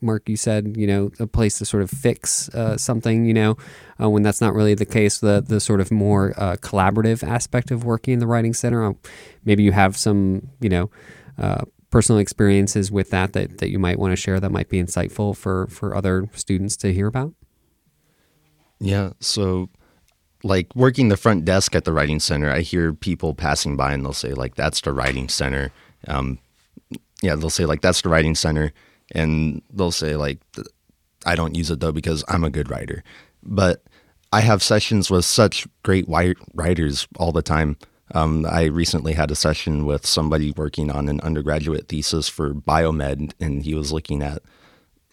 Mark, 0.00 0.28
you 0.28 0.36
said, 0.36 0.76
you 0.76 0.86
know, 0.86 1.10
a 1.18 1.26
place 1.26 1.58
to 1.58 1.64
sort 1.64 1.82
of 1.82 1.90
fix 1.90 2.48
uh, 2.50 2.76
something, 2.76 3.24
you 3.24 3.34
know, 3.34 3.56
uh, 4.00 4.08
when 4.08 4.22
that's 4.22 4.40
not 4.40 4.54
really 4.54 4.74
the 4.74 4.86
case. 4.86 5.18
The 5.18 5.44
the 5.46 5.60
sort 5.60 5.80
of 5.80 5.90
more 5.90 6.34
uh, 6.36 6.56
collaborative 6.56 7.26
aspect 7.26 7.70
of 7.70 7.84
working 7.84 8.14
in 8.14 8.20
the 8.20 8.26
writing 8.26 8.54
center. 8.54 8.84
Um, 8.84 8.98
maybe 9.44 9.62
you 9.62 9.72
have 9.72 9.96
some, 9.96 10.48
you 10.60 10.68
know, 10.68 10.90
uh, 11.38 11.64
personal 11.90 12.18
experiences 12.18 12.90
with 12.92 13.10
that, 13.10 13.32
that 13.32 13.58
that 13.58 13.70
you 13.70 13.78
might 13.78 13.98
want 13.98 14.12
to 14.12 14.16
share 14.16 14.40
that 14.40 14.50
might 14.50 14.68
be 14.68 14.82
insightful 14.82 15.36
for 15.36 15.66
for 15.68 15.94
other 15.94 16.28
students 16.34 16.76
to 16.78 16.92
hear 16.92 17.06
about. 17.06 17.32
Yeah. 18.80 19.10
So 19.20 19.70
like 20.44 20.74
working 20.74 21.08
the 21.08 21.16
front 21.16 21.44
desk 21.44 21.74
at 21.74 21.84
the 21.84 21.92
writing 21.92 22.20
center, 22.20 22.50
I 22.50 22.60
hear 22.60 22.92
people 22.92 23.34
passing 23.34 23.76
by 23.76 23.92
and 23.92 24.04
they'll 24.04 24.12
say 24.12 24.34
like, 24.34 24.54
"That's 24.54 24.80
the 24.80 24.92
writing 24.92 25.28
center." 25.28 25.72
Um, 26.06 26.38
yeah, 27.22 27.34
they'll 27.34 27.50
say 27.50 27.66
like, 27.66 27.80
"That's 27.80 28.02
the 28.02 28.08
writing 28.08 28.34
center," 28.34 28.72
and 29.14 29.62
they'll 29.72 29.90
say 29.90 30.16
like, 30.16 30.38
"I 31.26 31.34
don't 31.34 31.56
use 31.56 31.70
it 31.70 31.80
though 31.80 31.92
because 31.92 32.24
I'm 32.28 32.44
a 32.44 32.50
good 32.50 32.70
writer." 32.70 33.02
But 33.42 33.82
I 34.32 34.40
have 34.40 34.62
sessions 34.62 35.10
with 35.10 35.24
such 35.24 35.66
great 35.82 36.06
writers 36.54 37.08
all 37.16 37.32
the 37.32 37.42
time. 37.42 37.76
Um, 38.14 38.46
I 38.46 38.64
recently 38.64 39.12
had 39.12 39.30
a 39.30 39.34
session 39.34 39.84
with 39.86 40.06
somebody 40.06 40.52
working 40.56 40.90
on 40.90 41.08
an 41.08 41.20
undergraduate 41.20 41.88
thesis 41.88 42.28
for 42.28 42.54
biomed, 42.54 43.32
and 43.40 43.62
he 43.62 43.74
was 43.74 43.92
looking 43.92 44.22
at 44.22 44.42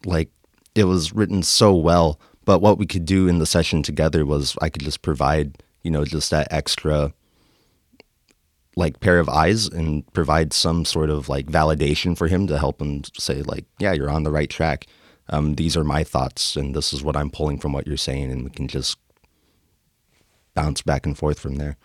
like 0.06 0.30
it 0.76 0.86
was 0.86 1.14
written 1.14 1.44
so 1.44 1.74
well 1.74 2.20
but 2.46 2.60
what 2.60 2.78
we 2.78 2.86
could 2.86 3.06
do 3.06 3.28
in 3.28 3.40
the 3.40 3.46
session 3.46 3.84
together 3.84 4.26
was 4.26 4.56
I 4.62 4.70
could 4.70 4.84
just 4.84 5.02
provide, 5.02 5.62
you 5.82 5.92
know, 5.92 6.06
just 6.06 6.30
that 6.30 6.48
extra 6.52 7.12
like 8.76 9.00
pair 9.00 9.20
of 9.20 9.30
eyes 9.30 9.68
and 9.68 10.12
provide 10.14 10.54
some 10.54 10.86
sort 10.86 11.10
of 11.10 11.30
like 11.30 11.48
validation 11.48 12.18
for 12.18 12.28
him 12.28 12.48
to 12.48 12.60
help 12.60 12.82
him 12.82 13.04
say 13.18 13.42
like, 13.42 13.66
yeah, 13.80 13.94
you're 13.94 14.10
on 14.10 14.24
the 14.24 14.32
right 14.32 14.50
track. 14.50 14.86
Um, 15.30 15.56
these 15.56 15.76
are 15.78 15.84
my 15.84 16.04
thoughts 16.04 16.56
and 16.56 16.76
this 16.76 16.94
is 16.94 17.02
what 17.02 17.16
I'm 17.16 17.30
pulling 17.30 17.60
from 17.60 17.72
what 17.72 17.88
you're 17.88 17.98
saying 17.98 18.32
and 18.32 18.44
we 18.44 18.50
can 18.50 18.68
just 18.68 18.98
bounce 20.54 20.82
back 20.82 21.06
and 21.06 21.18
forth 21.18 21.40
from 21.40 21.56
there. 21.56 21.78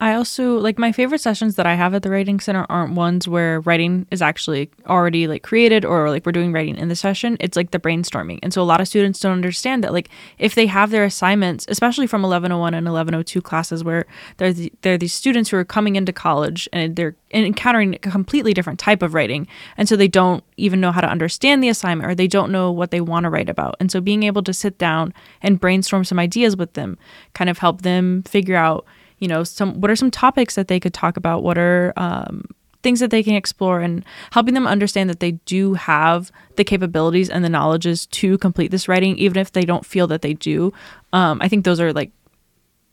I 0.00 0.14
also 0.14 0.58
like 0.58 0.78
my 0.78 0.90
favorite 0.90 1.20
sessions 1.20 1.54
that 1.54 1.66
I 1.66 1.74
have 1.74 1.94
at 1.94 2.02
the 2.02 2.10
writing 2.10 2.40
center 2.40 2.66
aren't 2.68 2.94
ones 2.94 3.28
where 3.28 3.60
writing 3.60 4.06
is 4.10 4.20
actually 4.20 4.70
already 4.86 5.28
like 5.28 5.44
created 5.44 5.84
or 5.84 6.10
like 6.10 6.26
we're 6.26 6.32
doing 6.32 6.52
writing 6.52 6.76
in 6.76 6.88
the 6.88 6.96
session. 6.96 7.36
It's 7.38 7.56
like 7.56 7.70
the 7.70 7.78
brainstorming. 7.78 8.40
And 8.42 8.52
so 8.52 8.60
a 8.60 8.64
lot 8.64 8.80
of 8.80 8.88
students 8.88 9.20
don't 9.20 9.32
understand 9.32 9.84
that 9.84 9.92
like 9.92 10.08
if 10.38 10.56
they 10.56 10.66
have 10.66 10.90
their 10.90 11.04
assignments, 11.04 11.64
especially 11.68 12.08
from 12.08 12.22
1101 12.22 12.74
and 12.74 12.84
1102 12.84 13.40
classes 13.40 13.84
where 13.84 14.04
they're 14.38 14.52
the, 14.52 14.72
they're 14.82 14.98
these 14.98 15.14
students 15.14 15.50
who 15.50 15.56
are 15.58 15.64
coming 15.64 15.94
into 15.94 16.12
college 16.12 16.68
and 16.72 16.96
they're 16.96 17.14
encountering 17.30 17.94
a 17.94 17.98
completely 17.98 18.52
different 18.52 18.80
type 18.80 19.00
of 19.00 19.14
writing. 19.14 19.46
And 19.76 19.88
so 19.88 19.94
they 19.94 20.08
don't 20.08 20.42
even 20.56 20.80
know 20.80 20.90
how 20.90 21.02
to 21.02 21.08
understand 21.08 21.62
the 21.62 21.68
assignment 21.68 22.10
or 22.10 22.16
they 22.16 22.28
don't 22.28 22.50
know 22.50 22.72
what 22.72 22.90
they 22.90 23.00
want 23.00 23.24
to 23.24 23.30
write 23.30 23.48
about. 23.48 23.76
And 23.78 23.92
so 23.92 24.00
being 24.00 24.24
able 24.24 24.42
to 24.42 24.52
sit 24.52 24.76
down 24.76 25.14
and 25.40 25.60
brainstorm 25.60 26.04
some 26.04 26.18
ideas 26.18 26.56
with 26.56 26.72
them 26.72 26.98
kind 27.32 27.48
of 27.48 27.58
help 27.58 27.82
them 27.82 28.24
figure 28.24 28.56
out 28.56 28.84
you 29.24 29.28
know 29.28 29.42
some 29.42 29.80
what 29.80 29.90
are 29.90 29.96
some 29.96 30.10
topics 30.10 30.54
that 30.54 30.68
they 30.68 30.78
could 30.78 30.92
talk 30.92 31.16
about? 31.16 31.42
What 31.42 31.56
are 31.56 31.94
um, 31.96 32.44
things 32.82 33.00
that 33.00 33.10
they 33.10 33.22
can 33.22 33.34
explore 33.34 33.80
and 33.80 34.04
helping 34.32 34.52
them 34.52 34.66
understand 34.66 35.08
that 35.08 35.20
they 35.20 35.32
do 35.46 35.72
have 35.72 36.30
the 36.56 36.64
capabilities 36.64 37.30
and 37.30 37.42
the 37.42 37.48
knowledges 37.48 38.04
to 38.04 38.36
complete 38.36 38.70
this 38.70 38.86
writing 38.86 39.16
even 39.16 39.38
if 39.38 39.52
they 39.52 39.62
don't 39.62 39.86
feel 39.86 40.06
that 40.06 40.20
they 40.20 40.34
do. 40.34 40.74
Um, 41.14 41.40
i 41.40 41.48
think 41.48 41.64
those 41.64 41.80
are 41.80 41.92
like 41.94 42.12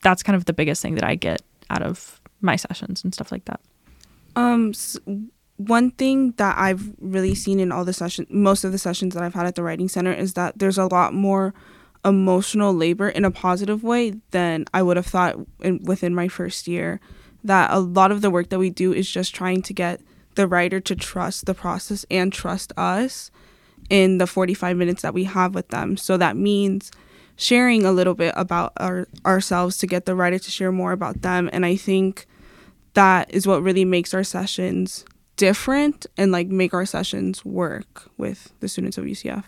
that's 0.01 0.23
kind 0.23 0.37
of 0.37 0.45
the 0.45 0.53
biggest 0.53 0.81
thing 0.81 0.95
that 0.95 1.03
i 1.03 1.15
get 1.15 1.41
out 1.69 1.83
of 1.83 2.21
my 2.39 2.55
sessions 2.55 3.03
and 3.03 3.13
stuff 3.13 3.31
like 3.31 3.45
that. 3.45 3.59
Um 4.35 4.73
one 5.57 5.91
thing 5.91 6.31
that 6.37 6.57
i've 6.57 6.89
really 6.99 7.35
seen 7.35 7.59
in 7.59 7.71
all 7.71 7.85
the 7.85 7.93
sessions 7.93 8.27
most 8.31 8.63
of 8.63 8.71
the 8.71 8.79
sessions 8.79 9.13
that 9.13 9.21
i've 9.21 9.35
had 9.35 9.45
at 9.45 9.55
the 9.55 9.61
writing 9.61 9.89
center 9.89 10.13
is 10.13 10.33
that 10.33 10.57
there's 10.57 10.77
a 10.77 10.87
lot 10.87 11.13
more 11.13 11.53
emotional 12.03 12.73
labor 12.73 13.09
in 13.09 13.25
a 13.25 13.31
positive 13.31 13.83
way 13.83 14.13
than 14.31 14.65
I 14.73 14.81
would 14.81 14.97
have 14.97 15.05
thought 15.05 15.35
in, 15.61 15.83
within 15.83 16.15
my 16.15 16.27
first 16.27 16.67
year. 16.67 16.99
That 17.43 17.71
a 17.71 17.79
lot 17.79 18.11
of 18.11 18.21
the 18.21 18.29
work 18.29 18.49
that 18.49 18.59
we 18.59 18.69
do 18.69 18.93
is 18.93 19.09
just 19.09 19.33
trying 19.33 19.63
to 19.63 19.73
get 19.73 20.01
the 20.35 20.47
writer 20.47 20.79
to 20.79 20.95
trust 20.95 21.45
the 21.45 21.53
process 21.53 22.05
and 22.11 22.31
trust 22.31 22.71
us 22.77 23.31
in 23.89 24.19
the 24.19 24.27
45 24.27 24.77
minutes 24.77 25.01
that 25.01 25.13
we 25.13 25.25
have 25.25 25.55
with 25.55 25.67
them. 25.69 25.97
So 25.97 26.17
that 26.17 26.37
means 26.37 26.91
sharing 27.35 27.83
a 27.83 27.91
little 27.91 28.13
bit 28.13 28.33
about 28.37 28.73
our, 28.77 29.07
ourselves 29.25 29.77
to 29.79 29.87
get 29.87 30.05
the 30.05 30.15
writer 30.15 30.37
to 30.37 30.51
share 30.51 30.71
more 30.71 30.91
about 30.91 31.23
them. 31.23 31.49
And 31.51 31.65
I 31.65 31.75
think 31.75 32.27
that 32.93 33.33
is 33.33 33.47
what 33.47 33.63
really 33.63 33.85
makes 33.85 34.13
our 34.13 34.23
sessions 34.23 35.05
different 35.37 36.05
and 36.17 36.31
like 36.31 36.47
make 36.47 36.73
our 36.73 36.85
sessions 36.85 37.43
work 37.43 38.09
with 38.17 38.53
the 38.59 38.69
students 38.69 38.97
of 38.97 39.05
UCF. 39.05 39.43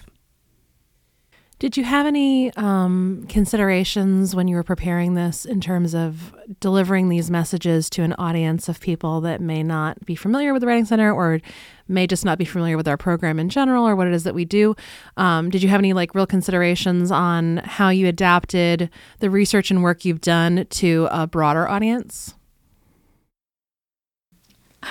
Did 1.60 1.78
you 1.78 1.84
have 1.84 2.06
any 2.06 2.54
um, 2.56 3.26
considerations 3.30 4.36
when 4.36 4.48
you 4.48 4.56
were 4.56 4.64
preparing 4.64 5.14
this 5.14 5.46
in 5.46 5.62
terms 5.62 5.96
of 5.96 6.36
delivering 6.60 7.10
these 7.10 7.32
messages 7.32 7.90
to 7.92 8.02
an 8.02 8.14
audience 8.14 8.68
of 8.68 8.80
people 8.80 9.22
that 9.22 9.40
may 9.40 9.64
not 9.64 10.06
be 10.06 10.16
familiar 10.16 10.52
with 10.52 10.62
the 10.62 10.68
Writing 10.68 10.86
Center 10.86 11.14
or 11.14 11.40
may 11.88 12.08
just 12.08 12.26
not 12.26 12.38
be 12.38 12.46
familiar 12.46 12.76
with 12.76 12.88
our 12.88 12.98
program 12.98 13.40
in 13.40 13.50
general 13.50 13.88
or 13.88 13.96
what 13.96 14.08
it 14.08 14.14
is 14.14 14.24
that 14.24 14.36
we 14.36 14.46
do? 14.46 14.76
Um, 15.16 15.50
did 15.50 15.64
you 15.64 15.70
have 15.70 15.80
any 15.80 15.94
like 15.94 16.14
real 16.16 16.28
considerations 16.28 17.12
on 17.12 17.58
how 17.58 17.90
you 17.90 18.08
adapted 18.08 18.90
the 19.20 19.30
research 19.30 19.72
and 19.72 19.84
work 19.84 20.04
you've 20.04 20.22
done 20.22 20.66
to 20.70 21.08
a 21.12 21.28
broader 21.28 21.68
audience? 21.68 22.34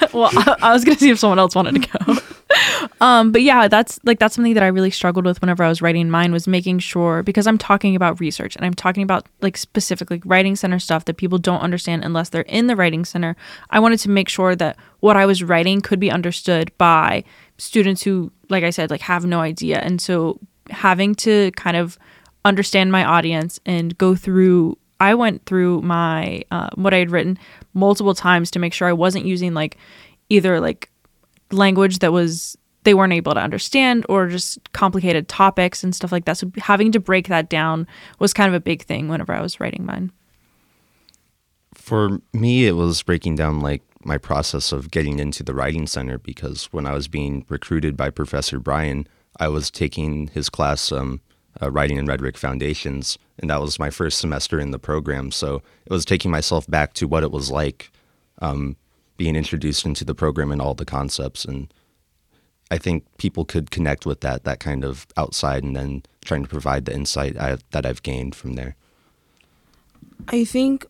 well, 0.12 0.30
I, 0.32 0.56
I 0.62 0.72
was 0.72 0.84
going 0.84 0.96
to 0.96 1.00
see 1.00 1.10
if 1.10 1.18
someone 1.18 1.38
else 1.38 1.54
wanted 1.54 1.82
to 1.82 1.88
go. 1.88 2.11
Um, 3.00 3.32
but 3.32 3.42
yeah, 3.42 3.68
that's 3.68 3.98
like 4.04 4.18
that's 4.18 4.34
something 4.34 4.54
that 4.54 4.62
I 4.62 4.68
really 4.68 4.90
struggled 4.90 5.24
with 5.24 5.40
whenever 5.40 5.62
I 5.62 5.68
was 5.68 5.82
writing 5.82 6.10
mine 6.10 6.32
was 6.32 6.46
making 6.46 6.80
sure 6.80 7.22
because 7.22 7.46
I'm 7.46 7.58
talking 7.58 7.96
about 7.96 8.20
research 8.20 8.56
and 8.56 8.64
I'm 8.64 8.74
talking 8.74 9.02
about 9.02 9.26
like 9.40 9.56
specifically 9.56 10.22
writing 10.24 10.56
center 10.56 10.78
stuff 10.78 11.04
that 11.06 11.16
people 11.16 11.38
don't 11.38 11.60
understand 11.60 12.04
unless 12.04 12.28
they're 12.28 12.42
in 12.42 12.66
the 12.66 12.76
writing 12.76 13.04
center. 13.04 13.36
I 13.70 13.80
wanted 13.80 13.98
to 14.00 14.10
make 14.10 14.28
sure 14.28 14.54
that 14.56 14.76
what 15.00 15.16
I 15.16 15.26
was 15.26 15.42
writing 15.42 15.80
could 15.80 16.00
be 16.00 16.10
understood 16.10 16.70
by 16.78 17.24
students 17.58 18.02
who, 18.02 18.32
like 18.48 18.64
I 18.64 18.70
said, 18.70 18.90
like 18.90 19.02
have 19.02 19.24
no 19.24 19.40
idea. 19.40 19.78
And 19.78 20.00
so 20.00 20.38
having 20.70 21.14
to 21.16 21.50
kind 21.52 21.76
of 21.76 21.98
understand 22.44 22.92
my 22.92 23.04
audience 23.04 23.60
and 23.66 23.96
go 23.98 24.14
through 24.14 24.76
I 25.00 25.14
went 25.16 25.44
through 25.46 25.82
my 25.82 26.44
uh, 26.52 26.68
what 26.76 26.94
I 26.94 26.98
had 26.98 27.10
written 27.10 27.36
multiple 27.74 28.14
times 28.14 28.52
to 28.52 28.60
make 28.60 28.72
sure 28.72 28.86
I 28.86 28.92
wasn't 28.92 29.26
using 29.26 29.52
like 29.52 29.76
either 30.28 30.60
like 30.60 30.91
language 31.52 32.00
that 32.00 32.12
was 32.12 32.56
they 32.84 32.94
weren't 32.94 33.12
able 33.12 33.34
to 33.34 33.40
understand 33.40 34.04
or 34.08 34.28
just 34.28 34.58
complicated 34.72 35.28
topics 35.28 35.84
and 35.84 35.94
stuff 35.94 36.10
like 36.10 36.24
that. 36.24 36.36
So 36.36 36.50
having 36.58 36.92
to 36.92 37.00
break 37.00 37.28
that 37.28 37.48
down 37.48 37.86
was 38.18 38.32
kind 38.32 38.48
of 38.48 38.54
a 38.54 38.60
big 38.60 38.82
thing 38.82 39.08
whenever 39.08 39.32
I 39.32 39.40
was 39.40 39.60
writing 39.60 39.86
mine. 39.86 40.10
For 41.74 42.20
me, 42.32 42.66
it 42.66 42.72
was 42.72 43.02
breaking 43.02 43.36
down 43.36 43.60
like 43.60 43.82
my 44.04 44.18
process 44.18 44.72
of 44.72 44.90
getting 44.90 45.18
into 45.18 45.42
the 45.42 45.54
writing 45.54 45.86
center 45.86 46.18
because 46.18 46.66
when 46.72 46.86
I 46.86 46.92
was 46.92 47.08
being 47.08 47.44
recruited 47.48 47.96
by 47.96 48.10
Professor 48.10 48.58
Brian, 48.58 49.06
I 49.38 49.48
was 49.48 49.70
taking 49.70 50.28
his 50.28 50.48
class, 50.48 50.90
um, 50.90 51.20
uh, 51.60 51.70
Writing 51.70 51.98
and 51.98 52.08
Rhetoric 52.08 52.36
Foundations, 52.36 53.18
and 53.38 53.48
that 53.50 53.60
was 53.60 53.78
my 53.78 53.90
first 53.90 54.18
semester 54.18 54.58
in 54.58 54.70
the 54.70 54.78
program. 54.78 55.30
So 55.30 55.62
it 55.86 55.92
was 55.92 56.04
taking 56.04 56.30
myself 56.30 56.66
back 56.66 56.94
to 56.94 57.06
what 57.06 57.22
it 57.22 57.30
was 57.30 57.50
like 57.50 57.90
um, 58.40 58.76
being 59.16 59.36
introduced 59.36 59.84
into 59.84 60.04
the 60.04 60.14
program 60.14 60.50
and 60.50 60.60
all 60.60 60.74
the 60.74 60.84
concepts 60.84 61.44
and 61.44 61.72
I 62.70 62.78
think 62.78 63.04
people 63.18 63.44
could 63.44 63.70
connect 63.70 64.06
with 64.06 64.22
that 64.22 64.44
that 64.44 64.58
kind 64.58 64.84
of 64.84 65.06
outside 65.16 65.62
and 65.62 65.76
then 65.76 66.02
trying 66.24 66.42
to 66.42 66.48
provide 66.48 66.86
the 66.86 66.94
insight 66.94 67.36
I, 67.36 67.58
that 67.72 67.84
I've 67.84 68.02
gained 68.02 68.34
from 68.34 68.54
there. 68.54 68.76
I 70.28 70.44
think 70.44 70.86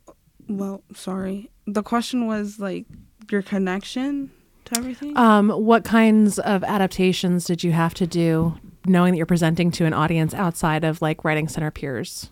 well, 0.48 0.82
sorry. 0.94 1.50
The 1.66 1.82
question 1.82 2.26
was 2.26 2.58
like 2.60 2.86
your 3.30 3.42
connection 3.42 4.30
to 4.66 4.78
everything? 4.78 5.16
Um, 5.16 5.50
what 5.50 5.84
kinds 5.84 6.38
of 6.38 6.64
adaptations 6.64 7.44
did 7.44 7.64
you 7.64 7.72
have 7.72 7.94
to 7.94 8.06
do 8.06 8.54
knowing 8.84 9.12
that 9.12 9.16
you're 9.16 9.26
presenting 9.26 9.70
to 9.72 9.84
an 9.84 9.92
audience 9.92 10.34
outside 10.34 10.84
of 10.84 11.02
like 11.02 11.24
writing 11.24 11.48
center 11.48 11.70
peers? 11.70 12.30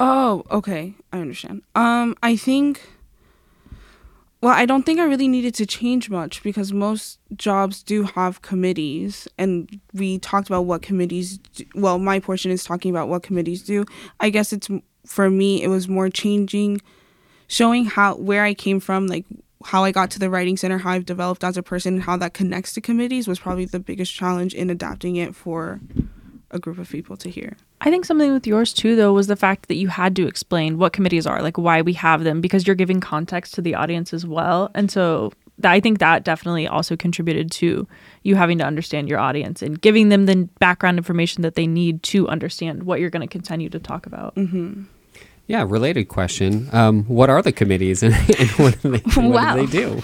Oh, 0.00 0.44
okay. 0.50 0.94
I 1.12 1.20
understand. 1.20 1.62
Um, 1.74 2.16
I 2.22 2.36
think 2.36 2.82
well, 4.44 4.52
I 4.52 4.66
don't 4.66 4.82
think 4.82 5.00
I 5.00 5.04
really 5.04 5.26
needed 5.26 5.54
to 5.54 5.64
change 5.64 6.10
much 6.10 6.42
because 6.42 6.70
most 6.70 7.18
jobs 7.34 7.82
do 7.82 8.02
have 8.02 8.42
committees, 8.42 9.26
and 9.38 9.80
we 9.94 10.18
talked 10.18 10.48
about 10.48 10.66
what 10.66 10.82
committees. 10.82 11.38
Do. 11.38 11.64
Well, 11.74 11.98
my 11.98 12.20
portion 12.20 12.50
is 12.50 12.62
talking 12.62 12.90
about 12.90 13.08
what 13.08 13.22
committees 13.22 13.62
do. 13.62 13.86
I 14.20 14.28
guess 14.28 14.52
it's 14.52 14.68
for 15.06 15.30
me. 15.30 15.62
It 15.62 15.68
was 15.68 15.88
more 15.88 16.10
changing, 16.10 16.82
showing 17.46 17.86
how 17.86 18.16
where 18.16 18.44
I 18.44 18.52
came 18.52 18.80
from, 18.80 19.06
like 19.06 19.24
how 19.64 19.82
I 19.82 19.92
got 19.92 20.10
to 20.10 20.18
the 20.18 20.28
writing 20.28 20.58
center, 20.58 20.76
how 20.76 20.90
I've 20.90 21.06
developed 21.06 21.42
as 21.42 21.56
a 21.56 21.62
person, 21.62 21.94
and 21.94 22.02
how 22.02 22.18
that 22.18 22.34
connects 22.34 22.74
to 22.74 22.82
committees 22.82 23.26
was 23.26 23.38
probably 23.38 23.64
the 23.64 23.80
biggest 23.80 24.12
challenge 24.12 24.52
in 24.52 24.68
adapting 24.68 25.16
it 25.16 25.34
for 25.34 25.80
a 26.50 26.58
group 26.58 26.76
of 26.76 26.90
people 26.90 27.16
to 27.16 27.30
hear. 27.30 27.56
I 27.84 27.90
think 27.90 28.06
something 28.06 28.32
with 28.32 28.46
yours 28.46 28.72
too, 28.72 28.96
though, 28.96 29.12
was 29.12 29.26
the 29.26 29.36
fact 29.36 29.68
that 29.68 29.74
you 29.74 29.88
had 29.88 30.16
to 30.16 30.26
explain 30.26 30.78
what 30.78 30.94
committees 30.94 31.26
are, 31.26 31.42
like 31.42 31.58
why 31.58 31.82
we 31.82 31.92
have 31.92 32.24
them, 32.24 32.40
because 32.40 32.66
you're 32.66 32.74
giving 32.74 32.98
context 32.98 33.52
to 33.54 33.62
the 33.62 33.74
audience 33.74 34.14
as 34.14 34.26
well. 34.26 34.70
And 34.74 34.90
so 34.90 35.32
I 35.62 35.80
think 35.80 35.98
that 35.98 36.24
definitely 36.24 36.66
also 36.66 36.96
contributed 36.96 37.50
to 37.52 37.86
you 38.22 38.36
having 38.36 38.56
to 38.58 38.64
understand 38.64 39.10
your 39.10 39.18
audience 39.18 39.60
and 39.60 39.78
giving 39.78 40.08
them 40.08 40.24
the 40.24 40.48
background 40.58 40.96
information 40.96 41.42
that 41.42 41.56
they 41.56 41.66
need 41.66 42.02
to 42.04 42.26
understand 42.28 42.84
what 42.84 43.00
you're 43.00 43.10
going 43.10 43.20
to 43.20 43.30
continue 43.30 43.68
to 43.68 43.78
talk 43.78 44.06
about. 44.06 44.34
Mm-hmm. 44.34 44.84
Yeah, 45.46 45.62
related 45.68 46.06
question. 46.06 46.70
Um, 46.72 47.04
what 47.04 47.28
are 47.28 47.42
the 47.42 47.52
committees 47.52 48.02
and, 48.02 48.14
and 48.38 48.50
what, 48.52 48.80
do 48.80 48.96
they, 48.96 49.20
what 49.20 49.30
wow. 49.30 49.56
do 49.56 49.66
they 49.66 49.72
do? 49.78 50.02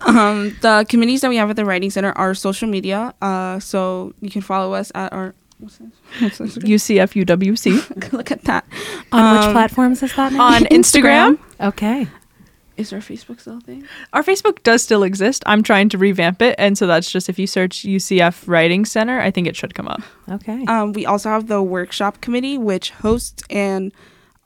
um, 0.00 0.56
the 0.60 0.84
committees 0.88 1.20
that 1.20 1.28
we 1.28 1.36
have 1.36 1.50
at 1.50 1.56
the 1.56 1.64
Writing 1.64 1.90
Center 1.90 2.10
are 2.12 2.34
social 2.34 2.68
media. 2.68 3.14
Uh, 3.22 3.60
so 3.60 4.12
you 4.20 4.28
can 4.28 4.40
follow 4.42 4.74
us 4.74 4.90
at 4.96 5.12
our 5.12 5.36
What's 5.62 5.78
this? 5.78 5.92
What's 6.38 6.38
this? 6.38 6.58
UCF 6.58 7.14
UWC 7.24 8.12
Look 8.12 8.30
at 8.30 8.42
that. 8.44 8.64
On 9.12 9.36
which 9.36 9.46
Um, 9.46 9.52
platforms 9.52 10.02
is 10.02 10.14
that 10.16 10.32
now? 10.32 10.42
on 10.42 10.62
Instagram. 10.64 11.38
Okay. 11.60 12.08
Is 12.76 12.92
our 12.92 13.00
Facebook 13.00 13.38
still 13.40 13.58
a 13.58 13.60
thing? 13.60 13.86
Our 14.12 14.22
Facebook 14.22 14.62
does 14.62 14.82
still 14.82 15.02
exist. 15.02 15.42
I'm 15.46 15.62
trying 15.62 15.88
to 15.90 15.98
revamp 15.98 16.40
it, 16.42 16.54
and 16.58 16.76
so 16.76 16.86
that's 16.86 17.10
just 17.10 17.28
if 17.28 17.38
you 17.38 17.46
search 17.46 17.84
UCF 17.84 18.48
Writing 18.48 18.84
Center, 18.86 19.20
I 19.20 19.30
think 19.30 19.46
it 19.46 19.54
should 19.54 19.74
come 19.74 19.86
up. 19.86 20.00
Okay. 20.28 20.64
Um, 20.66 20.92
we 20.94 21.04
also 21.06 21.28
have 21.28 21.46
the 21.48 21.62
workshop 21.62 22.20
committee, 22.22 22.56
which 22.58 22.90
hosts 22.90 23.42
and 23.50 23.92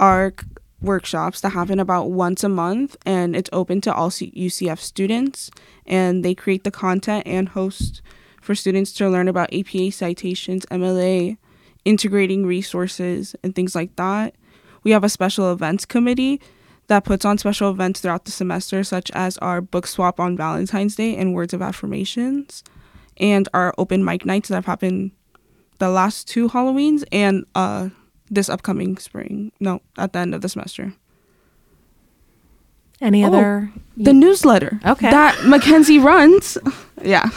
our 0.00 0.34
c- 0.38 0.46
workshops 0.82 1.40
that 1.40 1.50
happen 1.50 1.78
about 1.80 2.10
once 2.10 2.42
a 2.44 2.48
month, 2.48 2.96
and 3.06 3.34
it's 3.36 3.48
open 3.52 3.80
to 3.82 3.94
all 3.94 4.10
C- 4.10 4.32
UCF 4.36 4.80
students. 4.80 5.50
And 5.86 6.24
they 6.24 6.34
create 6.34 6.64
the 6.64 6.72
content 6.72 7.22
and 7.26 7.50
host 7.50 8.02
for 8.46 8.54
students 8.54 8.92
to 8.92 9.08
learn 9.10 9.26
about 9.26 9.52
APA 9.52 9.90
citations, 9.90 10.64
MLA, 10.66 11.36
integrating 11.84 12.46
resources, 12.46 13.34
and 13.42 13.56
things 13.56 13.74
like 13.74 13.96
that. 13.96 14.36
We 14.84 14.92
have 14.92 15.02
a 15.02 15.08
special 15.08 15.50
events 15.52 15.84
committee 15.84 16.40
that 16.86 17.02
puts 17.02 17.24
on 17.24 17.38
special 17.38 17.72
events 17.72 17.98
throughout 18.00 18.24
the 18.24 18.30
semester, 18.30 18.84
such 18.84 19.10
as 19.10 19.36
our 19.38 19.60
book 19.60 19.88
swap 19.88 20.20
on 20.20 20.36
Valentine's 20.36 20.94
Day 20.94 21.16
and 21.16 21.34
Words 21.34 21.52
of 21.52 21.60
Affirmations, 21.60 22.62
and 23.16 23.48
our 23.52 23.74
open 23.78 24.04
mic 24.04 24.24
nights 24.24 24.48
that 24.48 24.54
have 24.54 24.66
happened 24.66 25.10
the 25.78 25.88
last 25.90 26.28
two 26.28 26.48
Halloweens 26.48 27.02
and 27.10 27.44
uh 27.56 27.88
this 28.30 28.48
upcoming 28.48 28.96
spring. 28.98 29.50
No, 29.58 29.80
at 29.98 30.12
the 30.12 30.20
end 30.20 30.34
of 30.36 30.40
the 30.40 30.48
semester. 30.48 30.94
Any 33.00 33.24
Oh, 33.24 33.26
other? 33.26 33.72
The 33.96 34.12
newsletter. 34.12 34.80
Okay. 34.86 35.10
That 35.10 35.34
Mekenzie 35.44 36.02
runs. 36.02 36.56
yeah. 37.02 37.28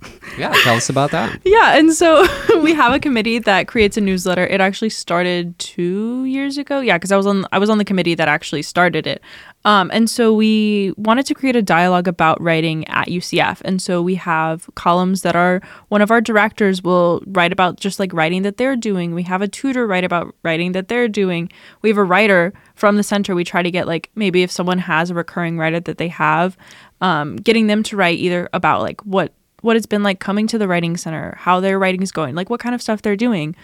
Yeah, 0.38 0.52
tell 0.62 0.76
us 0.76 0.88
about 0.88 1.10
that. 1.10 1.40
Yeah, 1.44 1.76
and 1.76 1.92
so 1.92 2.24
we 2.62 2.72
have 2.72 2.92
a 2.92 3.00
committee 3.00 3.40
that 3.40 3.66
creates 3.66 3.96
a 3.96 4.00
newsletter. 4.00 4.46
It 4.46 4.60
actually 4.60 4.90
started 4.90 5.58
two 5.58 6.24
years 6.26 6.58
ago. 6.58 6.78
Yeah, 6.78 6.96
because 6.96 7.10
I 7.10 7.16
was 7.16 7.26
on 7.26 7.44
I 7.50 7.58
was 7.58 7.68
on 7.68 7.78
the 7.78 7.84
committee 7.84 8.14
that 8.14 8.28
actually 8.28 8.62
started 8.62 9.04
it. 9.04 9.20
Um, 9.64 9.90
and 9.92 10.08
so 10.08 10.32
we 10.32 10.92
wanted 10.96 11.26
to 11.26 11.34
create 11.34 11.56
a 11.56 11.62
dialogue 11.62 12.06
about 12.06 12.40
writing 12.40 12.86
at 12.86 13.08
UCF. 13.08 13.60
And 13.64 13.82
so 13.82 14.00
we 14.00 14.14
have 14.14 14.70
columns 14.76 15.22
that 15.22 15.34
are 15.34 15.60
one 15.88 16.02
of 16.02 16.12
our 16.12 16.20
directors 16.20 16.84
will 16.84 17.20
write 17.26 17.52
about 17.52 17.80
just 17.80 17.98
like 17.98 18.12
writing 18.12 18.42
that 18.42 18.58
they're 18.58 18.76
doing. 18.76 19.14
We 19.14 19.24
have 19.24 19.42
a 19.42 19.48
tutor 19.48 19.88
write 19.88 20.04
about 20.04 20.32
writing 20.44 20.70
that 20.72 20.86
they're 20.86 21.08
doing. 21.08 21.50
We 21.82 21.88
have 21.88 21.98
a 21.98 22.04
writer 22.04 22.52
from 22.76 22.96
the 22.96 23.02
center. 23.02 23.34
We 23.34 23.42
try 23.42 23.62
to 23.64 23.70
get 23.72 23.88
like 23.88 24.10
maybe 24.14 24.44
if 24.44 24.52
someone 24.52 24.78
has 24.78 25.10
a 25.10 25.14
recurring 25.14 25.58
writer 25.58 25.80
that 25.80 25.98
they 25.98 26.08
have, 26.08 26.56
um, 27.00 27.36
getting 27.36 27.66
them 27.66 27.82
to 27.84 27.96
write 27.96 28.20
either 28.20 28.48
about 28.52 28.82
like 28.82 29.00
what 29.04 29.32
what 29.62 29.76
it's 29.76 29.86
been 29.86 30.02
like 30.02 30.20
coming 30.20 30.46
to 30.48 30.58
the 30.58 30.68
writing 30.68 30.96
center, 30.96 31.36
how 31.38 31.60
their 31.60 31.78
writing 31.78 32.02
is 32.02 32.12
going, 32.12 32.34
like 32.34 32.50
what 32.50 32.60
kind 32.60 32.74
of 32.74 32.82
stuff 32.82 33.02
they're 33.02 33.16
doing. 33.16 33.56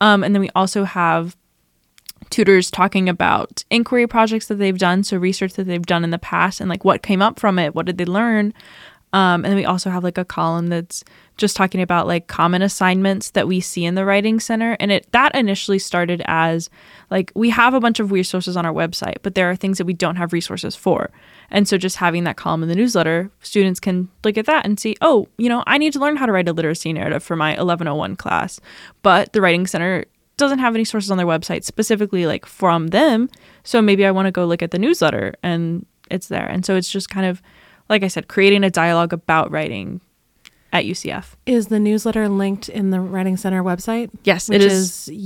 Um, 0.00 0.24
and 0.24 0.34
then 0.34 0.40
we 0.40 0.50
also 0.54 0.84
have 0.84 1.36
tutors 2.30 2.70
talking 2.70 3.08
about 3.08 3.64
inquiry 3.70 4.06
projects 4.06 4.46
that 4.48 4.56
they've 4.56 4.78
done, 4.78 5.04
so 5.04 5.16
research 5.16 5.54
that 5.54 5.64
they've 5.64 5.86
done 5.86 6.04
in 6.04 6.10
the 6.10 6.18
past 6.18 6.60
and 6.60 6.68
like 6.68 6.84
what 6.84 7.02
came 7.02 7.22
up 7.22 7.38
from 7.38 7.58
it, 7.58 7.74
what 7.74 7.86
did 7.86 7.98
they 7.98 8.04
learn. 8.04 8.52
Um, 9.12 9.44
and 9.44 9.46
then 9.46 9.56
we 9.56 9.64
also 9.64 9.90
have 9.90 10.04
like 10.04 10.18
a 10.18 10.24
column 10.24 10.66
that's 10.66 11.04
just 11.36 11.56
talking 11.56 11.82
about 11.82 12.06
like 12.06 12.26
common 12.28 12.62
assignments 12.62 13.30
that 13.30 13.46
we 13.46 13.60
see 13.60 13.84
in 13.84 13.94
the 13.94 14.04
writing 14.04 14.40
center. 14.40 14.76
And 14.80 14.90
it 14.90 15.06
that 15.12 15.34
initially 15.34 15.78
started 15.78 16.22
as 16.26 16.70
like 17.10 17.30
we 17.34 17.50
have 17.50 17.74
a 17.74 17.80
bunch 17.80 18.00
of 18.00 18.10
resources 18.10 18.56
on 18.56 18.64
our 18.64 18.72
website, 18.72 19.16
but 19.22 19.34
there 19.34 19.50
are 19.50 19.56
things 19.56 19.78
that 19.78 19.84
we 19.84 19.92
don't 19.92 20.16
have 20.16 20.32
resources 20.32 20.74
for. 20.74 21.10
And 21.50 21.68
so 21.68 21.76
just 21.78 21.96
having 21.96 22.24
that 22.24 22.36
column 22.36 22.62
in 22.62 22.68
the 22.68 22.74
newsletter, 22.74 23.30
students 23.40 23.80
can 23.80 24.08
look 24.24 24.38
at 24.38 24.46
that 24.46 24.64
and 24.64 24.80
see, 24.80 24.96
oh, 25.00 25.28
you 25.36 25.48
know, 25.48 25.62
I 25.66 25.78
need 25.78 25.92
to 25.92 25.98
learn 25.98 26.16
how 26.16 26.26
to 26.26 26.32
write 26.32 26.48
a 26.48 26.52
literacy 26.52 26.92
narrative 26.92 27.22
for 27.22 27.36
my 27.36 27.50
1101 27.50 28.16
class. 28.16 28.58
But 29.02 29.32
the 29.32 29.40
writing 29.40 29.66
center 29.66 30.06
doesn't 30.38 30.58
have 30.58 30.74
any 30.74 30.84
sources 30.84 31.10
on 31.10 31.18
their 31.18 31.26
website 31.26 31.64
specifically 31.64 32.26
like 32.26 32.46
from 32.46 32.88
them. 32.88 33.28
So 33.62 33.80
maybe 33.80 34.04
I 34.06 34.10
want 34.10 34.26
to 34.26 34.32
go 34.32 34.44
look 34.46 34.62
at 34.62 34.70
the 34.70 34.78
newsletter 34.78 35.34
and 35.42 35.86
it's 36.10 36.28
there. 36.28 36.46
And 36.46 36.64
so 36.64 36.76
it's 36.76 36.90
just 36.90 37.10
kind 37.10 37.26
of 37.26 37.42
like 37.88 38.02
I 38.02 38.08
said, 38.08 38.28
creating 38.28 38.64
a 38.64 38.70
dialogue 38.70 39.12
about 39.12 39.50
writing 39.50 40.00
at 40.76 40.84
UCF. 40.84 41.34
Is 41.46 41.68
the 41.68 41.78
newsletter 41.80 42.28
linked 42.28 42.68
in 42.68 42.90
the 42.90 43.00
Writing 43.00 43.36
Center 43.36 43.62
website? 43.62 44.10
Yes, 44.24 44.48
Which 44.48 44.62
it 44.62 44.70
is. 44.72 45.08
is 45.08 45.16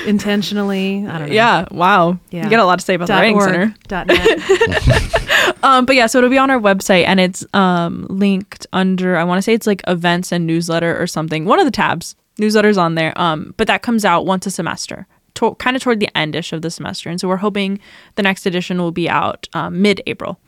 intentionally. 0.07 1.05
I 1.07 1.19
don't 1.19 1.29
know. 1.29 1.33
Yeah, 1.33 1.65
wow. 1.71 2.19
Yeah. 2.31 2.43
You 2.43 2.49
got 2.49 2.59
a 2.59 2.65
lot 2.65 2.79
to 2.79 2.85
say 2.85 2.95
about 2.95 3.07
the 3.07 3.13
Dot 3.13 3.21
writing 3.21 3.35
org, 3.35 3.49
center. 3.49 3.75
Dot 3.87 4.07
net. 4.07 5.19
Um, 5.61 5.85
but 5.85 5.95
yeah, 5.95 6.07
so 6.07 6.17
it'll 6.17 6.29
be 6.29 6.37
on 6.37 6.49
our 6.49 6.59
website 6.59 7.05
and 7.05 7.19
it's 7.21 7.45
um, 7.53 8.05
linked 8.09 8.67
under, 8.73 9.15
I 9.17 9.23
want 9.23 9.37
to 9.37 9.41
say 9.41 9.53
it's 9.53 9.65
like 9.67 9.81
events 9.87 10.31
and 10.33 10.45
newsletter 10.45 11.01
or 11.01 11.07
something. 11.07 11.45
One 11.45 11.57
of 11.59 11.65
the 11.65 11.71
tabs, 11.71 12.15
newsletters 12.37 12.77
on 12.77 12.95
there. 12.95 13.13
Um, 13.19 13.53
but 13.55 13.67
that 13.67 13.81
comes 13.81 14.03
out 14.03 14.25
once 14.25 14.45
a 14.45 14.51
semester, 14.51 15.07
to- 15.35 15.55
kind 15.55 15.75
of 15.75 15.81
toward 15.81 15.99
the 15.99 16.09
endish 16.15 16.53
of 16.53 16.61
the 16.61 16.71
semester. 16.71 17.09
And 17.09 17.19
so 17.19 17.27
we're 17.27 17.37
hoping 17.37 17.79
the 18.15 18.23
next 18.23 18.45
edition 18.45 18.79
will 18.79 18.91
be 18.91 19.09
out 19.09 19.47
um, 19.53 19.81
mid 19.81 20.01
April. 20.07 20.39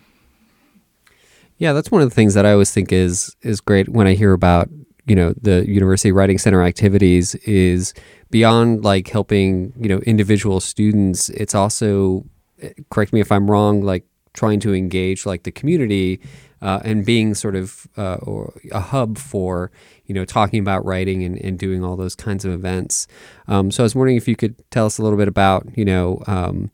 Yeah, 1.57 1.73
that's 1.73 1.89
one 1.89 2.01
of 2.01 2.09
the 2.09 2.15
things 2.15 2.33
that 2.33 2.45
I 2.45 2.51
always 2.51 2.71
think 2.71 2.91
is 2.91 3.35
is 3.41 3.61
great 3.61 3.89
when 3.89 4.07
I 4.07 4.13
hear 4.13 4.33
about 4.33 4.69
you 5.05 5.15
know 5.15 5.33
the 5.41 5.65
University 5.67 6.11
Writing 6.11 6.37
Center 6.37 6.63
activities 6.63 7.35
is 7.35 7.93
beyond 8.29 8.83
like 8.83 9.07
helping 9.07 9.73
you 9.79 9.87
know 9.87 9.99
individual 9.99 10.59
students. 10.59 11.29
It's 11.29 11.55
also 11.55 12.25
eh, 12.61 12.73
correct 12.89 13.13
me 13.13 13.21
if 13.21 13.31
I'm 13.31 13.49
wrong, 13.49 13.81
like 13.81 14.05
trying 14.33 14.59
to 14.59 14.73
engage 14.73 15.25
like 15.25 15.43
the 15.43 15.51
community 15.51 16.19
uh, 16.61 16.79
and 16.83 17.05
being 17.05 17.33
sort 17.33 17.55
of 17.55 17.87
uh, 17.97 18.17
a 18.71 18.79
hub 18.79 19.17
for 19.17 19.71
you 20.05 20.15
know 20.15 20.25
talking 20.25 20.59
about 20.59 20.85
writing 20.85 21.23
and, 21.23 21.37
and 21.39 21.59
doing 21.59 21.83
all 21.83 21.95
those 21.95 22.15
kinds 22.15 22.45
of 22.45 22.51
events. 22.51 23.07
Um, 23.47 23.71
so 23.71 23.83
I 23.83 23.85
was 23.85 23.95
wondering 23.95 24.17
if 24.17 24.27
you 24.27 24.35
could 24.35 24.55
tell 24.71 24.85
us 24.85 24.97
a 24.97 25.03
little 25.03 25.17
bit 25.17 25.27
about 25.27 25.67
you 25.77 25.85
know. 25.85 26.21
Um, 26.27 26.71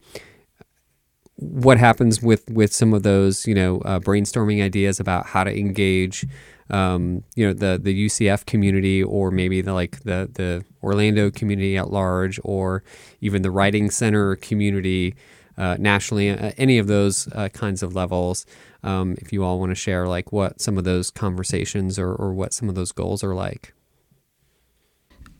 what 1.38 1.80
happens 1.80 2.22
with 2.22 2.48
with 2.52 2.72
some 2.72 2.94
of 2.94 3.02
those 3.02 3.48
you 3.48 3.56
know 3.56 3.80
uh, 3.80 4.00
brainstorming 4.00 4.64
ideas 4.64 5.00
about 5.00 5.26
how 5.26 5.44
to 5.44 5.52
engage 5.58 6.24
um, 6.70 7.24
you 7.36 7.46
know 7.46 7.54
the 7.54 7.80
the 7.82 8.06
UCF 8.06 8.46
community 8.46 9.04
or 9.04 9.32
maybe 9.32 9.62
the 9.62 9.74
like 9.74 10.02
the 10.04 10.30
the 10.34 10.64
Orlando 10.84 11.32
community 11.32 11.78
at 11.78 11.92
large 11.92 12.40
or 12.44 12.84
even 13.20 13.42
the 13.42 13.52
writing 13.52 13.92
center 13.92 14.36
community 14.36 15.16
uh, 15.58 15.78
nationally 15.80 16.30
uh, 16.30 16.52
any 16.58 16.78
of 16.78 16.88
those 16.88 17.28
uh, 17.34 17.50
kinds 17.50 17.84
of 17.84 17.96
levels 17.96 18.46
um, 18.84 19.16
if 19.20 19.32
you 19.32 19.44
all 19.44 19.60
want 19.60 19.70
to 19.70 19.76
share 19.76 20.08
like 20.08 20.32
what 20.32 20.60
some 20.62 20.78
of 20.78 20.84
those 20.84 21.10
conversations 21.12 22.00
or, 22.00 22.14
or 22.14 22.34
what 22.34 22.54
some 22.54 22.70
of 22.70 22.76
those 22.76 22.92
goals 22.92 23.24
are 23.24 23.36
like 23.36 23.74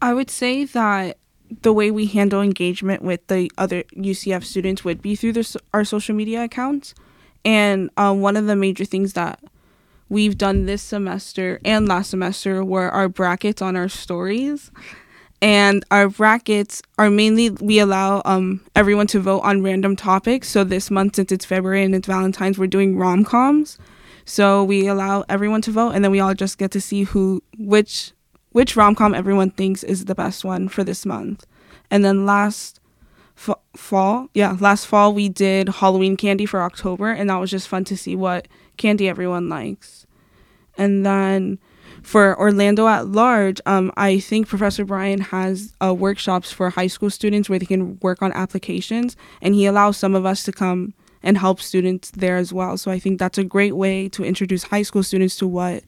I 0.02 0.14
would 0.14 0.32
say 0.32 0.66
that 0.66 1.18
the 1.62 1.74
way 1.74 1.92
we 1.92 2.08
handle 2.08 2.42
engagement 2.42 3.04
with 3.04 3.26
the 3.28 3.52
other 3.58 3.84
UCF 3.96 4.44
students 4.44 4.84
would 4.84 5.02
be 5.02 5.16
through 5.16 5.34
our 5.74 5.84
social 5.84 6.16
media 6.16 6.44
accounts. 6.44 6.96
And 7.44 7.90
one 7.96 8.38
of 8.38 8.48
the 8.48 8.56
major 8.56 8.86
things 8.86 9.14
that 9.14 9.44
we've 10.10 10.38
done 10.38 10.66
this 10.66 10.82
semester 10.82 11.60
and 11.64 11.88
last 11.88 12.10
semester 12.10 12.64
were 12.64 12.90
our 12.90 13.10
brackets 13.10 13.62
on 13.62 13.76
our 13.76 13.90
stories. 13.90 14.72
And 15.42 15.84
our 15.90 16.08
brackets 16.08 16.84
are 17.00 17.10
mainly, 17.10 17.50
we 17.50 17.80
allow 17.80 18.22
um, 18.26 18.62
everyone 18.76 19.08
to 19.08 19.20
vote 19.20 19.40
on 19.40 19.64
random 19.64 19.96
topics. 19.96 20.48
So 20.50 20.64
this 20.64 20.92
month, 20.92 21.16
since 21.16 21.32
it's 21.32 21.46
February 21.46 21.84
and 21.84 21.96
it's 21.96 22.08
Valentine's, 22.08 22.60
we're 22.60 22.68
doing 22.68 22.96
rom 22.96 23.26
coms. 23.26 23.80
So 24.24 24.64
we 24.64 24.86
allow 24.86 25.26
everyone 25.30 25.64
to 25.64 25.72
vote, 25.72 25.92
and 25.92 26.04
then 26.04 26.12
we 26.12 26.20
all 26.20 26.36
just 26.36 26.60
get 26.60 26.70
to 26.72 26.80
see 26.80 27.04
who, 27.04 27.42
which 27.58 28.14
which 28.52 28.76
rom 28.76 28.94
com 28.94 29.16
everyone 29.16 29.50
thinks 29.50 29.84
is 29.84 30.06
the 30.06 30.14
best 30.14 30.46
one 30.46 30.68
for 30.70 30.84
this 30.84 31.06
month. 31.06 31.46
And 31.90 32.06
then 32.06 32.26
last 32.26 32.80
fa- 33.34 33.58
fall, 33.76 34.30
yeah, 34.36 34.56
last 34.60 34.86
fall 34.86 35.14
we 35.14 35.28
did 35.28 35.70
Halloween 35.70 36.18
candy 36.18 36.46
for 36.46 36.62
October, 36.62 37.10
and 37.10 37.30
that 37.30 37.40
was 37.40 37.50
just 37.50 37.68
fun 37.68 37.84
to 37.86 37.98
see 37.98 38.16
what 38.16 38.48
candy 38.78 39.10
everyone 39.10 39.50
likes. 39.50 40.06
And 40.78 41.04
then 41.04 41.60
for 42.02 42.38
Orlando 42.40 42.88
at 42.88 43.08
large, 43.08 43.62
um, 43.66 43.92
I 43.96 44.20
think 44.20 44.48
Professor 44.48 44.84
Brian 44.86 45.22
has 45.22 45.74
uh, 45.84 45.94
workshops 45.94 46.52
for 46.52 46.70
high 46.70 46.88
school 46.88 47.10
students 47.10 47.50
where 47.50 47.60
they 47.60 47.66
can 47.66 48.00
work 48.02 48.22
on 48.22 48.32
applications, 48.34 49.16
and 49.42 49.54
he 49.54 49.66
allows 49.66 49.98
some 49.98 50.16
of 50.16 50.26
us 50.26 50.44
to 50.44 50.52
come 50.52 50.94
and 51.24 51.38
help 51.38 51.62
students 51.62 52.12
there 52.12 52.38
as 52.38 52.52
well. 52.52 52.78
So 52.78 52.92
I 52.92 53.00
think 53.00 53.20
that's 53.20 53.38
a 53.38 53.44
great 53.44 53.76
way 53.76 54.10
to 54.10 54.24
introduce 54.24 54.64
high 54.64 54.82
school 54.82 55.04
students 55.04 55.36
to 55.38 55.48
what 55.48 55.84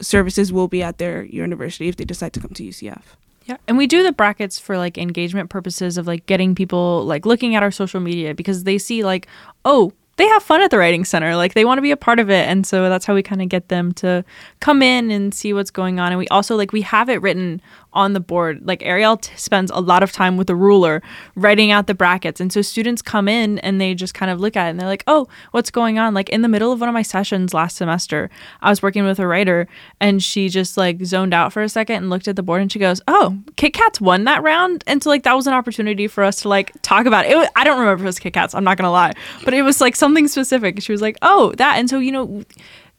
services 0.00 0.52
will 0.52 0.68
be 0.68 0.82
at 0.82 0.98
their 0.98 1.24
university 1.24 1.88
if 1.88 1.96
they 1.96 2.04
decide 2.04 2.32
to 2.34 2.40
come 2.40 2.52
to 2.52 2.62
UCF. 2.62 3.02
Yeah. 3.46 3.56
And 3.66 3.78
we 3.78 3.86
do 3.86 4.02
the 4.02 4.12
brackets 4.12 4.58
for 4.58 4.76
like 4.76 4.98
engagement 4.98 5.50
purposes 5.50 5.96
of 5.96 6.06
like 6.06 6.26
getting 6.26 6.54
people 6.54 7.04
like 7.04 7.24
looking 7.24 7.56
at 7.56 7.62
our 7.62 7.70
social 7.70 7.98
media 7.98 8.34
because 8.34 8.64
they 8.64 8.78
see 8.78 9.02
like, 9.02 9.26
oh, 9.64 9.92
they 10.18 10.26
have 10.26 10.42
fun 10.42 10.60
at 10.60 10.70
the 10.70 10.78
writing 10.78 11.04
center. 11.04 11.36
Like 11.36 11.54
they 11.54 11.64
want 11.64 11.78
to 11.78 11.82
be 11.82 11.92
a 11.92 11.96
part 11.96 12.18
of 12.18 12.28
it. 12.28 12.48
And 12.48 12.66
so 12.66 12.88
that's 12.88 13.06
how 13.06 13.14
we 13.14 13.22
kind 13.22 13.40
of 13.40 13.48
get 13.48 13.68
them 13.68 13.92
to 13.94 14.24
come 14.60 14.82
in 14.82 15.10
and 15.10 15.32
see 15.32 15.52
what's 15.52 15.70
going 15.70 16.00
on. 16.00 16.12
And 16.12 16.18
we 16.18 16.28
also 16.28 16.56
like 16.56 16.72
we 16.72 16.82
have 16.82 17.08
it 17.08 17.22
written 17.22 17.62
on 17.92 18.12
the 18.12 18.20
board. 18.20 18.60
Like 18.64 18.80
Arielle 18.80 19.20
t- 19.20 19.32
spends 19.36 19.70
a 19.70 19.80
lot 19.80 20.02
of 20.02 20.12
time 20.12 20.36
with 20.36 20.50
a 20.50 20.56
ruler 20.56 21.02
writing 21.36 21.70
out 21.70 21.86
the 21.86 21.94
brackets. 21.94 22.40
And 22.40 22.52
so 22.52 22.62
students 22.62 23.00
come 23.00 23.28
in 23.28 23.60
and 23.60 23.80
they 23.80 23.94
just 23.94 24.12
kind 24.12 24.30
of 24.30 24.40
look 24.40 24.56
at 24.56 24.66
it 24.66 24.70
and 24.70 24.80
they're 24.80 24.88
like, 24.88 25.04
"Oh, 25.06 25.28
what's 25.52 25.70
going 25.70 25.98
on?" 25.98 26.14
Like 26.14 26.28
in 26.28 26.42
the 26.42 26.48
middle 26.48 26.72
of 26.72 26.80
one 26.80 26.88
of 26.88 26.92
my 26.92 27.02
sessions 27.02 27.54
last 27.54 27.76
semester, 27.76 28.28
I 28.60 28.70
was 28.70 28.82
working 28.82 29.04
with 29.04 29.18
a 29.18 29.26
writer 29.26 29.68
and 30.00 30.22
she 30.22 30.48
just 30.48 30.76
like 30.76 31.04
zoned 31.04 31.32
out 31.32 31.52
for 31.52 31.62
a 31.62 31.68
second 31.68 31.96
and 31.96 32.10
looked 32.10 32.28
at 32.28 32.36
the 32.36 32.42
board 32.42 32.60
and 32.60 32.70
she 32.70 32.78
goes, 32.78 33.00
"Oh, 33.08 33.38
Kit 33.56 33.72
Kats 33.72 34.00
won 34.00 34.24
that 34.24 34.42
round." 34.42 34.84
And 34.86 35.02
so 35.02 35.10
like 35.10 35.22
that 35.22 35.34
was 35.34 35.46
an 35.46 35.54
opportunity 35.54 36.08
for 36.08 36.24
us 36.24 36.42
to 36.42 36.48
like 36.48 36.72
talk 36.82 37.06
about 37.06 37.24
it. 37.24 37.32
it 37.32 37.36
was, 37.36 37.48
I 37.56 37.64
don't 37.64 37.78
remember 37.78 38.00
if 38.00 38.04
it 38.04 38.06
was 38.06 38.18
Kit 38.18 38.32
Kats. 38.34 38.54
I'm 38.54 38.64
not 38.64 38.76
going 38.76 38.86
to 38.86 38.90
lie. 38.90 39.12
But 39.44 39.54
it 39.54 39.62
was 39.62 39.80
like 39.80 39.96
something 39.96 40.07
specific. 40.28 40.80
She 40.82 40.92
was 40.92 41.02
like, 41.02 41.16
"Oh, 41.22 41.52
that." 41.58 41.78
And 41.78 41.88
so, 41.90 41.98
you 41.98 42.12
know, 42.12 42.42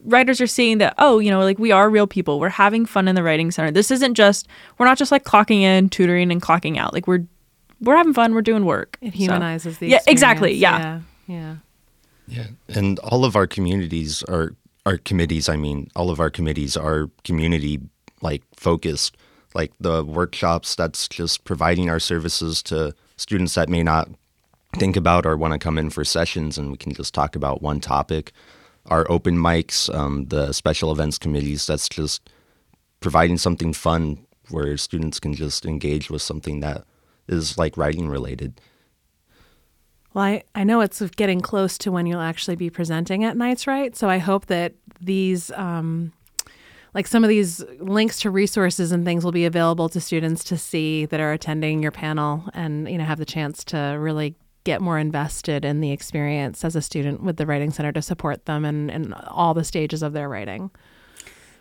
writers 0.04 0.40
are 0.40 0.46
seeing 0.46 0.78
that 0.78 0.94
oh 0.96 1.18
you 1.18 1.30
know 1.30 1.40
like 1.40 1.58
we 1.58 1.70
are 1.72 1.90
real 1.90 2.06
people 2.06 2.40
we're 2.40 2.48
having 2.48 2.86
fun 2.86 3.06
in 3.06 3.14
the 3.14 3.22
writing 3.22 3.50
center 3.50 3.70
this 3.70 3.90
isn't 3.90 4.14
just 4.14 4.48
we're 4.78 4.86
not 4.86 4.96
just 4.96 5.12
like 5.12 5.24
clocking 5.24 5.60
in 5.60 5.90
tutoring 5.90 6.32
and 6.32 6.40
clocking 6.40 6.78
out 6.78 6.94
like 6.94 7.06
we're 7.06 7.22
we're 7.82 7.94
having 7.94 8.14
fun 8.14 8.32
we're 8.32 8.40
doing 8.40 8.64
work 8.64 8.96
It 9.02 9.12
So- 9.12 9.18
humanizes 9.18 9.76
the 9.76 9.88
yeah 9.88 9.98
exactly 10.06 10.54
yeah. 10.54 10.78
yeah 10.78 11.00
yeah 11.26 11.56
Yeah, 12.28 12.46
and 12.74 12.98
all 13.00 13.26
of 13.26 13.36
our 13.36 13.46
communities 13.46 14.22
are 14.22 14.54
our 14.86 14.96
committees. 14.96 15.48
I 15.50 15.56
mean, 15.56 15.90
all 15.94 16.08
of 16.08 16.18
our 16.18 16.30
committees 16.30 16.76
are 16.78 17.10
community 17.24 17.80
like 18.22 18.42
focused. 18.56 19.16
Like 19.54 19.72
the 19.80 20.02
workshops, 20.04 20.74
that's 20.76 21.08
just 21.08 21.44
providing 21.44 21.90
our 21.90 21.98
services 22.00 22.62
to 22.64 22.94
students 23.16 23.54
that 23.54 23.68
may 23.68 23.82
not 23.82 24.08
think 24.76 24.96
about 24.96 25.26
or 25.26 25.36
want 25.36 25.52
to 25.52 25.58
come 25.58 25.78
in 25.78 25.90
for 25.90 26.04
sessions, 26.04 26.58
and 26.58 26.70
we 26.70 26.76
can 26.76 26.92
just 26.92 27.14
talk 27.14 27.36
about 27.36 27.62
one 27.62 27.80
topic. 27.80 28.32
Our 28.86 29.10
open 29.10 29.36
mics, 29.36 29.92
um, 29.94 30.26
the 30.26 30.52
special 30.52 30.90
events 30.92 31.18
committees, 31.18 31.66
that's 31.66 31.88
just 31.88 32.30
providing 33.00 33.38
something 33.38 33.72
fun 33.72 34.26
where 34.50 34.76
students 34.76 35.20
can 35.20 35.34
just 35.34 35.64
engage 35.64 36.10
with 36.10 36.22
something 36.22 36.60
that 36.60 36.84
is 37.28 37.56
like 37.56 37.76
writing 37.76 38.08
related. 38.08 38.60
Well, 40.12 40.24
I, 40.24 40.42
I 40.54 40.64
know 40.64 40.80
it's 40.80 41.00
getting 41.10 41.40
close 41.40 41.78
to 41.78 41.92
when 41.92 42.06
you'll 42.06 42.20
actually 42.20 42.56
be 42.56 42.68
presenting 42.68 43.22
at 43.22 43.36
Knights 43.36 43.66
Write. 43.66 43.96
So 43.96 44.08
I 44.08 44.18
hope 44.18 44.46
that 44.46 44.74
these, 45.00 45.52
um, 45.52 46.12
like 46.94 47.06
some 47.06 47.22
of 47.22 47.28
these 47.28 47.62
links 47.78 48.20
to 48.22 48.30
resources 48.30 48.90
and 48.90 49.04
things 49.04 49.24
will 49.24 49.30
be 49.30 49.44
available 49.44 49.88
to 49.90 50.00
students 50.00 50.42
to 50.44 50.58
see 50.58 51.06
that 51.06 51.20
are 51.20 51.32
attending 51.32 51.80
your 51.80 51.92
panel 51.92 52.48
and, 52.54 52.90
you 52.90 52.98
know, 52.98 53.04
have 53.04 53.18
the 53.18 53.24
chance 53.24 53.62
to 53.66 53.96
really 54.00 54.34
get 54.64 54.80
more 54.80 54.98
invested 54.98 55.64
in 55.64 55.80
the 55.80 55.90
experience 55.90 56.64
as 56.64 56.76
a 56.76 56.82
student 56.82 57.22
with 57.22 57.36
the 57.36 57.46
Writing 57.46 57.70
Center 57.70 57.92
to 57.92 58.02
support 58.02 58.44
them 58.46 58.64
and, 58.64 58.90
and 58.90 59.14
all 59.28 59.54
the 59.54 59.64
stages 59.64 60.02
of 60.02 60.12
their 60.12 60.28
writing. 60.28 60.70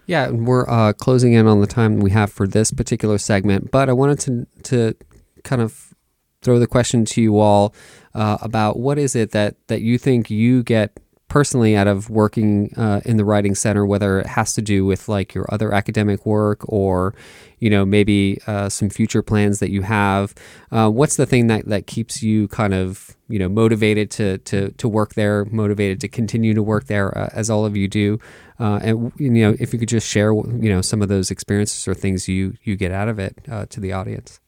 Yeah, 0.06 0.26
and 0.26 0.48
we're 0.48 0.68
uh, 0.68 0.94
closing 0.94 1.34
in 1.34 1.46
on 1.48 1.62
the 1.62 1.68
time 1.68 2.00
we 2.00 2.12
have 2.12 2.32
for 2.32 2.48
this 2.48 2.72
particular 2.72 3.18
segment, 3.18 3.72
but 3.72 3.90
I 3.90 3.94
wanted 3.94 4.20
to 4.22 4.48
to 4.64 4.96
kind 5.44 5.62
of 5.62 5.94
throw 6.42 6.58
the 6.58 6.68
question 6.68 7.06
to 7.06 7.22
you 7.22 7.38
all 7.38 7.76
uh, 8.14 8.38
about 8.42 8.80
what 8.80 8.98
is 8.98 9.16
it 9.16 9.32
that 9.32 9.56
that 9.68 9.82
you 9.82 9.98
think 9.98 10.30
you 10.30 10.64
get 10.64 11.00
personally 11.30 11.76
out 11.76 11.88
of 11.88 12.10
working 12.10 12.74
uh, 12.76 13.02
in 13.06 13.18
the 13.18 13.24
writing 13.24 13.56
center, 13.56 13.86
whether 13.86 14.20
it 14.20 14.26
has 14.26 14.52
to 14.54 14.62
do 14.62 14.86
with 14.86 15.08
like 15.08 15.34
your 15.34 15.46
other 15.54 15.74
academic 15.74 16.26
work 16.26 16.62
or 16.68 17.14
you 17.60 17.70
know 17.70 17.86
maybe 17.86 18.40
uh, 18.48 18.68
some 18.68 18.90
future 18.90 19.22
plans 19.22 19.60
that 19.60 19.70
you 19.70 19.84
have. 19.84 20.34
Uh, 20.72 20.90
what's 20.90 21.16
the 21.16 21.26
thing 21.26 21.48
that 21.48 21.66
that 21.68 21.88
keeps 21.88 22.22
you 22.22 22.48
kind 22.50 22.74
of 22.74 23.16
you 23.30 23.40
know 23.40 23.48
motivated 23.48 24.12
to 24.12 24.40
to 24.40 24.72
to 24.72 24.90
work 24.90 25.14
there, 25.14 25.46
motivated 25.46 26.02
to 26.02 26.08
continue 26.08 26.54
to 26.54 26.64
work 26.64 26.88
there 26.88 27.16
uh, 27.18 27.30
as 27.34 27.50
all 27.50 27.66
of 27.66 27.78
you 27.78 27.88
do? 27.88 28.20
Uh, 28.60 28.80
and 28.84 29.12
you 29.18 29.30
know, 29.30 29.56
if 29.60 29.72
you 29.72 29.80
could 29.80 29.88
just 29.88 30.08
share, 30.08 30.34
you 30.34 30.70
know, 30.70 30.82
some 30.82 31.02
of 31.02 31.08
those 31.08 31.32
experiences 31.32 31.88
or 31.88 31.94
things 31.94 32.28
you 32.28 32.56
you 32.64 32.76
get 32.76 32.92
out 32.92 33.08
of 33.08 33.20
it 33.20 33.38
uh, 33.50 33.66
to 33.68 33.80
the 33.80 33.94
audience. 33.94 34.40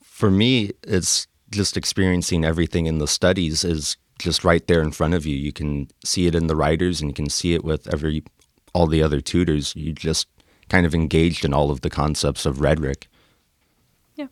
For 0.00 0.30
me, 0.30 0.72
it's 0.84 1.26
just 1.50 1.76
experiencing 1.76 2.44
everything 2.44 2.86
in 2.86 2.98
the 2.98 3.08
studies 3.08 3.64
is 3.64 3.96
just 4.20 4.44
right 4.44 4.66
there 4.66 4.82
in 4.82 4.92
front 4.92 5.14
of 5.14 5.26
you. 5.26 5.36
You 5.36 5.52
can 5.52 5.88
see 6.04 6.26
it 6.26 6.34
in 6.34 6.46
the 6.46 6.56
writers, 6.56 7.00
and 7.00 7.10
you 7.10 7.14
can 7.14 7.28
see 7.28 7.54
it 7.54 7.64
with 7.64 7.92
every 7.92 8.22
all 8.72 8.86
the 8.86 9.02
other 9.02 9.20
tutors. 9.20 9.74
You 9.74 9.92
just 9.92 10.28
kind 10.68 10.86
of 10.86 10.94
engaged 10.94 11.44
in 11.44 11.52
all 11.52 11.70
of 11.70 11.80
the 11.80 11.90
concepts 11.90 12.46
of 12.46 12.60
rhetoric. 12.60 13.08
Yeah. 14.14 14.28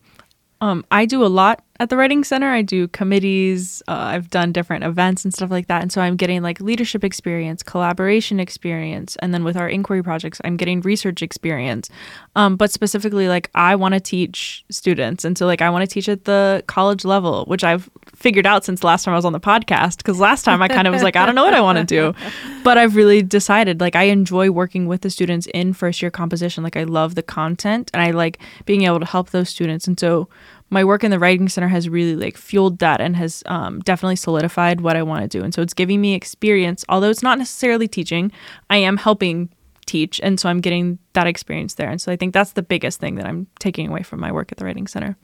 Um, 0.60 0.84
I 0.90 1.06
do 1.06 1.24
a 1.24 1.26
lot 1.26 1.64
at 1.80 1.90
the 1.90 1.96
writing 1.96 2.24
center. 2.24 2.48
I 2.48 2.62
do 2.62 2.88
committees. 2.88 3.82
Uh, 3.86 3.92
I've 3.92 4.30
done 4.30 4.52
different 4.52 4.84
events 4.84 5.24
and 5.24 5.32
stuff 5.32 5.50
like 5.50 5.68
that, 5.68 5.82
and 5.82 5.92
so 5.92 6.00
I'm 6.00 6.16
getting 6.16 6.42
like 6.42 6.60
leadership 6.60 7.04
experience, 7.04 7.62
collaboration 7.62 8.40
experience, 8.40 9.16
and 9.16 9.32
then 9.32 9.44
with 9.44 9.56
our 9.56 9.68
inquiry 9.68 10.02
projects, 10.02 10.40
I'm 10.44 10.56
getting 10.56 10.80
research 10.80 11.22
experience. 11.22 11.88
Um, 12.34 12.56
but 12.56 12.70
specifically, 12.70 13.28
like 13.28 13.50
I 13.54 13.76
want 13.76 13.94
to 13.94 14.00
teach 14.00 14.64
students, 14.70 15.24
and 15.24 15.38
so 15.38 15.46
like 15.46 15.62
I 15.62 15.70
want 15.70 15.88
to 15.88 15.92
teach 15.92 16.08
at 16.08 16.24
the 16.24 16.64
college 16.66 17.04
level, 17.04 17.44
which 17.46 17.62
I've 17.62 17.88
figured 18.14 18.46
out 18.46 18.64
since 18.64 18.82
last 18.82 19.04
time 19.04 19.14
I 19.14 19.16
was 19.16 19.24
on 19.24 19.32
the 19.32 19.40
podcast. 19.40 19.98
Because 19.98 20.18
last 20.18 20.44
time 20.44 20.60
I 20.62 20.68
kind 20.68 20.88
of 20.88 20.92
was 20.92 21.04
like, 21.04 21.14
I 21.14 21.24
don't 21.24 21.36
know 21.36 21.44
what 21.44 21.54
I 21.54 21.60
want 21.60 21.78
to 21.78 21.84
do, 21.84 22.14
but 22.64 22.76
I've 22.76 22.96
really 22.96 23.22
decided 23.22 23.80
like 23.80 23.94
I 23.94 24.04
enjoy 24.04 24.50
working 24.50 24.86
with 24.86 25.02
the 25.02 25.10
students 25.10 25.46
in 25.54 25.72
first 25.72 26.02
year 26.02 26.10
composition. 26.10 26.64
Like 26.64 26.76
I 26.76 26.82
love 26.82 27.14
the 27.14 27.22
content, 27.22 27.90
and 27.94 28.02
I 28.02 28.10
like 28.10 28.40
being 28.64 28.82
able 28.82 28.98
to 28.98 29.06
help 29.06 29.30
those 29.30 29.48
students, 29.48 29.86
and 29.86 29.98
so 29.98 30.28
my 30.70 30.84
work 30.84 31.02
in 31.02 31.10
the 31.10 31.18
writing 31.18 31.48
center 31.48 31.68
has 31.68 31.88
really 31.88 32.16
like 32.16 32.36
fueled 32.36 32.78
that 32.78 33.00
and 33.00 33.16
has 33.16 33.42
um, 33.46 33.80
definitely 33.80 34.16
solidified 34.16 34.80
what 34.80 34.96
I 34.96 35.02
want 35.02 35.22
to 35.22 35.38
do. 35.38 35.42
And 35.42 35.54
so 35.54 35.62
it's 35.62 35.74
giving 35.74 36.00
me 36.00 36.14
experience, 36.14 36.84
although 36.88 37.10
it's 37.10 37.22
not 37.22 37.38
necessarily 37.38 37.88
teaching. 37.88 38.30
I 38.68 38.76
am 38.78 38.96
helping 38.96 39.50
teach, 39.86 40.20
and 40.22 40.38
so 40.38 40.48
I'm 40.48 40.60
getting 40.60 40.98
that 41.14 41.26
experience 41.26 41.74
there. 41.74 41.88
And 41.88 42.00
so 42.00 42.12
I 42.12 42.16
think 42.16 42.34
that's 42.34 42.52
the 42.52 42.62
biggest 42.62 43.00
thing 43.00 43.14
that 43.16 43.26
I'm 43.26 43.46
taking 43.58 43.88
away 43.88 44.02
from 44.02 44.20
my 44.20 44.30
work 44.30 44.52
at 44.52 44.58
the 44.58 44.64
writing 44.64 44.86
center. 44.86 45.16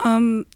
Um, 0.00 0.46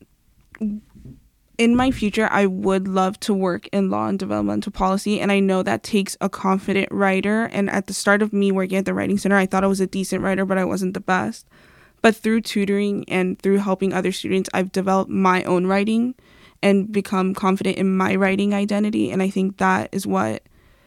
in 1.58 1.76
my 1.76 1.90
future, 1.90 2.28
I 2.30 2.46
would 2.46 2.88
love 2.88 3.18
to 3.20 3.34
work 3.34 3.68
in 3.68 3.90
law 3.90 4.08
and 4.08 4.18
developmental 4.18 4.72
policy, 4.72 5.20
and 5.20 5.30
I 5.30 5.40
know 5.40 5.62
that 5.62 5.82
takes 5.82 6.16
a 6.20 6.28
confident 6.28 6.88
writer. 6.90 7.44
And 7.46 7.68
at 7.70 7.86
the 7.86 7.92
start 7.92 8.22
of 8.22 8.32
me 8.32 8.52
working 8.52 8.78
at 8.78 8.86
the 8.86 8.94
writing 8.94 9.18
center, 9.18 9.36
I 9.36 9.46
thought 9.46 9.64
I 9.64 9.68
was 9.68 9.80
a 9.80 9.86
decent 9.86 10.22
writer, 10.22 10.44
but 10.44 10.58
I 10.58 10.64
wasn't 10.64 10.94
the 10.94 11.00
best. 11.00 11.46
But 12.04 12.14
through 12.14 12.42
tutoring 12.42 13.06
and 13.08 13.38
through 13.38 13.60
helping 13.60 13.94
other 13.94 14.12
students, 14.12 14.50
I've 14.52 14.70
developed 14.72 15.10
my 15.10 15.42
own 15.44 15.66
writing 15.66 16.14
and 16.62 16.92
become 16.92 17.32
confident 17.32 17.78
in 17.78 17.96
my 17.96 18.14
writing 18.14 18.52
identity. 18.52 19.10
And 19.10 19.22
I 19.22 19.30
think 19.30 19.56
that 19.56 19.88
is 19.90 20.06
what 20.06 20.42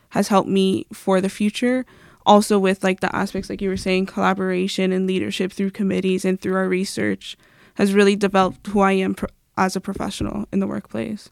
has 0.10 0.28
helped 0.28 0.48
me 0.48 0.86
for 0.94 1.20
the 1.20 1.28
future. 1.28 1.88
Also, 2.28 2.60
with 2.60 2.84
like 2.84 3.00
the 3.00 3.16
aspects, 3.16 3.50
like 3.50 3.64
you 3.64 3.70
were 3.70 3.78
saying, 3.78 4.06
collaboration 4.06 4.92
and 4.92 5.08
leadership 5.08 5.52
through 5.52 5.72
committees 5.72 6.24
and 6.24 6.40
through 6.40 6.54
our 6.54 6.70
research 6.70 7.36
has 7.78 7.96
really 7.96 8.16
developed 8.16 8.68
who 8.68 8.82
I 8.82 8.92
am 8.92 9.16
pro- 9.16 9.30
as 9.58 9.76
a 9.76 9.82
professional 9.82 10.46
in 10.54 10.60
the 10.60 10.68
workplace. 10.68 11.32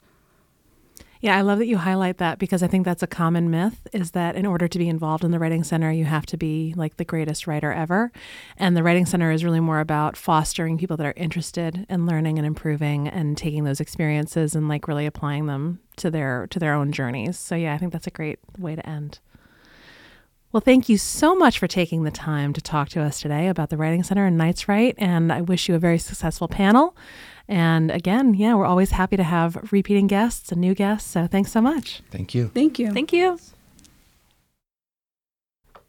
Yeah, 1.25 1.37
I 1.37 1.41
love 1.41 1.57
that 1.57 1.65
you 1.65 1.77
highlight 1.77 2.19
that 2.19 2.37
because 2.37 2.61
I 2.61 2.67
think 2.67 2.85
that's 2.85 3.01
a 3.01 3.07
common 3.07 3.49
myth 3.49 3.87
is 3.91 4.11
that 4.11 4.35
in 4.35 4.45
order 4.45 4.67
to 4.67 4.77
be 4.77 4.87
involved 4.87 5.23
in 5.23 5.31
the 5.31 5.39
Writing 5.39 5.63
Center, 5.63 5.91
you 5.91 6.05
have 6.05 6.27
to 6.27 6.37
be 6.37 6.75
like 6.77 6.97
the 6.97 7.03
greatest 7.03 7.47
writer 7.47 7.73
ever. 7.73 8.11
And 8.57 8.77
the 8.77 8.83
Writing 8.83 9.07
Center 9.07 9.31
is 9.31 9.43
really 9.43 9.59
more 9.59 9.79
about 9.79 10.17
fostering 10.17 10.77
people 10.77 10.97
that 10.97 11.07
are 11.07 11.15
interested 11.17 11.87
in 11.89 12.05
learning 12.05 12.37
and 12.37 12.45
improving 12.45 13.07
and 13.07 13.35
taking 13.35 13.63
those 13.63 13.79
experiences 13.79 14.53
and 14.53 14.69
like 14.69 14.87
really 14.87 15.07
applying 15.07 15.47
them 15.47 15.79
to 15.95 16.11
their 16.11 16.45
to 16.51 16.59
their 16.59 16.75
own 16.75 16.91
journeys. 16.91 17.39
So 17.39 17.55
yeah, 17.55 17.73
I 17.73 17.79
think 17.79 17.91
that's 17.91 18.05
a 18.05 18.11
great 18.11 18.37
way 18.59 18.75
to 18.75 18.87
end. 18.87 19.17
Well, 20.51 20.61
thank 20.61 20.87
you 20.87 20.99
so 20.99 21.35
much 21.35 21.57
for 21.57 21.67
taking 21.67 22.03
the 22.03 22.11
time 22.11 22.53
to 22.53 22.61
talk 22.61 22.89
to 22.89 23.01
us 23.01 23.19
today 23.19 23.47
about 23.47 23.71
the 23.71 23.77
Writing 23.77 24.03
Center 24.03 24.27
and 24.27 24.37
Knights 24.37 24.67
Write. 24.67 24.93
And 24.99 25.33
I 25.33 25.41
wish 25.41 25.67
you 25.67 25.73
a 25.73 25.79
very 25.79 25.97
successful 25.97 26.47
panel. 26.47 26.95
And 27.47 27.91
again, 27.91 28.33
yeah, 28.33 28.55
we're 28.55 28.65
always 28.65 28.91
happy 28.91 29.17
to 29.17 29.23
have 29.23 29.71
repeating 29.71 30.07
guests 30.07 30.51
and 30.51 30.59
new 30.61 30.73
guests. 30.73 31.09
So 31.09 31.27
thanks 31.27 31.51
so 31.51 31.61
much. 31.61 32.01
Thank 32.11 32.33
you. 32.33 32.49
Thank 32.53 32.79
you. 32.79 32.91
Thank 32.91 33.13
you. 33.13 33.39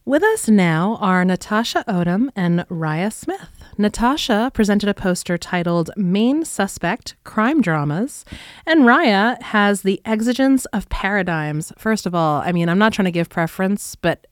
With 0.05 0.23
us 0.23 0.49
now 0.49 0.99
are 1.01 1.24
Natasha 1.24 1.83
Odom 1.89 2.28
and 2.37 2.65
Riah 2.69 3.11
Smith. 3.11 3.51
Natasha 3.77 4.53
presented 4.55 4.89
a 4.89 4.95
poster 4.95 5.37
titled 5.37 5.91
Main 5.97 6.45
Suspect 6.45 7.16
Crime 7.24 7.61
Dramas, 7.61 8.24
and 8.65 8.87
Riah 8.87 9.37
has 9.43 9.83
The 9.83 10.01
Exigence 10.05 10.65
of 10.66 10.89
Paradigms. 10.91 11.73
First 11.77 12.07
of 12.07 12.15
all, 12.15 12.41
I 12.41 12.53
mean, 12.53 12.69
I'm 12.69 12.78
not 12.78 12.93
trying 12.93 13.07
to 13.07 13.11
give 13.11 13.28
preference, 13.28 13.97
but 13.97 14.27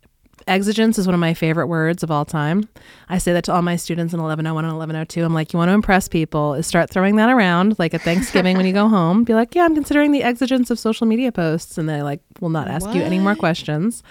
exigence 0.47 0.99
is 0.99 1.07
one 1.07 1.15
of 1.15 1.21
my 1.21 1.35
favorite 1.35 1.67
words 1.67 2.03
of 2.03 2.11
all 2.11 2.25
time. 2.25 2.69
I 3.09 3.19
say 3.19 3.33
that 3.33 3.45
to 3.45 3.53
all 3.53 3.63
my 3.63 3.77
students 3.77 4.13
in 4.13 4.21
1101 4.21 4.65
and 4.65 4.75
1102. 4.75 5.25
I'm 5.25 5.35
like, 5.35 5.53
you 5.53 5.59
want 5.59 5.69
to 5.71 5.73
impress 5.75 6.09
people 6.09 6.55
is 6.55 6.67
start 6.67 6.91
throwing 6.91 7.17
that 7.17 7.31
around 7.31 7.79
like 7.79 7.95
at 7.95 8.03
Thanksgiving 8.03 8.57
when 8.57 8.67
you 8.67 8.73
go 8.73 8.89
home. 8.91 9.25
Be 9.25 9.35
like, 9.35 9.55
yeah, 9.55 9.65
I'm 9.65 9.75
considering 9.75 10.13
the 10.13 10.23
exigence 10.23 10.71
of 10.71 10.79
social 10.79 11.07
media 11.07 11.33
posts. 11.33 11.79
And 11.79 11.89
they 11.89 12.03
like 12.03 12.21
will 12.41 12.51
not 12.51 12.69
ask 12.69 12.93
you 12.95 13.03
any 13.03 13.19
more 13.19 13.35
questions. 13.35 14.03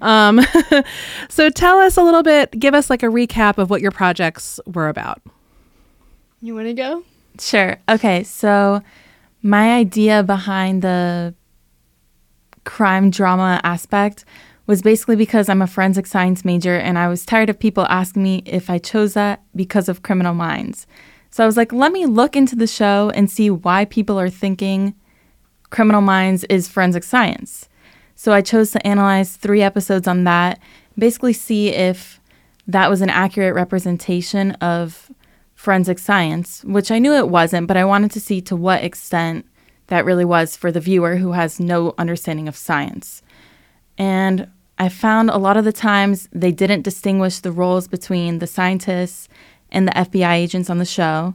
Um, 0.00 0.40
so 1.28 1.50
tell 1.50 1.78
us 1.78 1.96
a 1.96 2.02
little 2.02 2.22
bit, 2.22 2.50
give 2.58 2.74
us 2.74 2.90
like 2.90 3.02
a 3.02 3.06
recap 3.06 3.58
of 3.58 3.70
what 3.70 3.80
your 3.80 3.92
projects 3.92 4.60
were 4.66 4.88
about. 4.88 5.20
You 6.40 6.54
want 6.54 6.66
to 6.66 6.74
go? 6.74 7.04
Sure. 7.38 7.76
Okay. 7.88 8.24
So 8.24 8.82
my 9.42 9.74
idea 9.74 10.22
behind 10.22 10.82
the 10.82 11.34
crime 12.64 13.10
drama 13.10 13.60
aspect 13.64 14.24
was 14.72 14.80
basically 14.80 15.16
because 15.16 15.50
I'm 15.50 15.60
a 15.60 15.66
forensic 15.66 16.06
science 16.06 16.46
major 16.46 16.78
and 16.78 16.98
I 16.98 17.06
was 17.06 17.26
tired 17.26 17.50
of 17.50 17.58
people 17.58 17.84
asking 17.90 18.22
me 18.22 18.42
if 18.46 18.70
I 18.70 18.78
chose 18.78 19.12
that 19.12 19.42
because 19.54 19.86
of 19.86 20.02
criminal 20.02 20.32
minds. 20.32 20.86
So 21.28 21.44
I 21.44 21.46
was 21.46 21.58
like, 21.58 21.74
let 21.74 21.92
me 21.92 22.06
look 22.06 22.36
into 22.36 22.56
the 22.56 22.66
show 22.66 23.12
and 23.14 23.30
see 23.30 23.50
why 23.50 23.84
people 23.84 24.18
are 24.18 24.30
thinking 24.30 24.94
criminal 25.68 26.00
minds 26.00 26.44
is 26.44 26.68
forensic 26.68 27.04
science. 27.04 27.68
So 28.14 28.32
I 28.32 28.40
chose 28.40 28.70
to 28.70 28.86
analyze 28.86 29.36
three 29.36 29.60
episodes 29.60 30.08
on 30.08 30.24
that, 30.24 30.58
basically 30.96 31.34
see 31.34 31.68
if 31.68 32.18
that 32.66 32.88
was 32.88 33.02
an 33.02 33.10
accurate 33.10 33.54
representation 33.54 34.52
of 34.52 35.10
forensic 35.54 35.98
science, 35.98 36.64
which 36.64 36.90
I 36.90 36.98
knew 36.98 37.12
it 37.12 37.28
wasn't, 37.28 37.68
but 37.68 37.76
I 37.76 37.84
wanted 37.84 38.10
to 38.12 38.20
see 38.20 38.40
to 38.40 38.56
what 38.56 38.82
extent 38.82 39.44
that 39.88 40.06
really 40.06 40.24
was 40.24 40.56
for 40.56 40.72
the 40.72 40.80
viewer 40.80 41.16
who 41.16 41.32
has 41.32 41.60
no 41.60 41.92
understanding 41.98 42.48
of 42.48 42.56
science. 42.56 43.20
And 43.98 44.48
I 44.82 44.88
found 44.88 45.30
a 45.30 45.38
lot 45.38 45.56
of 45.56 45.64
the 45.64 45.72
times 45.72 46.28
they 46.32 46.50
didn't 46.50 46.82
distinguish 46.82 47.38
the 47.38 47.52
roles 47.52 47.86
between 47.86 48.40
the 48.40 48.48
scientists 48.48 49.28
and 49.70 49.86
the 49.86 49.92
FBI 49.92 50.32
agents 50.32 50.68
on 50.68 50.78
the 50.78 50.84
show. 50.84 51.34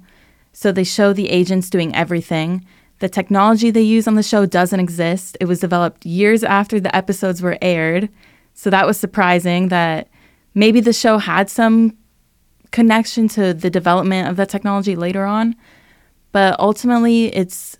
So 0.52 0.74
they 0.74 0.84
show 0.84 1.14
the 1.14 1.30
agents 1.30 1.69
doing 1.69 1.95
everything. 1.95 2.65
The 2.99 3.07
technology 3.07 3.72
they 3.72 3.84
use 3.84 4.06
on 4.06 4.15
the 4.15 4.22
show 4.22 4.45
doesn't 4.45 4.82
exist. 4.82 5.38
It 5.40 5.45
was 5.45 5.61
developed 5.61 6.06
years 6.06 6.44
after 6.44 6.78
the 6.82 6.94
episodes 6.94 7.41
were 7.41 7.57
aired. 7.61 8.10
So 8.53 8.69
that 8.69 8.86
was 8.86 8.99
surprising 8.99 9.69
that 9.69 10.10
maybe 10.53 10.82
the 10.82 10.91
show 10.91 11.18
had 11.18 11.49
some 11.49 11.95
connection 12.72 13.30
to 13.30 13.53
the 13.53 13.69
development 13.69 14.28
of 14.28 14.36
that 14.36 14.49
technology 14.49 14.98
later 14.98 15.24
on. 15.24 15.56
But 16.34 16.60
ultimately, 16.60 17.34
it's 17.34 17.78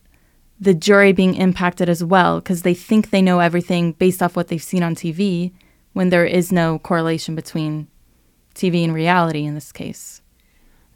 the 0.60 0.74
jury 0.74 1.12
being 1.12 1.36
impacted 1.36 1.88
as 1.90 2.04
well 2.04 2.40
because 2.40 2.64
they 2.64 2.74
think 2.74 3.10
they 3.10 3.22
know 3.22 3.40
everything 3.40 3.92
based 3.94 4.24
off 4.24 4.36
what 4.36 4.48
they've 4.48 4.62
seen 4.64 4.84
on 4.84 4.96
TV 4.96 5.52
when 5.94 6.10
there 6.10 6.26
is 6.26 6.52
no 6.52 6.80
correlation 6.80 7.36
between 7.36 7.88
TV 8.56 8.84
and 8.84 8.94
reality 8.94 9.46
in 9.46 9.54
this 9.56 9.72
case. 9.72 10.22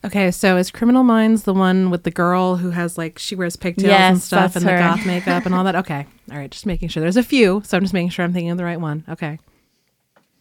Okay, 0.03 0.31
so 0.31 0.57
is 0.57 0.71
Criminal 0.71 1.03
Minds 1.03 1.43
the 1.43 1.53
one 1.53 1.91
with 1.91 2.03
the 2.03 2.09
girl 2.11 2.55
who 2.55 2.71
has 2.71 2.97
like 2.97 3.19
she 3.19 3.35
wears 3.35 3.55
pigtails 3.55 3.88
Yes, 3.88 4.11
and 4.11 4.21
stuff 4.21 4.55
and 4.55 4.65
her. 4.65 4.71
the 4.71 4.77
goth 4.79 5.05
makeup 5.05 5.45
and 5.45 5.53
all 5.53 5.63
that? 5.63 5.75
Okay. 5.81 6.07
All 6.31 6.38
right, 6.38 6.49
just 6.49 6.65
making 6.65 6.89
sure. 6.89 7.01
There's 7.01 7.17
a 7.17 7.23
few, 7.23 7.61
so 7.63 7.77
I'm 7.77 7.83
just 7.83 7.93
making 7.93 8.09
sure 8.09 8.25
I'm 8.25 8.33
thinking 8.33 8.49
of 8.49 8.57
the 8.57 8.63
right 8.63 8.79
one. 8.81 9.03
Okay. 9.07 9.38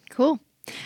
Cool. 0.08 0.40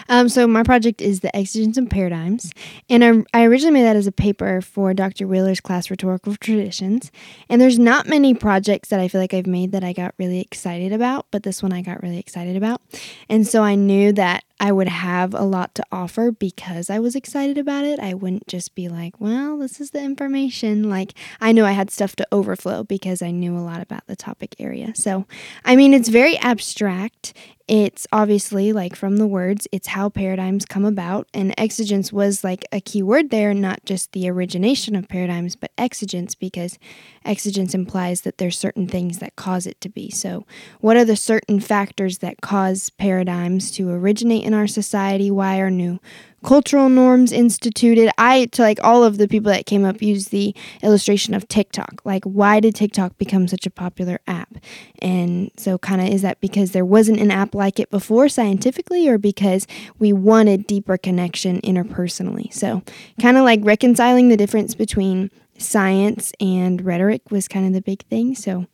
Um, 0.08 0.28
so 0.28 0.46
my 0.46 0.62
project 0.62 1.00
is 1.00 1.20
the 1.20 1.34
exigence 1.36 1.76
of 1.76 1.88
paradigms, 1.90 2.52
and 2.88 3.04
I, 3.04 3.40
I 3.40 3.44
originally 3.44 3.74
made 3.74 3.84
that 3.84 3.96
as 3.96 4.06
a 4.06 4.12
paper 4.12 4.60
for 4.60 4.94
Dr. 4.94 5.26
Wheeler's 5.26 5.60
class 5.60 5.90
rhetorical 5.90 6.36
traditions. 6.36 7.10
And 7.48 7.60
there's 7.60 7.78
not 7.78 8.06
many 8.06 8.34
projects 8.34 8.88
that 8.88 9.00
I 9.00 9.08
feel 9.08 9.20
like 9.20 9.34
I've 9.34 9.46
made 9.46 9.72
that 9.72 9.84
I 9.84 9.92
got 9.92 10.14
really 10.18 10.40
excited 10.40 10.92
about, 10.92 11.26
but 11.30 11.42
this 11.42 11.62
one 11.62 11.72
I 11.72 11.82
got 11.82 12.02
really 12.02 12.18
excited 12.18 12.56
about. 12.56 12.80
And 13.28 13.46
so 13.46 13.62
I 13.62 13.74
knew 13.74 14.12
that 14.12 14.44
I 14.60 14.70
would 14.72 14.88
have 14.88 15.34
a 15.34 15.42
lot 15.42 15.74
to 15.74 15.84
offer 15.90 16.30
because 16.30 16.88
I 16.88 16.98
was 17.00 17.16
excited 17.16 17.58
about 17.58 17.84
it. 17.84 17.98
I 17.98 18.14
wouldn't 18.14 18.46
just 18.46 18.74
be 18.74 18.88
like, 18.88 19.20
well, 19.20 19.58
this 19.58 19.80
is 19.80 19.90
the 19.90 20.02
information. 20.02 20.88
Like, 20.88 21.12
I 21.40 21.52
knew 21.52 21.64
I 21.64 21.72
had 21.72 21.90
stuff 21.90 22.14
to 22.16 22.26
overflow 22.30 22.84
because 22.84 23.20
I 23.20 23.30
knew 23.30 23.56
a 23.56 23.60
lot 23.60 23.82
about 23.82 24.06
the 24.06 24.16
topic 24.16 24.54
area. 24.58 24.92
So, 24.94 25.26
I 25.64 25.74
mean, 25.76 25.92
it's 25.92 26.08
very 26.08 26.38
abstract. 26.38 27.34
It's 27.66 28.06
obviously 28.12 28.74
like 28.74 28.94
from 28.94 29.16
the 29.16 29.26
words, 29.26 29.66
it's 29.72 29.88
how 29.88 30.10
paradigms 30.10 30.66
come 30.66 30.84
about. 30.84 31.28
And 31.32 31.54
exigence 31.56 32.12
was 32.12 32.44
like 32.44 32.66
a 32.70 32.80
key 32.80 33.02
word 33.02 33.30
there, 33.30 33.54
not 33.54 33.86
just 33.86 34.12
the 34.12 34.28
origination 34.28 34.94
of 34.94 35.08
paradigms, 35.08 35.56
but 35.56 35.72
exigence, 35.78 36.34
because 36.34 36.78
exigence 37.24 37.74
implies 37.74 38.20
that 38.20 38.36
there's 38.36 38.58
certain 38.58 38.86
things 38.86 39.18
that 39.20 39.36
cause 39.36 39.66
it 39.66 39.80
to 39.80 39.88
be. 39.88 40.10
So, 40.10 40.44
what 40.80 40.98
are 40.98 41.06
the 41.06 41.16
certain 41.16 41.58
factors 41.58 42.18
that 42.18 42.42
cause 42.42 42.90
paradigms 42.90 43.70
to 43.72 43.88
originate 43.88 44.44
in 44.44 44.52
our 44.52 44.66
society? 44.66 45.30
Why 45.30 45.58
are 45.58 45.70
new 45.70 46.00
cultural 46.44 46.88
norms 46.88 47.32
instituted? 47.32 48.10
I, 48.18 48.46
to 48.46 48.62
like 48.62 48.78
all 48.82 49.02
of 49.02 49.18
the 49.18 49.26
people 49.26 49.50
that 49.50 49.66
came 49.66 49.84
up, 49.84 50.02
used 50.02 50.30
the 50.30 50.54
illustration 50.82 51.34
of 51.34 51.48
TikTok. 51.48 52.02
Like, 52.04 52.24
why 52.24 52.60
did 52.60 52.74
TikTok 52.74 53.18
become 53.18 53.48
such 53.48 53.66
a 53.66 53.70
popular 53.70 54.20
app? 54.26 54.56
And 55.00 55.50
so, 55.56 55.78
kind 55.78 56.00
of, 56.00 56.08
is 56.08 56.22
that 56.22 56.40
because 56.40 56.72
there 56.72 56.84
wasn't 56.84 57.20
an 57.20 57.30
app 57.30 57.54
like 57.54 57.80
it 57.80 57.90
before 57.90 58.28
scientifically, 58.28 59.08
or 59.08 59.18
because 59.18 59.66
we 59.98 60.12
wanted 60.12 60.66
deeper 60.66 60.96
connection 60.96 61.60
interpersonally? 61.62 62.52
So, 62.52 62.82
kind 63.20 63.36
of 63.36 63.44
like 63.44 63.60
reconciling 63.62 64.28
the 64.28 64.36
difference 64.36 64.74
between 64.74 65.30
science 65.58 66.32
and 66.40 66.84
rhetoric 66.84 67.30
was 67.30 67.48
kind 67.48 67.66
of 67.66 67.72
the 67.72 67.82
big 67.82 68.02
thing. 68.04 68.34
So, 68.34 68.66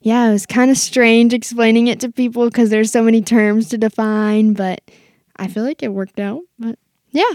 yeah, 0.00 0.28
it 0.28 0.32
was 0.32 0.46
kind 0.46 0.70
of 0.70 0.78
strange 0.78 1.34
explaining 1.34 1.88
it 1.88 2.00
to 2.00 2.10
people 2.10 2.46
because 2.46 2.70
there's 2.70 2.90
so 2.90 3.02
many 3.02 3.20
terms 3.20 3.68
to 3.68 3.78
define, 3.78 4.54
but 4.54 4.80
I 5.36 5.48
feel 5.48 5.62
like 5.62 5.82
it 5.82 5.92
worked 5.92 6.20
out. 6.20 6.42
But 6.58 6.78
yeah. 7.10 7.34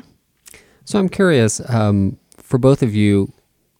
So 0.86 1.00
I'm 1.00 1.10
curious, 1.10 1.68
um, 1.70 2.18
for 2.38 2.58
both 2.58 2.84
of 2.84 2.94
you, 2.94 3.34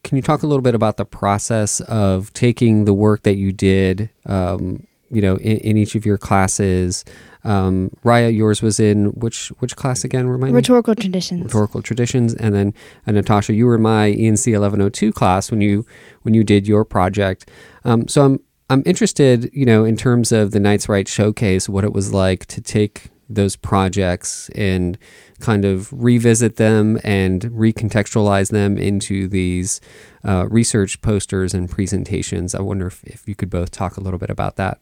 can 0.04 0.16
you 0.16 0.22
talk 0.22 0.44
a 0.44 0.48
little 0.48 0.62
bit 0.62 0.76
about 0.76 0.98
the 0.98 1.06
process 1.06 1.82
of 1.82 2.32
taking 2.34 2.86
the 2.86 2.94
work 2.94 3.24
that 3.24 3.36
you 3.36 3.52
did, 3.52 4.10
um, 4.26 4.86
you 5.10 5.22
know, 5.22 5.38
in, 5.38 5.58
in 5.58 5.78
each 5.78 5.96
of 5.96 6.06
your 6.06 6.18
classes? 6.18 7.04
Um, 7.44 7.92
Riah, 8.04 8.30
yours 8.30 8.62
was 8.62 8.80
in 8.80 9.08
which 9.12 9.50
which 9.60 9.76
class 9.76 10.04
again? 10.04 10.28
Remind 10.28 10.54
me. 10.54 10.58
Rhetorical 10.58 10.96
traditions. 10.96 11.44
Rhetorical 11.44 11.82
traditions, 11.82 12.34
and 12.34 12.56
then 12.56 12.74
uh, 13.06 13.12
Natasha, 13.12 13.54
you 13.54 13.68
were 13.68 13.76
in 13.76 13.84
my 13.84 14.12
ENC 14.12 14.48
1102 14.48 15.12
class 15.12 15.52
when 15.52 15.62
you 15.62 15.86
when 16.24 16.34
you 16.34 16.44
did 16.44 16.68
your 16.68 16.84
project. 16.84 17.50
Um, 17.84 18.08
so 18.08 18.26
I'm 18.26 18.40
I'm 18.70 18.82
interested, 18.86 19.50
you 19.54 19.66
know, 19.66 19.86
in 19.86 19.96
terms 19.96 20.32
of 20.32 20.52
the 20.52 20.60
Knights 20.60 20.90
Write 20.90 21.08
showcase, 21.08 21.70
what 21.70 21.84
it 21.84 21.94
was 21.94 22.12
like 22.12 22.48
to 22.48 22.62
take 22.62 23.10
those 23.30 23.56
projects 23.56 24.50
and 24.56 24.98
kind 25.40 25.66
of 25.66 25.92
revisit 25.92 26.58
them 26.58 27.00
and 27.04 27.42
recontextualize 27.44 28.52
them 28.52 28.78
into 28.78 29.28
these 29.28 29.82
uh, 30.24 30.48
research 30.50 31.02
posters 31.02 31.54
and 31.54 31.70
presentations. 31.70 32.56
I 32.56 32.62
wonder 32.62 32.88
if, 32.88 33.04
if 33.04 33.28
you 33.28 33.36
could 33.36 33.50
both 33.50 33.72
talk 33.72 33.98
a 33.98 34.02
little 34.02 34.20
bit 34.20 34.30
about 34.30 34.56
that. 34.58 34.82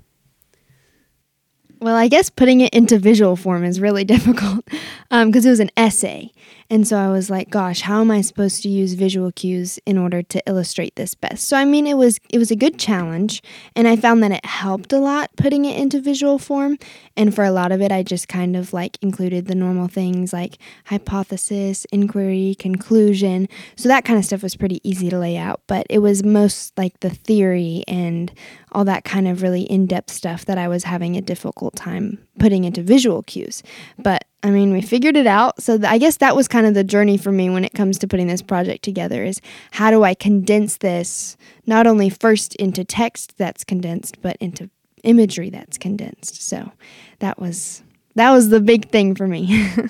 Well, 1.80 1.98
I 1.98 2.08
guess 2.08 2.30
putting 2.30 2.62
it 2.62 2.74
into 2.74 2.98
visual 2.98 3.36
form 3.36 3.66
is 3.66 3.82
really 3.82 4.04
difficult 4.06 4.66
because 5.10 5.46
it 5.46 5.50
was 5.50 5.60
an 5.60 5.72
essay. 5.76 6.32
And 6.70 6.88
so 6.88 6.98
I 6.98 7.10
was 7.10 7.30
like, 7.30 7.50
gosh, 7.50 7.82
how 7.82 8.02
am 8.02 8.12
I 8.12 8.22
supposed 8.22 8.64
to 8.64 8.70
use 8.70 8.94
visual 8.94 9.32
cues 9.32 9.80
in 9.86 9.98
order 9.98 10.22
to 10.24 10.42
illustrate 10.48 10.96
this 10.96 11.16
best? 11.16 11.48
So 11.48 11.58
I 11.58 11.66
mean, 11.66 11.86
it 11.88 11.98
was 11.98 12.20
it 12.30 12.38
was 12.38 12.52
a 12.52 12.56
good 12.56 12.80
challenge, 12.80 13.42
and 13.76 13.88
I 13.88 13.96
found 13.96 14.24
that 14.24 14.32
it 14.32 14.46
helped 14.46 14.94
a 14.94 15.00
lot 15.00 15.30
putting 15.38 15.66
it 15.66 15.78
into 15.80 16.02
visual 16.02 16.40
form. 16.40 16.78
And 17.16 17.34
for 17.34 17.44
a 17.44 17.52
lot 17.52 17.72
of 17.72 17.82
it, 17.82 17.92
I 17.92 18.02
just 18.04 18.28
kind 18.28 18.56
of 18.56 18.74
like 18.74 18.98
included 19.02 19.46
the 19.46 19.56
normal 19.56 19.88
things 19.88 20.34
like 20.34 20.58
hypothesis, 20.86 21.86
inquiry, 21.92 22.56
conclusion. 22.58 23.48
So 23.76 23.90
that 23.90 24.06
kind 24.06 24.18
of 24.18 24.26
stuff 24.26 24.42
was 24.42 24.56
pretty 24.56 24.80
easy 24.88 25.10
to 25.10 25.20
lay 25.20 25.38
out, 25.38 25.62
but 25.68 25.86
it 25.90 26.00
was 26.00 26.24
most 26.24 26.78
like 26.78 27.00
the 27.02 27.10
theory 27.10 27.84
and 27.88 28.32
all 28.72 28.86
that 28.86 29.04
kind 29.04 29.28
of 29.28 29.42
really 29.42 29.64
in-depth 29.64 30.10
stuff 30.10 30.46
that 30.46 30.58
I 30.58 30.68
was 30.68 30.86
having 30.86 31.16
a 31.16 31.22
difficult 31.22 31.76
time 31.76 32.26
putting 32.40 32.64
into 32.64 32.82
visual 32.82 33.22
cues. 33.24 33.62
But 34.00 34.26
I 34.44 34.50
mean, 34.50 34.74
we 34.74 34.82
figured 34.82 35.16
it 35.16 35.26
out. 35.26 35.62
So 35.62 35.78
th- 35.78 35.90
I 35.90 35.98
guess 35.98 36.18
that 36.18 36.36
was 36.36 36.50
kind 36.50 36.66
of 36.66 36.74
the 36.74 36.84
journey 36.84 37.18
for 37.18 37.32
me 37.32 37.50
when 37.50 37.64
it 37.64 37.74
comes 37.74 37.98
to 38.00 38.08
putting 38.08 38.28
this 38.28 38.42
project 38.42 38.84
together 38.84 39.24
is 39.24 39.40
how 39.72 39.90
do 39.90 40.04
I 40.04 40.14
condense 40.14 40.78
this 40.78 41.38
not 41.66 41.88
only 41.88 42.10
first 42.10 42.56
into 42.56 42.84
text 42.84 43.38
that's 43.38 43.64
condensed, 43.64 44.22
but 44.22 44.36
into 44.42 44.70
imagery 45.04 45.50
that's 45.50 45.78
condensed. 45.78 46.42
So 46.42 46.72
that 47.20 47.40
was 47.40 47.84
that 48.16 48.32
was 48.32 48.50
the 48.50 48.60
big 48.60 48.90
thing 48.90 49.16
for 49.16 49.28
me. 49.28 49.72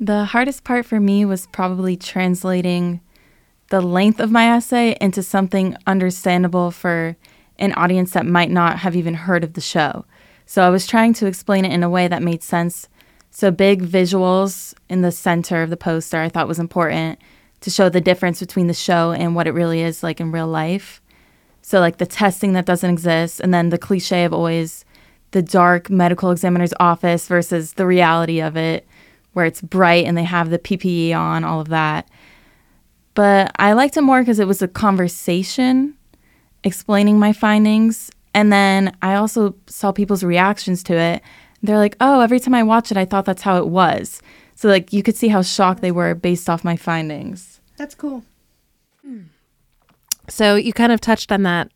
The 0.00 0.24
hardest 0.24 0.64
part 0.64 0.84
for 0.84 0.98
me 0.98 1.24
was 1.24 1.46
probably 1.46 1.96
translating 1.96 3.00
the 3.70 3.80
length 3.80 4.20
of 4.20 4.30
my 4.30 4.48
essay 4.54 4.96
into 5.00 5.22
something 5.22 5.76
understandable 5.86 6.70
for 6.70 7.16
an 7.58 7.72
audience 7.74 8.10
that 8.10 8.26
might 8.26 8.50
not 8.50 8.80
have 8.80 8.96
even 8.96 9.14
heard 9.14 9.44
of 9.44 9.54
the 9.54 9.60
show. 9.60 10.04
So 10.46 10.62
I 10.62 10.68
was 10.68 10.86
trying 10.86 11.14
to 11.14 11.26
explain 11.26 11.64
it 11.64 11.72
in 11.72 11.82
a 11.82 11.88
way 11.88 12.08
that 12.08 12.22
made 12.22 12.42
sense. 12.42 12.88
So 13.34 13.50
big 13.50 13.82
visuals 13.82 14.74
in 14.88 15.02
the 15.02 15.10
center 15.10 15.60
of 15.60 15.68
the 15.68 15.76
poster 15.76 16.20
I 16.20 16.28
thought 16.28 16.46
was 16.46 16.60
important 16.60 17.18
to 17.62 17.70
show 17.70 17.88
the 17.88 18.00
difference 18.00 18.38
between 18.38 18.68
the 18.68 18.74
show 18.74 19.10
and 19.10 19.34
what 19.34 19.48
it 19.48 19.50
really 19.50 19.80
is 19.80 20.04
like 20.04 20.20
in 20.20 20.30
real 20.30 20.46
life. 20.46 21.02
So 21.60 21.80
like 21.80 21.98
the 21.98 22.06
testing 22.06 22.52
that 22.52 22.64
doesn't 22.64 22.88
exist 22.88 23.40
and 23.40 23.52
then 23.52 23.70
the 23.70 23.78
cliche 23.78 24.24
of 24.24 24.32
always 24.32 24.84
the 25.32 25.42
dark 25.42 25.90
medical 25.90 26.30
examiner's 26.30 26.72
office 26.78 27.26
versus 27.26 27.72
the 27.72 27.86
reality 27.86 28.40
of 28.40 28.56
it 28.56 28.86
where 29.32 29.46
it's 29.46 29.60
bright 29.60 30.04
and 30.06 30.16
they 30.16 30.22
have 30.22 30.50
the 30.50 30.58
PPE 30.60 31.12
on, 31.12 31.42
all 31.42 31.60
of 31.60 31.70
that. 31.70 32.08
But 33.14 33.50
I 33.58 33.72
liked 33.72 33.96
it 33.96 34.02
more 34.02 34.20
because 34.20 34.38
it 34.38 34.46
was 34.46 34.62
a 34.62 34.68
conversation 34.68 35.96
explaining 36.62 37.18
my 37.18 37.32
findings. 37.32 38.12
And 38.32 38.52
then 38.52 38.96
I 39.02 39.16
also 39.16 39.56
saw 39.66 39.90
people's 39.90 40.22
reactions 40.22 40.84
to 40.84 40.94
it. 40.94 41.22
They're 41.64 41.78
like, 41.78 41.96
oh, 42.00 42.20
every 42.20 42.40
time 42.40 42.54
I 42.54 42.62
watch 42.62 42.90
it, 42.90 42.96
I 42.96 43.04
thought 43.04 43.24
that's 43.24 43.42
how 43.42 43.56
it 43.56 43.68
was. 43.68 44.20
So, 44.54 44.68
like, 44.68 44.92
you 44.92 45.02
could 45.02 45.16
see 45.16 45.28
how 45.28 45.42
shocked 45.42 45.80
they 45.80 45.90
were 45.90 46.14
based 46.14 46.48
off 46.48 46.62
my 46.62 46.76
findings. 46.76 47.60
That's 47.76 47.94
cool. 47.94 48.22
So 50.28 50.56
you 50.56 50.72
kind 50.72 50.92
of 50.92 51.00
touched 51.00 51.32
on 51.32 51.42
that 51.42 51.70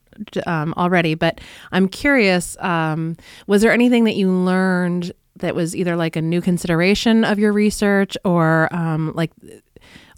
um, 0.46 0.74
already, 0.76 1.14
but 1.14 1.40
I'm 1.72 1.88
curious 1.88 2.56
um, 2.60 3.16
was 3.46 3.62
there 3.62 3.72
anything 3.72 4.04
that 4.04 4.16
you 4.16 4.30
learned 4.30 5.12
that 5.36 5.54
was 5.54 5.76
either 5.76 5.96
like 5.96 6.16
a 6.16 6.22
new 6.22 6.40
consideration 6.40 7.24
of 7.24 7.38
your 7.38 7.52
research 7.52 8.16
or 8.24 8.68
um, 8.74 9.12
like 9.14 9.30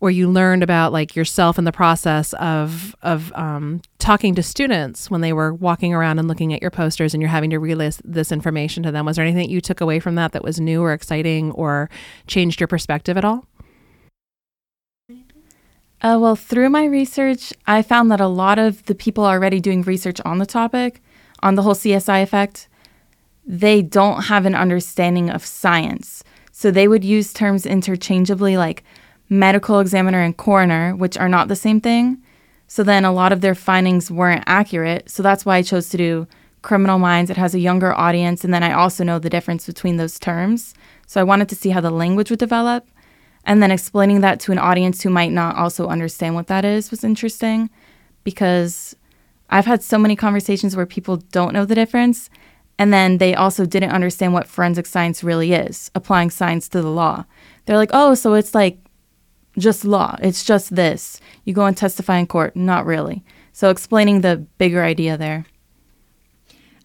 or 0.00 0.10
you 0.10 0.28
learned 0.28 0.62
about 0.62 0.92
like 0.92 1.14
yourself 1.14 1.58
in 1.58 1.64
the 1.64 1.72
process 1.72 2.32
of 2.34 2.96
of 3.02 3.32
um, 3.34 3.80
talking 3.98 4.34
to 4.34 4.42
students 4.42 5.10
when 5.10 5.20
they 5.20 5.32
were 5.32 5.54
walking 5.54 5.94
around 5.94 6.18
and 6.18 6.26
looking 6.26 6.52
at 6.52 6.60
your 6.60 6.70
posters 6.70 7.14
and 7.14 7.22
you're 7.22 7.30
having 7.30 7.50
to 7.50 7.58
relay 7.58 7.90
this 8.04 8.32
information 8.32 8.82
to 8.82 8.90
them 8.90 9.06
was 9.06 9.16
there 9.16 9.24
anything 9.24 9.48
you 9.48 9.60
took 9.60 9.80
away 9.80 10.00
from 10.00 10.14
that 10.14 10.32
that 10.32 10.42
was 10.42 10.60
new 10.60 10.82
or 10.82 10.92
exciting 10.92 11.50
or 11.52 11.88
changed 12.26 12.60
your 12.60 12.68
perspective 12.68 13.16
at 13.16 13.24
all 13.24 13.46
uh, 16.02 16.16
well, 16.18 16.34
through 16.34 16.70
my 16.70 16.84
research, 16.86 17.52
I 17.66 17.82
found 17.82 18.10
that 18.10 18.22
a 18.22 18.26
lot 18.26 18.58
of 18.58 18.82
the 18.86 18.94
people 18.94 19.26
already 19.26 19.60
doing 19.60 19.82
research 19.82 20.18
on 20.24 20.38
the 20.38 20.46
topic, 20.46 21.02
on 21.42 21.56
the 21.56 21.62
whole 21.62 21.74
CSI 21.74 22.22
effect, 22.22 22.68
they 23.46 23.82
don't 23.82 24.22
have 24.22 24.46
an 24.46 24.54
understanding 24.54 25.28
of 25.28 25.44
science. 25.44 26.24
So 26.52 26.70
they 26.70 26.88
would 26.88 27.04
use 27.04 27.34
terms 27.34 27.66
interchangeably 27.66 28.56
like 28.56 28.82
medical 29.30 29.78
examiner 29.78 30.20
and 30.20 30.36
coroner, 30.36 30.94
which 30.94 31.16
are 31.16 31.28
not 31.28 31.48
the 31.48 31.56
same 31.56 31.80
thing. 31.80 32.20
So 32.66 32.82
then 32.82 33.04
a 33.04 33.12
lot 33.12 33.32
of 33.32 33.40
their 33.40 33.54
findings 33.54 34.10
weren't 34.10 34.44
accurate. 34.46 35.08
So 35.08 35.22
that's 35.22 35.46
why 35.46 35.56
I 35.56 35.62
chose 35.62 35.88
to 35.90 35.96
do 35.96 36.26
Criminal 36.62 36.98
Minds. 36.98 37.30
It 37.30 37.36
has 37.36 37.54
a 37.54 37.60
younger 37.60 37.94
audience. 37.94 38.44
And 38.44 38.52
then 38.52 38.62
I 38.62 38.72
also 38.72 39.04
know 39.04 39.18
the 39.18 39.30
difference 39.30 39.66
between 39.66 39.96
those 39.96 40.18
terms. 40.18 40.74
So 41.06 41.20
I 41.20 41.24
wanted 41.24 41.48
to 41.48 41.56
see 41.56 41.70
how 41.70 41.80
the 41.80 41.90
language 41.90 42.28
would 42.28 42.38
develop. 42.38 42.86
And 43.44 43.62
then 43.62 43.70
explaining 43.70 44.20
that 44.20 44.40
to 44.40 44.52
an 44.52 44.58
audience 44.58 45.02
who 45.02 45.10
might 45.10 45.32
not 45.32 45.56
also 45.56 45.88
understand 45.88 46.34
what 46.34 46.48
that 46.48 46.64
is 46.64 46.90
was 46.90 47.02
interesting 47.02 47.70
because 48.24 48.94
I've 49.48 49.66
had 49.66 49.82
so 49.82 49.98
many 49.98 50.14
conversations 50.14 50.76
where 50.76 50.86
people 50.86 51.16
don't 51.16 51.54
know 51.54 51.64
the 51.64 51.74
difference. 51.74 52.28
And 52.78 52.92
then 52.92 53.18
they 53.18 53.34
also 53.34 53.64
didn't 53.64 53.90
understand 53.90 54.32
what 54.32 54.46
forensic 54.46 54.86
science 54.86 55.24
really 55.24 55.52
is, 55.52 55.90
applying 55.94 56.30
science 56.30 56.68
to 56.70 56.82
the 56.82 56.90
law. 56.90 57.24
They're 57.64 57.76
like, 57.76 57.90
oh, 57.92 58.14
so 58.14 58.34
it's 58.34 58.54
like 58.54 58.78
just 59.58 59.84
law. 59.84 60.16
It's 60.20 60.44
just 60.44 60.74
this. 60.74 61.20
You 61.44 61.54
go 61.54 61.66
and 61.66 61.76
testify 61.76 62.18
in 62.18 62.26
court. 62.26 62.56
Not 62.56 62.86
really. 62.86 63.24
So 63.52 63.70
explaining 63.70 64.20
the 64.20 64.36
bigger 64.58 64.82
idea 64.82 65.16
there. 65.16 65.46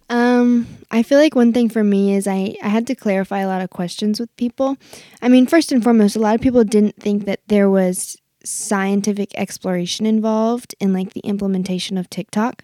Um, 0.09 0.67
I 0.91 1.01
feel 1.03 1.17
like 1.17 1.35
one 1.35 1.51
thing 1.51 1.69
for 1.69 1.83
me 1.83 2.13
is 2.15 2.27
I, 2.27 2.55
I 2.61 2.67
had 2.67 2.85
to 2.87 2.95
clarify 2.95 3.39
a 3.39 3.47
lot 3.47 3.61
of 3.61 3.71
questions 3.71 4.19
with 4.19 4.35
people. 4.35 4.77
I 5.21 5.29
mean, 5.29 5.47
first 5.47 5.71
and 5.71 5.83
foremost, 5.83 6.15
a 6.15 6.19
lot 6.19 6.35
of 6.35 6.41
people 6.41 6.63
didn't 6.63 7.01
think 7.01 7.25
that 7.25 7.39
there 7.47 7.69
was 7.69 8.17
scientific 8.43 9.33
exploration 9.35 10.05
involved 10.05 10.75
in 10.79 10.93
like 10.93 11.13
the 11.13 11.21
implementation 11.21 11.97
of 11.97 12.09
TikTok. 12.09 12.63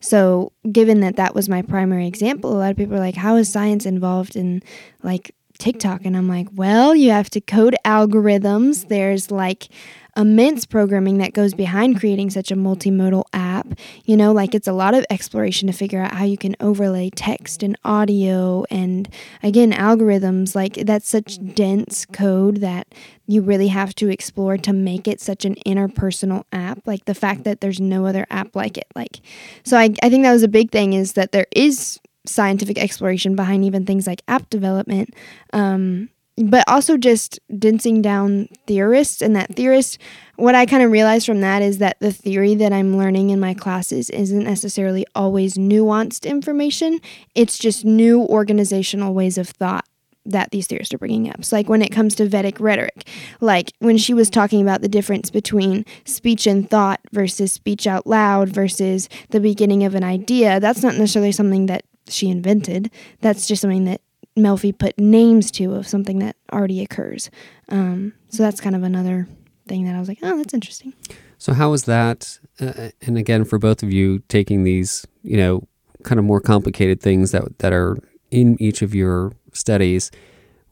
So, 0.00 0.52
given 0.70 1.00
that 1.00 1.16
that 1.16 1.34
was 1.34 1.48
my 1.48 1.62
primary 1.62 2.06
example, 2.06 2.52
a 2.52 2.58
lot 2.58 2.70
of 2.70 2.76
people 2.76 2.96
are 2.96 3.00
like, 3.00 3.14
how 3.14 3.36
is 3.36 3.50
science 3.50 3.86
involved 3.86 4.36
in 4.36 4.62
like 5.02 5.34
TikTok? 5.58 6.04
And 6.04 6.16
I'm 6.16 6.28
like, 6.28 6.48
well, 6.52 6.94
you 6.94 7.10
have 7.10 7.30
to 7.30 7.40
code 7.40 7.76
algorithms. 7.84 8.88
There's 8.88 9.30
like 9.30 9.68
immense 10.16 10.64
programming 10.64 11.18
that 11.18 11.32
goes 11.32 11.54
behind 11.54 11.98
creating 11.98 12.30
such 12.30 12.50
a 12.50 12.56
multimodal 12.56 13.24
app. 13.32 13.66
You 14.04 14.16
know, 14.16 14.32
like 14.32 14.54
it's 14.54 14.68
a 14.68 14.72
lot 14.72 14.94
of 14.94 15.04
exploration 15.10 15.66
to 15.66 15.72
figure 15.72 16.00
out 16.00 16.14
how 16.14 16.24
you 16.24 16.38
can 16.38 16.54
overlay 16.60 17.10
text 17.10 17.62
and 17.62 17.76
audio 17.84 18.64
and 18.70 19.08
again, 19.42 19.72
algorithms. 19.72 20.54
Like 20.54 20.74
that's 20.74 21.08
such 21.08 21.38
dense 21.54 22.06
code 22.06 22.58
that 22.58 22.94
you 23.26 23.42
really 23.42 23.68
have 23.68 23.94
to 23.96 24.08
explore 24.08 24.56
to 24.58 24.72
make 24.72 25.08
it 25.08 25.20
such 25.20 25.44
an 25.44 25.56
interpersonal 25.66 26.44
app. 26.52 26.80
Like 26.86 27.06
the 27.06 27.14
fact 27.14 27.44
that 27.44 27.60
there's 27.60 27.80
no 27.80 28.06
other 28.06 28.26
app 28.30 28.54
like 28.54 28.76
it. 28.78 28.86
Like, 28.94 29.20
so 29.64 29.76
I, 29.76 29.94
I 30.02 30.10
think 30.10 30.24
that 30.24 30.32
was 30.32 30.42
a 30.42 30.48
big 30.48 30.70
thing 30.70 30.92
is 30.92 31.14
that 31.14 31.32
there 31.32 31.46
is 31.54 31.98
scientific 32.26 32.78
exploration 32.78 33.36
behind 33.36 33.64
even 33.64 33.84
things 33.84 34.06
like 34.06 34.22
app 34.28 34.48
development. 34.50 35.14
Um, 35.52 36.08
but 36.36 36.64
also 36.66 36.96
just 36.96 37.38
densing 37.56 38.02
down 38.02 38.48
theorists 38.66 39.22
and 39.22 39.36
that 39.36 39.54
theorist 39.54 39.98
what 40.34 40.56
i 40.56 40.66
kind 40.66 40.82
of 40.82 40.90
realized 40.90 41.26
from 41.26 41.40
that 41.40 41.62
is 41.62 41.78
that 41.78 41.96
the 42.00 42.12
theory 42.12 42.56
that 42.56 42.72
i'm 42.72 42.96
learning 42.96 43.30
in 43.30 43.38
my 43.38 43.54
classes 43.54 44.10
isn't 44.10 44.42
necessarily 44.42 45.06
always 45.14 45.54
nuanced 45.54 46.28
information 46.28 46.98
it's 47.36 47.56
just 47.56 47.84
new 47.84 48.22
organizational 48.22 49.14
ways 49.14 49.38
of 49.38 49.48
thought 49.48 49.86
that 50.26 50.50
these 50.50 50.66
theorists 50.66 50.94
are 50.94 50.98
bringing 50.98 51.28
up. 51.28 51.44
So, 51.44 51.56
like 51.56 51.68
when 51.68 51.82
it 51.82 51.92
comes 51.92 52.14
to 52.14 52.26
Vedic 52.28 52.58
rhetoric, 52.58 53.06
like 53.40 53.72
when 53.80 53.98
she 53.98 54.14
was 54.14 54.30
talking 54.30 54.62
about 54.62 54.80
the 54.80 54.88
difference 54.88 55.30
between 55.30 55.84
speech 56.04 56.46
and 56.46 56.68
thought 56.68 57.00
versus 57.12 57.52
speech 57.52 57.86
out 57.86 58.06
loud 58.06 58.48
versus 58.48 59.08
the 59.30 59.40
beginning 59.40 59.84
of 59.84 59.94
an 59.94 60.04
idea, 60.04 60.60
that's 60.60 60.82
not 60.82 60.94
necessarily 60.94 61.32
something 61.32 61.66
that 61.66 61.84
she 62.08 62.28
invented. 62.30 62.90
That's 63.20 63.46
just 63.46 63.62
something 63.62 63.84
that 63.84 64.00
Melfi 64.36 64.76
put 64.76 64.98
names 64.98 65.50
to 65.52 65.74
of 65.74 65.86
something 65.86 66.18
that 66.18 66.36
already 66.52 66.82
occurs. 66.82 67.30
Um, 67.68 68.14
so 68.28 68.42
that's 68.42 68.60
kind 68.60 68.74
of 68.74 68.82
another 68.82 69.28
thing 69.66 69.84
that 69.84 69.94
I 69.94 69.98
was 69.98 70.08
like, 70.08 70.18
oh, 70.22 70.36
that's 70.36 70.54
interesting. 70.54 70.92
So 71.38 71.52
how 71.52 71.70
was 71.70 71.84
that? 71.84 72.38
Uh, 72.60 72.90
and 73.02 73.16
again, 73.18 73.44
for 73.44 73.58
both 73.58 73.82
of 73.82 73.92
you, 73.92 74.20
taking 74.28 74.64
these, 74.64 75.06
you 75.22 75.36
know, 75.36 75.66
kind 76.02 76.18
of 76.18 76.24
more 76.24 76.40
complicated 76.40 77.00
things 77.00 77.30
that 77.32 77.58
that 77.58 77.72
are 77.72 77.96
in 78.30 78.60
each 78.60 78.82
of 78.82 78.94
your 78.94 79.32
studies, 79.52 80.10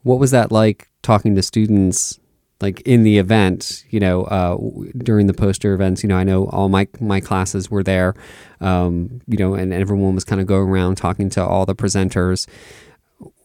what 0.03 0.19
was 0.19 0.31
that 0.31 0.51
like 0.51 0.89
talking 1.01 1.35
to 1.35 1.41
students? 1.41 2.19
Like 2.61 2.81
in 2.81 3.03
the 3.03 3.17
event, 3.17 3.83
you 3.89 3.99
know, 3.99 4.23
uh, 4.23 4.57
during 4.97 5.27
the 5.27 5.33
poster 5.33 5.73
events, 5.73 6.01
you 6.01 6.07
know, 6.07 6.15
I 6.15 6.23
know 6.23 6.47
all 6.47 6.69
my 6.69 6.87
my 7.01 7.19
classes 7.19 7.69
were 7.69 7.83
there, 7.83 8.13
um, 8.61 9.21
you 9.27 9.37
know, 9.37 9.53
and 9.53 9.73
everyone 9.73 10.15
was 10.15 10.23
kind 10.23 10.39
of 10.39 10.47
going 10.47 10.69
around 10.69 10.95
talking 10.95 11.29
to 11.31 11.45
all 11.45 11.65
the 11.65 11.75
presenters 11.75 12.47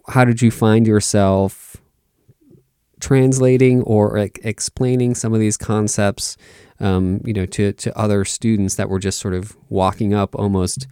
how 0.08 0.24
did 0.24 0.42
you 0.42 0.50
find 0.50 0.86
yourself 0.86 1.76
translating 3.00 3.82
or 3.82 4.18
e- 4.18 4.30
explaining 4.42 5.14
some 5.14 5.34
of 5.34 5.40
these 5.40 5.56
concepts, 5.56 6.36
um, 6.80 7.20
you 7.24 7.32
know, 7.32 7.46
to, 7.46 7.72
to 7.72 7.96
other 7.96 8.24
students 8.24 8.74
that 8.76 8.88
were 8.88 8.98
just 8.98 9.18
sort 9.18 9.34
of 9.34 9.56
walking 9.68 10.14
up 10.14 10.34
almost 10.34 10.86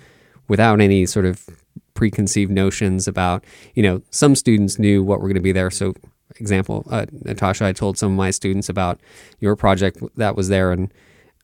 without 0.49 0.81
any 0.81 1.07
sort 1.07 1.25
of 1.25 1.49
preconceived 1.95 2.51
notions 2.51 3.09
about, 3.09 3.43
you 3.75 3.83
know, 3.83 4.03
some 4.11 4.35
students 4.35 4.79
knew 4.79 5.03
what 5.03 5.21
were 5.21 5.29
going 5.29 5.35
to 5.35 5.41
be 5.41 5.53
there. 5.53 5.71
So, 5.71 5.95
example, 6.41 6.87
uh, 6.91 7.07
Natasha, 7.25 7.65
I 7.65 7.73
told 7.73 7.99
some 7.99 8.13
of 8.13 8.17
my 8.17 8.31
students 8.31 8.69
about 8.69 9.01
your 9.41 9.57
project 9.57 9.99
that 10.17 10.37
was 10.37 10.49
there, 10.49 10.73
and 10.73 10.93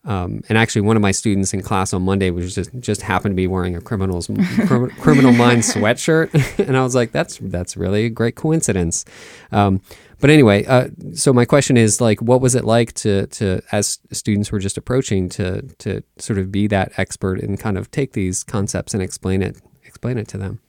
um, 0.05 0.43
and 0.49 0.59
actually, 0.59 0.83
one 0.83 0.97
of 0.97 1.03
my 1.03 1.13
students 1.13 1.55
in 1.55 1.63
class 1.63 1.93
on 1.93 2.03
Monday 2.03 2.31
was 2.31 2.55
just 2.55 2.71
just 2.81 3.03
happened 3.03 3.33
to 3.33 3.37
be 3.37 3.47
wearing 3.47 3.77
a 3.77 3.81
criminal's 3.81 4.27
cr- 4.67 4.87
criminal 5.01 5.33
mind 5.33 5.63
sweatshirt, 5.63 6.59
and 6.67 6.77
I 6.77 6.83
was 6.83 6.95
like, 6.95 7.13
"That's 7.13 7.39
that's 7.41 7.77
really 7.77 8.07
a 8.07 8.11
great 8.11 8.35
coincidence." 8.35 9.05
Um, 9.53 9.81
but 10.19 10.31
anyway, 10.31 10.65
uh, 10.67 10.89
so 11.15 11.33
my 11.33 11.45
question 11.45 11.77
is 11.77 12.01
like, 12.01 12.21
what 12.21 12.41
was 12.41 12.55
it 12.55 12.65
like 12.65 12.93
to 12.95 13.27
to 13.29 13.61
as 13.71 14.01
students 14.11 14.51
were 14.51 14.59
just 14.59 14.77
approaching 14.77 15.29
to 15.31 15.63
to 15.79 16.03
sort 16.19 16.39
of 16.39 16.51
be 16.51 16.67
that 16.67 16.93
expert 16.97 17.41
and 17.41 17.59
kind 17.59 17.79
of 17.79 17.91
take 17.93 18.13
these 18.13 18.43
concepts 18.43 18.95
and 18.95 19.03
explain 19.03 19.41
it 19.41 19.61
explain 19.85 20.19
it 20.19 20.27
to 20.29 20.39
them? 20.39 20.61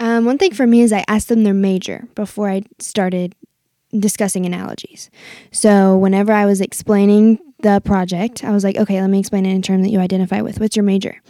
Um, 0.00 0.24
one 0.24 0.38
thing 0.38 0.54
for 0.54 0.66
me 0.66 0.82
is 0.82 0.92
I 0.92 1.04
asked 1.08 1.28
them 1.28 1.42
their 1.42 1.54
major 1.54 2.06
before 2.14 2.48
I 2.48 2.62
started 2.78 3.34
discussing 3.96 4.46
analogies. 4.46 5.10
So 5.50 5.96
whenever 5.96 6.32
I 6.32 6.46
was 6.46 6.60
explaining 6.60 7.38
the 7.60 7.80
project, 7.84 8.44
I 8.44 8.52
was 8.52 8.64
like, 8.64 8.76
okay, 8.76 9.00
let 9.00 9.10
me 9.10 9.18
explain 9.18 9.46
it 9.46 9.54
in 9.54 9.62
terms 9.62 9.84
that 9.84 9.90
you 9.90 9.98
identify 9.98 10.40
with. 10.40 10.60
What's 10.60 10.76
your 10.76 10.84
major? 10.84 11.20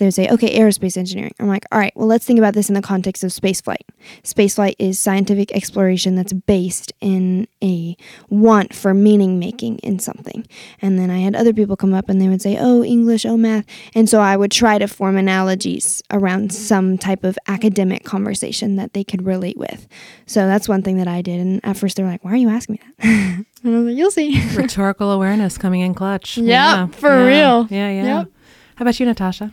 They 0.00 0.06
would 0.06 0.14
say, 0.14 0.28
okay, 0.28 0.58
aerospace 0.58 0.96
engineering. 0.96 1.34
I'm 1.38 1.46
like, 1.46 1.66
all 1.70 1.78
right, 1.78 1.92
well, 1.94 2.06
let's 2.06 2.24
think 2.24 2.38
about 2.38 2.54
this 2.54 2.70
in 2.70 2.74
the 2.74 2.80
context 2.80 3.22
of 3.22 3.30
spaceflight. 3.32 3.84
Spaceflight 4.22 4.76
is 4.78 4.98
scientific 4.98 5.52
exploration 5.52 6.14
that's 6.14 6.32
based 6.32 6.90
in 7.02 7.46
a 7.62 7.94
want 8.30 8.72
for 8.74 8.94
meaning 8.94 9.38
making 9.38 9.76
in 9.80 9.98
something. 9.98 10.46
And 10.80 10.98
then 10.98 11.10
I 11.10 11.18
had 11.18 11.36
other 11.36 11.52
people 11.52 11.76
come 11.76 11.92
up 11.92 12.08
and 12.08 12.18
they 12.18 12.28
would 12.28 12.40
say, 12.40 12.56
oh, 12.58 12.82
English, 12.82 13.26
oh, 13.26 13.36
math. 13.36 13.66
And 13.94 14.08
so 14.08 14.20
I 14.20 14.38
would 14.38 14.50
try 14.50 14.78
to 14.78 14.88
form 14.88 15.18
analogies 15.18 16.02
around 16.10 16.50
some 16.50 16.96
type 16.96 17.22
of 17.22 17.38
academic 17.46 18.02
conversation 18.02 18.76
that 18.76 18.94
they 18.94 19.04
could 19.04 19.26
relate 19.26 19.58
with. 19.58 19.86
So 20.24 20.46
that's 20.46 20.66
one 20.66 20.82
thing 20.82 20.96
that 20.96 21.08
I 21.08 21.20
did. 21.20 21.40
And 21.40 21.60
at 21.62 21.76
first 21.76 21.98
they 21.98 22.02
were 22.02 22.08
like, 22.08 22.24
why 22.24 22.32
are 22.32 22.36
you 22.36 22.48
asking 22.48 22.76
me 22.76 22.80
that? 22.80 23.06
and 23.64 23.76
I 23.76 23.78
was 23.78 23.84
like, 23.84 23.96
you'll 23.98 24.10
see. 24.10 24.42
Rhetorical 24.56 25.12
awareness 25.12 25.58
coming 25.58 25.82
in 25.82 25.92
clutch. 25.92 26.38
Yep, 26.38 26.46
yeah, 26.46 26.86
for 26.86 27.10
yeah. 27.10 27.26
real. 27.26 27.66
Yeah, 27.68 27.90
yeah. 27.90 28.18
Yep. 28.20 28.28
How 28.76 28.82
about 28.82 28.98
you, 28.98 29.04
Natasha? 29.04 29.50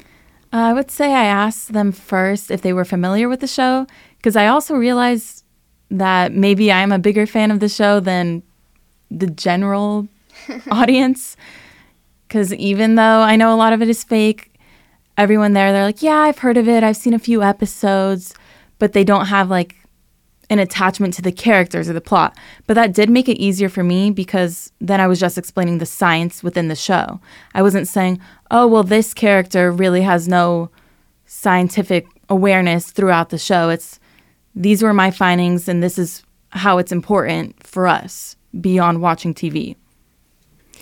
Uh, 0.53 0.57
I 0.57 0.73
would 0.73 0.89
say 0.89 1.13
I 1.13 1.25
asked 1.25 1.73
them 1.73 1.91
first 1.91 2.51
if 2.51 2.61
they 2.61 2.73
were 2.73 2.85
familiar 2.85 3.27
with 3.27 3.41
the 3.41 3.47
show 3.47 3.85
because 4.17 4.35
I 4.35 4.47
also 4.47 4.75
realized 4.75 5.43
that 5.89 6.31
maybe 6.31 6.71
I'm 6.71 6.91
a 6.91 6.99
bigger 6.99 7.25
fan 7.25 7.51
of 7.51 7.59
the 7.59 7.69
show 7.69 7.99
than 7.99 8.43
the 9.09 9.27
general 9.27 10.07
audience. 10.71 11.35
Because 12.27 12.53
even 12.53 12.95
though 12.95 13.21
I 13.21 13.35
know 13.35 13.53
a 13.53 13.55
lot 13.55 13.73
of 13.73 13.81
it 13.81 13.89
is 13.89 14.03
fake, 14.03 14.53
everyone 15.17 15.53
there, 15.53 15.71
they're 15.71 15.83
like, 15.83 16.01
yeah, 16.01 16.17
I've 16.17 16.39
heard 16.39 16.57
of 16.57 16.67
it. 16.67 16.83
I've 16.83 16.97
seen 16.97 17.13
a 17.13 17.19
few 17.19 17.41
episodes, 17.41 18.33
but 18.79 18.93
they 18.93 19.03
don't 19.03 19.27
have 19.27 19.49
like 19.49 19.75
an 20.49 20.59
attachment 20.59 21.13
to 21.13 21.21
the 21.21 21.31
characters 21.31 21.89
or 21.89 21.93
the 21.93 22.01
plot. 22.01 22.37
But 22.67 22.75
that 22.75 22.93
did 22.93 23.09
make 23.09 23.27
it 23.27 23.37
easier 23.37 23.69
for 23.69 23.83
me 23.83 24.11
because 24.11 24.71
then 24.79 25.01
I 25.01 25.07
was 25.07 25.19
just 25.19 25.37
explaining 25.37 25.79
the 25.79 25.85
science 25.85 26.41
within 26.41 26.69
the 26.69 26.75
show. 26.75 27.19
I 27.53 27.61
wasn't 27.61 27.87
saying, 27.87 28.19
oh, 28.51 28.67
well, 28.67 28.83
this 28.83 29.13
character 29.13 29.71
really 29.71 30.01
has 30.01 30.27
no 30.27 30.69
scientific 31.25 32.07
awareness 32.29 32.91
throughout 32.91 33.29
the 33.29 33.37
show. 33.37 33.69
It's 33.69 33.99
these 34.55 34.81
were 34.81 34.93
my 34.93 35.11
findings, 35.11 35.67
and 35.67 35.83
this 35.83 35.97
is 35.97 36.23
how 36.49 36.77
it's 36.77 36.91
important 36.91 37.61
for 37.65 37.87
us 37.87 38.35
beyond 38.59 39.01
watching 39.01 39.33
TV. 39.33 39.75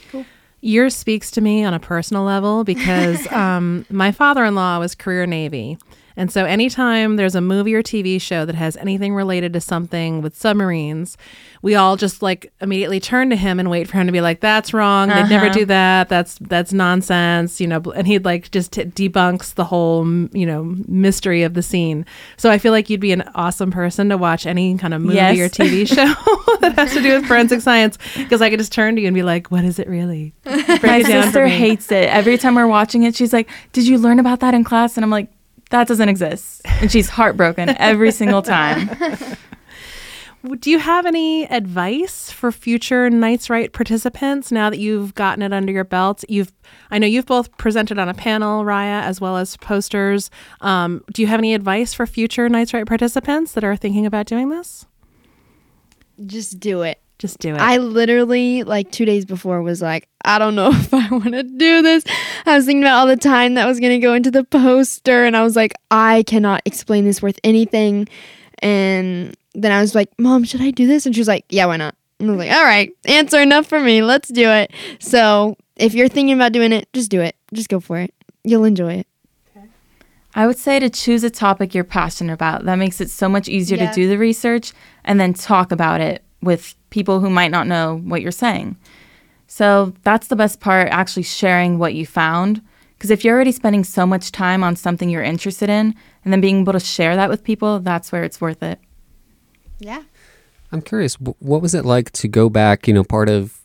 Cool. 0.10 0.26
Yours 0.62 0.96
speaks 0.96 1.30
to 1.32 1.42
me 1.42 1.64
on 1.64 1.74
a 1.74 1.80
personal 1.80 2.24
level 2.24 2.64
because 2.64 3.28
um, 3.32 3.86
my 3.90 4.12
father 4.12 4.46
in 4.46 4.56
law 4.56 4.80
was 4.80 4.96
career 4.96 5.26
Navy. 5.26 5.78
And 6.18 6.32
so 6.32 6.46
anytime 6.46 7.16
there's 7.18 7.36
a 7.36 7.42
movie 7.42 7.76
or 7.76 7.84
TV 7.84 8.20
show 8.22 8.46
that 8.46 8.56
has 8.56 8.78
anything 8.78 9.14
related 9.14 9.52
to 9.54 9.62
something 9.62 10.22
with 10.22 10.36
submarines, 10.38 11.18
we 11.62 11.76
all 11.76 11.98
just 11.98 12.22
like 12.22 12.54
immediately 12.62 13.00
turn 13.00 13.30
to 13.32 13.36
him 13.36 13.60
and 13.60 13.70
wait 13.70 13.88
for 13.88 13.98
him 13.98 14.06
to 14.08 14.14
be 14.14 14.22
like, 14.22 14.40
"That's 14.40 14.74
wrong. 14.74 15.10
They'd 15.10 15.30
never 15.30 15.46
Uh-huh. 15.48 15.54
do 15.54 15.66
that. 15.66 16.10
That's 16.10 16.38
that's 16.42 16.72
nonsense." 16.74 17.60
You 17.60 17.68
know, 17.68 17.82
and 17.96 18.08
he'd 18.08 18.24
like 18.26 18.52
just 18.52 18.72
t- 18.74 18.84
debunks 18.86 19.56
the 19.56 19.66
whole 19.66 20.06
you 20.32 20.46
know 20.46 20.64
mystery 20.88 21.44
of 21.44 21.54
the 21.54 21.62
scene. 21.64 22.06
So 22.38 22.50
I 22.50 22.58
feel 22.60 22.72
like 22.72 22.90
you'd 22.90 23.00
be 23.02 23.12
an 23.12 23.24
awesome 23.36 23.72
person 23.72 24.10
to 24.10 24.18
watch 24.18 24.46
any 24.46 24.78
kind 24.78 24.94
of 24.94 25.02
movie 25.02 25.16
Yes. 25.16 25.38
or 25.40 25.50
TV 25.50 25.86
show 25.88 26.14
that 26.62 26.74
has 26.76 26.94
to 26.94 27.02
do 27.02 27.16
with 27.16 27.26
forensic 27.26 27.62
science 27.62 27.98
because 28.16 28.42
I 28.42 28.50
could 28.50 28.60
just 28.60 28.72
turn 28.72 28.96
to 28.96 29.02
you 29.02 29.08
and 29.08 29.16
be 29.16 29.24
like, 29.24 29.52
"What 29.52 29.66
is 29.66 29.80
it 29.80 29.90
really?" 29.90 30.34
Break 30.44 30.84
My 30.84 30.98
it 31.00 31.08
down 31.08 31.24
sister 31.24 31.48
hates 31.48 31.92
it. 31.92 32.10
Every 32.10 32.38
time 32.38 32.56
we're 32.56 32.68
watching 32.68 33.04
it, 33.04 33.16
she's 33.16 33.34
like, 33.34 33.50
Did 33.74 33.88
you 33.88 33.98
learn 33.98 34.20
about 34.20 34.40
that 34.42 34.54
in 34.54 34.64
class? 34.64 34.96
And 34.98 35.04
I'm 35.04 35.10
like, 35.12 35.30
That 35.72 35.88
doesn't 35.88 36.10
exist. 36.10 36.62
And 36.66 36.92
she's 36.92 37.10
heartbroken 37.10 37.70
every 37.78 38.12
single 38.12 38.42
time. 38.42 38.90
Do 40.60 40.70
you 40.70 40.78
have 40.78 41.08
any 41.08 41.46
advice 41.46 42.30
for 42.30 42.52
future 42.52 43.10
Knights 43.10 43.50
Write 43.50 43.74
participants 43.74 44.52
now 44.52 44.70
that 44.70 44.78
you've 44.78 45.16
gotten 45.16 45.42
it 45.42 45.52
under 45.52 45.72
your 45.72 45.84
belt? 45.84 46.24
You've, 46.30 46.54
I 46.92 47.00
know 47.00 47.08
you've 47.08 47.26
both 47.26 47.58
presented 47.58 47.98
on 47.98 48.10
a 48.10 48.14
panel, 48.14 48.64
Riah, 48.64 49.02
as 49.02 49.20
well 49.20 49.38
as 49.38 49.58
posters. 49.58 50.30
Um, 50.62 51.04
do 51.12 51.24
you 51.24 51.28
have 51.28 51.40
any 51.40 51.56
advice 51.56 51.96
for 51.96 52.06
future 52.06 52.48
Knights 52.48 52.76
Write 52.76 52.86
participants 52.86 53.54
that 53.54 53.64
are 53.64 53.76
thinking 53.76 54.06
about 54.06 54.28
doing 54.28 54.50
this? 54.50 54.86
Just 56.28 56.60
do 56.60 56.84
it. 56.84 57.02
Just 57.18 57.40
do 57.40 57.56
it. 57.56 57.62
I 57.62 57.78
literally 57.78 58.64
like 58.64 58.92
two 58.92 59.06
days 59.06 59.24
before 59.26 59.62
was 59.62 59.82
like, 59.82 60.08
I 60.26 60.38
don't 60.38 60.54
know 60.56 60.70
if 60.74 60.94
I 60.94 61.08
want 61.10 61.32
to 61.34 61.44
do 61.44 61.82
this. 61.82 62.04
I 62.46 62.56
was 62.58 62.66
thinking 62.66 62.84
about 62.84 63.00
all 63.00 63.08
the 63.08 63.16
time 63.16 63.54
that 63.54 63.66
was 63.66 63.80
gonna 63.80 64.00
go 64.00 64.14
into 64.14 64.32
the 64.32 64.44
poster, 64.44 65.24
and 65.26 65.36
I 65.38 65.44
was 65.44 65.56
like, 65.56 65.74
I 65.92 66.24
cannot 66.28 66.62
explain 66.66 67.06
this 67.06 67.22
worth 67.22 67.40
anything. 67.44 68.08
And 68.60 69.36
then 69.54 69.72
I 69.72 69.82
was 69.82 69.96
like, 69.96 70.10
Mom, 70.20 70.44
should 70.44 70.62
I 70.62 70.72
do 70.72 70.88
this? 70.88 71.06
And 71.06 71.16
she 71.16 71.22
was 71.22 71.28
like, 71.28 71.46
Yeah, 71.50 71.66
why 71.68 71.78
not? 71.78 71.96
And 72.20 72.30
I 72.30 72.34
was 72.34 72.40
like, 72.40 72.52
All 72.52 72.64
right, 72.64 72.92
answer 73.06 73.40
enough 73.40 73.66
for 73.68 73.80
me. 73.80 74.02
Let's 74.02 74.30
do 74.30 74.50
it. 74.50 74.72
So 75.00 75.56
if 75.78 75.94
you're 75.94 76.10
thinking 76.10 76.36
about 76.36 76.52
doing 76.52 76.74
it, 76.74 76.88
just 76.94 77.10
do 77.12 77.22
it. 77.22 77.36
Just 77.54 77.70
go 77.70 77.80
for 77.80 77.98
it. 78.00 78.14
You'll 78.44 78.66
enjoy 78.66 78.94
it. 78.94 79.08
I 80.38 80.48
would 80.48 80.58
say 80.58 80.80
to 80.80 80.90
choose 80.90 81.24
a 81.24 81.30
topic 81.30 81.74
you're 81.74 81.86
passionate 81.86 82.34
about. 82.34 82.66
That 82.66 82.76
makes 82.76 83.00
it 83.00 83.10
so 83.10 83.30
much 83.30 83.48
easier 83.48 83.78
Yeah. 83.78 83.90
to 83.90 83.96
do 83.96 84.10
the 84.10 84.18
research 84.18 84.74
and 85.06 85.18
then 85.18 85.34
talk 85.34 85.72
about 85.72 86.02
it 86.02 86.24
with 86.42 86.76
people 86.96 87.20
who 87.20 87.30
might 87.30 87.52
not 87.52 87.68
know 87.68 87.98
what 88.06 88.22
you're 88.22 88.32
saying. 88.32 88.78
So 89.48 89.94
that's 90.04 90.28
the 90.28 90.36
best 90.38 90.62
part, 90.62 90.88
actually 90.88 91.24
sharing 91.24 91.78
what 91.78 91.94
you 91.94 92.06
found. 92.06 92.62
Because 92.94 93.12
if 93.12 93.26
you're 93.26 93.36
already 93.36 93.52
spending 93.52 93.84
so 93.84 94.06
much 94.08 94.32
time 94.32 94.64
on 94.64 94.78
something 94.78 95.10
you're 95.10 95.22
interested 95.22 95.70
in 95.70 95.94
and 96.24 96.32
then 96.32 96.40
being 96.40 96.62
able 96.62 96.72
to 96.72 96.80
share 96.80 97.18
that 97.18 97.30
with 97.30 97.44
people, 97.44 97.82
that's 97.82 98.14
where 98.14 98.24
it's 98.24 98.40
worth 98.40 98.64
it. 98.64 98.80
Yeah. 99.78 100.04
I'm 100.72 100.82
curious, 100.82 101.16
what 101.16 101.62
was 101.62 101.76
it 101.76 101.84
like 101.84 102.12
to 102.14 102.30
go 102.30 102.50
back? 102.50 102.88
You 102.88 102.94
know, 102.94 103.04
part 103.04 103.30
of 103.30 103.60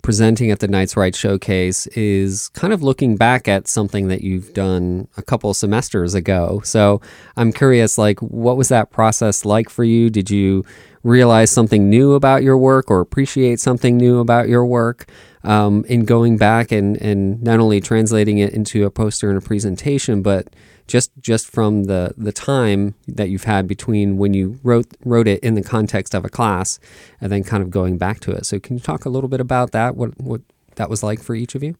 presenting 0.00 0.50
at 0.50 0.60
the 0.60 0.66
Knights 0.66 0.96
Write 0.96 1.14
Showcase 1.14 1.86
is 1.88 2.48
kind 2.48 2.72
of 2.72 2.82
looking 2.82 3.16
back 3.16 3.46
at 3.48 3.68
something 3.68 4.08
that 4.08 4.22
you've 4.22 4.54
done 4.54 5.08
a 5.18 5.22
couple 5.22 5.52
semesters 5.52 6.14
ago. 6.14 6.62
So 6.64 7.02
I'm 7.36 7.52
curious, 7.52 7.98
like, 7.98 8.18
what 8.20 8.56
was 8.56 8.68
that 8.68 8.90
process 8.90 9.44
like 9.44 9.68
for 9.68 9.84
you? 9.84 10.08
Did 10.08 10.30
you 10.30 10.64
realize 11.02 11.50
something 11.50 11.88
new 11.90 12.14
about 12.14 12.42
your 12.42 12.56
work 12.56 12.90
or 12.90 13.00
appreciate 13.00 13.60
something 13.60 13.96
new 13.96 14.18
about 14.18 14.48
your 14.48 14.64
work? 14.64 15.10
Um, 15.44 15.84
in 15.88 16.04
going 16.04 16.36
back 16.36 16.70
and, 16.70 16.96
and 17.02 17.42
not 17.42 17.58
only 17.58 17.80
translating 17.80 18.38
it 18.38 18.52
into 18.52 18.84
a 18.84 18.92
poster 18.92 19.28
and 19.28 19.36
a 19.36 19.40
presentation, 19.40 20.22
but 20.22 20.46
just 20.86 21.10
just 21.20 21.50
from 21.50 21.84
the 21.84 22.14
the 22.16 22.32
time 22.32 22.94
that 23.08 23.28
you've 23.28 23.44
had 23.44 23.66
between 23.66 24.18
when 24.18 24.34
you 24.34 24.60
wrote 24.62 24.86
wrote 25.04 25.26
it 25.26 25.42
in 25.42 25.54
the 25.54 25.62
context 25.62 26.14
of 26.14 26.24
a 26.24 26.28
class 26.28 26.78
and 27.20 27.32
then 27.32 27.42
kind 27.42 27.62
of 27.62 27.70
going 27.70 27.98
back 27.98 28.20
to 28.20 28.30
it. 28.30 28.46
So 28.46 28.60
can 28.60 28.76
you 28.76 28.80
talk 28.80 29.04
a 29.04 29.08
little 29.08 29.28
bit 29.28 29.40
about 29.40 29.72
that? 29.72 29.96
What 29.96 30.20
what 30.20 30.42
that 30.76 30.88
was 30.88 31.02
like 31.02 31.20
for 31.20 31.34
each 31.34 31.54
of 31.54 31.62
you? 31.62 31.76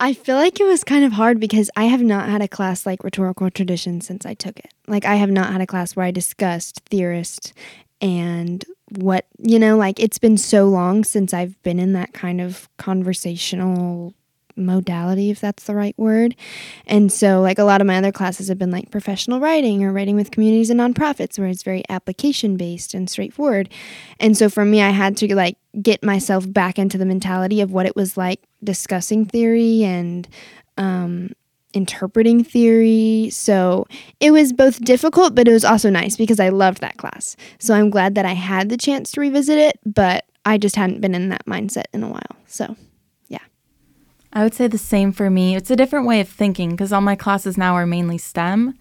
I 0.00 0.12
feel 0.12 0.36
like 0.36 0.60
it 0.60 0.64
was 0.64 0.84
kind 0.84 1.04
of 1.04 1.12
hard 1.12 1.40
because 1.40 1.70
I 1.76 1.84
have 1.84 2.02
not 2.02 2.28
had 2.28 2.40
a 2.40 2.48
class 2.48 2.86
like 2.86 3.02
rhetorical 3.02 3.50
tradition 3.50 4.00
since 4.00 4.24
I 4.24 4.34
took 4.34 4.58
it. 4.58 4.72
Like 4.86 5.04
I 5.04 5.16
have 5.16 5.30
not 5.30 5.52
had 5.52 5.60
a 5.60 5.66
class 5.66 5.96
where 5.96 6.06
I 6.06 6.10
discussed 6.10 6.82
theorists 6.88 7.52
and 8.00 8.64
what, 8.96 9.26
you 9.38 9.58
know, 9.58 9.76
like 9.76 9.98
it's 9.98 10.18
been 10.18 10.38
so 10.38 10.66
long 10.66 11.02
since 11.02 11.34
I've 11.34 11.60
been 11.62 11.80
in 11.80 11.94
that 11.94 12.12
kind 12.12 12.40
of 12.40 12.68
conversational 12.76 14.14
modality 14.58 15.30
if 15.30 15.40
that's 15.40 15.64
the 15.64 15.74
right 15.74 15.94
word. 15.96 16.34
And 16.86 17.12
so 17.12 17.40
like 17.40 17.58
a 17.58 17.64
lot 17.64 17.80
of 17.80 17.86
my 17.86 17.96
other 17.96 18.12
classes 18.12 18.48
have 18.48 18.58
been 18.58 18.70
like 18.70 18.90
professional 18.90 19.40
writing 19.40 19.84
or 19.84 19.92
writing 19.92 20.16
with 20.16 20.30
communities 20.30 20.70
and 20.70 20.80
nonprofits 20.80 21.38
where 21.38 21.48
it's 21.48 21.62
very 21.62 21.84
application 21.88 22.56
based 22.56 22.94
and 22.94 23.08
straightforward. 23.08 23.68
And 24.20 24.36
so 24.36 24.48
for 24.48 24.64
me 24.64 24.82
I 24.82 24.90
had 24.90 25.16
to 25.18 25.34
like 25.34 25.56
get 25.80 26.02
myself 26.02 26.50
back 26.52 26.78
into 26.78 26.98
the 26.98 27.06
mentality 27.06 27.60
of 27.60 27.72
what 27.72 27.86
it 27.86 27.96
was 27.96 28.16
like 28.16 28.40
discussing 28.62 29.24
theory 29.24 29.84
and 29.84 30.28
um 30.76 31.30
interpreting 31.74 32.42
theory. 32.42 33.28
So 33.30 33.86
it 34.20 34.30
was 34.30 34.52
both 34.52 34.80
difficult, 34.84 35.34
but 35.34 35.46
it 35.46 35.52
was 35.52 35.64
also 35.64 35.90
nice 35.90 36.16
because 36.16 36.40
I 36.40 36.48
loved 36.48 36.80
that 36.80 36.96
class. 36.96 37.36
So 37.58 37.74
I'm 37.74 37.90
glad 37.90 38.14
that 38.14 38.24
I 38.24 38.32
had 38.32 38.68
the 38.68 38.76
chance 38.76 39.12
to 39.12 39.20
revisit 39.20 39.58
it, 39.58 39.78
but 39.84 40.24
I 40.44 40.58
just 40.58 40.76
hadn't 40.76 41.00
been 41.00 41.14
in 41.14 41.28
that 41.28 41.44
mindset 41.46 41.84
in 41.92 42.02
a 42.02 42.08
while. 42.08 42.36
So 42.46 42.74
I 44.32 44.42
would 44.42 44.54
say 44.54 44.66
the 44.66 44.78
same 44.78 45.12
for 45.12 45.30
me. 45.30 45.56
It's 45.56 45.70
a 45.70 45.76
different 45.76 46.06
way 46.06 46.20
of 46.20 46.28
thinking 46.28 46.70
because 46.70 46.92
all 46.92 47.00
my 47.00 47.16
classes 47.16 47.56
now 47.56 47.74
are 47.74 47.86
mainly 47.86 48.18
STEM. 48.18 48.74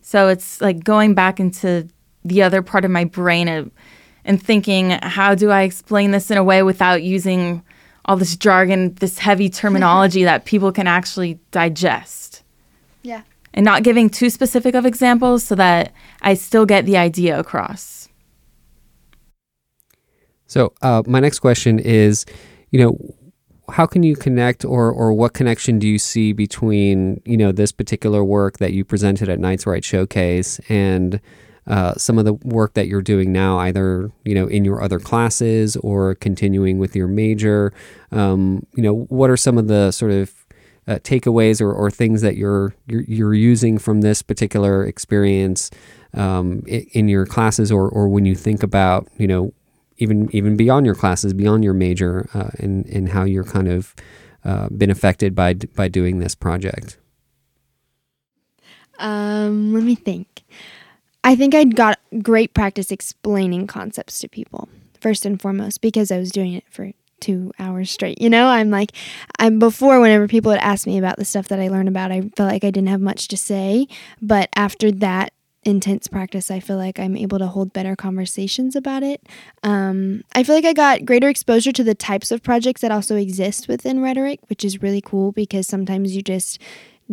So 0.00 0.28
it's 0.28 0.60
like 0.60 0.84
going 0.84 1.14
back 1.14 1.40
into 1.40 1.88
the 2.24 2.42
other 2.42 2.62
part 2.62 2.84
of 2.84 2.90
my 2.90 3.04
brain 3.04 3.48
of, 3.48 3.70
and 4.24 4.40
thinking, 4.40 4.90
how 5.02 5.34
do 5.34 5.50
I 5.50 5.62
explain 5.62 6.12
this 6.12 6.30
in 6.30 6.38
a 6.38 6.44
way 6.44 6.62
without 6.62 7.02
using 7.02 7.62
all 8.04 8.16
this 8.16 8.36
jargon, 8.36 8.94
this 8.94 9.18
heavy 9.18 9.48
terminology 9.48 10.24
that 10.24 10.44
people 10.44 10.70
can 10.70 10.86
actually 10.86 11.40
digest? 11.50 12.42
Yeah. 13.02 13.22
And 13.54 13.64
not 13.64 13.82
giving 13.82 14.08
too 14.08 14.30
specific 14.30 14.74
of 14.74 14.86
examples 14.86 15.44
so 15.44 15.56
that 15.56 15.92
I 16.22 16.34
still 16.34 16.64
get 16.64 16.86
the 16.86 16.96
idea 16.96 17.38
across. 17.38 18.08
So 20.46 20.72
uh, 20.82 21.02
my 21.06 21.18
next 21.18 21.40
question 21.40 21.78
is, 21.78 22.24
you 22.70 22.78
know, 22.78 23.14
how 23.70 23.86
can 23.86 24.02
you 24.02 24.16
connect 24.16 24.64
or 24.64 24.90
or 24.90 25.12
what 25.12 25.32
connection 25.32 25.78
do 25.78 25.86
you 25.88 25.98
see 25.98 26.32
between 26.32 27.20
you 27.24 27.36
know 27.36 27.52
this 27.52 27.72
particular 27.72 28.24
work 28.24 28.58
that 28.58 28.72
you 28.72 28.84
presented 28.84 29.28
at 29.28 29.38
Knights 29.38 29.66
Write 29.66 29.84
Showcase 29.84 30.60
and 30.68 31.20
uh, 31.68 31.94
some 31.94 32.18
of 32.18 32.24
the 32.24 32.34
work 32.34 32.74
that 32.74 32.88
you're 32.88 33.02
doing 33.02 33.32
now, 33.32 33.58
either 33.58 34.10
you 34.24 34.34
know 34.34 34.46
in 34.46 34.64
your 34.64 34.82
other 34.82 34.98
classes 34.98 35.76
or 35.76 36.16
continuing 36.16 36.78
with 36.78 36.96
your 36.96 37.06
major? 37.08 37.72
Um, 38.10 38.66
you 38.74 38.82
know, 38.82 39.04
what 39.08 39.30
are 39.30 39.36
some 39.36 39.58
of 39.58 39.68
the 39.68 39.92
sort 39.92 40.10
of 40.10 40.32
uh, 40.88 40.96
takeaways 40.96 41.60
or, 41.60 41.72
or 41.72 41.88
things 41.88 42.20
that 42.22 42.36
you're, 42.36 42.74
you're 42.88 43.02
you're 43.02 43.34
using 43.34 43.78
from 43.78 44.00
this 44.00 44.20
particular 44.22 44.84
experience 44.84 45.70
um, 46.14 46.64
i- 46.66 46.84
in 46.92 47.08
your 47.08 47.24
classes, 47.26 47.70
or 47.70 47.88
or 47.88 48.08
when 48.08 48.26
you 48.26 48.34
think 48.34 48.64
about 48.64 49.06
you 49.16 49.28
know 49.28 49.52
even 49.98 50.28
even 50.32 50.56
beyond 50.56 50.86
your 50.86 50.94
classes, 50.94 51.32
beyond 51.32 51.64
your 51.64 51.74
major, 51.74 52.28
uh, 52.34 52.50
and 52.58 52.86
and 52.86 53.10
how 53.10 53.24
you're 53.24 53.44
kind 53.44 53.68
of 53.68 53.94
uh, 54.44 54.68
been 54.68 54.90
affected 54.90 55.34
by 55.34 55.54
by 55.54 55.88
doing 55.88 56.18
this 56.18 56.34
project. 56.34 56.98
Um, 58.98 59.72
let 59.72 59.82
me 59.82 59.94
think. 59.94 60.44
I 61.24 61.36
think 61.36 61.54
I'd 61.54 61.76
got 61.76 61.98
great 62.22 62.52
practice 62.52 62.90
explaining 62.90 63.66
concepts 63.66 64.18
to 64.20 64.28
people 64.28 64.68
first 65.00 65.24
and 65.24 65.40
foremost 65.40 65.80
because 65.80 66.10
I 66.10 66.18
was 66.18 66.30
doing 66.30 66.52
it 66.54 66.64
for 66.70 66.92
two 67.20 67.52
hours 67.58 67.90
straight. 67.90 68.20
You 68.20 68.28
know, 68.28 68.48
I'm 68.48 68.70
like, 68.70 68.92
I'm 69.38 69.58
before 69.58 70.00
whenever 70.00 70.26
people 70.26 70.50
would 70.50 70.60
ask 70.60 70.86
me 70.86 70.98
about 70.98 71.16
the 71.16 71.24
stuff 71.24 71.48
that 71.48 71.60
I 71.60 71.68
learned 71.68 71.88
about, 71.88 72.10
I 72.10 72.22
felt 72.36 72.50
like 72.50 72.64
I 72.64 72.70
didn't 72.70 72.88
have 72.88 73.00
much 73.00 73.28
to 73.28 73.36
say. 73.36 73.86
But 74.20 74.48
after 74.56 74.90
that 74.92 75.32
intense 75.64 76.08
practice, 76.08 76.50
I 76.50 76.60
feel 76.60 76.76
like 76.76 76.98
I'm 76.98 77.16
able 77.16 77.38
to 77.38 77.46
hold 77.46 77.72
better 77.72 77.94
conversations 77.94 78.74
about 78.74 79.02
it. 79.02 79.26
Um, 79.62 80.24
I 80.34 80.42
feel 80.42 80.54
like 80.54 80.64
I 80.64 80.72
got 80.72 81.04
greater 81.04 81.28
exposure 81.28 81.72
to 81.72 81.84
the 81.84 81.94
types 81.94 82.30
of 82.30 82.42
projects 82.42 82.80
that 82.80 82.90
also 82.90 83.16
exist 83.16 83.68
within 83.68 84.02
rhetoric, 84.02 84.40
which 84.48 84.64
is 84.64 84.82
really 84.82 85.00
cool 85.00 85.32
because 85.32 85.66
sometimes 85.66 86.16
you 86.16 86.22
just 86.22 86.58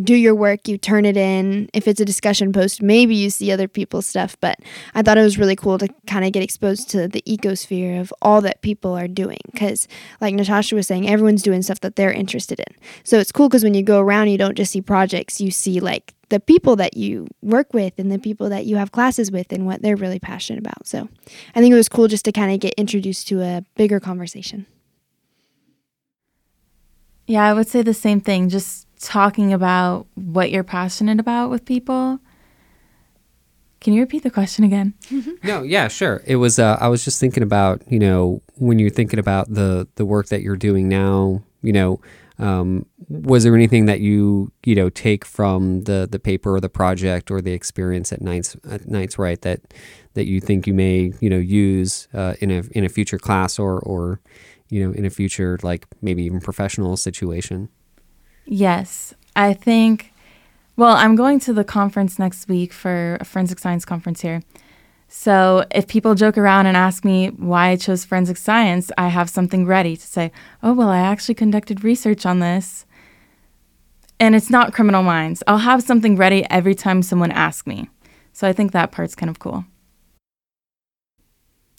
do 0.03 0.15
your 0.15 0.35
work, 0.35 0.67
you 0.67 0.77
turn 0.77 1.05
it 1.05 1.17
in. 1.17 1.69
If 1.73 1.87
it's 1.87 1.99
a 1.99 2.05
discussion 2.05 2.51
post, 2.51 2.81
maybe 2.81 3.15
you 3.15 3.29
see 3.29 3.51
other 3.51 3.67
people's 3.67 4.05
stuff. 4.05 4.37
But 4.39 4.59
I 4.93 5.01
thought 5.01 5.17
it 5.17 5.23
was 5.23 5.37
really 5.37 5.55
cool 5.55 5.77
to 5.77 5.87
kind 6.07 6.25
of 6.25 6.31
get 6.31 6.43
exposed 6.43 6.89
to 6.91 7.07
the 7.07 7.21
ecosphere 7.27 7.99
of 7.99 8.13
all 8.21 8.41
that 8.41 8.61
people 8.61 8.97
are 8.97 9.07
doing. 9.07 9.39
Because, 9.51 9.87
like 10.21 10.33
Natasha 10.35 10.75
was 10.75 10.87
saying, 10.87 11.09
everyone's 11.09 11.43
doing 11.43 11.61
stuff 11.61 11.79
that 11.81 11.95
they're 11.95 12.11
interested 12.11 12.59
in. 12.59 12.75
So 13.03 13.19
it's 13.19 13.31
cool 13.31 13.49
because 13.49 13.63
when 13.63 13.73
you 13.73 13.83
go 13.83 13.99
around, 13.99 14.29
you 14.29 14.37
don't 14.37 14.55
just 14.55 14.71
see 14.71 14.81
projects, 14.81 15.41
you 15.41 15.51
see 15.51 15.79
like 15.79 16.13
the 16.29 16.39
people 16.39 16.75
that 16.75 16.95
you 16.95 17.27
work 17.41 17.73
with 17.73 17.97
and 17.97 18.11
the 18.11 18.19
people 18.19 18.49
that 18.49 18.65
you 18.65 18.77
have 18.77 18.91
classes 18.91 19.31
with 19.31 19.51
and 19.51 19.65
what 19.65 19.81
they're 19.81 19.95
really 19.95 20.19
passionate 20.19 20.59
about. 20.59 20.87
So 20.87 21.09
I 21.55 21.59
think 21.59 21.71
it 21.71 21.75
was 21.75 21.89
cool 21.89 22.07
just 22.07 22.25
to 22.25 22.31
kind 22.31 22.53
of 22.53 22.59
get 22.59 22.73
introduced 22.75 23.27
to 23.29 23.41
a 23.41 23.63
bigger 23.75 23.99
conversation. 23.99 24.65
Yeah, 27.29 27.47
I 27.47 27.53
would 27.53 27.67
say 27.67 27.83
the 27.83 27.93
same 27.93 28.21
thing. 28.21 28.49
Just 28.49 28.87
talking 28.99 29.53
about 29.53 30.07
what 30.15 30.49
you're 30.49 30.63
passionate 30.63 31.19
about 31.19 31.51
with 31.51 31.63
people. 31.63 32.19
Can 33.81 33.93
you 33.93 34.01
repeat 34.01 34.23
the 34.23 34.31
question 34.31 34.63
again? 34.63 34.95
no, 35.43 35.61
yeah, 35.61 35.89
sure. 35.89 36.23
It 36.25 36.37
was. 36.37 36.57
Uh, 36.57 36.75
I 36.81 36.87
was 36.87 37.05
just 37.05 37.19
thinking 37.19 37.43
about 37.43 37.83
you 37.87 37.99
know 37.99 38.41
when 38.55 38.79
you're 38.79 38.89
thinking 38.89 39.19
about 39.19 39.53
the 39.53 39.87
the 39.93 40.05
work 40.05 40.29
that 40.29 40.41
you're 40.41 40.57
doing 40.57 40.89
now. 40.89 41.43
You 41.61 41.71
know, 41.71 42.01
um, 42.39 42.87
was 43.09 43.43
there 43.43 43.53
anything 43.53 43.85
that 43.85 43.99
you 43.99 44.51
you 44.65 44.73
know 44.73 44.89
take 44.89 45.23
from 45.23 45.83
the 45.83 46.07
the 46.09 46.17
paper 46.17 46.55
or 46.55 46.59
the 46.59 46.67
project 46.67 47.29
or 47.29 47.41
the 47.41 47.53
experience 47.53 48.11
at 48.11 48.23
Knights 48.23 48.57
at 48.67 48.87
Knights 48.87 49.19
Write 49.19 49.43
that 49.43 49.61
that 50.15 50.25
you 50.25 50.41
think 50.41 50.65
you 50.65 50.73
may 50.73 51.13
you 51.19 51.29
know 51.29 51.37
use 51.37 52.07
uh, 52.11 52.33
in 52.39 52.49
a 52.49 52.63
in 52.71 52.85
a 52.85 52.89
future 52.89 53.19
class 53.19 53.59
or 53.59 53.79
or 53.81 54.19
you 54.69 54.85
know 54.85 54.93
in 54.93 55.05
a 55.05 55.09
future 55.09 55.57
like 55.63 55.87
maybe 56.01 56.23
even 56.23 56.39
professional 56.39 56.97
situation? 56.97 57.69
Yes, 58.45 59.13
I 59.35 59.53
think. 59.53 60.13
Well, 60.75 60.95
I'm 60.95 61.15
going 61.15 61.39
to 61.41 61.53
the 61.53 61.65
conference 61.65 62.17
next 62.17 62.47
week 62.47 62.71
for 62.71 63.17
a 63.19 63.25
forensic 63.25 63.59
science 63.59 63.83
conference 63.83 64.21
here. 64.21 64.41
So 65.09 65.65
if 65.71 65.87
people 65.87 66.13
joke 66.15 66.37
around 66.37 66.67
and 66.67 66.77
ask 66.77 67.03
me 67.03 67.29
why 67.29 67.69
I 67.69 67.75
chose 67.75 68.05
forensic 68.05 68.37
science, 68.37 68.91
I 68.97 69.07
have 69.07 69.29
something 69.29 69.65
ready 69.65 69.97
to 69.97 70.07
say, 70.07 70.31
oh, 70.61 70.73
well, 70.73 70.89
I 70.89 70.99
actually 70.99 71.35
conducted 71.35 71.83
research 71.83 72.25
on 72.25 72.39
this. 72.39 72.85
And 74.19 74.35
it's 74.35 74.51
not 74.51 74.73
criminal 74.73 75.01
minds. 75.01 75.41
I'll 75.47 75.57
have 75.57 75.81
something 75.81 76.15
ready 76.15 76.45
every 76.49 76.75
time 76.75 77.01
someone 77.01 77.31
asks 77.31 77.65
me. 77.65 77.89
So 78.33 78.47
I 78.47 78.53
think 78.53 78.71
that 78.71 78.91
part's 78.91 79.15
kind 79.15 79.29
of 79.29 79.39
cool. 79.39 79.65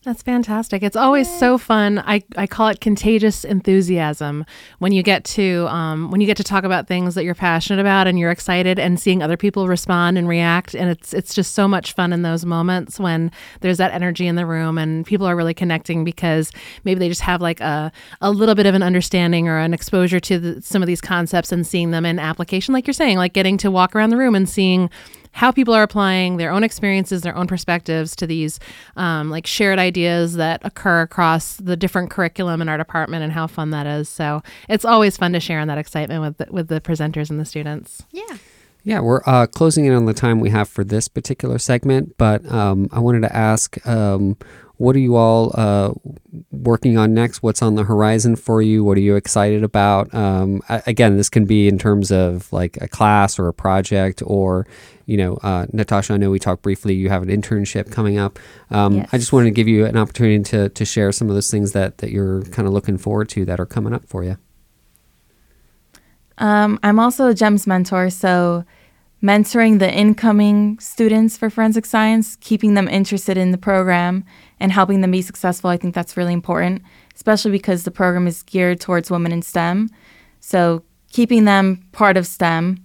That's 0.02 0.22
fantastic. 0.22 0.82
It's 0.82 0.96
always 0.96 1.28
so 1.28 1.58
fun. 1.58 1.98
I, 1.98 2.22
I 2.34 2.46
call 2.46 2.68
it 2.68 2.80
contagious 2.80 3.44
enthusiasm 3.44 4.46
when 4.78 4.92
you 4.92 5.02
get 5.02 5.24
to 5.24 5.66
um, 5.68 6.10
when 6.10 6.22
you 6.22 6.26
get 6.26 6.38
to 6.38 6.44
talk 6.44 6.64
about 6.64 6.86
things 6.86 7.14
that 7.16 7.24
you're 7.24 7.34
passionate 7.34 7.82
about 7.82 8.06
and 8.06 8.18
you're 8.18 8.30
excited 8.30 8.78
and 8.78 8.98
seeing 8.98 9.22
other 9.22 9.36
people 9.36 9.68
respond 9.68 10.16
and 10.16 10.26
react 10.26 10.74
and 10.74 10.88
it's 10.88 11.12
it's 11.12 11.34
just 11.34 11.54
so 11.54 11.68
much 11.68 11.92
fun 11.92 12.14
in 12.14 12.22
those 12.22 12.46
moments 12.46 12.98
when 12.98 13.30
there's 13.60 13.76
that 13.76 13.92
energy 13.92 14.26
in 14.26 14.36
the 14.36 14.46
room 14.46 14.78
and 14.78 15.04
people 15.04 15.26
are 15.26 15.36
really 15.36 15.52
connecting 15.52 16.02
because 16.02 16.50
maybe 16.84 16.98
they 16.98 17.08
just 17.08 17.20
have 17.20 17.42
like 17.42 17.60
a, 17.60 17.92
a 18.22 18.30
little 18.30 18.54
bit 18.54 18.64
of 18.64 18.74
an 18.74 18.82
understanding 18.82 19.48
or 19.48 19.58
an 19.58 19.74
exposure 19.74 20.20
to 20.20 20.38
the, 20.38 20.62
some 20.62 20.82
of 20.82 20.86
these 20.86 21.02
concepts 21.02 21.52
and 21.52 21.66
seeing 21.66 21.90
them 21.90 22.06
in 22.06 22.18
application 22.18 22.72
like 22.72 22.86
you're 22.86 22.94
saying 22.94 23.18
like 23.18 23.34
getting 23.34 23.58
to 23.58 23.70
walk 23.70 23.94
around 23.94 24.08
the 24.08 24.16
room 24.16 24.34
and 24.34 24.48
seeing 24.48 24.88
how 25.32 25.50
people 25.50 25.74
are 25.74 25.82
applying 25.82 26.36
their 26.36 26.50
own 26.50 26.64
experiences, 26.64 27.22
their 27.22 27.36
own 27.36 27.46
perspectives 27.46 28.16
to 28.16 28.26
these 28.26 28.58
um, 28.96 29.30
like 29.30 29.46
shared 29.46 29.78
ideas 29.78 30.34
that 30.34 30.60
occur 30.64 31.02
across 31.02 31.56
the 31.56 31.76
different 31.76 32.10
curriculum 32.10 32.60
in 32.60 32.68
our 32.68 32.76
department, 32.76 33.22
and 33.22 33.32
how 33.32 33.46
fun 33.46 33.70
that 33.70 33.86
is. 33.86 34.08
So 34.08 34.42
it's 34.68 34.84
always 34.84 35.16
fun 35.16 35.32
to 35.32 35.40
share 35.40 35.60
in 35.60 35.68
that 35.68 35.78
excitement 35.78 36.20
with 36.22 36.36
the, 36.38 36.52
with 36.52 36.68
the 36.68 36.80
presenters 36.80 37.30
and 37.30 37.38
the 37.38 37.44
students. 37.44 38.02
Yeah. 38.10 38.38
Yeah, 38.82 39.00
we're 39.00 39.20
uh, 39.26 39.46
closing 39.46 39.84
in 39.84 39.92
on 39.92 40.06
the 40.06 40.14
time 40.14 40.40
we 40.40 40.48
have 40.50 40.66
for 40.66 40.84
this 40.84 41.06
particular 41.06 41.58
segment, 41.58 42.16
but 42.16 42.50
um, 42.50 42.88
I 42.90 42.98
wanted 42.98 43.20
to 43.20 43.36
ask 43.36 43.86
um, 43.86 44.38
what 44.80 44.96
are 44.96 45.00
you 45.00 45.14
all 45.14 45.52
uh, 45.56 45.92
working 46.50 46.96
on 46.96 47.12
next? 47.12 47.42
What's 47.42 47.60
on 47.60 47.74
the 47.74 47.84
horizon 47.84 48.34
for 48.34 48.62
you? 48.62 48.82
What 48.82 48.96
are 48.96 49.02
you 49.02 49.14
excited 49.14 49.62
about? 49.62 50.12
Um, 50.14 50.62
again, 50.70 51.18
this 51.18 51.28
can 51.28 51.44
be 51.44 51.68
in 51.68 51.78
terms 51.78 52.10
of 52.10 52.50
like 52.50 52.78
a 52.80 52.88
class 52.88 53.38
or 53.38 53.46
a 53.46 53.52
project, 53.52 54.22
or 54.24 54.66
you 55.04 55.18
know, 55.18 55.34
uh, 55.42 55.66
Natasha. 55.70 56.14
I 56.14 56.16
know 56.16 56.30
we 56.30 56.38
talked 56.38 56.62
briefly. 56.62 56.94
You 56.94 57.10
have 57.10 57.22
an 57.22 57.28
internship 57.28 57.92
coming 57.92 58.16
up. 58.16 58.38
Um, 58.70 58.94
Yes. 58.96 59.08
I 59.12 59.18
just 59.18 59.34
wanted 59.34 59.48
to 59.48 59.50
give 59.50 59.68
you 59.68 59.84
an 59.84 59.98
opportunity 59.98 60.42
to 60.44 60.70
to 60.70 60.84
share 60.86 61.12
some 61.12 61.28
of 61.28 61.34
those 61.34 61.50
things 61.50 61.72
that 61.72 61.98
that 61.98 62.10
you're 62.10 62.40
kind 62.44 62.66
of 62.66 62.72
looking 62.72 62.96
forward 62.96 63.28
to 63.30 63.44
that 63.44 63.60
are 63.60 63.66
coming 63.66 63.92
up 63.92 64.06
for 64.06 64.24
you. 64.24 64.38
Um, 66.38 66.80
I'm 66.82 66.98
also 66.98 67.26
a 67.26 67.34
GEMS 67.34 67.66
mentor, 67.66 68.08
so 68.08 68.64
mentoring 69.22 69.78
the 69.78 69.92
incoming 69.92 70.78
students 70.78 71.36
for 71.36 71.50
forensic 71.50 71.84
science, 71.84 72.36
keeping 72.36 72.74
them 72.74 72.88
interested 72.88 73.36
in 73.36 73.50
the 73.50 73.58
program, 73.58 74.24
and 74.58 74.72
helping 74.72 75.00
them 75.00 75.10
be 75.10 75.22
successful. 75.22 75.70
I 75.70 75.76
think 75.76 75.94
that's 75.94 76.16
really 76.16 76.32
important, 76.32 76.82
especially 77.14 77.50
because 77.50 77.84
the 77.84 77.90
program 77.90 78.26
is 78.26 78.42
geared 78.42 78.80
towards 78.80 79.10
women 79.10 79.32
in 79.32 79.42
STEM. 79.42 79.90
So 80.40 80.82
keeping 81.12 81.44
them 81.44 81.84
part 81.92 82.16
of 82.16 82.26
STEM. 82.26 82.82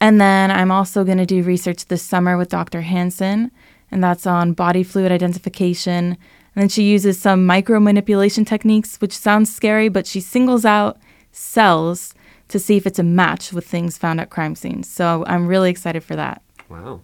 And 0.00 0.20
then 0.20 0.50
I'm 0.50 0.70
also 0.70 1.04
going 1.04 1.18
to 1.18 1.26
do 1.26 1.42
research 1.42 1.86
this 1.86 2.02
summer 2.02 2.36
with 2.36 2.48
Dr. 2.48 2.80
Hansen, 2.80 3.50
and 3.90 4.02
that's 4.02 4.26
on 4.26 4.52
body 4.52 4.82
fluid 4.82 5.12
identification. 5.12 6.16
And 6.56 6.62
then 6.62 6.68
she 6.68 6.82
uses 6.82 7.20
some 7.20 7.46
micro 7.46 7.78
manipulation 7.78 8.44
techniques, 8.44 8.96
which 8.96 9.16
sounds 9.16 9.54
scary, 9.54 9.88
but 9.88 10.06
she 10.06 10.20
singles 10.20 10.64
out 10.64 10.98
cells 11.30 12.12
to 12.48 12.58
see 12.58 12.76
if 12.76 12.86
it's 12.86 12.98
a 12.98 13.04
match 13.04 13.52
with 13.52 13.66
things 13.66 13.98
found 13.98 14.20
at 14.20 14.30
crime 14.30 14.54
scenes. 14.54 14.88
So 14.88 15.24
I'm 15.26 15.46
really 15.46 15.70
excited 15.70 16.04
for 16.04 16.16
that. 16.16 16.42
Wow. 16.68 17.00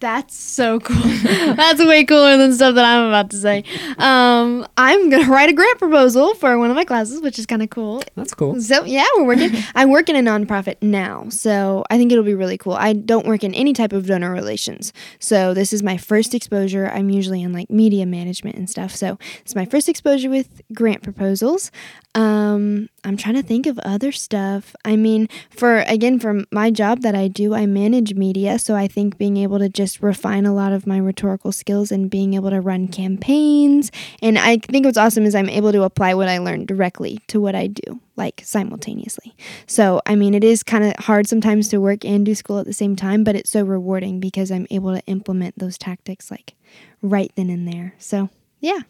That's 0.00 0.34
so 0.34 0.80
cool. 0.80 0.96
That's 1.24 1.84
way 1.84 2.04
cooler 2.04 2.38
than 2.38 2.54
stuff 2.54 2.74
that 2.74 2.84
I'm 2.86 3.08
about 3.08 3.28
to 3.30 3.36
say. 3.36 3.64
Um, 3.98 4.66
I'm 4.78 5.10
gonna 5.10 5.30
write 5.30 5.50
a 5.50 5.52
grant 5.52 5.78
proposal 5.78 6.34
for 6.36 6.58
one 6.58 6.70
of 6.70 6.76
my 6.76 6.86
classes, 6.86 7.20
which 7.20 7.38
is 7.38 7.44
kind 7.44 7.62
of 7.62 7.68
cool. 7.68 8.02
That's 8.14 8.32
cool. 8.32 8.58
So 8.62 8.86
yeah, 8.86 9.04
we're 9.16 9.26
working. 9.26 9.50
I 9.74 9.84
work 9.84 10.08
in 10.08 10.16
a 10.16 10.20
nonprofit 10.20 10.76
now, 10.80 11.28
so 11.28 11.84
I 11.90 11.98
think 11.98 12.12
it'll 12.12 12.24
be 12.24 12.34
really 12.34 12.56
cool. 12.56 12.72
I 12.72 12.94
don't 12.94 13.26
work 13.26 13.44
in 13.44 13.52
any 13.52 13.74
type 13.74 13.92
of 13.92 14.06
donor 14.06 14.32
relations, 14.32 14.94
so 15.18 15.52
this 15.52 15.70
is 15.74 15.82
my 15.82 15.98
first 15.98 16.34
exposure. 16.34 16.88
I'm 16.88 17.10
usually 17.10 17.42
in 17.42 17.52
like 17.52 17.68
media 17.68 18.06
management 18.06 18.56
and 18.56 18.70
stuff, 18.70 18.96
so 18.96 19.18
it's 19.42 19.54
my 19.54 19.66
first 19.66 19.86
exposure 19.86 20.30
with 20.30 20.62
grant 20.72 21.02
proposals. 21.02 21.70
Um, 22.14 22.88
I'm 23.04 23.16
trying 23.16 23.36
to 23.36 23.42
think 23.42 23.66
of 23.66 23.78
other 23.80 24.10
stuff. 24.10 24.74
I 24.84 24.96
mean, 24.96 25.28
for 25.48 25.78
again, 25.86 26.18
for 26.18 26.42
my 26.50 26.70
job 26.70 27.02
that 27.02 27.14
I 27.14 27.28
do, 27.28 27.54
I 27.54 27.66
manage 27.66 28.14
media, 28.14 28.58
so 28.58 28.74
I 28.74 28.88
think 28.88 29.16
being 29.16 29.36
able 29.36 29.60
to 29.60 29.68
just 29.68 30.02
refine 30.02 30.44
a 30.44 30.52
lot 30.52 30.72
of 30.72 30.88
my 30.88 30.98
rhetorical 30.98 31.52
skills 31.52 31.92
and 31.92 32.10
being 32.10 32.34
able 32.34 32.50
to 32.50 32.60
run 32.60 32.88
campaigns. 32.88 33.92
And 34.20 34.38
I 34.38 34.56
think 34.56 34.86
what's 34.86 34.98
awesome 34.98 35.24
is 35.24 35.36
I'm 35.36 35.48
able 35.48 35.70
to 35.70 35.82
apply 35.82 36.14
what 36.14 36.28
I 36.28 36.38
learned 36.38 36.66
directly 36.66 37.20
to 37.28 37.40
what 37.40 37.54
I 37.54 37.68
do, 37.68 38.00
like 38.16 38.42
simultaneously. 38.44 39.36
So, 39.66 40.00
I 40.04 40.16
mean, 40.16 40.34
it 40.34 40.42
is 40.42 40.64
kind 40.64 40.82
of 40.82 40.94
hard 41.04 41.28
sometimes 41.28 41.68
to 41.68 41.80
work 41.80 42.04
and 42.04 42.26
do 42.26 42.34
school 42.34 42.58
at 42.58 42.66
the 42.66 42.72
same 42.72 42.96
time, 42.96 43.22
but 43.22 43.36
it's 43.36 43.50
so 43.50 43.62
rewarding 43.62 44.18
because 44.18 44.50
I'm 44.50 44.66
able 44.70 44.92
to 44.94 45.04
implement 45.06 45.60
those 45.60 45.78
tactics 45.78 46.28
like 46.28 46.54
right 47.02 47.30
then 47.36 47.50
and 47.50 47.68
there. 47.68 47.94
So, 47.98 48.30
yeah. 48.58 48.80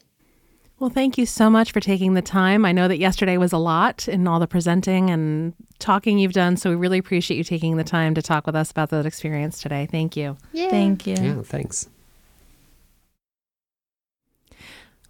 Well, 0.80 0.88
thank 0.88 1.18
you 1.18 1.26
so 1.26 1.50
much 1.50 1.72
for 1.72 1.80
taking 1.80 2.14
the 2.14 2.22
time. 2.22 2.64
I 2.64 2.72
know 2.72 2.88
that 2.88 2.96
yesterday 2.96 3.36
was 3.36 3.52
a 3.52 3.58
lot 3.58 4.08
in 4.08 4.26
all 4.26 4.40
the 4.40 4.46
presenting 4.46 5.10
and 5.10 5.52
talking 5.78 6.18
you've 6.18 6.32
done, 6.32 6.56
so 6.56 6.70
we 6.70 6.76
really 6.76 6.96
appreciate 6.96 7.36
you 7.36 7.44
taking 7.44 7.76
the 7.76 7.84
time 7.84 8.14
to 8.14 8.22
talk 8.22 8.46
with 8.46 8.56
us 8.56 8.70
about 8.70 8.88
that 8.88 9.04
experience 9.04 9.60
today. 9.60 9.86
Thank 9.90 10.16
you. 10.16 10.38
Yeah. 10.54 10.70
Thank 10.70 11.06
you. 11.06 11.16
Yeah, 11.20 11.42
thanks. 11.42 11.90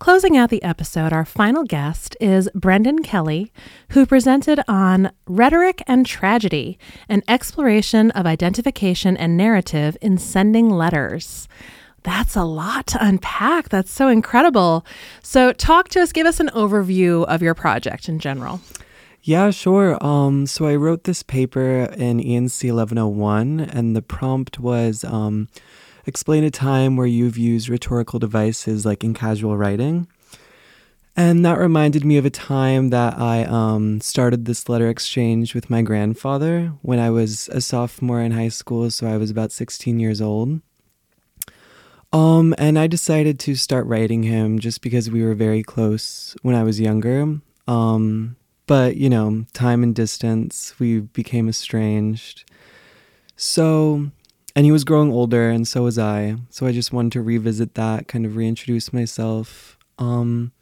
Closing 0.00 0.36
out 0.36 0.50
the 0.50 0.62
episode, 0.64 1.12
our 1.12 1.24
final 1.24 1.62
guest 1.62 2.16
is 2.20 2.48
Brendan 2.52 3.04
Kelly, 3.04 3.52
who 3.90 4.06
presented 4.06 4.60
on 4.66 5.12
Rhetoric 5.26 5.84
and 5.86 6.04
Tragedy, 6.04 6.80
an 7.08 7.22
exploration 7.28 8.10
of 8.12 8.26
identification 8.26 9.16
and 9.16 9.36
narrative 9.36 9.96
in 10.00 10.18
sending 10.18 10.68
letters. 10.68 11.46
That's 12.02 12.36
a 12.36 12.44
lot 12.44 12.86
to 12.88 13.04
unpack. 13.04 13.68
That's 13.68 13.90
so 13.90 14.08
incredible. 14.08 14.86
So, 15.22 15.52
talk 15.52 15.88
to 15.90 16.00
us, 16.00 16.12
give 16.12 16.26
us 16.26 16.40
an 16.40 16.48
overview 16.48 17.26
of 17.26 17.42
your 17.42 17.54
project 17.54 18.08
in 18.08 18.18
general. 18.18 18.60
Yeah, 19.22 19.50
sure. 19.50 20.02
Um, 20.04 20.46
so 20.46 20.66
I 20.66 20.76
wrote 20.76 21.04
this 21.04 21.22
paper 21.22 21.84
in 21.96 22.20
ENC 22.20 22.72
1101, 22.72 23.60
and 23.60 23.94
the 23.94 24.00
prompt 24.00 24.58
was 24.58 25.04
um, 25.04 25.48
explain 26.06 26.42
a 26.42 26.50
time 26.50 26.96
where 26.96 27.06
you've 27.06 27.36
used 27.36 27.68
rhetorical 27.68 28.18
devices 28.18 28.86
like 28.86 29.04
in 29.04 29.12
casual 29.12 29.58
writing. 29.58 30.08
And 31.16 31.44
that 31.44 31.58
reminded 31.58 32.02
me 32.02 32.16
of 32.16 32.24
a 32.24 32.30
time 32.30 32.88
that 32.90 33.18
I 33.18 33.44
um, 33.44 34.00
started 34.00 34.46
this 34.46 34.70
letter 34.70 34.88
exchange 34.88 35.54
with 35.54 35.68
my 35.68 35.82
grandfather 35.82 36.72
when 36.80 36.98
I 36.98 37.10
was 37.10 37.48
a 37.50 37.60
sophomore 37.60 38.22
in 38.22 38.32
high 38.32 38.48
school, 38.48 38.90
so 38.90 39.06
I 39.06 39.18
was 39.18 39.30
about 39.30 39.52
16 39.52 40.00
years 40.00 40.22
old. 40.22 40.62
Um, 42.12 42.54
and 42.58 42.78
I 42.78 42.86
decided 42.86 43.38
to 43.40 43.54
start 43.54 43.86
writing 43.86 44.24
him 44.24 44.58
just 44.58 44.80
because 44.80 45.10
we 45.10 45.22
were 45.22 45.34
very 45.34 45.62
close 45.62 46.36
when 46.42 46.54
I 46.56 46.64
was 46.64 46.80
younger. 46.80 47.40
Um, 47.68 48.36
but, 48.66 48.96
you 48.96 49.08
know, 49.08 49.46
time 49.52 49.82
and 49.82 49.94
distance, 49.94 50.74
we 50.78 51.00
became 51.00 51.48
estranged. 51.48 52.44
So, 53.36 54.10
and 54.54 54.64
he 54.64 54.72
was 54.72 54.84
growing 54.84 55.12
older, 55.12 55.48
and 55.48 55.66
so 55.66 55.84
was 55.84 55.98
I. 55.98 56.36
So 56.50 56.66
I 56.66 56.72
just 56.72 56.92
wanted 56.92 57.12
to 57.12 57.22
revisit 57.22 57.74
that, 57.74 58.08
kind 58.08 58.26
of 58.26 58.36
reintroduce 58.36 58.92
myself. 58.92 59.78
Um, 59.98 60.52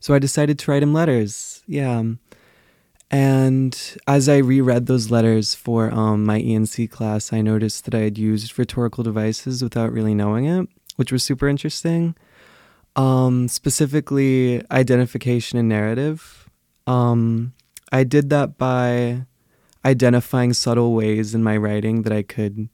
so 0.00 0.14
I 0.14 0.18
decided 0.18 0.58
to 0.58 0.70
write 0.70 0.82
him 0.82 0.92
letters. 0.92 1.62
Yeah. 1.66 2.02
And 3.10 3.96
as 4.06 4.28
I 4.28 4.36
reread 4.38 4.86
those 4.86 5.10
letters 5.10 5.54
for 5.54 5.92
um, 5.92 6.24
my 6.24 6.40
ENC 6.40 6.90
class, 6.90 7.32
I 7.32 7.40
noticed 7.40 7.86
that 7.86 7.94
I 7.94 8.00
had 8.00 8.18
used 8.18 8.58
rhetorical 8.58 9.02
devices 9.02 9.62
without 9.62 9.92
really 9.92 10.14
knowing 10.14 10.44
it, 10.44 10.68
which 10.98 11.12
was 11.12 11.22
super 11.22 11.48
interesting. 11.48 12.16
Um, 12.96 13.46
specifically, 13.46 14.60
identification 14.72 15.56
and 15.56 15.68
narrative. 15.68 16.50
Um, 16.88 17.54
I 17.92 18.02
did 18.02 18.30
that 18.30 18.58
by 18.58 19.24
identifying 19.84 20.52
subtle 20.52 20.94
ways 20.94 21.36
in 21.36 21.44
my 21.44 21.56
writing 21.56 22.02
that 22.02 22.12
I 22.12 22.22
could 22.22 22.68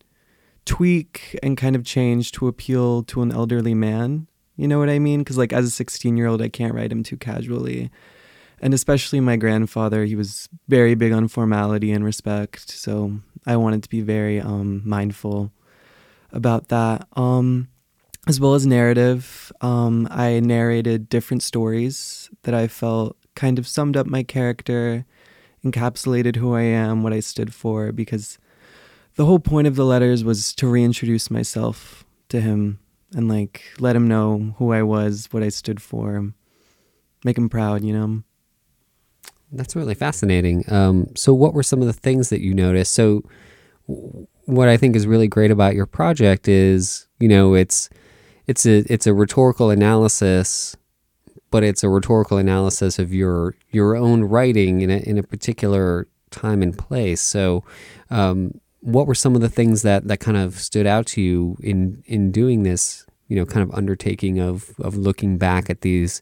tweak 0.64 1.38
and 1.42 1.58
kind 1.58 1.76
of 1.76 1.84
change 1.84 2.32
to 2.32 2.48
appeal 2.48 3.02
to 3.02 3.20
an 3.20 3.30
elderly 3.30 3.74
man. 3.74 4.26
You 4.56 4.68
know 4.68 4.78
what 4.78 4.88
I 4.88 4.98
mean? 4.98 5.20
Because, 5.20 5.36
like, 5.36 5.52
as 5.52 5.66
a 5.66 5.70
16 5.70 6.16
year 6.16 6.26
old, 6.26 6.40
I 6.40 6.48
can't 6.48 6.72
write 6.72 6.90
him 6.90 7.02
too 7.02 7.18
casually. 7.18 7.90
And 8.58 8.72
especially 8.72 9.20
my 9.20 9.36
grandfather, 9.36 10.06
he 10.06 10.16
was 10.16 10.48
very 10.68 10.94
big 10.94 11.12
on 11.12 11.28
formality 11.28 11.92
and 11.92 12.02
respect. 12.02 12.70
So 12.70 13.18
I 13.44 13.58
wanted 13.58 13.82
to 13.82 13.90
be 13.90 14.00
very 14.00 14.40
um, 14.40 14.80
mindful 14.86 15.52
about 16.32 16.68
that. 16.68 17.06
Um, 17.14 17.68
as 18.26 18.40
well 18.40 18.54
as 18.54 18.66
narrative, 18.66 19.52
um, 19.60 20.08
I 20.10 20.40
narrated 20.40 21.08
different 21.08 21.42
stories 21.42 22.30
that 22.42 22.54
I 22.54 22.68
felt 22.68 23.16
kind 23.34 23.58
of 23.58 23.66
summed 23.66 23.96
up 23.96 24.06
my 24.06 24.22
character, 24.22 25.04
encapsulated 25.64 26.36
who 26.36 26.54
I 26.54 26.62
am, 26.62 27.02
what 27.02 27.12
I 27.12 27.20
stood 27.20 27.52
for, 27.52 27.92
because 27.92 28.38
the 29.16 29.26
whole 29.26 29.38
point 29.38 29.66
of 29.66 29.76
the 29.76 29.84
letters 29.84 30.24
was 30.24 30.54
to 30.54 30.66
reintroduce 30.66 31.30
myself 31.30 32.04
to 32.28 32.40
him 32.40 32.78
and 33.14 33.28
like 33.28 33.62
let 33.78 33.96
him 33.96 34.08
know 34.08 34.54
who 34.58 34.72
I 34.72 34.82
was, 34.82 35.28
what 35.30 35.42
I 35.42 35.48
stood 35.48 35.80
for, 35.80 36.32
make 37.24 37.38
him 37.38 37.48
proud, 37.48 37.84
you 37.84 37.92
know. 37.92 38.22
That's 39.52 39.76
really 39.76 39.94
fascinating. 39.94 40.64
Um, 40.72 41.12
so, 41.14 41.32
what 41.32 41.54
were 41.54 41.62
some 41.62 41.80
of 41.80 41.86
the 41.86 41.92
things 41.92 42.30
that 42.30 42.40
you 42.40 42.54
noticed? 42.54 42.92
So, 42.92 43.22
what 43.86 44.68
I 44.68 44.76
think 44.76 44.96
is 44.96 45.06
really 45.06 45.28
great 45.28 45.50
about 45.52 45.74
your 45.74 45.86
project 45.86 46.48
is, 46.48 47.06
you 47.20 47.28
know, 47.28 47.54
it's 47.54 47.88
it's 48.46 48.66
a 48.66 48.84
it's 48.92 49.06
a 49.06 49.14
rhetorical 49.14 49.70
analysis, 49.70 50.76
but 51.50 51.62
it's 51.62 51.82
a 51.82 51.88
rhetorical 51.88 52.38
analysis 52.38 52.98
of 52.98 53.12
your 53.12 53.54
your 53.70 53.96
own 53.96 54.24
writing 54.24 54.80
in 54.80 54.90
a 54.90 54.98
in 54.98 55.18
a 55.18 55.22
particular 55.22 56.06
time 56.30 56.62
and 56.62 56.76
place. 56.76 57.20
So, 57.20 57.64
um, 58.10 58.60
what 58.80 59.06
were 59.06 59.14
some 59.14 59.34
of 59.34 59.40
the 59.40 59.48
things 59.48 59.82
that 59.82 60.08
that 60.08 60.20
kind 60.20 60.36
of 60.36 60.58
stood 60.58 60.86
out 60.86 61.06
to 61.06 61.22
you 61.22 61.56
in 61.60 62.02
in 62.06 62.30
doing 62.30 62.62
this? 62.62 63.06
You 63.28 63.36
know, 63.36 63.46
kind 63.46 63.62
of 63.68 63.74
undertaking 63.74 64.38
of 64.38 64.74
of 64.78 64.96
looking 64.96 65.38
back 65.38 65.70
at 65.70 65.80
these 65.80 66.20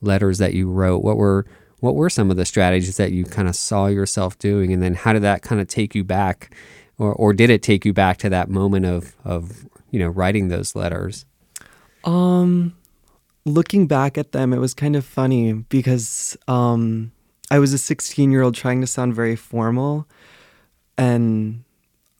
letters 0.00 0.38
that 0.38 0.54
you 0.54 0.70
wrote. 0.70 1.02
What 1.02 1.16
were 1.16 1.46
what 1.80 1.96
were 1.96 2.08
some 2.08 2.30
of 2.30 2.36
the 2.36 2.46
strategies 2.46 2.96
that 2.96 3.12
you 3.12 3.24
kind 3.24 3.46
of 3.46 3.54
saw 3.54 3.88
yourself 3.88 4.38
doing 4.38 4.72
and 4.72 4.82
then 4.82 4.94
how 4.94 5.12
did 5.12 5.22
that 5.22 5.42
kind 5.42 5.60
of 5.60 5.68
take 5.68 5.94
you 5.94 6.02
back 6.02 6.54
or, 6.96 7.12
or 7.12 7.34
did 7.34 7.50
it 7.50 7.62
take 7.62 7.84
you 7.84 7.92
back 7.92 8.16
to 8.16 8.30
that 8.30 8.48
moment 8.48 8.86
of, 8.86 9.14
of 9.22 9.66
you 9.90 9.98
know 9.98 10.08
writing 10.08 10.48
those 10.48 10.74
letters 10.74 11.26
um 12.04 12.74
looking 13.44 13.86
back 13.86 14.16
at 14.16 14.32
them 14.32 14.52
it 14.52 14.58
was 14.58 14.74
kind 14.74 14.96
of 14.96 15.04
funny 15.04 15.52
because 15.52 16.36
um 16.48 17.12
i 17.50 17.58
was 17.58 17.72
a 17.72 17.78
16 17.78 18.30
year 18.30 18.42
old 18.42 18.54
trying 18.54 18.80
to 18.80 18.86
sound 18.86 19.14
very 19.14 19.36
formal 19.36 20.06
and 20.96 21.64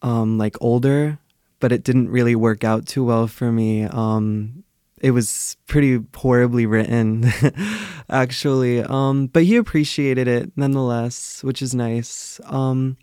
um 0.03 0.39
like 0.39 0.57
older 0.61 1.19
but 1.65 1.73
it 1.73 1.83
didn't 1.83 2.11
really 2.11 2.37
work 2.37 2.63
out 2.63 2.85
too 2.85 3.03
well 3.03 3.27
for 3.27 3.51
me. 3.51 3.85
Um 3.85 4.65
it 5.01 5.13
was 5.13 5.57
pretty 5.67 5.99
horribly 6.15 6.67
written 6.67 7.33
actually. 8.11 8.83
Um 8.83 9.29
but 9.29 9.45
he 9.45 9.57
appreciated 9.57 10.29
it 10.29 10.53
nonetheless 10.57 11.43
which 11.43 11.63
is 11.63 11.75
nice. 11.75 12.39
Um 12.45 12.99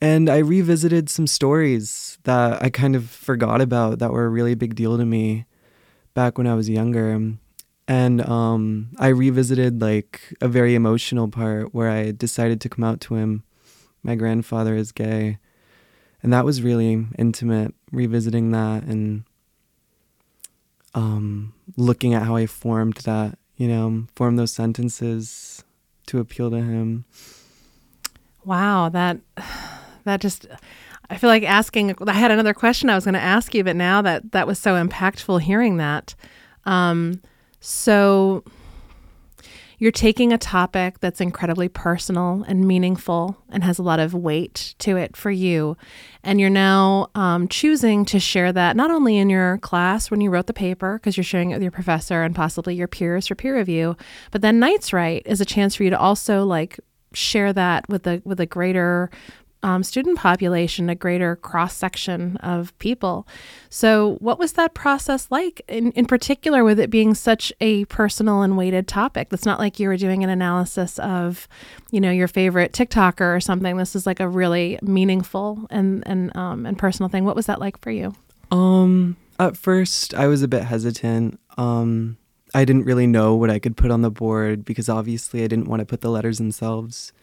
and 0.00 0.28
i 0.28 0.38
revisited 0.38 1.08
some 1.08 1.28
stories 1.28 2.18
that 2.24 2.60
i 2.60 2.68
kind 2.68 2.96
of 2.96 3.08
forgot 3.08 3.60
about 3.60 4.00
that 4.00 4.10
were 4.10 4.24
a 4.24 4.28
really 4.28 4.56
big 4.56 4.74
deal 4.74 4.98
to 4.98 5.04
me 5.04 5.46
back 6.14 6.38
when 6.38 6.46
i 6.46 6.54
was 6.54 6.68
younger. 6.68 7.34
And 7.86 8.20
um 8.22 8.88
i 8.98 9.08
revisited 9.08 9.80
like 9.80 10.34
a 10.40 10.48
very 10.48 10.74
emotional 10.74 11.28
part 11.28 11.74
where 11.74 11.90
i 11.90 12.10
decided 12.12 12.60
to 12.62 12.68
come 12.68 12.84
out 12.84 13.00
to 13.02 13.16
him. 13.16 13.44
My 14.02 14.14
grandfather 14.14 14.74
is 14.74 14.92
gay. 14.92 15.38
And 16.22 16.32
that 16.32 16.44
was 16.44 16.62
really 16.62 17.06
intimate 17.18 17.74
revisiting 17.92 18.50
that 18.52 18.84
and 18.84 19.24
um, 20.94 21.52
looking 21.76 22.14
at 22.14 22.22
how 22.22 22.36
I 22.36 22.46
formed 22.46 22.96
that, 23.04 23.38
you 23.56 23.68
know, 23.68 24.06
formed 24.14 24.38
those 24.38 24.52
sentences 24.52 25.64
to 26.06 26.18
appeal 26.20 26.50
to 26.50 26.58
him. 26.58 27.04
Wow, 28.44 28.88
that 28.90 29.18
that 30.04 30.20
just 30.20 30.46
I 31.10 31.16
feel 31.16 31.28
like 31.28 31.42
asking 31.42 31.94
I 32.06 32.12
had 32.12 32.30
another 32.30 32.54
question 32.54 32.90
I 32.90 32.94
was 32.94 33.04
going 33.04 33.14
to 33.14 33.20
ask 33.20 33.54
you 33.54 33.64
but 33.64 33.76
now 33.76 34.02
that 34.02 34.32
that 34.32 34.46
was 34.46 34.58
so 34.58 34.74
impactful 34.74 35.40
hearing 35.42 35.76
that. 35.76 36.14
Um, 36.64 37.20
so 37.60 38.44
you're 39.78 39.92
taking 39.92 40.32
a 40.32 40.38
topic 40.38 41.00
that's 41.00 41.20
incredibly 41.20 41.68
personal 41.68 42.44
and 42.46 42.66
meaningful 42.66 43.36
and 43.50 43.64
has 43.64 43.78
a 43.78 43.82
lot 43.82 44.00
of 44.00 44.14
weight 44.14 44.74
to 44.78 44.96
it 44.96 45.16
for 45.16 45.30
you. 45.30 45.76
And 46.22 46.40
you're 46.40 46.50
now 46.50 47.08
um, 47.14 47.48
choosing 47.48 48.04
to 48.06 48.20
share 48.20 48.52
that 48.52 48.76
not 48.76 48.90
only 48.90 49.18
in 49.18 49.28
your 49.28 49.58
class 49.58 50.10
when 50.10 50.20
you 50.20 50.30
wrote 50.30 50.46
the 50.46 50.52
paper, 50.52 50.98
because 50.98 51.16
you're 51.16 51.24
sharing 51.24 51.50
it 51.50 51.54
with 51.54 51.62
your 51.62 51.72
professor 51.72 52.22
and 52.22 52.34
possibly 52.34 52.74
your 52.74 52.88
peers 52.88 53.26
for 53.26 53.34
peer 53.34 53.56
review, 53.56 53.96
but 54.30 54.42
then 54.42 54.58
Knights 54.58 54.92
Write 54.92 55.22
is 55.26 55.40
a 55.40 55.44
chance 55.44 55.74
for 55.74 55.84
you 55.84 55.90
to 55.90 55.98
also 55.98 56.44
like 56.44 56.78
share 57.12 57.52
that 57.52 57.88
with 57.88 58.06
a 58.06 58.20
with 58.24 58.40
a 58.40 58.46
greater 58.46 59.10
um, 59.64 59.82
student 59.82 60.18
population, 60.18 60.90
a 60.90 60.94
greater 60.94 61.36
cross 61.36 61.74
section 61.74 62.36
of 62.36 62.78
people. 62.78 63.26
So, 63.70 64.16
what 64.20 64.38
was 64.38 64.52
that 64.52 64.74
process 64.74 65.26
like, 65.30 65.62
in, 65.66 65.90
in 65.92 66.04
particular, 66.04 66.62
with 66.62 66.78
it 66.78 66.90
being 66.90 67.14
such 67.14 67.50
a 67.62 67.86
personal 67.86 68.42
and 68.42 68.58
weighted 68.58 68.86
topic? 68.86 69.28
It's 69.32 69.46
not 69.46 69.58
like 69.58 69.80
you 69.80 69.88
were 69.88 69.96
doing 69.96 70.22
an 70.22 70.28
analysis 70.28 70.98
of, 70.98 71.48
you 71.90 72.00
know, 72.00 72.10
your 72.10 72.28
favorite 72.28 72.72
TikToker 72.72 73.34
or 73.34 73.40
something. 73.40 73.78
This 73.78 73.96
is 73.96 74.06
like 74.06 74.20
a 74.20 74.28
really 74.28 74.78
meaningful 74.82 75.66
and 75.70 76.06
and 76.06 76.36
um, 76.36 76.66
and 76.66 76.76
personal 76.76 77.08
thing. 77.08 77.24
What 77.24 77.34
was 77.34 77.46
that 77.46 77.58
like 77.58 77.80
for 77.80 77.90
you? 77.90 78.14
Um, 78.50 79.16
at 79.40 79.56
first, 79.56 80.12
I 80.12 80.26
was 80.26 80.42
a 80.42 80.48
bit 80.48 80.64
hesitant. 80.64 81.40
Um, 81.56 82.18
I 82.52 82.66
didn't 82.66 82.84
really 82.84 83.06
know 83.06 83.34
what 83.34 83.48
I 83.48 83.58
could 83.58 83.78
put 83.78 83.90
on 83.90 84.02
the 84.02 84.10
board 84.10 84.62
because 84.62 84.90
obviously 84.90 85.42
I 85.42 85.46
didn't 85.46 85.68
want 85.68 85.80
to 85.80 85.86
put 85.86 86.02
the 86.02 86.10
letters 86.10 86.36
themselves, 86.36 87.14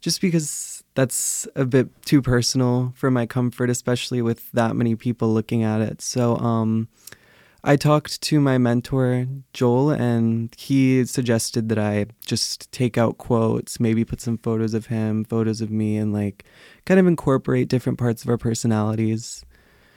just 0.00 0.20
because 0.20 0.69
that's 0.94 1.46
a 1.54 1.64
bit 1.64 1.88
too 2.04 2.20
personal 2.22 2.92
for 2.96 3.10
my 3.10 3.26
comfort, 3.26 3.70
especially 3.70 4.22
with 4.22 4.50
that 4.52 4.76
many 4.76 4.96
people 4.96 5.32
looking 5.32 5.62
at 5.62 5.80
it. 5.80 6.02
So, 6.02 6.36
um, 6.36 6.88
I 7.62 7.76
talked 7.76 8.22
to 8.22 8.40
my 8.40 8.56
mentor, 8.56 9.26
Joel, 9.52 9.90
and 9.90 10.54
he 10.56 11.04
suggested 11.04 11.68
that 11.68 11.78
I 11.78 12.06
just 12.24 12.72
take 12.72 12.96
out 12.96 13.18
quotes, 13.18 13.78
maybe 13.78 14.02
put 14.02 14.22
some 14.22 14.38
photos 14.38 14.72
of 14.72 14.86
him, 14.86 15.24
photos 15.24 15.60
of 15.60 15.70
me, 15.70 15.98
and 15.98 16.10
like 16.10 16.44
kind 16.86 16.98
of 16.98 17.06
incorporate 17.06 17.68
different 17.68 17.98
parts 17.98 18.22
of 18.22 18.30
our 18.30 18.38
personalities. 18.38 19.44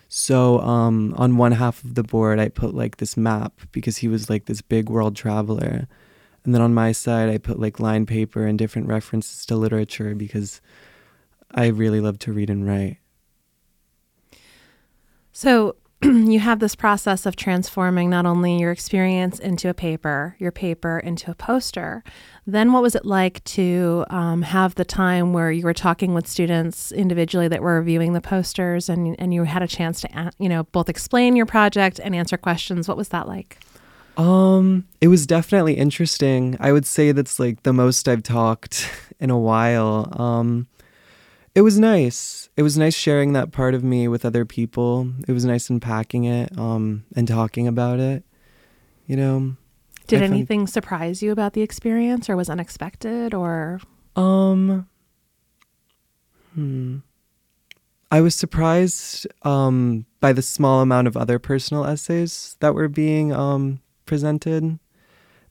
So, 0.09 0.59
um, 0.59 1.15
on 1.17 1.37
one 1.37 1.53
half 1.53 1.83
of 1.85 1.95
the 1.95 2.03
board, 2.03 2.37
I 2.37 2.49
put 2.49 2.75
like 2.75 2.97
this 2.97 3.15
map 3.15 3.53
because 3.71 3.97
he 3.97 4.09
was 4.09 4.29
like 4.29 4.45
this 4.45 4.61
big 4.61 4.89
world 4.89 5.15
traveler. 5.15 5.87
And 6.45 6.53
then 6.53 6.61
on 6.61 6.73
my 6.73 6.91
side, 6.91 7.29
I 7.29 7.37
put 7.37 7.59
like 7.59 7.79
line 7.79 8.05
paper 8.05 8.45
and 8.45 8.57
different 8.57 8.87
references 8.87 9.45
to 9.45 9.55
literature 9.55 10.13
because 10.15 10.61
I 11.51 11.67
really 11.67 12.01
love 12.01 12.19
to 12.19 12.33
read 12.33 12.49
and 12.49 12.67
write. 12.67 12.97
So, 15.31 15.77
you 16.03 16.39
have 16.39 16.59
this 16.59 16.75
process 16.75 17.25
of 17.25 17.35
transforming 17.35 18.09
not 18.09 18.25
only 18.25 18.57
your 18.59 18.71
experience 18.71 19.39
into 19.39 19.69
a 19.69 19.73
paper, 19.73 20.35
your 20.37 20.51
paper 20.51 20.99
into 20.99 21.31
a 21.31 21.35
poster. 21.35 22.03
Then, 22.45 22.73
what 22.73 22.81
was 22.81 22.93
it 22.93 23.05
like 23.05 23.41
to 23.45 24.05
um, 24.09 24.41
have 24.41 24.75
the 24.75 24.83
time 24.83 25.31
where 25.31 25.49
you 25.49 25.63
were 25.63 25.73
talking 25.73 26.13
with 26.13 26.27
students 26.27 26.91
individually 26.91 27.47
that 27.47 27.61
were 27.61 27.79
reviewing 27.79 28.13
the 28.13 28.21
posters, 28.21 28.89
and 28.89 29.15
and 29.17 29.33
you 29.33 29.43
had 29.43 29.61
a 29.61 29.67
chance 29.67 30.01
to, 30.01 30.31
you 30.39 30.49
know, 30.49 30.63
both 30.65 30.89
explain 30.89 31.35
your 31.37 31.45
project 31.45 31.99
and 32.03 32.13
answer 32.13 32.37
questions? 32.37 32.87
What 32.87 32.97
was 32.97 33.09
that 33.09 33.27
like? 33.27 33.59
Um, 34.17 34.85
it 35.01 35.07
was 35.07 35.25
definitely 35.25 35.73
interesting. 35.73 36.57
I 36.59 36.71
would 36.71 36.85
say 36.85 37.11
that's 37.11 37.39
like 37.39 37.63
the 37.63 37.73
most 37.73 38.07
I've 38.07 38.23
talked 38.23 38.89
in 39.19 39.29
a 39.29 39.37
while. 39.37 40.07
Um, 40.19 40.67
it 41.55 41.61
was 41.61 41.79
nice. 41.79 42.49
It 42.55 42.63
was 42.63 42.77
nice 42.77 42.95
sharing 42.95 43.33
that 43.33 43.51
part 43.51 43.73
of 43.73 43.83
me 43.83 44.07
with 44.07 44.25
other 44.25 44.45
people. 44.45 45.11
It 45.27 45.31
was 45.31 45.45
nice 45.45 45.69
unpacking 45.69 46.25
it 46.25 46.57
um, 46.57 47.05
and 47.15 47.27
talking 47.27 47.67
about 47.67 47.99
it. 47.99 48.23
You 49.07 49.17
know. 49.17 49.55
Did 50.07 50.21
I 50.21 50.25
anything 50.25 50.61
found... 50.61 50.69
surprise 50.69 51.23
you 51.23 51.31
about 51.31 51.53
the 51.53 51.61
experience, 51.61 52.29
or 52.29 52.35
was 52.35 52.49
unexpected, 52.49 53.33
or? 53.33 53.79
Um. 54.15 54.87
Hmm. 56.53 56.97
I 58.11 58.21
was 58.21 58.35
surprised 58.35 59.25
um, 59.41 60.05
by 60.19 60.33
the 60.33 60.43
small 60.43 60.81
amount 60.81 61.07
of 61.07 61.17
other 61.17 61.39
personal 61.39 61.83
essays 61.83 62.55
that 62.59 62.75
were 62.75 62.87
being 62.87 63.33
um, 63.33 63.79
presented. 64.05 64.79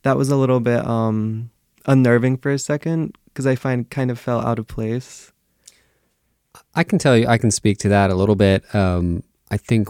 That 0.02 0.16
was 0.16 0.30
a 0.30 0.36
little 0.36 0.60
bit 0.60 0.84
um, 0.86 1.50
unnerving 1.86 2.38
for 2.38 2.50
a 2.50 2.58
second 2.58 3.16
because 3.26 3.46
I 3.46 3.54
find 3.54 3.88
kind 3.88 4.10
of 4.10 4.18
fell 4.18 4.40
out 4.40 4.58
of 4.58 4.66
place. 4.66 5.32
I 6.74 6.84
can 6.84 6.98
tell 6.98 7.16
you, 7.16 7.26
I 7.26 7.38
can 7.38 7.50
speak 7.50 7.78
to 7.78 7.88
that 7.90 8.10
a 8.10 8.14
little 8.14 8.36
bit. 8.36 8.62
Um, 8.74 9.22
I 9.50 9.56
think 9.56 9.88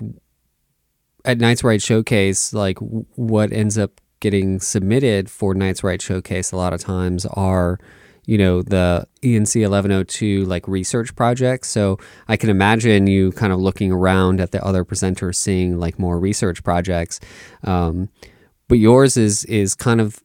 at 1.24 1.38
Knights 1.38 1.62
Write 1.64 1.82
Showcase, 1.82 2.52
like 2.52 2.78
what 2.78 3.52
ends 3.52 3.78
up 3.78 4.00
getting 4.20 4.60
submitted 4.60 5.30
for 5.30 5.54
Knights 5.54 5.82
Write 5.82 6.02
Showcase 6.02 6.52
a 6.52 6.56
lot 6.56 6.72
of 6.72 6.80
times 6.80 7.26
are, 7.26 7.78
you 8.24 8.38
know, 8.38 8.62
the 8.62 9.06
ENC 9.22 9.60
1102 9.60 10.44
like 10.44 10.66
research 10.68 11.14
projects. 11.16 11.68
So 11.68 11.98
I 12.28 12.36
can 12.36 12.50
imagine 12.50 13.06
you 13.06 13.32
kind 13.32 13.52
of 13.52 13.60
looking 13.60 13.92
around 13.92 14.40
at 14.40 14.52
the 14.52 14.64
other 14.64 14.84
presenters, 14.84 15.36
seeing 15.36 15.78
like 15.78 15.98
more 15.98 16.18
research 16.18 16.62
projects. 16.62 17.20
Um, 17.64 18.08
but 18.72 18.78
yours 18.78 19.18
is 19.18 19.44
is 19.44 19.74
kind 19.74 20.00
of 20.00 20.22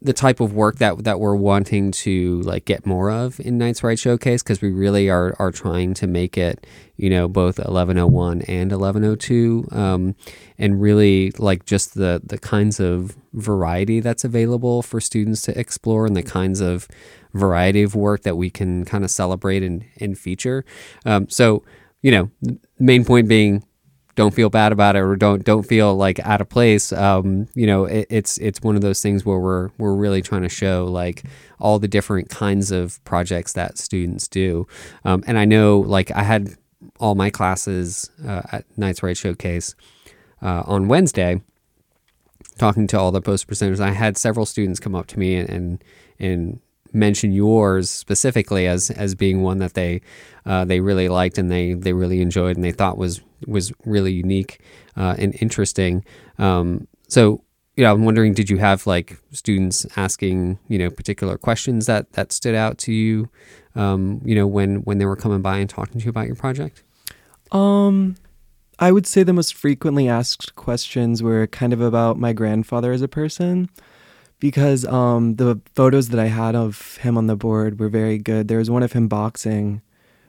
the 0.00 0.12
type 0.12 0.38
of 0.38 0.52
work 0.52 0.76
that 0.76 1.02
that 1.02 1.18
we're 1.18 1.34
wanting 1.34 1.90
to 1.90 2.40
like 2.42 2.64
get 2.64 2.86
more 2.86 3.10
of 3.10 3.40
in 3.40 3.58
Knights 3.58 3.82
Write 3.82 3.98
Showcase 3.98 4.44
because 4.44 4.62
we 4.62 4.70
really 4.70 5.10
are 5.10 5.34
are 5.40 5.50
trying 5.50 5.92
to 5.94 6.06
make 6.06 6.38
it 6.38 6.64
you 6.94 7.10
know 7.10 7.26
both 7.26 7.58
1101 7.58 8.42
and 8.42 8.70
1102 8.70 9.66
um, 9.72 10.14
and 10.56 10.80
really 10.80 11.32
like 11.32 11.66
just 11.66 11.94
the 11.94 12.22
the 12.24 12.38
kinds 12.38 12.78
of 12.78 13.16
variety 13.32 13.98
that's 13.98 14.22
available 14.22 14.80
for 14.80 15.00
students 15.00 15.42
to 15.42 15.58
explore 15.58 16.06
and 16.06 16.14
the 16.14 16.22
kinds 16.22 16.60
of 16.60 16.86
variety 17.34 17.82
of 17.82 17.96
work 17.96 18.22
that 18.22 18.36
we 18.36 18.50
can 18.50 18.84
kind 18.84 19.02
of 19.02 19.10
celebrate 19.10 19.64
and, 19.64 19.84
and 20.00 20.16
feature. 20.16 20.64
Um, 21.04 21.28
so 21.28 21.64
you 22.02 22.12
know 22.12 22.30
main 22.78 23.04
point 23.04 23.26
being 23.26 23.64
don't 24.16 24.34
feel 24.34 24.48
bad 24.48 24.72
about 24.72 24.96
it 24.96 25.00
or 25.00 25.14
don't 25.14 25.44
don't 25.44 25.62
feel 25.62 25.94
like 25.94 26.18
out 26.20 26.40
of 26.40 26.48
place. 26.48 26.90
Um, 26.90 27.48
you 27.54 27.66
know, 27.66 27.84
it, 27.84 28.06
it's 28.10 28.38
it's 28.38 28.62
one 28.62 28.74
of 28.74 28.80
those 28.82 29.00
things 29.00 29.24
where 29.24 29.38
we're 29.38 29.70
we're 29.78 29.94
really 29.94 30.22
trying 30.22 30.42
to 30.42 30.48
show 30.48 30.86
like 30.86 31.24
all 31.60 31.78
the 31.78 31.86
different 31.86 32.30
kinds 32.30 32.72
of 32.72 33.02
projects 33.04 33.52
that 33.52 33.78
students 33.78 34.26
do. 34.26 34.66
Um, 35.04 35.22
and 35.26 35.38
I 35.38 35.44
know 35.44 35.78
like 35.78 36.10
I 36.10 36.22
had 36.22 36.56
all 36.98 37.14
my 37.14 37.30
classes 37.30 38.10
uh, 38.26 38.42
at 38.50 38.64
Knights 38.76 39.02
Write 39.02 39.18
Showcase 39.18 39.74
uh, 40.42 40.62
on 40.66 40.88
Wednesday. 40.88 41.42
Talking 42.58 42.86
to 42.86 42.98
all 42.98 43.12
the 43.12 43.20
post 43.20 43.46
presenters, 43.46 43.80
I 43.80 43.90
had 43.90 44.16
several 44.16 44.46
students 44.46 44.80
come 44.80 44.94
up 44.94 45.06
to 45.08 45.18
me 45.18 45.36
and, 45.36 45.50
and 45.50 45.84
and 46.18 46.60
mention 46.94 47.32
yours 47.32 47.90
specifically 47.90 48.66
as 48.66 48.90
as 48.90 49.14
being 49.14 49.42
one 49.42 49.58
that 49.58 49.74
they 49.74 50.00
uh, 50.46 50.64
they 50.64 50.80
really 50.80 51.10
liked 51.10 51.36
and 51.36 51.50
they 51.50 51.74
they 51.74 51.92
really 51.92 52.22
enjoyed 52.22 52.56
and 52.56 52.64
they 52.64 52.72
thought 52.72 52.96
was 52.96 53.20
was 53.46 53.72
really 53.84 54.12
unique 54.12 54.60
uh, 54.96 55.14
and 55.18 55.36
interesting. 55.40 56.04
Um, 56.38 56.88
so 57.08 57.42
you 57.76 57.84
know, 57.84 57.92
I'm 57.92 58.06
wondering, 58.06 58.32
did 58.32 58.48
you 58.48 58.56
have 58.56 58.86
like 58.86 59.18
students 59.32 59.86
asking 59.96 60.58
you 60.68 60.78
know 60.78 60.90
particular 60.90 61.36
questions 61.36 61.86
that 61.86 62.12
that 62.12 62.32
stood 62.32 62.54
out 62.54 62.78
to 62.78 62.92
you? 62.92 63.28
Um, 63.74 64.22
you 64.24 64.34
know, 64.34 64.46
when 64.46 64.76
when 64.76 64.98
they 64.98 65.04
were 65.04 65.16
coming 65.16 65.42
by 65.42 65.58
and 65.58 65.68
talking 65.68 66.00
to 66.00 66.04
you 66.04 66.10
about 66.10 66.26
your 66.26 66.36
project. 66.36 66.82
Um, 67.52 68.16
I 68.78 68.92
would 68.92 69.06
say 69.06 69.22
the 69.22 69.32
most 69.32 69.54
frequently 69.54 70.08
asked 70.08 70.54
questions 70.56 71.22
were 71.22 71.46
kind 71.46 71.72
of 71.72 71.80
about 71.80 72.18
my 72.18 72.32
grandfather 72.32 72.92
as 72.92 73.02
a 73.02 73.08
person 73.08 73.68
because 74.38 74.84
um, 74.84 75.36
the 75.36 75.60
photos 75.74 76.08
that 76.10 76.20
I 76.20 76.26
had 76.26 76.54
of 76.54 76.96
him 76.98 77.16
on 77.16 77.26
the 77.26 77.36
board 77.36 77.78
were 77.78 77.88
very 77.88 78.18
good. 78.18 78.48
There 78.48 78.58
was 78.58 78.70
one 78.70 78.82
of 78.82 78.92
him 78.92 79.08
boxing, 79.08 79.80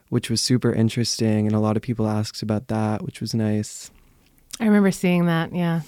which 0.09 0.29
was 0.29 0.41
super 0.41 0.71
interesting, 0.71 1.47
and 1.47 1.55
a 1.55 1.59
lot 1.59 1.77
of 1.77 1.83
people 1.83 2.07
asked 2.07 2.41
about 2.41 2.67
that, 2.67 3.03
which 3.03 3.21
was 3.21 3.33
nice. 3.33 3.91
I 4.59 4.65
remember 4.65 4.91
seeing 4.91 5.25
that. 5.25 5.53
Yeah. 5.53 5.81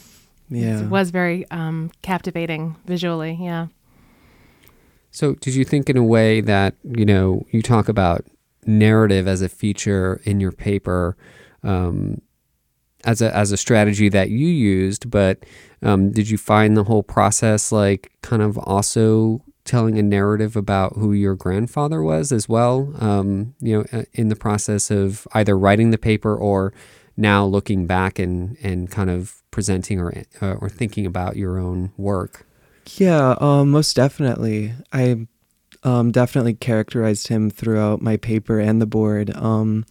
Yeah. 0.49 0.81
It 0.81 0.89
was 0.89 1.11
very 1.11 1.49
um, 1.51 1.91
captivating 2.01 2.75
visually. 2.85 3.37
Yeah. 3.39 3.67
So, 5.11 5.33
did 5.35 5.55
you 5.55 5.65
think 5.65 5.89
in 5.89 5.97
a 5.97 6.03
way 6.03 6.41
that, 6.41 6.75
you 6.83 7.05
know, 7.05 7.45
you 7.51 7.61
talk 7.61 7.89
about 7.89 8.25
narrative 8.65 9.27
as 9.27 9.41
a 9.41 9.49
feature 9.49 10.21
in 10.23 10.39
your 10.39 10.51
paper 10.51 11.17
um, 11.63 12.21
as 13.05 13.21
a 13.21 13.35
as 13.35 13.51
a 13.51 13.57
strategy 13.57 14.09
that 14.09 14.29
you 14.29 14.47
used, 14.47 15.09
but 15.09 15.45
um, 15.81 16.11
did 16.11 16.29
you 16.29 16.37
find 16.37 16.75
the 16.75 16.83
whole 16.83 17.03
process 17.03 17.71
like 17.71 18.11
kind 18.21 18.41
of 18.41 18.57
also 18.59 19.41
telling 19.69 19.99
a 19.99 20.03
narrative 20.03 20.55
about 20.55 20.93
who 20.95 21.13
your 21.13 21.35
grandfather 21.35 22.01
was 22.01 22.31
as 22.31 22.49
well? 22.49 22.91
Um, 22.99 23.53
you 23.61 23.77
know, 23.77 23.85
uh, 23.99 24.03
in 24.13 24.29
the 24.29 24.35
process 24.35 24.89
of 24.89 25.27
either 25.33 25.57
writing 25.57 25.91
the 25.91 25.97
paper 25.97 26.35
or 26.35 26.73
now 27.15 27.45
looking 27.45 27.85
back 27.85 28.17
and 28.17 28.57
and 28.63 28.89
kind 28.89 29.09
of 29.09 29.43
presenting 29.51 29.99
or 29.99 30.23
uh, 30.41 30.53
or 30.53 30.69
thinking 30.69 31.05
about 31.05 31.37
your 31.37 31.59
own 31.59 31.91
work. 31.97 32.47
Yeah, 32.97 33.35
um, 33.39 33.69
most 33.69 33.95
definitely. 33.95 34.73
I 34.91 35.27
um, 35.83 36.11
definitely 36.11 36.55
characterized 36.55 37.27
him 37.27 37.51
throughout 37.51 38.01
my 38.01 38.17
paper 38.17 38.59
and 38.59 38.81
the 38.81 38.87
board. 38.87 39.35
Um, 39.35 39.85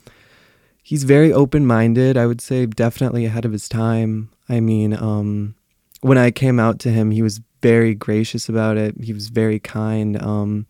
he's 0.83 1.05
very 1.05 1.33
open 1.33 1.65
minded. 1.65 2.17
I 2.17 2.27
would 2.27 2.41
say 2.41 2.67
definitely 2.67 3.25
ahead 3.25 3.45
of 3.45 3.53
his 3.53 3.69
time. 3.69 4.31
I 4.49 4.59
mean, 4.59 4.93
um, 4.93 5.55
when 6.01 6.19
I 6.19 6.31
came 6.33 6.59
out 6.59 6.81
to 6.81 6.91
him, 6.91 7.13
he 7.13 7.23
was 7.23 7.41
very 7.63 7.95
gracious 7.95 8.49
about 8.49 8.77
it. 8.77 8.95
He 9.03 9.13
was 9.13 9.29
very 9.29 9.59
kind. 9.59 10.21
Um, 10.23 10.67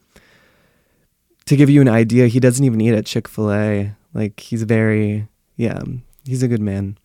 to 1.46 1.56
give 1.56 1.70
you 1.70 1.80
an 1.80 1.88
idea, 1.88 2.26
he 2.26 2.40
doesn't 2.40 2.64
even 2.64 2.80
eat 2.80 2.94
at 2.94 3.06
Chick 3.06 3.28
fil 3.28 3.50
A. 3.52 3.94
Like, 4.14 4.40
he's 4.40 4.62
very, 4.62 5.28
yeah, 5.56 5.82
he's 6.24 6.42
a 6.42 6.48
good 6.48 6.60
man. 6.60 6.98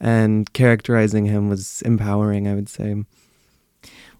And 0.00 0.52
characterizing 0.52 1.26
him 1.26 1.48
was 1.48 1.82
empowering, 1.82 2.48
I 2.48 2.54
would 2.54 2.68
say. 2.68 3.04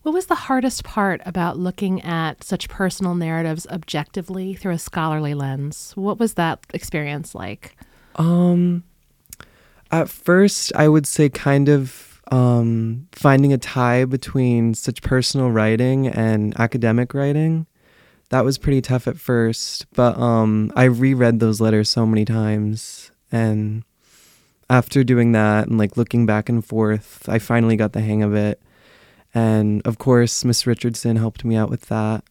What 0.03 0.13
was 0.13 0.27
the 0.27 0.35
hardest 0.35 0.85
part 0.85 1.23
about 1.25 1.59
looking 1.59 2.03
at 2.03 2.45
such 2.45 2.69
personal 2.69 3.15
narratives 3.15 3.67
objectively 3.69 4.55
through 4.55 4.75
a 4.75 4.79
scholarly 4.79 5.33
lens? 5.33 5.93
What 5.95 6.19
was 6.19 6.35
that 6.35 6.61
experience 6.75 7.35
like? 7.35 7.75
Um, 8.17 8.85
at 9.91 10.11
first, 10.11 10.73
I 10.77 10.89
would 10.89 11.07
say 11.07 11.29
kind 11.31 11.69
of 11.69 12.14
um, 12.31 13.09
finding 13.13 13.53
a 13.53 13.59
tie 13.59 14.05
between 14.05 14.75
such 14.75 15.03
personal 15.03 15.51
writing 15.51 16.07
and 16.07 16.59
academic 16.59 17.15
writing. 17.15 17.67
That 18.31 18.45
was 18.45 18.59
pretty 18.59 18.81
tough 18.81 19.07
at 19.07 19.19
first, 19.19 19.87
but 19.93 20.19
um, 20.19 20.73
I 20.75 20.85
reread 20.85 21.41
those 21.41 21.61
letters 21.61 21.91
so 21.91 22.07
many 22.07 22.25
times, 22.25 23.11
and 23.31 23.85
after 24.71 25.05
doing 25.05 25.33
that 25.33 25.69
and 25.69 25.79
like 25.79 25.97
looking 25.97 26.27
back 26.27 26.49
and 26.49 26.65
forth, 26.65 27.29
I 27.29 27.39
finally 27.39 27.77
got 27.77 27.93
the 27.93 28.01
hang 28.01 28.23
of 28.23 28.35
it. 28.35 28.61
And 29.35 29.87
of 29.87 29.99
course, 29.99 30.45
Miss 30.45 30.67
Richardson 30.67 31.17
helped 31.17 31.45
me 31.45 31.57
out 31.57 31.71
with 31.71 31.83
that. 31.87 32.25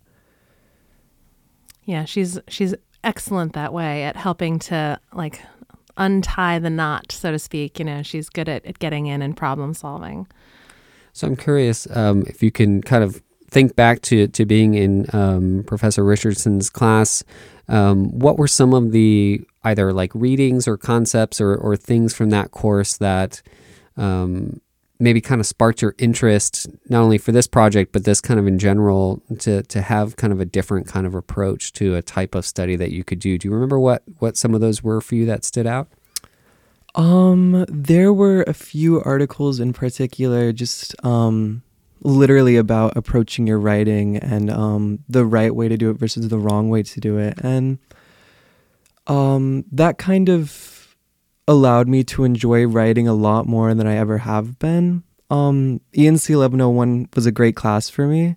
Yeah, 1.85 2.05
she's 2.05 2.39
she's 2.47 2.73
excellent 3.03 3.53
that 3.53 3.73
way 3.73 4.03
at 4.03 4.15
helping 4.15 4.57
to 4.57 4.99
like 5.13 5.41
untie 5.97 6.59
the 6.59 6.69
knot, 6.69 7.11
so 7.11 7.31
to 7.31 7.39
speak. 7.39 7.79
You 7.79 7.85
know, 7.85 8.03
she's 8.03 8.29
good 8.29 8.49
at, 8.49 8.65
at 8.65 8.79
getting 8.79 9.07
in 9.07 9.21
and 9.21 9.35
problem 9.35 9.73
solving. 9.73 10.27
So 11.13 11.27
I'm 11.27 11.35
curious 11.35 11.87
um, 11.95 12.23
if 12.27 12.41
you 12.41 12.51
can 12.51 12.81
kind 12.81 13.03
of 13.03 13.21
think 13.49 13.75
back 13.75 14.01
to, 14.01 14.27
to 14.27 14.45
being 14.45 14.73
in 14.73 15.05
um, 15.13 15.63
Professor 15.67 16.03
Richardson's 16.03 16.69
class. 16.69 17.23
Um, 17.67 18.17
what 18.17 18.37
were 18.37 18.47
some 18.47 18.73
of 18.73 18.91
the 18.91 19.41
either 19.63 19.93
like 19.93 20.11
readings 20.15 20.67
or 20.67 20.75
concepts 20.75 21.39
or, 21.39 21.55
or 21.55 21.77
things 21.77 22.13
from 22.13 22.31
that 22.31 22.51
course 22.51 22.97
that 22.97 23.41
um, 23.95 24.59
maybe 25.03 25.19
kind 25.19 25.41
of 25.41 25.45
sparked 25.45 25.81
your 25.81 25.95
interest, 25.97 26.65
not 26.87 27.01
only 27.01 27.17
for 27.17 27.33
this 27.33 27.45
project, 27.45 27.91
but 27.91 28.05
this 28.05 28.21
kind 28.21 28.39
of 28.39 28.47
in 28.47 28.57
general, 28.57 29.21
to, 29.39 29.61
to 29.63 29.81
have 29.81 30.15
kind 30.15 30.31
of 30.31 30.39
a 30.39 30.45
different 30.45 30.87
kind 30.87 31.05
of 31.05 31.13
approach 31.13 31.73
to 31.73 31.95
a 31.95 32.01
type 32.01 32.33
of 32.33 32.45
study 32.45 32.77
that 32.77 32.91
you 32.91 33.03
could 33.03 33.19
do? 33.19 33.37
Do 33.37 33.49
you 33.49 33.53
remember 33.53 33.77
what, 33.77 34.03
what 34.19 34.37
some 34.37 34.55
of 34.55 34.61
those 34.61 34.81
were 34.81 35.01
for 35.01 35.15
you 35.15 35.25
that 35.25 35.43
stood 35.43 35.67
out? 35.67 35.89
Um, 36.95 37.65
there 37.67 38.13
were 38.13 38.43
a 38.43 38.53
few 38.53 39.01
articles 39.01 39.59
in 39.59 39.73
particular, 39.73 40.53
just 40.53 40.95
um, 41.05 41.63
literally 42.01 42.55
about 42.55 42.95
approaching 42.95 43.45
your 43.45 43.59
writing 43.59 44.15
and 44.15 44.49
um, 44.49 44.99
the 45.09 45.25
right 45.25 45.53
way 45.53 45.67
to 45.67 45.75
do 45.75 45.89
it 45.89 45.95
versus 45.95 46.29
the 46.29 46.39
wrong 46.39 46.69
way 46.69 46.81
to 46.83 46.99
do 47.01 47.17
it, 47.17 47.39
and 47.43 47.77
um, 49.07 49.65
that 49.71 49.97
kind 49.97 50.29
of 50.29 50.72
allowed 51.47 51.87
me 51.87 52.03
to 52.05 52.23
enjoy 52.23 52.65
writing 52.65 53.07
a 53.07 53.13
lot 53.13 53.47
more 53.47 53.73
than 53.73 53.87
I 53.87 53.95
ever 53.95 54.19
have 54.19 54.59
been. 54.59 55.03
Um, 55.29 55.81
ENC 55.93 56.29
1101 56.29 57.09
was 57.15 57.25
a 57.25 57.31
great 57.31 57.55
class 57.55 57.89
for 57.89 58.07
me 58.07 58.35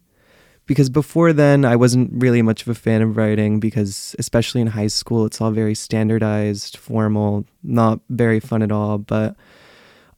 because 0.66 0.90
before 0.90 1.32
then 1.32 1.64
I 1.64 1.76
wasn't 1.76 2.10
really 2.12 2.42
much 2.42 2.62
of 2.62 2.68
a 2.68 2.74
fan 2.74 3.02
of 3.02 3.16
writing 3.16 3.60
because 3.60 4.16
especially 4.18 4.60
in 4.60 4.68
high 4.68 4.86
school 4.88 5.24
it's 5.24 5.40
all 5.40 5.50
very 5.50 5.74
standardized, 5.74 6.76
formal, 6.76 7.44
not 7.62 8.00
very 8.10 8.40
fun 8.40 8.62
at 8.62 8.72
all, 8.72 8.98
but 8.98 9.36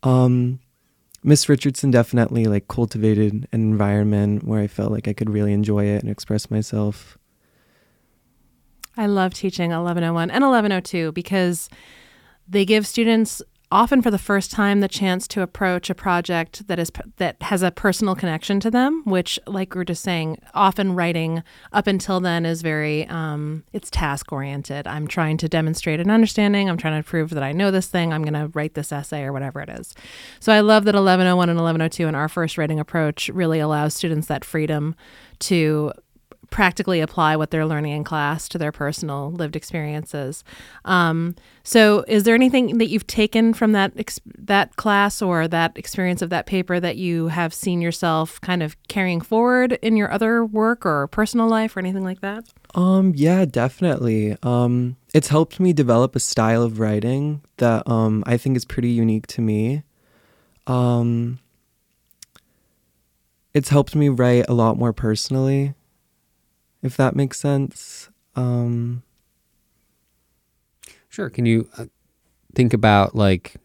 um 0.02 0.60
Miss 1.24 1.48
Richardson 1.48 1.90
definitely 1.90 2.44
like 2.44 2.68
cultivated 2.68 3.32
an 3.32 3.48
environment 3.52 4.44
where 4.44 4.60
I 4.60 4.68
felt 4.68 4.92
like 4.92 5.08
I 5.08 5.12
could 5.12 5.28
really 5.28 5.52
enjoy 5.52 5.84
it 5.84 6.02
and 6.02 6.10
express 6.10 6.50
myself. 6.50 7.18
I 8.96 9.06
love 9.06 9.34
teaching 9.34 9.70
1101 9.70 10.30
and 10.30 10.44
1102 10.44 11.12
because 11.12 11.68
they 12.48 12.64
give 12.64 12.86
students 12.86 13.42
often 13.70 14.00
for 14.00 14.10
the 14.10 14.18
first 14.18 14.50
time 14.50 14.80
the 14.80 14.88
chance 14.88 15.28
to 15.28 15.42
approach 15.42 15.90
a 15.90 15.94
project 15.94 16.66
that 16.68 16.78
is 16.78 16.90
that 17.16 17.36
has 17.42 17.62
a 17.62 17.70
personal 17.70 18.14
connection 18.14 18.58
to 18.60 18.70
them 18.70 19.02
which 19.04 19.38
like 19.46 19.74
we 19.74 19.80
are 19.80 19.84
just 19.84 20.02
saying 20.02 20.38
often 20.54 20.94
writing 20.94 21.42
up 21.72 21.86
until 21.86 22.18
then 22.18 22.46
is 22.46 22.62
very 22.62 23.06
um, 23.08 23.62
it's 23.72 23.90
task 23.90 24.32
oriented 24.32 24.86
i'm 24.86 25.06
trying 25.06 25.36
to 25.36 25.48
demonstrate 25.48 26.00
an 26.00 26.10
understanding. 26.10 26.70
I'm 26.70 26.78
trying 26.78 27.02
to 27.02 27.06
prove 27.06 27.30
that 27.30 27.42
i 27.42 27.52
know 27.52 27.70
this 27.70 27.88
thing. 27.88 28.12
I'm 28.12 28.22
going 28.22 28.34
to 28.34 28.50
write 28.54 28.74
this 28.74 28.92
essay 28.92 29.22
or 29.22 29.32
whatever 29.32 29.60
it 29.60 29.68
is. 29.68 29.94
So 30.40 30.52
i 30.52 30.60
love 30.60 30.84
that 30.84 30.94
1101 30.94 31.48
and 31.48 31.58
1102 31.58 32.06
in 32.06 32.14
our 32.14 32.28
first 32.28 32.56
writing 32.56 32.80
approach 32.80 33.28
really 33.28 33.58
allows 33.58 33.94
students 33.94 34.28
that 34.28 34.44
freedom 34.44 34.94
to 35.40 35.92
practically 36.50 37.00
apply 37.00 37.36
what 37.36 37.50
they're 37.50 37.66
learning 37.66 37.92
in 37.92 38.04
class 38.04 38.48
to 38.48 38.58
their 38.58 38.72
personal 38.72 39.30
lived 39.32 39.56
experiences. 39.56 40.44
Um, 40.84 41.34
so, 41.62 42.04
is 42.08 42.24
there 42.24 42.34
anything 42.34 42.78
that 42.78 42.88
you've 42.88 43.06
taken 43.06 43.52
from 43.52 43.72
that 43.72 43.92
ex- 43.96 44.20
that 44.38 44.76
class 44.76 45.20
or 45.20 45.46
that 45.48 45.76
experience 45.76 46.22
of 46.22 46.30
that 46.30 46.46
paper 46.46 46.80
that 46.80 46.96
you 46.96 47.28
have 47.28 47.52
seen 47.52 47.80
yourself 47.80 48.40
kind 48.40 48.62
of 48.62 48.76
carrying 48.88 49.20
forward 49.20 49.72
in 49.82 49.96
your 49.96 50.10
other 50.10 50.44
work 50.44 50.86
or 50.86 51.06
personal 51.08 51.48
life 51.48 51.76
or 51.76 51.80
anything 51.80 52.04
like 52.04 52.20
that? 52.20 52.44
Um, 52.74 53.12
yeah, 53.14 53.44
definitely. 53.44 54.36
Um, 54.42 54.96
it's 55.14 55.28
helped 55.28 55.60
me 55.60 55.72
develop 55.72 56.16
a 56.16 56.20
style 56.20 56.62
of 56.62 56.78
writing 56.80 57.42
that 57.58 57.88
um, 57.88 58.22
I 58.26 58.36
think 58.36 58.56
is 58.56 58.64
pretty 58.64 58.90
unique 58.90 59.26
to 59.28 59.40
me. 59.40 59.82
Um, 60.66 61.38
it's 63.54 63.70
helped 63.70 63.94
me 63.94 64.08
write 64.08 64.46
a 64.48 64.54
lot 64.54 64.78
more 64.78 64.92
personally 64.92 65.74
if 66.82 66.96
that 66.96 67.16
makes 67.16 67.38
sense. 67.40 68.08
Um, 68.36 69.02
sure. 71.08 71.30
Can 71.30 71.46
you 71.46 71.68
uh, 71.76 71.86
think 72.54 72.72
about 72.72 73.14
like 73.14 73.56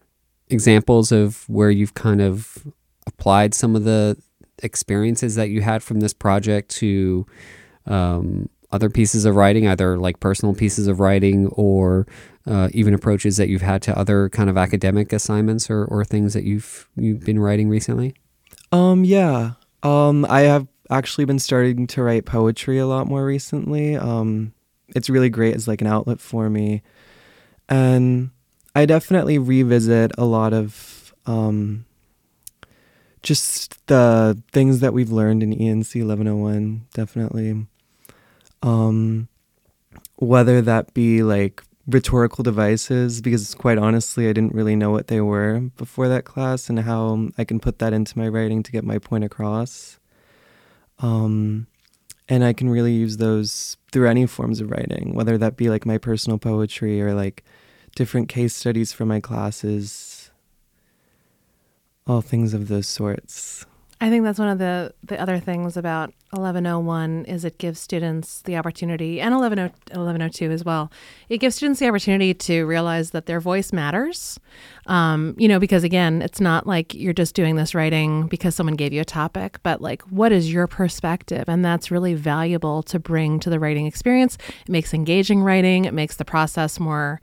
examples 0.48 1.12
of 1.12 1.48
where 1.48 1.70
you've 1.70 1.94
kind 1.94 2.20
of 2.20 2.66
applied 3.06 3.54
some 3.54 3.76
of 3.76 3.84
the 3.84 4.16
experiences 4.62 5.34
that 5.34 5.50
you 5.50 5.62
had 5.62 5.82
from 5.82 6.00
this 6.00 6.12
project 6.12 6.70
to 6.70 7.26
um, 7.86 8.48
other 8.72 8.90
pieces 8.90 9.24
of 9.24 9.36
writing, 9.36 9.68
either 9.68 9.98
like 9.98 10.20
personal 10.20 10.54
pieces 10.54 10.86
of 10.86 11.00
writing 11.00 11.46
or 11.48 12.06
uh, 12.46 12.68
even 12.72 12.94
approaches 12.94 13.36
that 13.36 13.48
you've 13.48 13.62
had 13.62 13.82
to 13.82 13.96
other 13.98 14.28
kind 14.28 14.50
of 14.50 14.56
academic 14.58 15.12
assignments 15.12 15.70
or, 15.70 15.84
or 15.84 16.04
things 16.04 16.34
that 16.34 16.44
you've 16.44 16.88
you've 16.96 17.24
been 17.24 17.38
writing 17.38 17.68
recently? 17.68 18.14
Um, 18.72 19.04
yeah. 19.04 19.52
Um, 19.82 20.26
I 20.28 20.40
have 20.42 20.66
actually 20.90 21.24
been 21.24 21.38
starting 21.38 21.86
to 21.88 22.02
write 22.02 22.24
poetry 22.24 22.78
a 22.78 22.86
lot 22.86 23.06
more 23.06 23.24
recently. 23.24 23.96
Um, 23.96 24.52
it's 24.88 25.10
really 25.10 25.28
great 25.28 25.54
as 25.54 25.66
like 25.66 25.80
an 25.80 25.86
outlet 25.86 26.20
for 26.20 26.50
me, 26.50 26.82
and 27.68 28.30
I 28.74 28.86
definitely 28.86 29.38
revisit 29.38 30.12
a 30.18 30.24
lot 30.24 30.52
of 30.52 31.14
um, 31.26 31.86
just 33.22 33.86
the 33.86 34.40
things 34.52 34.80
that 34.80 34.92
we've 34.92 35.12
learned 35.12 35.42
in 35.42 35.52
ENC 35.52 35.94
1101. 35.94 36.86
Definitely, 36.92 37.66
um, 38.62 39.28
whether 40.16 40.60
that 40.62 40.92
be 40.94 41.22
like 41.22 41.62
rhetorical 41.86 42.42
devices 42.42 43.20
because 43.20 43.54
quite 43.54 43.76
honestly 43.76 44.26
I 44.26 44.32
didn't 44.32 44.54
really 44.54 44.74
know 44.74 44.90
what 44.90 45.08
they 45.08 45.20
were 45.20 45.60
before 45.76 46.08
that 46.08 46.24
class 46.24 46.70
and 46.70 46.80
how 46.80 47.28
I 47.36 47.44
can 47.44 47.60
put 47.60 47.78
that 47.80 47.92
into 47.92 48.18
my 48.18 48.26
writing 48.28 48.62
to 48.62 48.72
get 48.72 48.84
my 48.84 48.98
point 48.98 49.24
across. 49.24 49.98
Um, 50.98 51.66
and 52.28 52.44
I 52.44 52.52
can 52.52 52.70
really 52.70 52.92
use 52.92 53.18
those 53.18 53.76
through 53.92 54.08
any 54.08 54.26
forms 54.26 54.60
of 54.60 54.70
writing, 54.70 55.14
whether 55.14 55.36
that 55.38 55.56
be 55.56 55.68
like 55.68 55.84
my 55.84 55.98
personal 55.98 56.38
poetry 56.38 57.00
or 57.02 57.14
like 57.14 57.44
different 57.94 58.28
case 58.28 58.54
studies 58.54 58.92
for 58.92 59.04
my 59.04 59.20
classes, 59.20 60.30
all 62.06 62.20
things 62.20 62.54
of 62.54 62.68
those 62.68 62.88
sorts. 62.88 63.66
I 64.04 64.10
think 64.10 64.22
that's 64.22 64.38
one 64.38 64.48
of 64.48 64.58
the, 64.58 64.92
the 65.02 65.18
other 65.18 65.38
things 65.38 65.78
about 65.78 66.12
1101 66.32 67.24
is 67.24 67.42
it 67.42 67.56
gives 67.56 67.80
students 67.80 68.42
the 68.42 68.54
opportunity 68.54 69.18
and 69.18 69.34
1102 69.34 70.50
as 70.50 70.62
well. 70.62 70.92
It 71.30 71.38
gives 71.38 71.56
students 71.56 71.80
the 71.80 71.88
opportunity 71.88 72.34
to 72.34 72.66
realize 72.66 73.12
that 73.12 73.24
their 73.24 73.40
voice 73.40 73.72
matters. 73.72 74.38
Um, 74.84 75.34
you 75.38 75.48
know, 75.48 75.58
because 75.58 75.84
again, 75.84 76.20
it's 76.20 76.38
not 76.38 76.66
like 76.66 76.92
you're 76.92 77.14
just 77.14 77.34
doing 77.34 77.56
this 77.56 77.74
writing 77.74 78.26
because 78.26 78.54
someone 78.54 78.76
gave 78.76 78.92
you 78.92 79.00
a 79.00 79.06
topic, 79.06 79.58
but 79.62 79.80
like 79.80 80.02
what 80.02 80.32
is 80.32 80.52
your 80.52 80.66
perspective? 80.66 81.44
And 81.48 81.64
that's 81.64 81.90
really 81.90 82.12
valuable 82.12 82.82
to 82.82 82.98
bring 82.98 83.40
to 83.40 83.48
the 83.48 83.58
writing 83.58 83.86
experience. 83.86 84.36
It 84.66 84.68
makes 84.68 84.92
engaging 84.92 85.42
writing, 85.42 85.86
it 85.86 85.94
makes 85.94 86.16
the 86.16 86.26
process 86.26 86.78
more 86.78 87.22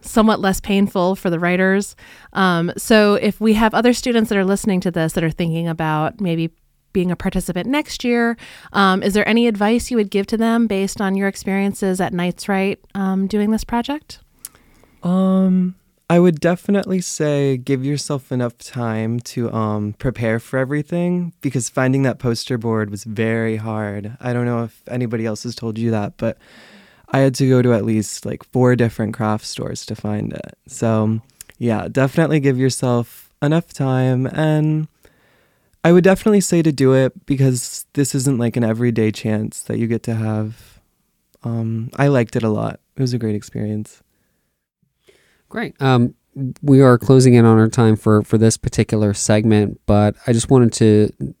somewhat 0.00 0.40
less 0.40 0.60
painful 0.60 1.16
for 1.16 1.30
the 1.30 1.38
writers. 1.38 1.96
Um, 2.32 2.72
so 2.76 3.14
if 3.14 3.40
we 3.40 3.54
have 3.54 3.74
other 3.74 3.92
students 3.92 4.28
that 4.28 4.38
are 4.38 4.44
listening 4.44 4.80
to 4.80 4.90
this 4.90 5.12
that 5.14 5.24
are 5.24 5.30
thinking 5.30 5.68
about 5.68 6.20
maybe 6.20 6.50
being 6.92 7.10
a 7.10 7.16
participant 7.16 7.68
next 7.68 8.04
year, 8.04 8.36
um, 8.72 9.02
is 9.02 9.14
there 9.14 9.28
any 9.28 9.46
advice 9.46 9.90
you 9.90 9.96
would 9.96 10.10
give 10.10 10.26
to 10.28 10.36
them 10.36 10.66
based 10.66 11.00
on 11.00 11.16
your 11.16 11.28
experiences 11.28 12.00
at 12.00 12.12
Knights 12.12 12.48
Write 12.48 12.80
um, 12.94 13.26
doing 13.26 13.50
this 13.50 13.64
project? 13.64 14.20
Um, 15.02 15.74
I 16.08 16.18
would 16.18 16.38
definitely 16.38 17.00
say 17.00 17.56
give 17.56 17.84
yourself 17.84 18.30
enough 18.30 18.58
time 18.58 19.20
to 19.20 19.52
um, 19.52 19.94
prepare 19.94 20.38
for 20.38 20.58
everything 20.58 21.32
because 21.40 21.68
finding 21.68 22.02
that 22.02 22.18
poster 22.18 22.58
board 22.58 22.90
was 22.90 23.04
very 23.04 23.56
hard. 23.56 24.16
I 24.20 24.32
don't 24.32 24.44
know 24.44 24.64
if 24.64 24.82
anybody 24.88 25.24
else 25.24 25.44
has 25.44 25.54
told 25.54 25.78
you 25.78 25.90
that, 25.90 26.16
but 26.16 26.38
I 27.14 27.18
had 27.18 27.36
to 27.36 27.48
go 27.48 27.62
to 27.62 27.72
at 27.72 27.84
least 27.84 28.26
like 28.26 28.42
four 28.50 28.74
different 28.74 29.14
craft 29.14 29.46
stores 29.46 29.86
to 29.86 29.94
find 29.94 30.32
it. 30.32 30.58
So, 30.66 31.20
yeah, 31.58 31.86
definitely 31.86 32.40
give 32.40 32.58
yourself 32.58 33.32
enough 33.40 33.72
time. 33.72 34.26
And 34.26 34.88
I 35.84 35.92
would 35.92 36.02
definitely 36.02 36.40
say 36.40 36.60
to 36.62 36.72
do 36.72 36.92
it 36.92 37.24
because 37.24 37.86
this 37.92 38.16
isn't 38.16 38.38
like 38.38 38.56
an 38.56 38.64
everyday 38.64 39.12
chance 39.12 39.62
that 39.62 39.78
you 39.78 39.86
get 39.86 40.02
to 40.02 40.14
have. 40.16 40.80
Um, 41.44 41.90
I 41.94 42.08
liked 42.08 42.34
it 42.34 42.42
a 42.42 42.48
lot. 42.48 42.80
It 42.96 43.00
was 43.00 43.14
a 43.14 43.18
great 43.18 43.36
experience. 43.36 44.02
Great. 45.48 45.80
Um, 45.80 46.16
we 46.62 46.80
are 46.80 46.98
closing 46.98 47.34
in 47.34 47.44
on 47.44 47.60
our 47.60 47.68
time 47.68 47.94
for, 47.94 48.24
for 48.24 48.38
this 48.38 48.56
particular 48.56 49.14
segment, 49.14 49.80
but 49.86 50.16
I 50.26 50.32
just 50.32 50.50
wanted 50.50 50.72
to 50.72 51.34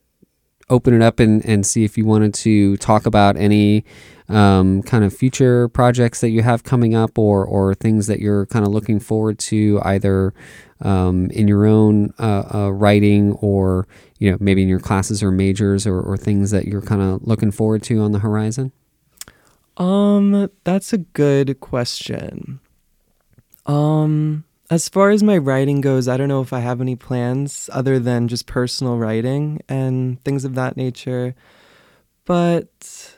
open 0.70 0.94
it 0.94 1.02
up 1.02 1.20
and, 1.20 1.44
and 1.44 1.66
see 1.66 1.84
if 1.84 1.98
you 1.98 2.04
wanted 2.04 2.34
to 2.34 2.76
talk 2.78 3.06
about 3.06 3.36
any 3.36 3.84
um, 4.28 4.82
kind 4.82 5.04
of 5.04 5.14
future 5.14 5.68
projects 5.68 6.20
that 6.20 6.30
you 6.30 6.42
have 6.42 6.64
coming 6.64 6.94
up 6.94 7.18
or, 7.18 7.44
or 7.44 7.74
things 7.74 8.06
that 8.06 8.20
you're 8.20 8.46
kind 8.46 8.64
of 8.64 8.72
looking 8.72 8.98
forward 8.98 9.38
to 9.38 9.80
either 9.84 10.32
um, 10.80 11.30
in 11.30 11.46
your 11.46 11.66
own 11.66 12.12
uh, 12.18 12.44
uh, 12.54 12.70
writing 12.70 13.32
or 13.34 13.86
you 14.18 14.30
know 14.30 14.38
maybe 14.40 14.62
in 14.62 14.68
your 14.68 14.80
classes 14.80 15.22
or 15.22 15.30
majors 15.30 15.86
or, 15.86 16.00
or 16.00 16.16
things 16.16 16.50
that 16.50 16.66
you're 16.66 16.82
kind 16.82 17.02
of 17.02 17.22
looking 17.26 17.50
forward 17.50 17.82
to 17.82 18.00
on 18.00 18.12
the 18.12 18.20
horizon? 18.20 18.72
Um 19.76 20.50
that's 20.62 20.92
a 20.92 20.98
good 20.98 21.60
question. 21.60 22.60
Um 23.66 24.44
as 24.70 24.88
far 24.88 25.10
as 25.10 25.22
my 25.22 25.36
writing 25.36 25.80
goes 25.80 26.08
i 26.08 26.16
don't 26.16 26.28
know 26.28 26.40
if 26.40 26.52
i 26.52 26.60
have 26.60 26.80
any 26.80 26.96
plans 26.96 27.68
other 27.72 27.98
than 27.98 28.28
just 28.28 28.46
personal 28.46 28.98
writing 28.98 29.60
and 29.68 30.22
things 30.24 30.44
of 30.44 30.54
that 30.54 30.76
nature 30.76 31.34
but 32.24 33.16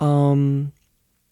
um, 0.00 0.72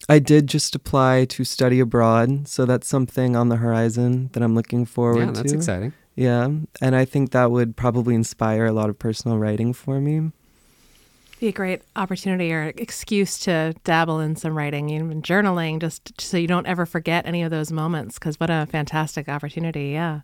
I 0.08 0.18
did 0.18 0.46
just 0.46 0.74
apply 0.74 1.26
to 1.26 1.44
study 1.44 1.80
abroad, 1.80 2.48
so 2.48 2.64
that's 2.64 2.88
something 2.88 3.36
on 3.36 3.48
the 3.48 3.56
horizon 3.56 4.30
that 4.32 4.42
I'm 4.42 4.54
looking 4.54 4.84
forward 4.84 5.20
to. 5.20 5.26
Yeah, 5.26 5.32
that's 5.32 5.52
to. 5.52 5.56
exciting. 5.56 5.92
Yeah, 6.14 6.48
and 6.80 6.96
I 6.96 7.04
think 7.04 7.30
that 7.30 7.50
would 7.50 7.76
probably 7.76 8.14
inspire 8.14 8.66
a 8.66 8.72
lot 8.72 8.90
of 8.90 8.98
personal 8.98 9.38
writing 9.38 9.72
for 9.72 10.00
me. 10.00 10.32
Be 11.40 11.48
a 11.48 11.52
great 11.52 11.80
opportunity 11.96 12.52
or 12.52 12.74
excuse 12.76 13.38
to 13.40 13.74
dabble 13.84 14.20
in 14.20 14.36
some 14.36 14.54
writing, 14.54 14.90
even 14.90 15.22
journaling, 15.22 15.80
just 15.80 16.20
so 16.20 16.36
you 16.36 16.46
don't 16.46 16.66
ever 16.66 16.84
forget 16.84 17.24
any 17.24 17.42
of 17.42 17.50
those 17.50 17.72
moments. 17.72 18.18
Because 18.18 18.38
what 18.38 18.50
a 18.50 18.66
fantastic 18.70 19.26
opportunity! 19.26 19.88
Yeah. 19.88 20.20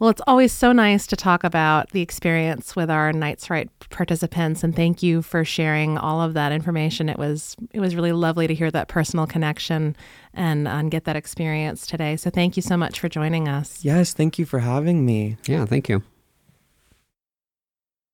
Well, 0.00 0.10
it's 0.10 0.20
always 0.26 0.52
so 0.52 0.72
nice 0.72 1.06
to 1.06 1.16
talk 1.16 1.44
about 1.44 1.90
the 1.92 2.02
experience 2.02 2.74
with 2.74 2.90
our 2.90 3.12
Knights 3.12 3.48
Write 3.48 3.70
participants, 3.88 4.64
and 4.64 4.74
thank 4.74 5.00
you 5.00 5.22
for 5.22 5.44
sharing 5.44 5.96
all 5.96 6.20
of 6.20 6.34
that 6.34 6.50
information. 6.50 7.08
It 7.08 7.18
was 7.18 7.54
it 7.72 7.78
was 7.78 7.94
really 7.94 8.12
lovely 8.12 8.48
to 8.48 8.54
hear 8.54 8.72
that 8.72 8.88
personal 8.88 9.28
connection 9.28 9.96
and, 10.34 10.66
and 10.66 10.90
get 10.90 11.04
that 11.04 11.14
experience 11.14 11.86
today. 11.86 12.16
So 12.16 12.30
thank 12.30 12.56
you 12.56 12.62
so 12.62 12.76
much 12.76 12.98
for 12.98 13.08
joining 13.08 13.48
us. 13.48 13.84
Yes, 13.84 14.12
thank 14.12 14.40
you 14.40 14.44
for 14.44 14.58
having 14.58 15.06
me. 15.06 15.36
Yeah, 15.46 15.64
thank 15.66 15.88
you. 15.88 16.02